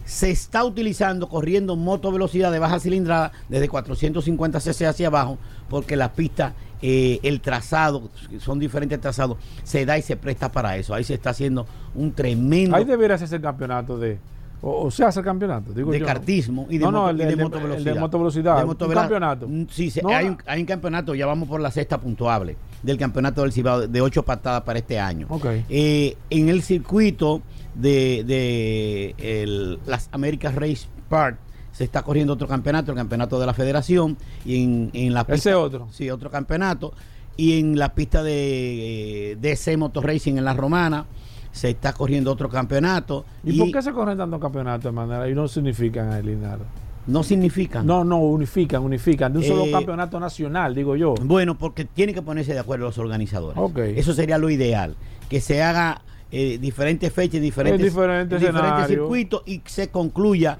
Se 0.05 0.29
está 0.31 0.63
utilizando 0.63 1.27
corriendo 1.27 1.75
moto 1.75 2.11
velocidad 2.11 2.51
de 2.51 2.59
baja 2.59 2.79
cilindrada 2.79 3.31
desde 3.49 3.67
450 3.67 4.59
cc 4.59 4.85
hacia 4.85 5.07
abajo 5.07 5.37
porque 5.69 5.95
la 5.95 6.13
pista, 6.13 6.53
eh, 6.81 7.19
el 7.23 7.41
trazado, 7.41 8.09
son 8.39 8.59
diferentes 8.59 9.01
trazados, 9.01 9.37
se 9.63 9.85
da 9.85 9.97
y 9.97 10.03
se 10.03 10.15
presta 10.15 10.51
para 10.51 10.77
eso. 10.77 10.93
Ahí 10.93 11.03
se 11.03 11.15
está 11.15 11.31
haciendo 11.31 11.65
un 11.95 12.11
tremendo 12.13 12.75
Ahí 12.75 12.85
debería 12.85 13.15
hacerse 13.15 13.37
el 13.37 13.41
campeonato 13.41 13.97
de. 13.97 14.19
O, 14.61 14.85
o 14.85 14.91
se 14.91 15.03
hace 15.03 15.19
el 15.19 15.25
campeonato, 15.25 15.73
digo 15.73 15.91
de 15.91 15.99
yo. 15.99 16.05
cartismo 16.05 16.65
y 16.69 16.77
de, 16.77 16.85
no, 16.85 16.91
no, 16.91 16.99
moto, 17.01 17.09
el 17.11 17.15
y 17.15 17.19
de, 17.19 17.29
el 17.31 17.37
de- 17.37 17.43
motovelocidad. 17.43 17.77
el 17.87 17.93
de 17.95 17.99
motovelocidad. 17.99 18.57
De 18.57 18.63
un 18.63 18.69
motovela- 18.69 19.01
campeonato. 19.01 19.47
Mm, 19.47 19.65
Sí, 19.69 19.91
No, 20.01 20.09
hay, 20.09 20.27
un, 20.27 20.37
hay 20.45 20.59
un 20.61 20.65
campeonato, 20.65 21.13
ya 21.15 21.25
vamos 21.25 21.49
por 21.49 21.59
la 21.61 21.69
sexta 21.71 21.99
puntuable 21.99 22.55
del 22.81 22.97
campeonato 22.97 23.41
del 23.41 23.51
Cibao 23.51 23.87
de 23.87 24.01
ocho 24.01 24.23
patadas 24.23 24.61
para 24.61 24.79
este 24.79 24.99
año. 24.99 25.27
Eh, 25.69 26.15
en 26.29 26.49
el 26.49 26.61
circuito 26.63 27.41
de, 27.75 28.23
de 28.25 29.15
el- 29.17 29.79
las 29.85 30.09
Americas 30.11 30.55
Race 30.55 30.87
Park 31.09 31.37
se 31.71 31.83
está 31.83 32.03
corriendo 32.03 32.33
otro 32.33 32.47
campeonato, 32.47 32.91
el 32.91 32.97
campeonato 32.97 33.37
de 33.39 33.45
la 33.45 33.53
federación, 33.53 34.17
y 34.45 34.63
en, 34.63 34.89
en 34.93 35.13
la 35.13 35.25
Ese 35.27 35.53
otro. 35.53 35.87
Sí, 35.91 36.09
otro 36.09 36.31
campeonato. 36.31 36.93
Y 37.37 37.59
en 37.59 37.77
la 37.77 37.93
pista 37.93 38.23
de 38.23 39.31
eh, 39.31 39.35
DC 39.35 39.75
Motor 39.75 40.05
Racing 40.07 40.37
en 40.37 40.45
la 40.45 40.53
Romana 40.53 41.05
se 41.51 41.69
está 41.71 41.91
corriendo 41.93 42.31
otro 42.31 42.47
campeonato. 42.49 43.25
¿Y, 43.43 43.59
por 43.59 43.71
qué 43.71 43.81
se 43.81 43.91
corren 43.91 44.17
tantos 44.17 44.39
campeonatos 44.39 44.83
de 44.85 44.91
manera 44.91 45.29
y 45.29 45.33
no 45.35 45.47
significan 45.47 46.11
a 46.11 46.19
Linardo? 46.21 46.65
no 47.07 47.21
significan? 47.21 47.85
No, 47.85 48.03
no, 48.03 48.17
unifican, 48.17 48.81
unifican. 48.81 49.31
De 49.33 49.39
un 49.39 49.45
solo 49.45 49.65
Eh, 49.65 49.71
campeonato 49.71 50.19
nacional, 50.19 50.73
digo 50.73 50.95
yo. 50.95 51.13
Bueno, 51.21 51.55
porque 51.55 51.85
tienen 51.85 52.15
que 52.15 52.21
ponerse 52.23 52.53
de 52.53 52.59
acuerdo 52.59 52.85
los 52.85 52.97
organizadores. 52.97 53.57
Ok. 53.61 53.77
Eso 53.95 54.13
sería 54.13 54.37
lo 54.39 54.49
ideal. 54.49 54.95
Que 55.29 55.39
se 55.39 55.61
haga 55.61 56.01
eh, 56.31 56.57
diferentes 56.59 57.13
fechas, 57.13 57.39
diferentes, 57.41 57.79
En 57.81 57.85
diferentes 57.87 58.41
escenarios. 58.41 58.87
circuitos 58.87 59.43
y 59.45 59.61
se 59.65 59.89
concluya 59.89 60.57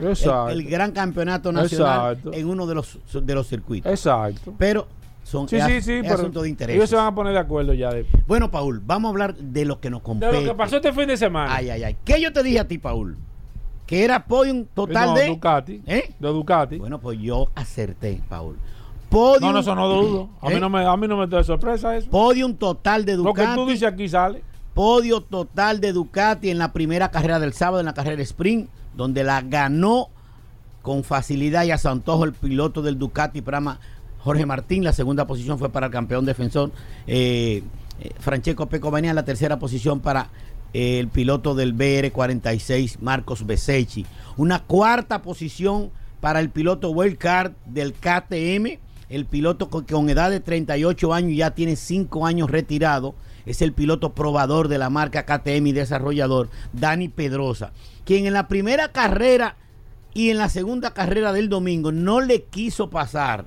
el, 0.50 0.64
gran 0.66 0.92
campeonato 0.92 1.52
nacional 1.52 2.14
Exacto. 2.14 2.34
en 2.34 2.48
uno 2.50 2.66
de 2.68 2.76
los, 2.76 3.00
de 3.14 3.36
los 3.36 3.48
circuitos. 3.48 3.92
Exacto. 3.92 4.54
Pero 4.58 4.88
son 5.24 5.50
Sí, 5.50 5.56
es, 5.58 5.66
sí, 5.66 5.82
sí, 5.82 5.94
es 5.94 6.02
pero 6.04 6.14
asunto 6.16 6.44
de 6.44 6.50
interés. 6.50 6.76
ellos 6.76 6.90
se 6.90 6.96
van 6.96 7.08
a 7.08 7.16
poner 7.16 7.34
de 7.34 7.40
acuerdo 7.40 7.74
ya. 7.74 7.92
De, 7.92 8.06
Bueno, 8.28 8.52
Paul, 8.52 8.80
vamos 8.86 9.10
a 9.10 9.12
hablar 9.12 9.36
de 9.36 9.66
lo 9.66 9.80
que 9.80 9.90
nos 9.90 10.02
de 10.02 10.06
compete. 10.06 10.34
lo 10.34 10.44
que 10.44 10.54
pasó 10.56 10.76
este 10.78 10.94
fin 10.94 11.08
de 11.08 11.18
semana. 11.18 11.54
Ay, 11.56 11.70
ay, 11.72 11.84
ay. 11.84 11.98
¿Qué 12.06 12.22
yo 12.22 12.32
te 12.32 12.44
dije 12.44 12.60
a 12.60 12.68
ti, 12.68 12.78
Paul? 12.78 13.18
Que 13.88 14.04
era 14.04 14.26
podium 14.26 14.66
total 14.74 15.10
No, 15.10 15.16
de... 15.16 15.28
Ducati. 15.28 15.82
¿Eh? 15.88 16.14
De 16.20 16.28
Ducati. 16.30 16.78
Bueno, 16.78 17.00
pues 17.00 17.20
yo 17.20 17.50
acerté, 17.56 18.22
Paul. 18.30 18.56
Podium, 19.10 19.42
no, 19.50 19.54
no, 19.54 19.60
eso 19.60 19.76
no 19.76 19.88
dudo. 19.88 20.30
A 20.42 20.52
¿Eh? 20.52 20.56
mí 20.56 20.60
no 20.60 20.70
me, 20.70 20.86
a 20.86 20.98
mí 20.98 21.08
no 21.08 21.18
me 21.18 21.28
da 21.28 21.44
sorpresa 21.44 21.96
eso. 21.96 22.10
Podium 22.10 22.56
total 22.56 23.06
de 23.06 23.16
Lo 23.16 23.24
Ducati. 23.24 23.50
que 23.50 23.56
tú 23.56 23.66
dices 23.68 23.88
aquí 23.88 24.08
sale. 24.10 24.42
Podio 24.76 25.22
total 25.22 25.80
de 25.80 25.94
Ducati 25.94 26.50
en 26.50 26.58
la 26.58 26.74
primera 26.74 27.10
carrera 27.10 27.40
del 27.40 27.54
sábado, 27.54 27.80
en 27.80 27.86
la 27.86 27.94
carrera 27.94 28.22
sprint, 28.24 28.70
donde 28.94 29.24
la 29.24 29.42
ganó 29.42 30.10
con 30.82 31.06
facilidad 31.06 31.64
y 31.64 31.72
a 31.72 31.78
su 31.78 31.88
antojo 31.88 32.26
el 32.26 32.34
piloto 32.34 32.82
del 32.82 33.00
Ducati 33.00 33.42
Prama, 33.42 33.80
Jorge 34.20 34.46
Martín. 34.46 34.84
La 34.84 34.92
segunda 34.92 35.26
posición 35.26 35.58
fue 35.60 35.70
para 35.70 35.86
el 35.86 35.94
campeón 35.94 36.26
defensor 36.26 36.74
eh, 37.08 37.64
eh, 38.02 38.12
Francesco 38.20 38.66
Peco 38.66 38.92
Bagnaia. 38.92 39.14
La 39.14 39.24
tercera 39.24 39.60
posición 39.60 40.02
para 40.02 40.28
eh, 40.74 41.00
el 41.00 41.08
piloto 41.08 41.56
del 41.56 41.74
BR46, 41.74 43.00
Marcos 43.00 43.46
Besecchi. 43.46 44.06
Una 44.36 44.62
cuarta 44.62 45.22
posición 45.22 45.90
para 46.20 46.42
el 46.42 46.50
piloto 46.50 46.90
Wildcard 46.90 47.54
del 47.66 47.94
KTM. 47.94 48.78
El 49.08 49.26
piloto 49.26 49.70
con, 49.70 49.86
con 49.86 50.10
edad 50.10 50.32
de 50.32 50.42
38 50.42 51.14
años 51.14 51.38
ya 51.38 51.52
tiene 51.52 51.78
5 51.78 52.28
años 52.28 52.52
retirado. 52.52 53.16
Es 53.46 53.62
el 53.62 53.74
piloto 53.74 54.14
probador 54.14 54.68
de 54.68 54.78
la 54.78 54.90
marca 54.90 55.26
KTM 55.26 55.68
y 55.68 55.72
desarrollador, 55.72 56.50
Dani 56.74 57.10
Pedrosa, 57.10 57.72
quien 58.06 58.26
en 58.26 58.34
la 58.34 58.48
primera 58.48 58.92
carrera 58.92 59.58
y 60.14 60.30
en 60.30 60.38
la 60.38 60.50
segunda 60.50 60.94
carrera 60.94 61.34
del 61.34 61.50
domingo 61.50 61.92
no 61.92 62.22
le 62.22 62.44
quiso 62.44 62.90
pasar 62.90 63.46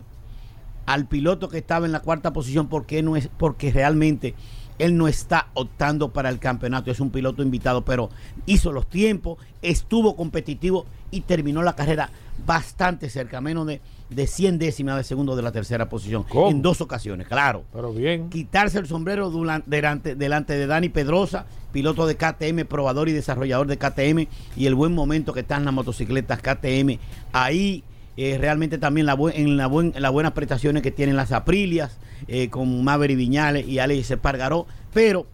al 0.87 1.07
piloto 1.07 1.49
que 1.49 1.59
estaba 1.59 1.87
en 1.87 1.93
la 1.93 2.01
cuarta 2.01 2.33
posición 2.33 2.69
porque 2.69 3.03
no 3.03 3.17
es 3.17 3.29
porque 3.39 3.73
realmente 3.73 4.35
él 4.79 4.97
no 4.97 5.09
está 5.09 5.49
optando 5.55 6.13
para 6.13 6.29
el 6.29 6.39
campeonato, 6.39 6.91
es 6.91 7.01
un 7.01 7.11
piloto 7.11 7.43
invitado, 7.43 7.85
pero 7.85 8.11
hizo 8.47 8.73
los 8.73 8.89
tiempos, 8.89 9.39
estuvo 9.61 10.17
competitivo 10.17 10.87
y 11.11 11.23
terminó 11.23 11.63
la 11.63 11.75
carrera 11.75 12.11
bastante 12.47 13.11
cerca, 13.11 13.41
menos 13.41 13.67
de, 13.67 13.81
de 14.11 14.27
100 14.27 14.59
décimas 14.59 14.97
de 14.97 15.05
segundo 15.05 15.37
de 15.37 15.43
la 15.43 15.53
tercera 15.53 15.89
posición, 15.89 16.23
¿Cómo? 16.25 16.51
en 16.51 16.63
dos 16.63 16.81
ocasiones, 16.81 17.27
claro. 17.29 17.65
Pero 17.73 17.93
bien. 17.93 18.31
Quitarse 18.31 18.79
el 18.79 18.87
sombrero 18.87 19.31
delante, 19.67 20.15
delante 20.15 20.55
de 20.57 20.67
Dani 20.67 20.89
Pedrosa, 20.89 21.45
piloto 21.73 22.07
de 22.07 22.17
KTM, 22.17 22.65
probador 22.67 23.09
y 23.09 23.13
desarrollador 23.13 23.67
de 23.67 23.77
KTM, 23.77 24.27
y 24.57 24.67
el 24.67 24.75
buen 24.75 24.95
momento 24.95 25.33
que 25.35 25.41
están 25.41 25.65
las 25.65 25.75
motocicletas 25.75 26.41
KTM. 26.41 26.99
Ahí 27.33 27.85
eh, 28.17 28.37
realmente 28.41 28.79
también 28.79 29.07
la 29.07 29.15
buen- 29.15 29.37
en, 29.37 29.57
la 29.57 29.67
buen- 29.69 29.93
en 29.95 30.03
las 30.03 30.11
buenas 30.11 30.33
prestaciones 30.33 30.83
que 30.83 30.91
tienen 30.91 31.15
las 31.17 31.31
Aprilias, 31.33 31.99
eh, 32.27 32.49
con 32.49 32.83
Maverick 32.83 33.17
Viñales 33.19 33.69
y 33.69 33.79
Alex 33.79 34.11
Espargaró, 34.11 34.67
pero 34.95 35.27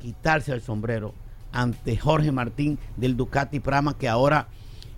quitarse 0.00 0.52
el 0.52 0.60
sombrero 0.60 1.14
ante 1.50 1.96
Jorge 1.96 2.30
Martín 2.30 2.78
del 2.96 3.16
Ducati 3.16 3.58
Prama, 3.58 3.96
que 3.96 4.08
ahora 4.08 4.48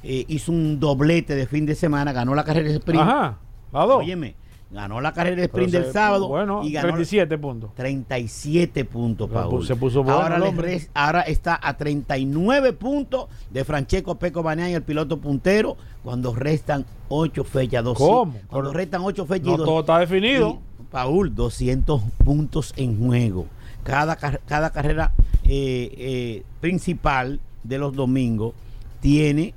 eh, 0.03 0.25
hizo 0.29 0.53
un 0.53 0.81
doblete 0.81 1.35
de 1.35 1.47
fin 1.47 1.67
de 1.67 1.75
semana, 1.75 2.13
ganó 2.13 2.35
la 2.35 2.45
carrera 2.45 2.69
de 2.69 2.77
sprint. 2.77 3.03
Ajá. 3.03 3.39
La 3.73 3.87
dos. 3.87 3.99
Óyeme, 3.99 4.35
ganó 4.73 5.01
la 5.01 5.13
carrera 5.13 5.43
de 5.43 5.49
Pero 5.49 5.65
sprint 5.65 5.73
se- 5.73 5.81
del 5.81 5.93
sábado 5.93 6.29
Bueno, 6.29 6.63
y 6.65 6.73
ganó 6.73 6.89
37 6.89 7.39
puntos. 7.39 7.75
37 7.75 8.85
puntos, 8.85 9.29
Paul. 9.31 9.67
se 9.67 9.77
puso 9.77 10.03
bueno 10.03 10.21
ahora, 10.21 10.37
el 10.37 10.57
le 10.57 10.89
ahora 10.95 11.21
está 11.23 11.59
a 11.63 11.77
39 11.77 12.73
puntos 12.73 13.27
de 13.51 13.65
Francesco 13.65 14.15
Peco 14.17 14.43
Banaya, 14.43 14.77
el 14.77 14.83
piloto 14.83 15.19
puntero, 15.19 15.77
cuando 16.03 16.35
restan 16.35 16.85
8 17.09 17.45
fechas. 17.45 17.83
dos- 17.85 17.99
¿Cómo? 17.99 18.35
Cuando 18.49 18.71
Pero 18.71 18.79
restan 18.79 19.03
8 19.03 19.27
fechas. 19.27 19.47
no 19.49 19.55
y 19.55 19.57
dos- 19.57 19.67
todo 19.67 19.81
está 19.81 19.99
definido. 19.99 20.59
y, 20.79 20.83
Paul, 20.91 21.35
200 21.35 22.03
puntos 22.25 22.73
en 22.77 22.99
juego. 23.07 23.47
Cada, 23.83 24.17
cada 24.17 24.71
carrera 24.71 25.13
eh, 25.53 25.93
eh, 25.97 26.43
principal 26.61 27.41
de 27.65 27.79
los 27.79 27.95
domingos 27.95 28.53
tiene 29.01 29.53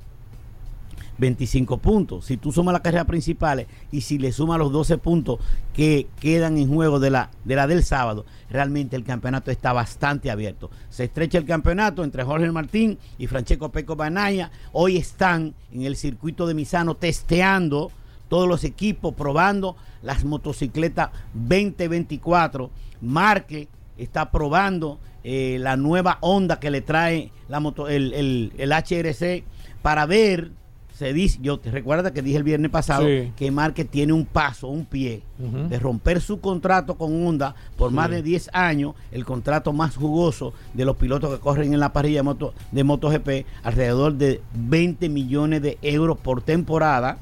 25 1.18 1.78
puntos. 1.78 2.24
Si 2.26 2.36
tú 2.36 2.50
sumas 2.52 2.72
las 2.72 2.82
carreras 2.82 3.06
principales 3.06 3.66
y 3.92 4.00
si 4.00 4.18
le 4.18 4.32
sumas 4.32 4.58
los 4.58 4.72
12 4.72 4.98
puntos 4.98 5.38
que 5.72 6.08
quedan 6.20 6.58
en 6.58 6.68
juego 6.72 6.98
de 7.00 7.10
la, 7.10 7.30
de 7.44 7.56
la 7.56 7.66
del 7.66 7.84
sábado, 7.84 8.24
realmente 8.50 8.96
el 8.96 9.04
campeonato 9.04 9.50
está 9.50 9.72
bastante 9.72 10.30
abierto. 10.30 10.70
Se 10.90 11.04
estrecha 11.04 11.38
el 11.38 11.44
campeonato 11.44 12.02
entre 12.04 12.24
Jorge 12.24 12.50
Martín 12.50 12.98
y 13.18 13.26
Francesco 13.26 13.70
Peco 13.70 13.96
Banaya. 13.96 14.50
Hoy 14.72 14.96
están 14.96 15.54
en 15.72 15.82
el 15.82 15.96
circuito 15.96 16.46
de 16.46 16.54
Misano 16.54 16.94
testeando 16.96 17.90
todos 18.28 18.48
los 18.48 18.64
equipos, 18.64 19.14
probando 19.14 19.76
las 20.02 20.24
motocicletas 20.24 21.10
2024. 21.34 22.70
Marque 23.00 23.68
está 23.98 24.30
probando 24.30 24.98
eh, 25.22 25.58
la 25.60 25.76
nueva 25.76 26.18
onda 26.20 26.58
que 26.60 26.70
le 26.70 26.80
trae 26.80 27.30
la 27.48 27.60
moto, 27.60 27.88
el, 27.88 28.12
el- 28.12 28.52
el 28.58 28.72
HRC 28.72 29.44
para 29.82 30.06
ver, 30.06 30.50
se 30.94 31.12
dice, 31.12 31.40
yo 31.42 31.58
te 31.58 31.72
recuerda 31.72 32.12
que 32.12 32.22
dije 32.22 32.36
el 32.36 32.44
viernes 32.44 32.70
pasado 32.70 33.06
Sí. 33.06 33.32
que 33.36 33.50
Marque 33.50 33.84
tiene 33.84 34.12
un 34.12 34.24
paso, 34.24 34.68
un 34.68 34.84
pie 34.84 35.22
de 35.38 35.78
romper 35.80 36.20
su 36.20 36.40
contrato 36.40 36.96
con 36.96 37.26
Honda 37.26 37.56
por 37.76 37.90
más 37.90 38.10
de 38.10 38.22
10 38.22 38.50
años, 38.52 38.94
el 39.10 39.24
contrato 39.24 39.72
más 39.72 39.96
jugoso 39.96 40.54
de 40.72 40.84
los 40.84 40.96
pilotos 40.96 41.34
que 41.34 41.40
corren 41.40 41.74
en 41.74 41.80
la 41.80 41.92
parrilla 41.92 42.20
de, 42.20 42.22
moto, 42.22 42.54
de 42.70 42.84
MotoGP, 42.84 43.28
alrededor 43.64 44.14
de 44.14 44.40
20 44.54 45.08
millones 45.08 45.62
de 45.62 45.78
euros 45.82 46.16
por 46.16 46.42
temporada. 46.42 47.18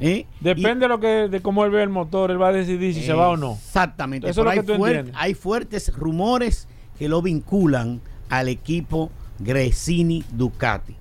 ¿eh? 0.00 0.26
Depende 0.40 0.80
de 0.86 0.88
lo 0.88 0.98
que 0.98 1.28
de 1.28 1.40
cómo 1.40 1.64
él 1.64 1.70
ve 1.70 1.84
el 1.84 1.90
motor, 1.90 2.32
él 2.32 2.42
va 2.42 2.48
a 2.48 2.52
decidir 2.52 2.92
si 2.92 3.02
se 3.02 3.12
va 3.12 3.28
o 3.28 3.36
no. 3.36 3.52
Exactamente. 3.52 4.28
Eso 4.28 4.40
es 4.40 4.44
lo 4.44 4.50
hay, 4.50 4.58
que 4.58 4.64
tú 4.64 4.84
hay 5.14 5.34
fuertes 5.34 5.94
rumores 5.94 6.66
que 6.98 7.08
lo 7.08 7.22
vinculan 7.22 8.00
al 8.28 8.48
equipo 8.48 9.10
Gresini 9.38 10.24
Ducati, 10.32 10.96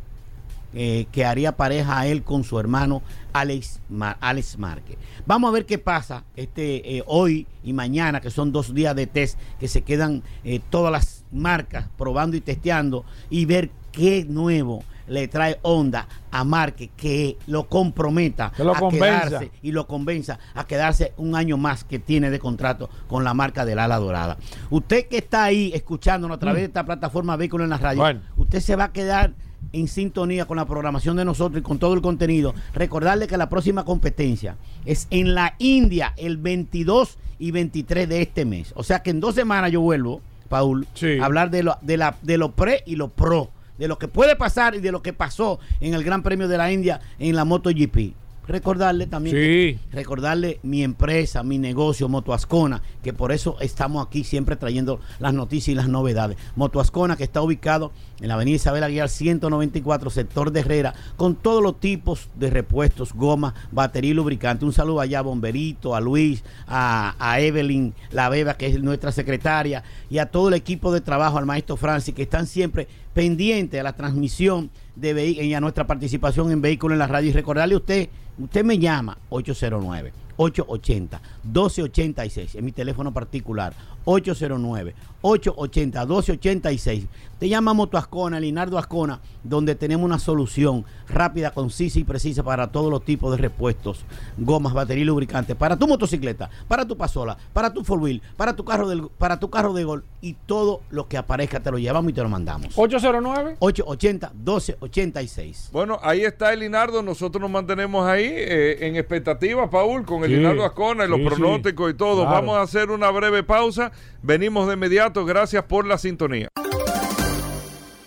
eh, 0.74 1.08
que 1.12 1.26
haría 1.26 1.58
pareja 1.58 2.00
a 2.00 2.08
él 2.08 2.24
con 2.24 2.44
su 2.44 2.60
hermano 2.60 3.02
Alex, 3.34 3.82
Alex 4.20 4.58
Márquez. 4.58 4.98
Vamos 5.26 5.50
a 5.50 5.54
ver 5.54 5.66
qué 5.66 5.78
pasa 5.78 6.24
este 6.36 6.98
eh, 6.98 7.04
hoy 7.08 7.48
y 7.64 7.74
mañana, 7.74 8.22
que 8.22 8.30
son 8.32 8.52
dos 8.52 8.74
días 8.74 8.96
de 8.96 9.08
test, 9.08 9.38
que 9.60 9.68
se 9.68 9.82
quedan 9.84 10.24
eh, 10.44 10.60
todas 10.70 10.92
las 10.92 11.26
marcas 11.32 11.88
probando 11.98 12.36
y 12.38 12.42
testeando 12.42 13.06
y 13.30 13.46
ver 13.46 13.70
qué 13.92 14.26
nuevo 14.28 14.84
le 15.08 15.28
trae 15.28 15.60
onda 15.64 16.08
a 16.32 16.46
Marque 16.46 16.90
que 16.96 17.38
lo 17.48 17.68
comprometa 17.68 18.54
Que 18.56 18.64
lo 18.64 18.74
a 18.74 18.80
convenza. 18.80 19.28
quedarse 19.28 19.52
y 19.62 19.72
lo 19.74 19.86
convenza 19.86 20.40
a 20.54 20.66
quedarse 20.66 21.14
un 21.18 21.36
año 21.36 21.58
más 21.58 21.84
que 21.84 22.00
tiene 22.00 22.30
de 22.30 22.40
contrato 22.40 22.90
con 23.08 23.26
la 23.26 23.34
marca 23.34 23.66
del 23.66 23.80
ala 23.80 23.98
dorada. 23.98 24.38
Usted 24.70 25.08
que 25.10 25.18
está 25.18 25.44
ahí 25.44 25.72
escuchándonos 25.74 26.38
a 26.38 26.40
través 26.40 26.62
de 26.62 26.66
esta 26.68 26.86
plataforma 26.86 27.36
Vehículo 27.36 27.66
en 27.66 27.72
la 27.72 27.78
Radio, 27.78 27.98
Mm. 28.00 28.04
Bueno. 28.04 28.22
usted 28.38 28.60
se 28.62 28.76
va 28.78 28.86
a 28.86 28.94
quedar 28.94 29.34
en 29.74 29.88
sintonía 29.88 30.46
con 30.46 30.58
la 30.58 30.66
programación 30.66 31.16
de 31.18 31.26
nosotros 31.26 31.60
y 31.60 31.64
con 31.64 31.80
todo 31.80 31.94
el 31.94 32.02
contenido. 32.02 32.54
Recordarle 32.74 33.28
que 33.28 33.38
la 33.38 33.50
próxima 33.50 33.86
competencia 33.86 34.58
es 34.86 35.08
en 35.12 35.34
la 35.34 35.56
India 35.60 36.14
el 36.18 36.38
22 36.38 37.18
y 37.40 37.52
23 37.52 38.08
de 38.10 38.22
este 38.22 38.46
mes. 38.46 38.74
O 38.76 38.84
sea 38.84 39.02
que 39.02 39.12
en 39.12 39.20
dos 39.20 39.36
semanas 39.36 39.72
yo 39.72 39.82
vuelvo, 39.82 40.22
Paul, 40.50 40.88
Sí. 40.94 41.18
a 41.20 41.26
hablar 41.26 41.50
de 41.52 41.64
lo, 41.64 41.78
de, 41.82 41.98
la, 41.98 42.16
de 42.22 42.38
lo 42.38 42.52
pre 42.52 42.84
y 42.86 42.96
lo 42.96 43.08
pro. 43.10 43.50
De 43.78 43.88
lo 43.88 43.98
que 43.98 44.08
puede 44.08 44.36
pasar 44.36 44.76
y 44.76 44.80
de 44.80 44.92
lo 44.92 45.02
que 45.02 45.14
pasó 45.14 45.60
en 45.80 45.94
el 45.96 46.04
Gran 46.04 46.22
Premio 46.22 46.48
de 46.48 46.58
la 46.58 46.72
India 46.72 47.00
en 47.18 47.36
la 47.36 47.46
MotoGP. 47.46 48.14
Recordarle 48.52 49.08
también 49.08 49.36
que- 49.36 49.80
recordarle 49.92 50.60
mi 50.64 50.84
empresa, 50.84 51.42
mi 51.44 51.58
negocio, 51.58 52.10
Motoascona, 52.10 52.82
que 53.04 53.14
por 53.14 53.32
eso 53.32 53.58
estamos 53.62 54.06
aquí 54.06 54.24
siempre 54.24 54.56
trayendo 54.56 55.00
las 55.20 55.34
noticias 55.34 55.70
y 55.70 55.76
las 55.76 55.88
novedades. 55.88 56.38
Motoascona, 56.56 57.16
que 57.16 57.24
está 57.24 57.42
ubicado 57.42 57.92
en 58.20 58.28
la 58.28 58.36
avenida 58.36 58.58
Isabel 58.58 58.84
Aguilar 58.84 59.10
194, 59.10 60.10
sector 60.10 60.52
de 60.52 60.60
Herrera, 60.60 60.94
con 61.18 61.36
todos 61.36 61.64
los 61.64 61.80
tipos 61.80 62.30
de 62.36 62.50
repuestos, 62.50 63.14
goma, 63.14 63.54
batería 63.72 64.12
y 64.12 64.14
lubricante. 64.14 64.66
Un 64.66 64.74
saludo 64.74 65.00
allá 65.02 65.20
a 65.20 65.24
Bomberito, 65.24 65.96
a 65.96 66.02
Luis, 66.02 66.44
a, 66.68 67.16
a 67.20 67.40
Evelyn, 67.40 67.94
la 68.12 68.30
beba, 68.30 68.56
que 68.56 68.68
es 68.68 68.82
nuestra 68.82 69.12
secretaria, 69.12 69.84
y 70.10 70.18
a 70.20 70.28
todo 70.28 70.50
el 70.50 70.54
equipo 70.54 70.92
de 70.94 71.02
trabajo, 71.02 71.38
al 71.38 71.46
maestro 71.46 71.78
Francis, 71.78 72.14
que 72.14 72.24
están 72.24 72.46
siempre 72.48 72.88
pendientes 73.14 73.80
a 73.80 73.84
la 73.84 73.94
transmisión 73.94 74.70
de 75.02 75.30
y 75.30 75.54
a 75.54 75.60
nuestra 75.60 75.88
participación 75.88 76.52
en 76.52 76.62
Vehículo 76.62 76.94
en 76.94 77.00
la 77.00 77.08
Radio. 77.08 77.30
Y 77.30 77.34
recordarle 77.34 77.76
a 77.76 77.78
usted, 77.78 78.10
usted 78.38 78.64
me 78.64 78.78
llama 78.78 79.18
809 79.30 80.14
880 80.38 81.22
1286 81.44 82.56
es 82.56 82.64
mi 82.64 82.72
teléfono 82.72 83.14
particular 83.14 83.74
809 84.06 84.96
880 85.24 86.00
1286 86.06 87.06
te 87.40 87.50
llama 87.50 87.74
Moto 87.74 87.98
Ascona, 87.98 88.40
Linardo 88.40 88.78
Ascona 88.78 89.20
donde 89.44 89.76
tenemos 89.76 90.06
una 90.06 90.20
solución 90.20 90.86
rápida, 91.08 91.52
concisa 91.52 92.00
y 92.00 92.04
precisa 92.04 92.44
para 92.44 92.72
todos 92.72 92.92
los 92.92 93.04
tipos 93.04 93.32
de 93.32 93.38
repuestos 93.38 94.06
gomas, 94.38 94.74
batería 94.74 95.02
y 95.04 95.06
lubricantes 95.06 95.56
para 95.56 95.78
tu 95.78 95.88
motocicleta, 95.88 96.50
para 96.68 96.86
tu 96.86 96.96
pasola 96.98 97.38
para 97.54 97.74
tu 97.74 97.84
four 97.84 98.00
wheel, 98.00 98.22
para 98.38 98.56
tu 98.56 98.64
carro 98.66 98.88
del, 98.88 99.08
para 99.18 99.40
tu 99.40 99.50
carro 99.50 99.74
de 99.74 99.84
gol 99.84 100.04
y 100.22 100.34
todo 100.46 100.82
lo 100.90 101.08
que 101.08 101.18
aparezca 101.18 101.60
te 101.60 101.72
lo 101.72 101.78
llevamos 101.78 102.12
y 102.12 102.14
te 102.14 102.22
lo 102.22 102.30
mandamos 102.30 102.74
809. 102.76 103.58
880 103.60 104.32
1286 104.36 105.70
Bueno, 105.72 106.00
ahí 106.04 106.22
está 106.22 106.54
el 106.54 106.60
Linardo. 106.62 107.02
Nosotros 107.02 107.42
nos 107.42 107.50
mantenemos 107.50 108.08
ahí 108.08 108.26
eh, 108.26 108.88
en 108.88 108.96
expectativa, 108.96 109.70
Paul, 109.70 110.06
con 110.06 110.24
el 110.24 110.30
Sí, 110.30 110.36
Linardo 110.38 110.66
Ascona 110.66 111.06
y 111.06 111.10
los 111.10 111.20
sí, 111.20 111.26
pronósticos 111.26 111.92
y 111.92 111.94
todo. 111.96 112.22
claro. 112.24 112.32
Vamos 112.32 112.58
a 112.58 112.62
hacer 112.62 112.90
una 112.92 113.10
breve 113.12 113.44
pausa. 113.44 113.91
Venimos 114.22 114.68
de 114.68 114.76
inmediato. 114.76 115.26
Gracias 115.26 115.64
por 115.64 115.86
la 115.86 115.98
sintonía. 115.98 116.48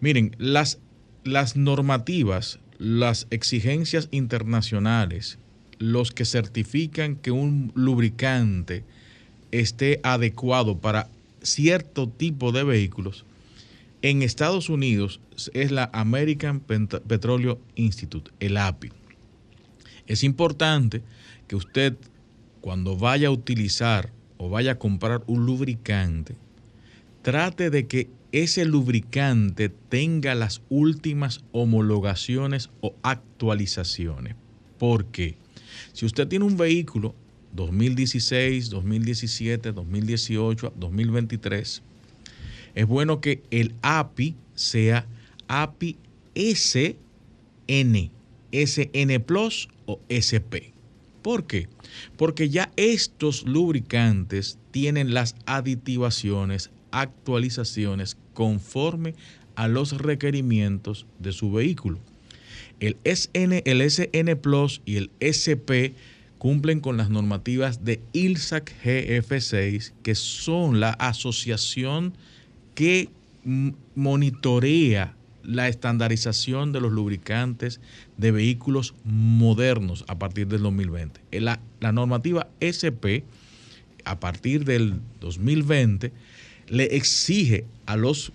Miren, 0.00 0.34
las, 0.38 0.78
las 1.24 1.56
normativas, 1.56 2.60
las 2.78 3.26
exigencias 3.30 4.08
internacionales, 4.10 5.38
los 5.78 6.12
que 6.12 6.24
certifican 6.24 7.16
que 7.16 7.30
un 7.30 7.72
lubricante 7.74 8.84
esté 9.52 10.00
adecuado 10.02 10.78
para 10.78 11.08
cierto 11.42 12.08
tipo 12.08 12.52
de 12.52 12.64
vehículos, 12.64 13.24
en 14.02 14.22
Estados 14.22 14.70
Unidos 14.70 15.20
es 15.52 15.70
la 15.70 15.90
American 15.92 16.60
Petroleum 16.60 17.58
Institute, 17.74 18.30
el 18.40 18.56
API. 18.56 18.92
Es 20.06 20.24
importante 20.24 21.02
que 21.46 21.56
usted, 21.56 21.96
cuando 22.60 22.96
vaya 22.96 23.28
a 23.28 23.32
utilizar 23.32 24.10
o 24.38 24.48
vaya 24.48 24.72
a 24.72 24.78
comprar 24.78 25.22
un 25.26 25.44
lubricante, 25.44 26.34
trate 27.22 27.68
de 27.70 27.86
que 27.86 28.08
ese 28.32 28.64
lubricante 28.64 29.68
tenga 29.68 30.34
las 30.34 30.62
últimas 30.70 31.42
homologaciones 31.52 32.70
o 32.80 32.94
actualizaciones. 33.02 34.36
¿Por 34.78 35.06
qué? 35.06 35.36
Si 35.92 36.06
usted 36.06 36.26
tiene 36.26 36.44
un 36.44 36.56
vehículo 36.56 37.14
2016, 37.52 38.70
2017, 38.70 39.72
2018, 39.72 40.72
2023, 40.76 41.82
es 42.74 42.86
bueno 42.86 43.20
que 43.20 43.42
el 43.50 43.74
API 43.82 44.36
sea 44.54 45.06
API 45.48 45.96
SN, 46.34 48.10
SN 48.52 49.20
Plus 49.20 49.68
o 49.86 50.00
SP. 50.08 50.72
¿Por 51.22 51.46
qué? 51.46 51.68
Porque 52.16 52.48
ya 52.48 52.72
estos 52.76 53.44
lubricantes 53.44 54.58
tienen 54.70 55.12
las 55.12 55.34
aditivaciones, 55.46 56.70
actualizaciones 56.92 58.16
conforme 58.32 59.14
a 59.54 59.68
los 59.68 59.98
requerimientos 59.98 61.06
de 61.18 61.32
su 61.32 61.52
vehículo. 61.52 61.98
El 62.78 62.96
SN, 63.04 63.62
el 63.64 63.82
SN 63.82 64.36
Plus 64.36 64.80
y 64.86 64.96
el 64.96 65.10
SP 65.20 65.92
cumplen 66.40 66.80
con 66.80 66.96
las 66.96 67.10
normativas 67.10 67.84
de 67.84 68.00
ILSAC 68.14 68.72
GF6, 68.82 69.92
que 70.02 70.14
son 70.14 70.80
la 70.80 70.88
asociación 70.92 72.14
que 72.74 73.10
monitorea 73.94 75.14
la 75.42 75.68
estandarización 75.68 76.72
de 76.72 76.80
los 76.80 76.92
lubricantes 76.92 77.82
de 78.16 78.32
vehículos 78.32 78.94
modernos 79.04 80.06
a 80.08 80.18
partir 80.18 80.46
del 80.48 80.62
2020. 80.62 81.20
La, 81.40 81.60
la 81.78 81.92
normativa 81.92 82.48
SP, 82.64 83.20
a 84.06 84.18
partir 84.18 84.64
del 84.64 84.94
2020, 85.20 86.10
le 86.68 86.84
exige 86.96 87.66
a 87.84 87.96
los, 87.96 88.32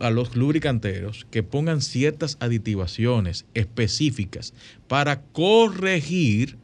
a 0.00 0.10
los 0.10 0.34
lubricanteros 0.34 1.24
que 1.30 1.44
pongan 1.44 1.82
ciertas 1.82 2.36
aditivaciones 2.40 3.44
específicas 3.54 4.54
para 4.88 5.20
corregir 5.20 6.58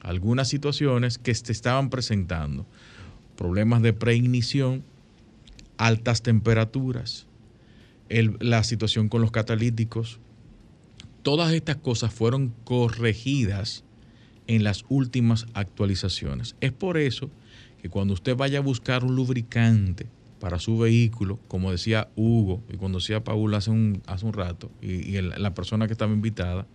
algunas 0.00 0.48
situaciones 0.48 1.18
que 1.18 1.34
se 1.34 1.52
estaban 1.52 1.90
presentando. 1.90 2.66
Problemas 3.36 3.82
de 3.82 3.92
preignición, 3.92 4.84
altas 5.78 6.22
temperaturas, 6.22 7.26
la 8.08 8.64
situación 8.64 9.08
con 9.08 9.22
los 9.22 9.30
catalíticos. 9.30 10.18
Todas 11.22 11.52
estas 11.52 11.76
cosas 11.76 12.12
fueron 12.12 12.52
corregidas 12.64 13.84
en 14.46 14.64
las 14.64 14.84
últimas 14.88 15.46
actualizaciones. 15.54 16.56
Es 16.60 16.72
por 16.72 16.98
eso 16.98 17.30
que 17.80 17.88
cuando 17.88 18.14
usted 18.14 18.36
vaya 18.36 18.58
a 18.58 18.62
buscar 18.62 19.04
un 19.04 19.14
lubricante 19.14 20.06
para 20.40 20.58
su 20.58 20.78
vehículo, 20.78 21.38
como 21.48 21.70
decía 21.70 22.08
Hugo 22.16 22.62
y 22.68 22.76
cuando 22.76 22.98
decía 22.98 23.22
Paul 23.22 23.54
hace 23.54 23.70
un, 23.70 24.02
hace 24.06 24.26
un 24.26 24.32
rato, 24.32 24.70
y, 24.82 25.20
la 25.20 25.54
persona 25.54 25.86
que 25.86 25.92
estaba 25.92 26.12
invitada, 26.12 26.66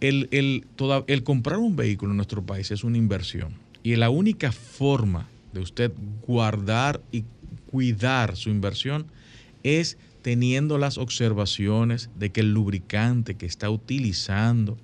el, 0.00 0.28
el, 0.30 1.22
comprar 1.24 1.58
un 1.58 1.76
vehículo 1.76 2.12
en 2.12 2.16
nuestro 2.16 2.42
país 2.44 2.70
es 2.70 2.84
una 2.84 2.98
inversión. 2.98 3.54
Y 3.82 3.96
la 3.96 4.10
única 4.10 4.52
forma 4.52 5.28
de 5.52 5.60
usted 5.60 5.92
guardar 6.26 7.00
y 7.12 7.24
cuidar 7.70 8.36
su 8.36 8.50
inversión 8.50 9.06
es 9.62 9.98
teniendo 10.22 10.78
las 10.78 10.98
observaciones 10.98 12.10
de 12.18 12.30
que 12.30 12.40
el 12.40 12.52
lubricante 12.52 13.36
que 13.36 13.46
está 13.46 13.70
utilizando 13.70 14.76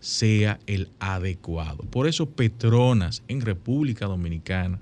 sea 0.00 0.58
el 0.66 0.90
adecuado. 0.98 1.84
Por 1.84 2.08
eso 2.08 2.28
Petronas 2.28 3.22
en 3.28 3.40
República 3.40 4.06
Dominicana 4.06 4.80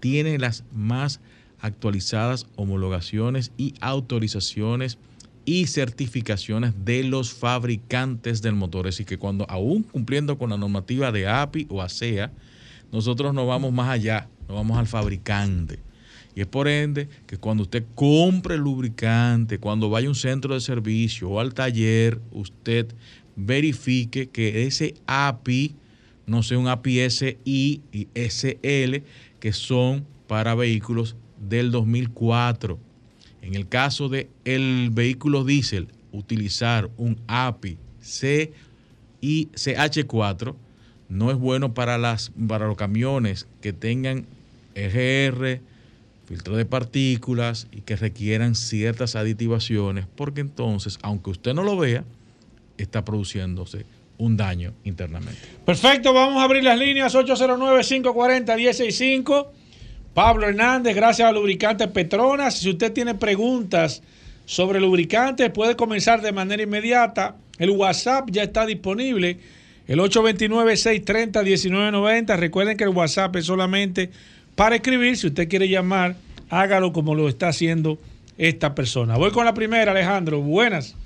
tiene 0.00 0.38
las 0.38 0.64
más 0.72 1.20
actualizadas 1.60 2.46
homologaciones 2.56 3.52
y 3.56 3.74
autorizaciones 3.80 4.98
y 5.48 5.66
certificaciones 5.66 6.74
de 6.84 7.02
los 7.04 7.32
fabricantes 7.32 8.42
del 8.42 8.54
motor. 8.54 8.86
Así 8.86 9.06
que 9.06 9.16
cuando 9.16 9.46
aún 9.48 9.82
cumpliendo 9.82 10.36
con 10.36 10.50
la 10.50 10.58
normativa 10.58 11.10
de 11.10 11.26
API 11.26 11.66
o 11.70 11.80
ASEA, 11.80 12.30
nosotros 12.92 13.32
no 13.32 13.46
vamos 13.46 13.72
más 13.72 13.88
allá, 13.88 14.28
no 14.46 14.56
vamos 14.56 14.76
al 14.76 14.86
fabricante. 14.86 15.78
Y 16.34 16.42
es 16.42 16.46
por 16.46 16.68
ende 16.68 17.08
que 17.26 17.38
cuando 17.38 17.62
usted 17.62 17.82
compre 17.94 18.58
lubricante, 18.58 19.58
cuando 19.58 19.88
vaya 19.88 20.08
a 20.08 20.10
un 20.10 20.16
centro 20.16 20.52
de 20.52 20.60
servicio 20.60 21.30
o 21.30 21.40
al 21.40 21.54
taller, 21.54 22.20
usted 22.30 22.94
verifique 23.34 24.28
que 24.28 24.66
ese 24.66 24.96
API 25.06 25.74
no 26.26 26.42
sea 26.42 26.58
un 26.58 26.68
API 26.68 27.08
SI 27.08 27.38
y 27.46 28.08
SL, 28.14 29.02
que 29.40 29.54
son 29.54 30.04
para 30.26 30.54
vehículos 30.54 31.16
del 31.40 31.70
2004. 31.70 32.87
En 33.48 33.54
el 33.54 33.66
caso 33.66 34.10
de 34.10 34.28
el 34.44 34.90
vehículo 34.92 35.42
diésel, 35.42 35.88
utilizar 36.12 36.90
un 36.98 37.18
API 37.28 37.78
C 37.98 38.52
y 39.22 39.46
CH4 39.54 40.54
no 41.08 41.30
es 41.30 41.38
bueno 41.38 41.72
para, 41.72 41.96
las, 41.96 42.30
para 42.46 42.66
los 42.66 42.76
camiones 42.76 43.48
que 43.62 43.72
tengan 43.72 44.26
EGR, 44.74 45.62
filtro 46.26 46.56
de 46.56 46.66
partículas 46.66 47.68
y 47.72 47.80
que 47.80 47.96
requieran 47.96 48.54
ciertas 48.54 49.16
aditivaciones, 49.16 50.04
porque 50.14 50.42
entonces, 50.42 50.98
aunque 51.00 51.30
usted 51.30 51.54
no 51.54 51.62
lo 51.62 51.78
vea, 51.78 52.04
está 52.76 53.02
produciéndose 53.02 53.86
un 54.18 54.36
daño 54.36 54.74
internamente. 54.84 55.40
Perfecto, 55.64 56.12
vamos 56.12 56.42
a 56.42 56.44
abrir 56.44 56.64
las 56.64 56.78
líneas 56.78 57.14
809-540-165. 57.14 59.46
Pablo 60.14 60.48
Hernández, 60.48 60.96
gracias 60.96 61.28
a 61.28 61.32
Lubricantes 61.32 61.88
Petronas. 61.88 62.58
Si 62.58 62.70
usted 62.70 62.92
tiene 62.92 63.14
preguntas 63.14 64.02
sobre 64.46 64.80
lubricantes, 64.80 65.50
puede 65.50 65.76
comenzar 65.76 66.22
de 66.22 66.32
manera 66.32 66.62
inmediata. 66.62 67.36
El 67.58 67.70
WhatsApp 67.70 68.30
ya 68.30 68.42
está 68.42 68.66
disponible. 68.66 69.38
El 69.86 70.00
829-630-1990. 70.00 72.36
Recuerden 72.36 72.76
que 72.76 72.84
el 72.84 72.90
WhatsApp 72.90 73.36
es 73.36 73.46
solamente 73.46 74.10
para 74.54 74.76
escribir. 74.76 75.16
Si 75.16 75.28
usted 75.28 75.48
quiere 75.48 75.68
llamar, 75.68 76.16
hágalo 76.50 76.92
como 76.92 77.14
lo 77.14 77.28
está 77.28 77.48
haciendo 77.48 77.98
esta 78.38 78.74
persona. 78.74 79.16
Voy 79.16 79.30
con 79.30 79.44
la 79.44 79.54
primera, 79.54 79.92
Alejandro. 79.92 80.40
Buenas. 80.40 80.96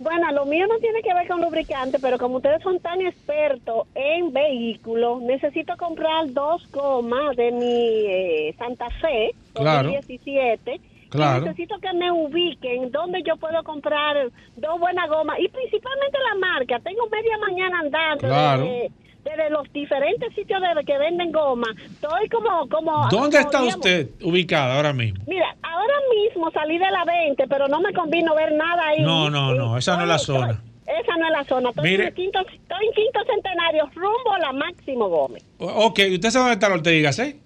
Bueno, 0.00 0.30
lo 0.32 0.46
mío 0.46 0.66
no 0.68 0.78
tiene 0.78 1.02
que 1.02 1.12
ver 1.12 1.26
con 1.26 1.40
lubricante, 1.40 1.98
pero 2.00 2.18
como 2.18 2.36
ustedes 2.36 2.62
son 2.62 2.78
tan 2.78 3.00
expertos 3.00 3.86
en 3.96 4.32
vehículos, 4.32 5.20
necesito 5.22 5.76
comprar 5.76 6.32
dos 6.32 6.66
gomas 6.70 7.34
de 7.36 7.50
mi 7.50 8.06
eh, 8.06 8.54
Santa 8.58 8.88
Fe 9.00 9.32
Claro. 9.54 9.88
2017. 9.90 10.80
Claro. 11.10 11.38
Y 11.38 11.48
necesito 11.48 11.78
que 11.80 11.92
me 11.94 12.12
ubiquen 12.12 12.90
donde 12.92 13.22
yo 13.22 13.36
puedo 13.38 13.62
comprar 13.64 14.30
dos 14.56 14.78
buenas 14.78 15.08
gomas 15.08 15.38
y 15.40 15.48
principalmente 15.48 16.18
la 16.32 16.38
marca. 16.38 16.78
Tengo 16.80 17.08
media 17.10 17.38
mañana 17.38 17.80
andando 17.80 18.28
Claro. 18.28 18.62
desde, 18.64 18.90
desde 19.24 19.50
los 19.50 19.70
diferentes 19.72 20.34
sitios 20.34 20.60
de, 20.60 20.84
que 20.84 20.98
venden 20.98 21.32
goma. 21.32 21.66
Estoy 21.84 22.28
como... 22.28 22.68
como 22.68 23.08
¿Dónde 23.10 23.38
está 23.38 23.60
digamos, 23.60 23.76
usted 23.76 24.10
ubicada 24.22 24.76
ahora 24.76 24.92
mismo? 24.92 25.22
Mira, 25.26 25.54
ahora 25.62 25.94
mismo 26.14 26.50
salí 26.50 26.78
de 26.78 26.90
la 26.90 27.04
20, 27.04 27.46
pero 27.48 27.68
no 27.68 27.80
me 27.80 27.92
convino 27.92 28.34
ver 28.34 28.52
nada 28.52 28.88
ahí. 28.88 29.02
No, 29.02 29.30
no, 29.30 29.54
no, 29.54 29.76
esa 29.76 29.96
no 29.96 30.02
es 30.02 30.08
la 30.08 30.18
zona. 30.18 30.62
Esa 30.86 31.16
no 31.18 31.26
es 31.26 31.32
la 31.32 31.44
zona. 31.44 31.68
Estoy, 31.70 31.90
Mire. 31.90 32.02
en, 32.04 32.08
el 32.08 32.14
quinto, 32.14 32.38
estoy 32.40 32.86
en 32.86 32.92
quinto 32.92 33.20
centenario, 33.26 33.90
rumbo 33.94 34.32
a 34.34 34.38
la 34.38 34.52
Máximo 34.52 35.08
Gómez. 35.08 35.44
Ok, 35.58 36.00
¿usted 36.12 36.30
sabe 36.30 36.44
dónde 36.44 36.54
está 36.54 36.68
la 36.68 36.76
Ortega 36.76 36.96
y 36.96 37.02
Gasset? 37.02 37.36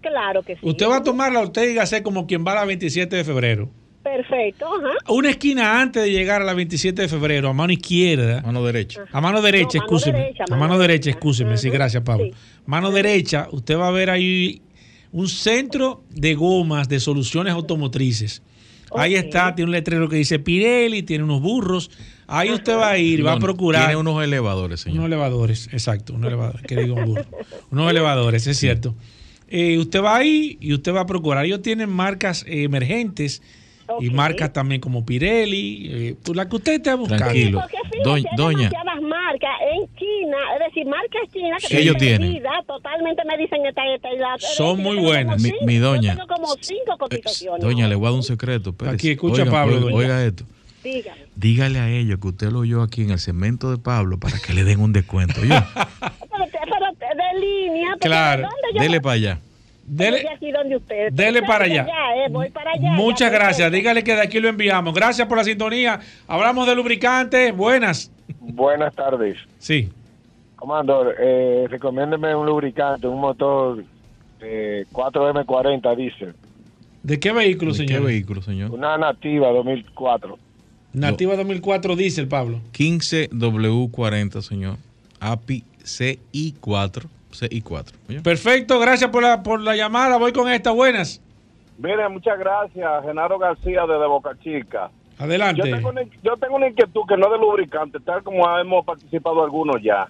Claro 0.00 0.42
que 0.42 0.56
sí. 0.56 0.60
Usted 0.62 0.88
va 0.88 0.96
a 0.96 1.02
tomar 1.02 1.32
la 1.32 1.40
Ortega 1.40 1.70
y 1.70 1.74
Gasset 1.74 2.02
como 2.02 2.26
quien 2.26 2.44
va 2.44 2.52
a 2.52 2.56
la 2.56 2.64
27 2.64 3.14
de 3.14 3.24
febrero. 3.24 3.68
Perfecto, 4.16 4.66
ajá. 4.66 5.12
Una 5.12 5.30
esquina 5.30 5.80
antes 5.80 6.02
de 6.02 6.10
llegar 6.10 6.40
a 6.40 6.44
la 6.44 6.54
27 6.54 7.02
de 7.02 7.08
febrero, 7.08 7.48
a 7.48 7.52
mano 7.52 7.72
izquierda. 7.72 8.40
Mano 8.42 8.64
derecha. 8.64 9.04
A 9.12 9.20
mano 9.20 9.42
derecha, 9.42 9.78
No, 9.78 9.84
mano 9.84 9.84
excúseme. 9.96 10.18
derecha, 10.18 10.44
a 10.50 10.56
mano 10.56 10.78
derecha, 10.78 11.10
excúseme. 11.10 11.56
Sí, 11.58 11.68
gracias, 11.70 12.02
Pablo. 12.02 12.26
sí. 12.26 12.32
Mano 12.66 12.90
derecha, 12.90 13.48
usted 13.52 13.76
va 13.76 13.88
a 13.88 13.90
ver 13.90 14.10
ahí 14.10 14.62
un 15.12 15.28
centro 15.28 16.02
de 16.10 16.34
gomas 16.34 16.88
de 16.88 17.00
soluciones 17.00 17.52
automotrices. 17.52 18.42
Ahí 18.96 19.14
está, 19.16 19.54
tiene 19.54 19.68
un 19.68 19.72
letrero 19.72 20.08
que 20.08 20.16
dice 20.16 20.38
Pirelli, 20.38 21.02
tiene 21.02 21.22
unos 21.24 21.42
burros. 21.42 21.90
Ahí 22.26 22.50
usted 22.50 22.74
va 22.76 22.90
a 22.90 22.98
ir, 22.98 23.24
va 23.26 23.32
a 23.32 23.34
No, 23.34 23.40
procurar. 23.40 23.82
Tiene 23.82 23.96
unos 23.96 24.24
elevadores, 24.24 24.80
señor. 24.80 25.00
Unos 25.00 25.08
elevadores, 25.08 25.68
exacto, 25.72 26.14
unos 26.14 26.28
elevadores, 26.28 26.62
que 26.62 26.76
digo 26.76 26.94
un 26.94 27.04
burro. 27.04 27.26
Unos 27.70 27.90
elevadores, 27.90 28.46
es 28.46 28.56
cierto. 28.58 28.94
Eh, 29.50 29.76
usted 29.78 30.02
va 30.02 30.16
ahí 30.16 30.56
y 30.60 30.72
usted 30.72 30.94
va 30.94 31.00
a 31.02 31.06
procurar. 31.06 31.44
Ellos 31.44 31.60
tienen 31.60 31.90
marcas 31.90 32.44
eh, 32.48 32.62
emergentes 32.64 33.42
y 34.00 34.10
marcas 34.10 34.52
también 34.52 34.80
como 34.80 35.04
Pirelli, 35.04 35.88
eh, 35.90 36.16
pues, 36.22 36.36
la 36.36 36.48
que 36.48 36.56
usted 36.56 36.72
esté 36.74 36.94
buscando. 36.94 37.24
Tranquilo. 37.24 37.60
Porque 37.60 37.76
fíjate, 37.90 38.08
Doña- 38.08 38.28
hay 38.30 38.36
doña. 38.36 38.70
marcas 39.02 39.50
en 39.72 39.94
China, 39.96 40.36
es 40.54 40.66
decir, 40.66 40.86
marcas 40.86 41.22
chinas 41.32 41.64
que 41.66 41.78
Ellos 41.80 41.96
tienen 41.96 42.18
tienen. 42.20 42.32
medida, 42.34 42.50
totalmente 42.66 43.22
me 43.26 43.36
dicen 43.38 43.64
esta, 43.66 43.82
esta. 43.94 44.08
Son 44.56 44.76
decir, 44.76 44.92
muy 44.92 45.04
buenas. 45.04 45.42
Mi- 45.42 45.50
cinco, 45.50 45.64
mi 45.66 45.74
yo 45.76 45.80
doña. 45.82 46.14
tengo 46.16 46.26
como 46.28 46.46
cinco 46.60 46.92
Eh, 46.92 46.98
cotizaciones. 46.98 47.60
doña, 47.64 47.88
le 47.88 47.94
voy 47.94 48.06
a 48.06 48.10
dar 48.10 48.16
un 48.16 48.22
secreto. 48.22 48.74
Aquí, 48.86 49.10
escucha 49.10 49.42
a 49.42 49.44
Oiga, 49.44 49.50
Pablo, 49.52 49.74
Oiga, 49.76 49.84
doña. 49.84 49.96
oiga 49.96 50.24
esto. 50.24 50.44
Dígame. 50.84 51.20
Dígale 51.34 51.78
a 51.80 51.90
ellos 51.90 52.18
que 52.20 52.28
usted 52.28 52.50
lo 52.50 52.60
oyó 52.60 52.82
aquí 52.82 53.02
en 53.02 53.10
el 53.10 53.18
cemento 53.18 53.70
de 53.70 53.78
Pablo 53.78 54.18
para 54.18 54.38
que 54.38 54.52
le 54.54 54.64
den 54.64 54.80
un 54.80 54.92
descuento. 54.92 55.40
Yo, 55.44 55.48
Pero, 56.30 56.44
pero 56.98 57.14
de 57.14 57.40
línea, 57.40 57.88
porque 57.92 58.08
Claro, 58.08 58.42
¿de 58.42 58.48
dónde 58.48 58.68
yo 58.74 58.80
dele 58.82 59.00
para 59.00 59.14
allá. 59.14 59.40
Dele, 59.88 60.26
aquí 60.34 60.52
donde 60.52 60.76
ustedes. 60.76 61.14
dele 61.14 61.42
para 61.42 61.64
allá. 61.64 61.86
ya, 61.86 62.24
eh, 62.24 62.28
voy 62.30 62.50
para 62.50 62.72
allá. 62.72 62.90
Muchas 62.92 63.32
gracias. 63.32 63.72
Dígale 63.72 64.04
que 64.04 64.14
de 64.14 64.20
aquí 64.22 64.38
lo 64.38 64.48
enviamos. 64.48 64.94
Gracias 64.94 65.26
por 65.26 65.38
la 65.38 65.44
sintonía. 65.44 65.98
Hablamos 66.26 66.66
de 66.66 66.74
lubricantes. 66.74 67.56
Buenas. 67.56 68.10
Buenas 68.40 68.94
tardes. 68.94 69.38
Sí. 69.58 69.88
Comandor, 70.56 71.14
eh, 71.18 71.66
recomiéndeme 71.70 72.34
un 72.34 72.44
lubricante, 72.44 73.06
un 73.06 73.20
motor 73.20 73.82
eh, 74.40 74.84
4M40 74.92 75.96
diésel. 75.96 76.34
¿De 77.02 77.18
qué 77.18 77.32
vehículo, 77.32 77.72
¿De 77.72 77.78
señor? 77.78 78.00
¿Qué 78.00 78.06
vehículo, 78.06 78.42
señor? 78.42 78.70
Una 78.72 78.98
nativa 78.98 79.50
2004. 79.50 80.38
Nativa 80.92 81.36
2004 81.36 81.96
diésel, 81.96 82.28
Pablo. 82.28 82.60
15W40, 82.72 84.42
señor. 84.42 84.76
API 85.20 85.64
CI4. 85.84 87.04
CI4. 87.40 87.92
¿oyó? 88.08 88.22
Perfecto, 88.22 88.78
gracias 88.80 89.10
por 89.10 89.22
la, 89.22 89.42
por 89.42 89.60
la 89.60 89.76
llamada. 89.76 90.16
Voy 90.16 90.32
con 90.32 90.50
esta. 90.50 90.70
Buenas. 90.70 91.20
Mire, 91.78 92.08
muchas 92.08 92.38
gracias, 92.38 93.04
Genaro 93.04 93.38
García 93.38 93.82
desde 93.82 94.06
Boca 94.06 94.30
Chica. 94.42 94.90
Yo 95.18 95.24
Adelante. 95.24 95.62
tengo, 95.62 95.88
una, 95.90 96.02
yo 96.22 96.36
tengo 96.36 96.56
una 96.56 96.68
inquietud 96.68 97.02
que 97.08 97.16
no 97.16 97.26
es 97.26 97.32
de 97.32 97.38
lubricante, 97.38 97.98
tal 98.00 98.22
como 98.22 98.44
hemos 98.58 98.84
participado 98.84 99.42
algunos 99.42 99.82
ya. 99.82 100.08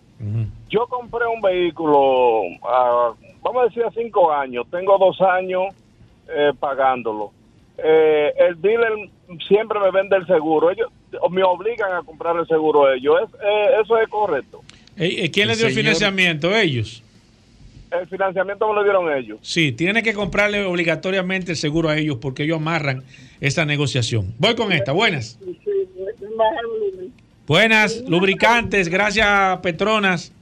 Yo 0.71 0.87
compré 0.87 1.27
un 1.27 1.41
vehículo, 1.41 2.43
ah, 2.63 3.13
vamos 3.43 3.63
a 3.63 3.65
decir, 3.67 3.85
a 3.85 3.91
cinco 3.91 4.31
años. 4.33 4.67
Tengo 4.71 4.99
dos 4.99 5.19
años 5.23 5.63
eh, 6.29 6.53
pagándolo. 6.59 7.33
Eh, 7.79 8.33
el 8.39 8.61
dealer 8.61 8.93
siempre 9.47 9.79
me 9.81 9.91
vende 9.91 10.17
el 10.17 10.27
seguro. 10.27 10.71
Ellos 10.71 10.91
me 11.31 11.43
obligan 11.43 11.93
a 11.93 12.03
comprar 12.03 12.37
el 12.37 12.47
seguro 12.47 12.93
ellos. 12.93 13.15
Es, 13.25 13.35
eh, 13.43 13.67
eso 13.83 13.99
es 13.99 14.09
correcto. 14.09 14.61
Eh, 14.97 15.25
eh, 15.25 15.31
¿Quién 15.31 15.49
le 15.49 15.57
dio 15.57 15.67
el 15.69 15.73
señor- 15.73 15.85
financiamiento? 15.85 16.55
Ellos. 16.55 17.03
El 17.91 18.07
financiamiento 18.09 18.69
me 18.69 18.75
lo 18.75 18.83
dieron 18.83 19.11
ellos. 19.13 19.39
Sí, 19.43 19.73
tiene 19.73 20.03
que 20.03 20.13
comprarle 20.13 20.65
obligatoriamente 20.65 21.53
el 21.53 21.57
seguro 21.57 21.89
a 21.89 21.97
ellos 21.97 22.19
porque 22.21 22.43
ellos 22.45 22.59
amarran 22.59 23.03
esa 23.41 23.65
negociación. 23.65 24.35
Voy 24.39 24.55
con 24.55 24.73
esta. 24.73 24.93
Buenas. 24.93 25.39
Buenas, 27.47 28.03
lubricantes. 28.07 28.89
Gracias, 28.89 29.59
Petronas. 29.61 30.33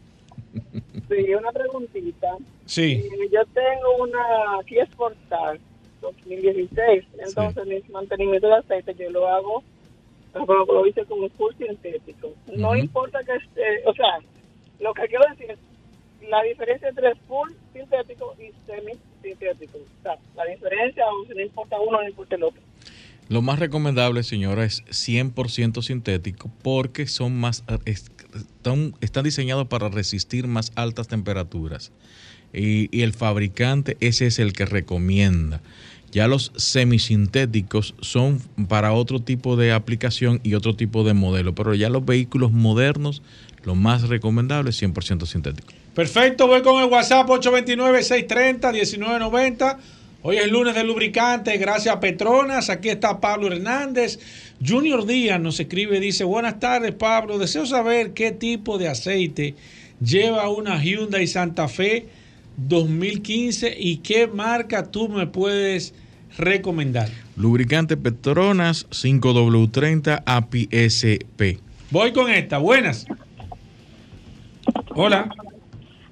Sí, 1.08 1.34
una 1.34 1.52
preguntita. 1.52 2.28
Sí. 2.64 3.04
Eh, 3.04 3.28
Yo 3.32 3.42
tengo 3.54 4.02
una 4.02 4.64
Kia 4.66 4.84
Sportage 4.86 5.60
2016, 6.00 7.04
entonces 7.26 7.66
mi 7.66 7.80
mantenimiento 7.92 8.48
de 8.48 8.56
aceite 8.56 8.94
yo 8.98 9.10
lo 9.10 9.28
hago, 9.28 9.62
lo 10.34 10.86
hice 10.86 11.04
con 11.04 11.22
un 11.22 11.30
full 11.30 11.54
sintético. 11.56 12.32
No 12.56 12.74
importa 12.74 13.20
que 13.24 13.36
esté, 13.36 13.82
o 13.86 13.94
sea, 13.94 14.18
lo 14.80 14.92
que 14.94 15.06
quiero 15.06 15.24
decir 15.30 15.50
es 15.50 15.58
la 16.28 16.42
diferencia 16.42 16.88
entre 16.88 17.14
full 17.26 17.50
sintético 17.72 18.34
y 18.38 18.52
semi 18.66 18.92
sintético. 19.22 19.78
O 19.78 20.02
sea, 20.02 20.16
la 20.36 20.44
diferencia, 20.44 21.04
o 21.06 21.26
si 21.26 21.34
no 21.34 21.40
importa 21.40 21.76
uno, 21.80 22.00
no 22.00 22.08
importa 22.08 22.36
el 22.36 22.44
otro. 22.44 22.62
Lo 23.28 23.42
más 23.42 23.58
recomendable, 23.58 24.22
señora, 24.22 24.64
es 24.64 24.84
100% 24.86 25.82
sintético 25.82 26.50
porque 26.62 27.06
son 27.08 27.36
más 27.36 27.64
están, 27.84 28.94
están 29.00 29.24
diseñados 29.24 29.66
para 29.66 29.88
resistir 29.88 30.46
más 30.46 30.72
altas 30.76 31.08
temperaturas. 31.08 31.92
Y, 32.52 32.88
y 32.96 33.02
el 33.02 33.12
fabricante 33.12 33.96
ese 34.00 34.26
es 34.26 34.38
el 34.38 34.52
que 34.52 34.64
recomienda. 34.64 35.60
Ya 36.12 36.28
los 36.28 36.52
semisintéticos 36.56 37.94
son 38.00 38.40
para 38.68 38.92
otro 38.92 39.20
tipo 39.20 39.56
de 39.56 39.72
aplicación 39.72 40.40
y 40.44 40.54
otro 40.54 40.76
tipo 40.76 41.02
de 41.02 41.12
modelo, 41.12 41.54
pero 41.54 41.74
ya 41.74 41.90
los 41.90 42.06
vehículos 42.06 42.52
modernos, 42.52 43.22
lo 43.64 43.74
más 43.74 44.08
recomendable 44.08 44.70
es 44.70 44.80
100% 44.80 45.26
sintético. 45.26 45.74
Perfecto, 45.96 46.46
voy 46.46 46.60
con 46.60 46.82
el 46.82 46.90
WhatsApp 46.90 47.26
829-630-1990. 47.26 49.78
Hoy 50.20 50.36
es 50.36 50.50
lunes 50.50 50.74
de 50.74 50.84
lubricante, 50.84 51.56
gracias 51.56 51.96
a 51.96 52.00
Petronas. 52.00 52.68
Aquí 52.68 52.90
está 52.90 53.18
Pablo 53.18 53.46
Hernández. 53.46 54.18
Junior 54.62 55.06
Díaz 55.06 55.40
nos 55.40 55.58
escribe, 55.58 55.98
dice, 55.98 56.24
buenas 56.24 56.60
tardes 56.60 56.92
Pablo, 56.92 57.38
deseo 57.38 57.64
saber 57.64 58.12
qué 58.12 58.30
tipo 58.30 58.76
de 58.76 58.88
aceite 58.88 59.54
lleva 59.98 60.50
una 60.50 60.78
Hyundai 60.78 61.26
Santa 61.26 61.66
Fe 61.66 62.08
2015 62.58 63.74
y 63.78 63.96
qué 63.96 64.26
marca 64.26 64.90
tú 64.90 65.08
me 65.08 65.26
puedes 65.26 65.94
recomendar. 66.36 67.08
Lubricante 67.36 67.96
Petronas 67.96 68.86
5W30 68.90 70.24
API 70.26 70.68
SP. 70.76 71.56
Voy 71.90 72.12
con 72.12 72.30
esta, 72.30 72.58
buenas. 72.58 73.06
Hola. 74.94 75.30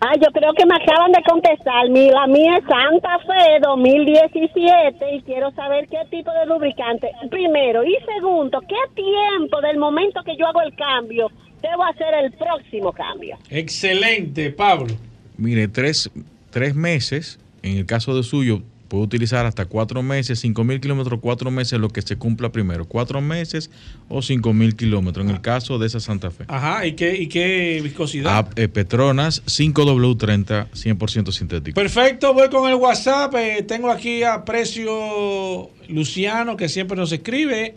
Ah, 0.06 0.16
yo 0.20 0.28
creo 0.32 0.52
que 0.52 0.66
me 0.66 0.74
acaban 0.74 1.12
de 1.12 1.22
contestar. 1.22 1.88
Mi, 1.88 2.10
la 2.10 2.26
mía 2.26 2.58
es 2.58 2.64
Santa 2.68 3.18
Fe 3.20 3.58
2017 3.62 5.14
y 5.14 5.22
quiero 5.22 5.50
saber 5.52 5.88
qué 5.88 5.96
tipo 6.10 6.30
de 6.30 6.44
lubricante. 6.44 7.10
Primero. 7.30 7.82
Y 7.84 7.96
segundo, 8.04 8.60
¿qué 8.60 8.76
tiempo 8.94 9.62
del 9.62 9.78
momento 9.78 10.20
que 10.22 10.36
yo 10.36 10.46
hago 10.46 10.60
el 10.60 10.76
cambio 10.76 11.30
debo 11.62 11.84
hacer 11.84 12.12
el 12.22 12.32
próximo 12.32 12.92
cambio? 12.92 13.38
Excelente, 13.48 14.50
Pablo. 14.50 14.94
Mire, 15.38 15.68
tres, 15.68 16.10
tres 16.50 16.74
meses, 16.74 17.40
en 17.62 17.78
el 17.78 17.86
caso 17.86 18.14
de 18.14 18.24
suyo, 18.24 18.60
puede 18.88 19.04
utilizar 19.04 19.46
hasta 19.46 19.64
cuatro 19.64 20.02
meses, 20.02 20.40
cinco 20.40 20.64
mil 20.64 20.80
kilómetros, 20.80 21.20
cuatro 21.20 21.50
meses, 21.50 21.78
lo 21.78 21.88
que 21.88 22.02
se 22.02 22.16
cumpla 22.16 22.50
primero, 22.52 22.84
cuatro 22.84 23.20
meses 23.20 23.70
o 24.08 24.22
cinco 24.22 24.52
mil 24.52 24.76
kilómetros, 24.76 25.26
en 25.26 25.32
el 25.32 25.40
caso 25.40 25.78
de 25.78 25.86
esa 25.86 26.00
Santa 26.00 26.30
Fe. 26.30 26.44
Ajá, 26.48 26.86
¿y 26.86 26.92
qué, 26.92 27.16
y 27.16 27.28
qué 27.28 27.80
viscosidad? 27.82 28.48
Eh, 28.56 28.68
Petronas 28.68 29.42
5W30, 29.46 30.68
100% 30.70 31.32
sintético. 31.32 31.74
Perfecto, 31.74 32.34
voy 32.34 32.48
con 32.48 32.68
el 32.68 32.76
WhatsApp. 32.76 33.34
eh, 33.36 33.64
tengo 33.66 33.90
aquí 33.90 34.22
a 34.22 34.44
Precio 34.44 35.70
Luciano, 35.88 36.56
que 36.56 36.68
siempre 36.68 36.96
nos 36.96 37.12
escribe. 37.12 37.74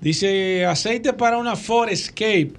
Dice, 0.00 0.64
aceite 0.66 1.12
para 1.12 1.36
una 1.38 1.56
Ford 1.56 1.90
Escape 1.90 2.52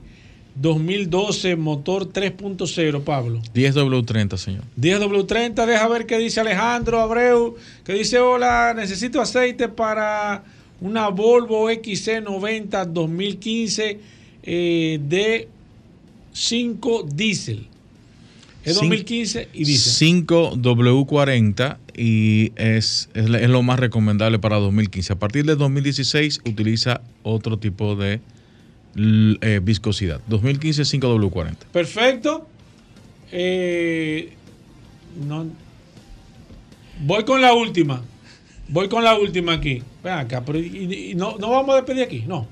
2012, 0.55 1.55
motor 1.55 2.11
3.0, 2.11 3.03
Pablo. 3.03 3.41
10W30, 3.53 4.37
señor. 4.37 4.63
10W30, 4.79 5.65
deja 5.65 5.87
ver 5.87 6.05
qué 6.05 6.17
dice 6.17 6.39
Alejandro 6.39 6.99
Abreu, 6.99 7.55
que 7.83 7.93
dice, 7.93 8.19
hola, 8.19 8.73
necesito 8.75 9.21
aceite 9.21 9.69
para 9.69 10.43
una 10.81 11.07
Volvo 11.09 11.69
XC90 11.69 12.85
2015 12.85 13.99
eh, 14.43 14.99
de 15.01 15.47
5 16.33 17.07
diésel. 17.13 17.67
Es 18.63 18.75
2015 18.75 19.49
y 19.53 19.63
diésel. 19.63 20.25
5W40 20.25 21.77
y 21.95 22.51
es, 22.55 23.09
es, 23.13 23.29
es 23.29 23.49
lo 23.49 23.63
más 23.63 23.79
recomendable 23.79 24.37
para 24.39 24.57
2015. 24.57 25.13
A 25.13 25.19
partir 25.19 25.45
del 25.45 25.57
2016 25.57 26.41
utiliza 26.45 27.01
otro 27.23 27.57
tipo 27.57 27.95
de 27.95 28.21
eh, 28.95 29.59
viscosidad. 29.63 30.21
2015 30.27 30.83
5W40. 30.83 31.55
Perfecto. 31.71 32.47
Eh, 33.31 34.33
no- 35.27 35.47
voy 37.01 37.23
con 37.23 37.41
la 37.41 37.53
última. 37.53 38.01
Voy 38.67 38.87
con 38.89 39.03
la 39.03 39.17
última 39.17 39.53
aquí. 39.53 39.83
Ven 40.03 40.13
acá, 40.13 40.43
pero 40.45 40.59
no, 41.15 41.37
no 41.37 41.49
vamos 41.49 41.71
a 41.73 41.75
despedir 41.77 42.03
aquí. 42.03 42.23
No. 42.27 42.47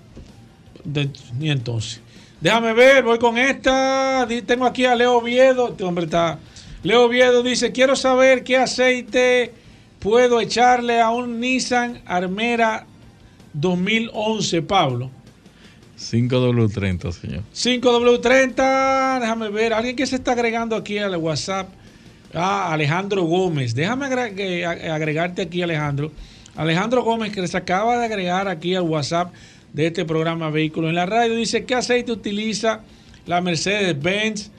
Ni 1.38 1.50
entonces. 1.52 2.02
Déjame 2.42 2.74
ver, 2.74 3.04
voy 3.04 3.20
con 3.20 3.38
esta. 3.38 4.28
Tengo 4.46 4.66
aquí 4.66 4.86
a 4.86 4.96
Leo 4.96 5.22
Viedo. 5.22 5.70
Este 5.70 5.84
hombre 5.84 6.06
está. 6.06 6.40
Leo 6.84 7.08
Viedo 7.10 7.44
dice: 7.44 7.72
Quiero 7.72 7.96
saber 7.96 8.44
qué 8.44 8.58
aceite 8.58 9.54
puedo 10.00 10.40
echarle 10.40 11.02
a 11.02 11.10
un 11.10 11.40
Nissan 11.42 12.02
Armera 12.06 12.86
2011, 13.54 14.62
Pablo. 14.62 15.12
5W30, 16.00 17.12
señor. 17.12 17.44
5W30, 17.54 19.20
déjame 19.20 19.50
ver, 19.50 19.74
alguien 19.74 19.96
que 19.96 20.06
se 20.06 20.16
está 20.16 20.32
agregando 20.32 20.76
aquí 20.76 20.98
al 20.98 21.16
WhatsApp. 21.18 21.70
Ah, 22.34 22.72
Alejandro 22.72 23.24
Gómez. 23.24 23.76
Déjame 23.76 24.06
agregarte 24.06 25.42
aquí, 25.42 25.62
Alejandro. 25.62 26.12
Alejandro 26.56 27.04
Gómez, 27.04 27.34
que 27.34 27.46
se 27.48 27.58
acaba 27.58 27.98
de 27.98 28.06
agregar 28.06 28.48
aquí 28.48 28.76
al 28.76 28.84
WhatsApp 28.84 29.34
de 29.74 29.88
este 29.88 30.06
programa 30.06 30.50
Vehículos 30.50 30.90
en 30.90 30.96
la 30.96 31.06
Radio, 31.06 31.36
dice, 31.36 31.66
¿qué 31.66 31.76
aceite 31.76 32.12
utiliza 32.12 32.82
la 33.26 33.42
Mercedes-Benz 33.42 34.52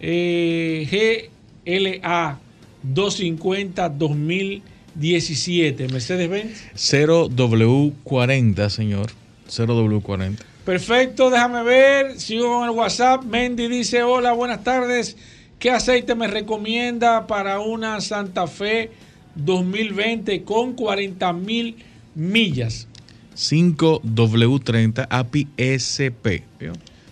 eh, 0.00 1.20
GLA 1.64 2.38
250 2.82 3.88
2017? 3.88 5.88
Mercedes-Benz. 5.88 6.64
0W40, 6.74 8.68
señor. 8.68 9.10
0W40. 9.48 10.57
Perfecto, 10.68 11.30
déjame 11.30 11.62
ver. 11.62 12.20
Sigo 12.20 12.58
con 12.58 12.64
el 12.64 12.76
WhatsApp. 12.76 13.24
Mendy 13.24 13.68
dice: 13.68 14.02
Hola, 14.02 14.32
buenas 14.32 14.64
tardes. 14.64 15.16
¿Qué 15.58 15.70
aceite 15.70 16.14
me 16.14 16.26
recomienda 16.26 17.26
para 17.26 17.58
una 17.60 18.02
Santa 18.02 18.46
Fe 18.46 18.90
2020 19.34 20.42
con 20.42 20.74
40 20.74 21.32
mil 21.32 21.76
millas? 22.14 22.86
5W30 23.34 25.06
API 25.08 25.48
SP. 25.56 26.44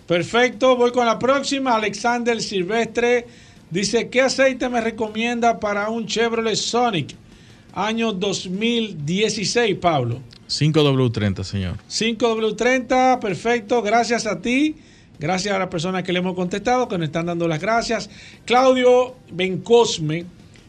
Perfecto, 0.05 0.75
voy 0.75 0.91
con 0.91 1.07
la 1.07 1.17
próxima. 1.17 1.77
Alexander 1.77 2.39
Silvestre 2.39 3.25
dice: 3.71 4.09
¿Qué 4.09 4.21
aceite 4.21 4.69
me 4.69 4.81
recomienda 4.81 5.59
para 5.59 5.89
un 5.89 6.05
Chevrolet 6.05 6.55
Sonic 6.55 7.15
año 7.73 8.13
2016, 8.13 9.75
Pablo? 9.75 10.19
5W30, 10.47 11.43
señor. 11.43 11.77
5W30, 11.89 13.19
perfecto, 13.19 13.81
gracias 13.81 14.25
a 14.25 14.41
ti, 14.41 14.75
gracias 15.19 15.53
a 15.53 15.59
las 15.59 15.67
personas 15.67 16.03
que 16.03 16.13
le 16.13 16.19
hemos 16.19 16.35
contestado, 16.35 16.87
que 16.87 16.97
nos 16.97 17.07
están 17.07 17.25
dando 17.25 17.47
las 17.47 17.59
gracias. 17.59 18.09
Claudio 18.45 19.15
Bencosme 19.31 20.25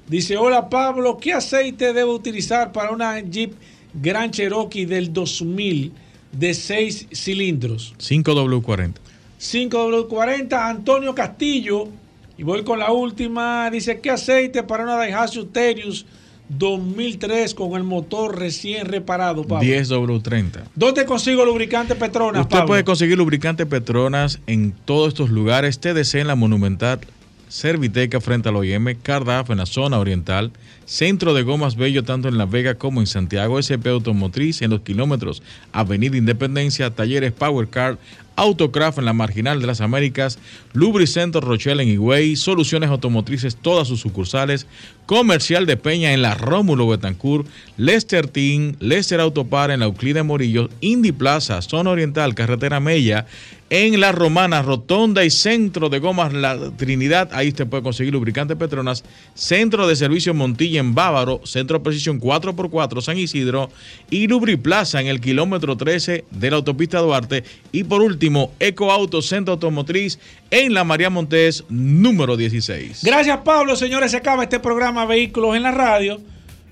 dice, 0.09 0.37
hola 0.37 0.69
Pablo, 0.69 1.19
¿qué 1.19 1.33
aceite 1.33 1.93
debo 1.93 2.15
utilizar 2.15 2.73
para 2.73 2.91
una 2.91 3.21
Jeep 3.21 3.53
Grand 3.95 4.33
Cherokee 4.33 4.85
del 4.85 5.13
2000 5.13 5.93
de 6.33 6.55
6 6.55 7.09
cilindros? 7.13 7.95
5W40. 7.99 8.95
5W40, 9.41 10.53
Antonio 10.53 11.15
Castillo, 11.15 11.89
y 12.37 12.43
voy 12.43 12.65
con 12.65 12.81
la 12.81 12.93
última, 12.93 13.71
dice, 13.71 14.01
¿qué 14.01 14.11
aceite 14.11 14.65
para 14.65 14.83
una 14.83 14.97
Daihatsu 14.97 15.47
Terius 15.47 16.07
2003 16.49 17.55
con 17.55 17.75
el 17.75 17.85
motor 17.85 18.39
recién 18.39 18.87
reparado, 18.87 19.45
Pablo? 19.45 19.69
10W30. 19.69 20.63
¿Dónde 20.75 21.05
consigo 21.05 21.45
lubricante 21.45 21.95
Petronas, 21.95 22.43
Usted 22.43 22.57
Pablo? 22.57 22.67
puede 22.69 22.85
conseguir 22.85 23.19
lubricante 23.19 23.67
Petronas 23.67 24.41
en 24.47 24.73
todos 24.85 25.09
estos 25.09 25.31
lugares. 25.31 25.79
TDC 25.81 26.17
en 26.17 26.27
la 26.27 26.35
Monumental, 26.35 27.01
Serviteca 27.49 28.21
frente 28.21 28.51
al 28.51 28.57
OIM, 28.57 28.95
Cardaf 29.03 29.51
en 29.51 29.59
la 29.59 29.67
zona 29.67 29.99
oriental, 29.99 30.53
Centro 30.85 31.33
de 31.35 31.43
Gomas 31.43 31.77
Bello 31.77 32.05
tanto 32.05 32.29
en 32.29 32.37
La 32.39 32.45
Vega 32.47 32.75
como 32.75 33.01
en 33.01 33.07
Santiago, 33.07 33.59
SP 33.61 33.89
Automotriz 33.89 34.61
en 34.63 34.71
los 34.71 34.81
kilómetros, 34.81 35.43
Avenida 35.73 36.17
Independencia, 36.17 36.91
Talleres 36.91 37.33
Power 37.33 37.69
Car, 37.69 37.99
Autocraft 38.37 38.99
en 38.99 39.07
la 39.07 39.13
Marginal 39.15 39.61
de 39.61 39.67
las 39.67 39.81
Américas, 39.81 40.39
Lubricentro 40.73 41.41
Rochelle 41.41 41.83
en 41.83 41.89
Higüey, 41.89 42.37
Soluciones 42.37 42.91
Automotrices 42.91 43.57
todas 43.57 43.89
sus 43.89 44.01
sucursales, 44.01 44.67
Comercial 45.09 45.65
de 45.65 45.79
Peña 45.79 46.13
en 46.13 46.21
la 46.21 46.35
Rómulo 46.35 46.87
Betancourt, 46.87 47.49
Lester 47.79 48.27
Team, 48.27 48.75
Lester 48.79 49.21
Autopar 49.21 49.71
en 49.71 49.81
la 49.81 49.87
Euclide 49.87 50.23
Morillo, 50.23 50.69
Indy 50.83 51.13
Plaza, 51.13 51.63
Zona 51.63 51.89
Oriental, 51.89 52.35
Carretera 52.35 52.79
Mella, 52.79 53.25
en 53.71 54.01
La 54.01 54.13
Romana, 54.13 54.63
Rotonda 54.63 55.25
y 55.25 55.31
Centro 55.31 55.89
de 55.89 55.99
Gomas 55.99 56.33
La 56.33 56.57
Trinidad, 56.77 57.31
ahí 57.33 57.49
usted 57.49 57.67
puede 57.67 57.83
conseguir 57.83 58.15
lubricante 58.15 58.57
Petronas, 58.57 59.05
Centro 59.35 59.87
de 59.87 59.95
Servicio 59.97 60.33
Montilla 60.33 60.81
en 60.81 60.95
Bávaro, 60.95 61.43
Centro 61.45 61.79
de 61.79 61.85
Precisión 61.85 62.21
4x4 62.21 63.03
San 63.03 63.19
Isidro 63.19 63.71
y 64.11 64.27
Lubriplaza 64.27 65.01
en 65.01 65.07
el 65.09 65.21
kilómetro 65.21 65.77
13 65.77 66.25
de 66.31 66.51
la 66.51 66.57
autopista 66.57 66.99
Duarte 67.01 67.45
y 67.73 67.85
por 67.85 68.01
último 68.01 68.53
Eco 68.59 68.91
Auto 68.91 69.21
Centro 69.21 69.55
Automotriz 69.55 70.19
en 70.51 70.73
la 70.73 70.85
María 70.85 71.11
Montés 71.11 71.65
número 71.69 72.39
16. 72.39 73.03
Gracias, 73.05 73.39
Pablo. 73.45 73.77
Señores, 73.77 74.13
se 74.13 74.17
acaba 74.17 74.45
este 74.45 74.61
Vehículos 75.07 75.57
en 75.57 75.63
la 75.63 75.71
Radio. 75.71 76.21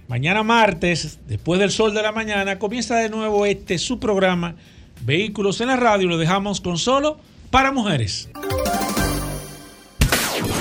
Mañana 0.08 0.42
martes, 0.42 1.18
después 1.26 1.58
del 1.58 1.70
sol 1.70 1.94
de 1.94 2.02
la 2.02 2.12
mañana, 2.12 2.58
comienza 2.58 2.96
de 2.96 3.08
nuevo 3.08 3.44
este 3.44 3.78
su 3.78 3.98
programa 3.98 4.54
Vehículos 5.02 5.60
en 5.60 5.68
la 5.68 5.76
Radio. 5.76 6.08
Lo 6.08 6.18
dejamos 6.18 6.60
con 6.60 6.78
solo 6.78 7.18
para 7.50 7.72
mujeres. 7.72 8.28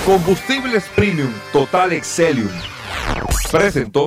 Combustibles 0.04 0.84
Premium 0.94 1.32
Total 1.52 1.92
Excelium. 1.92 2.50
Presentó. 3.50 4.06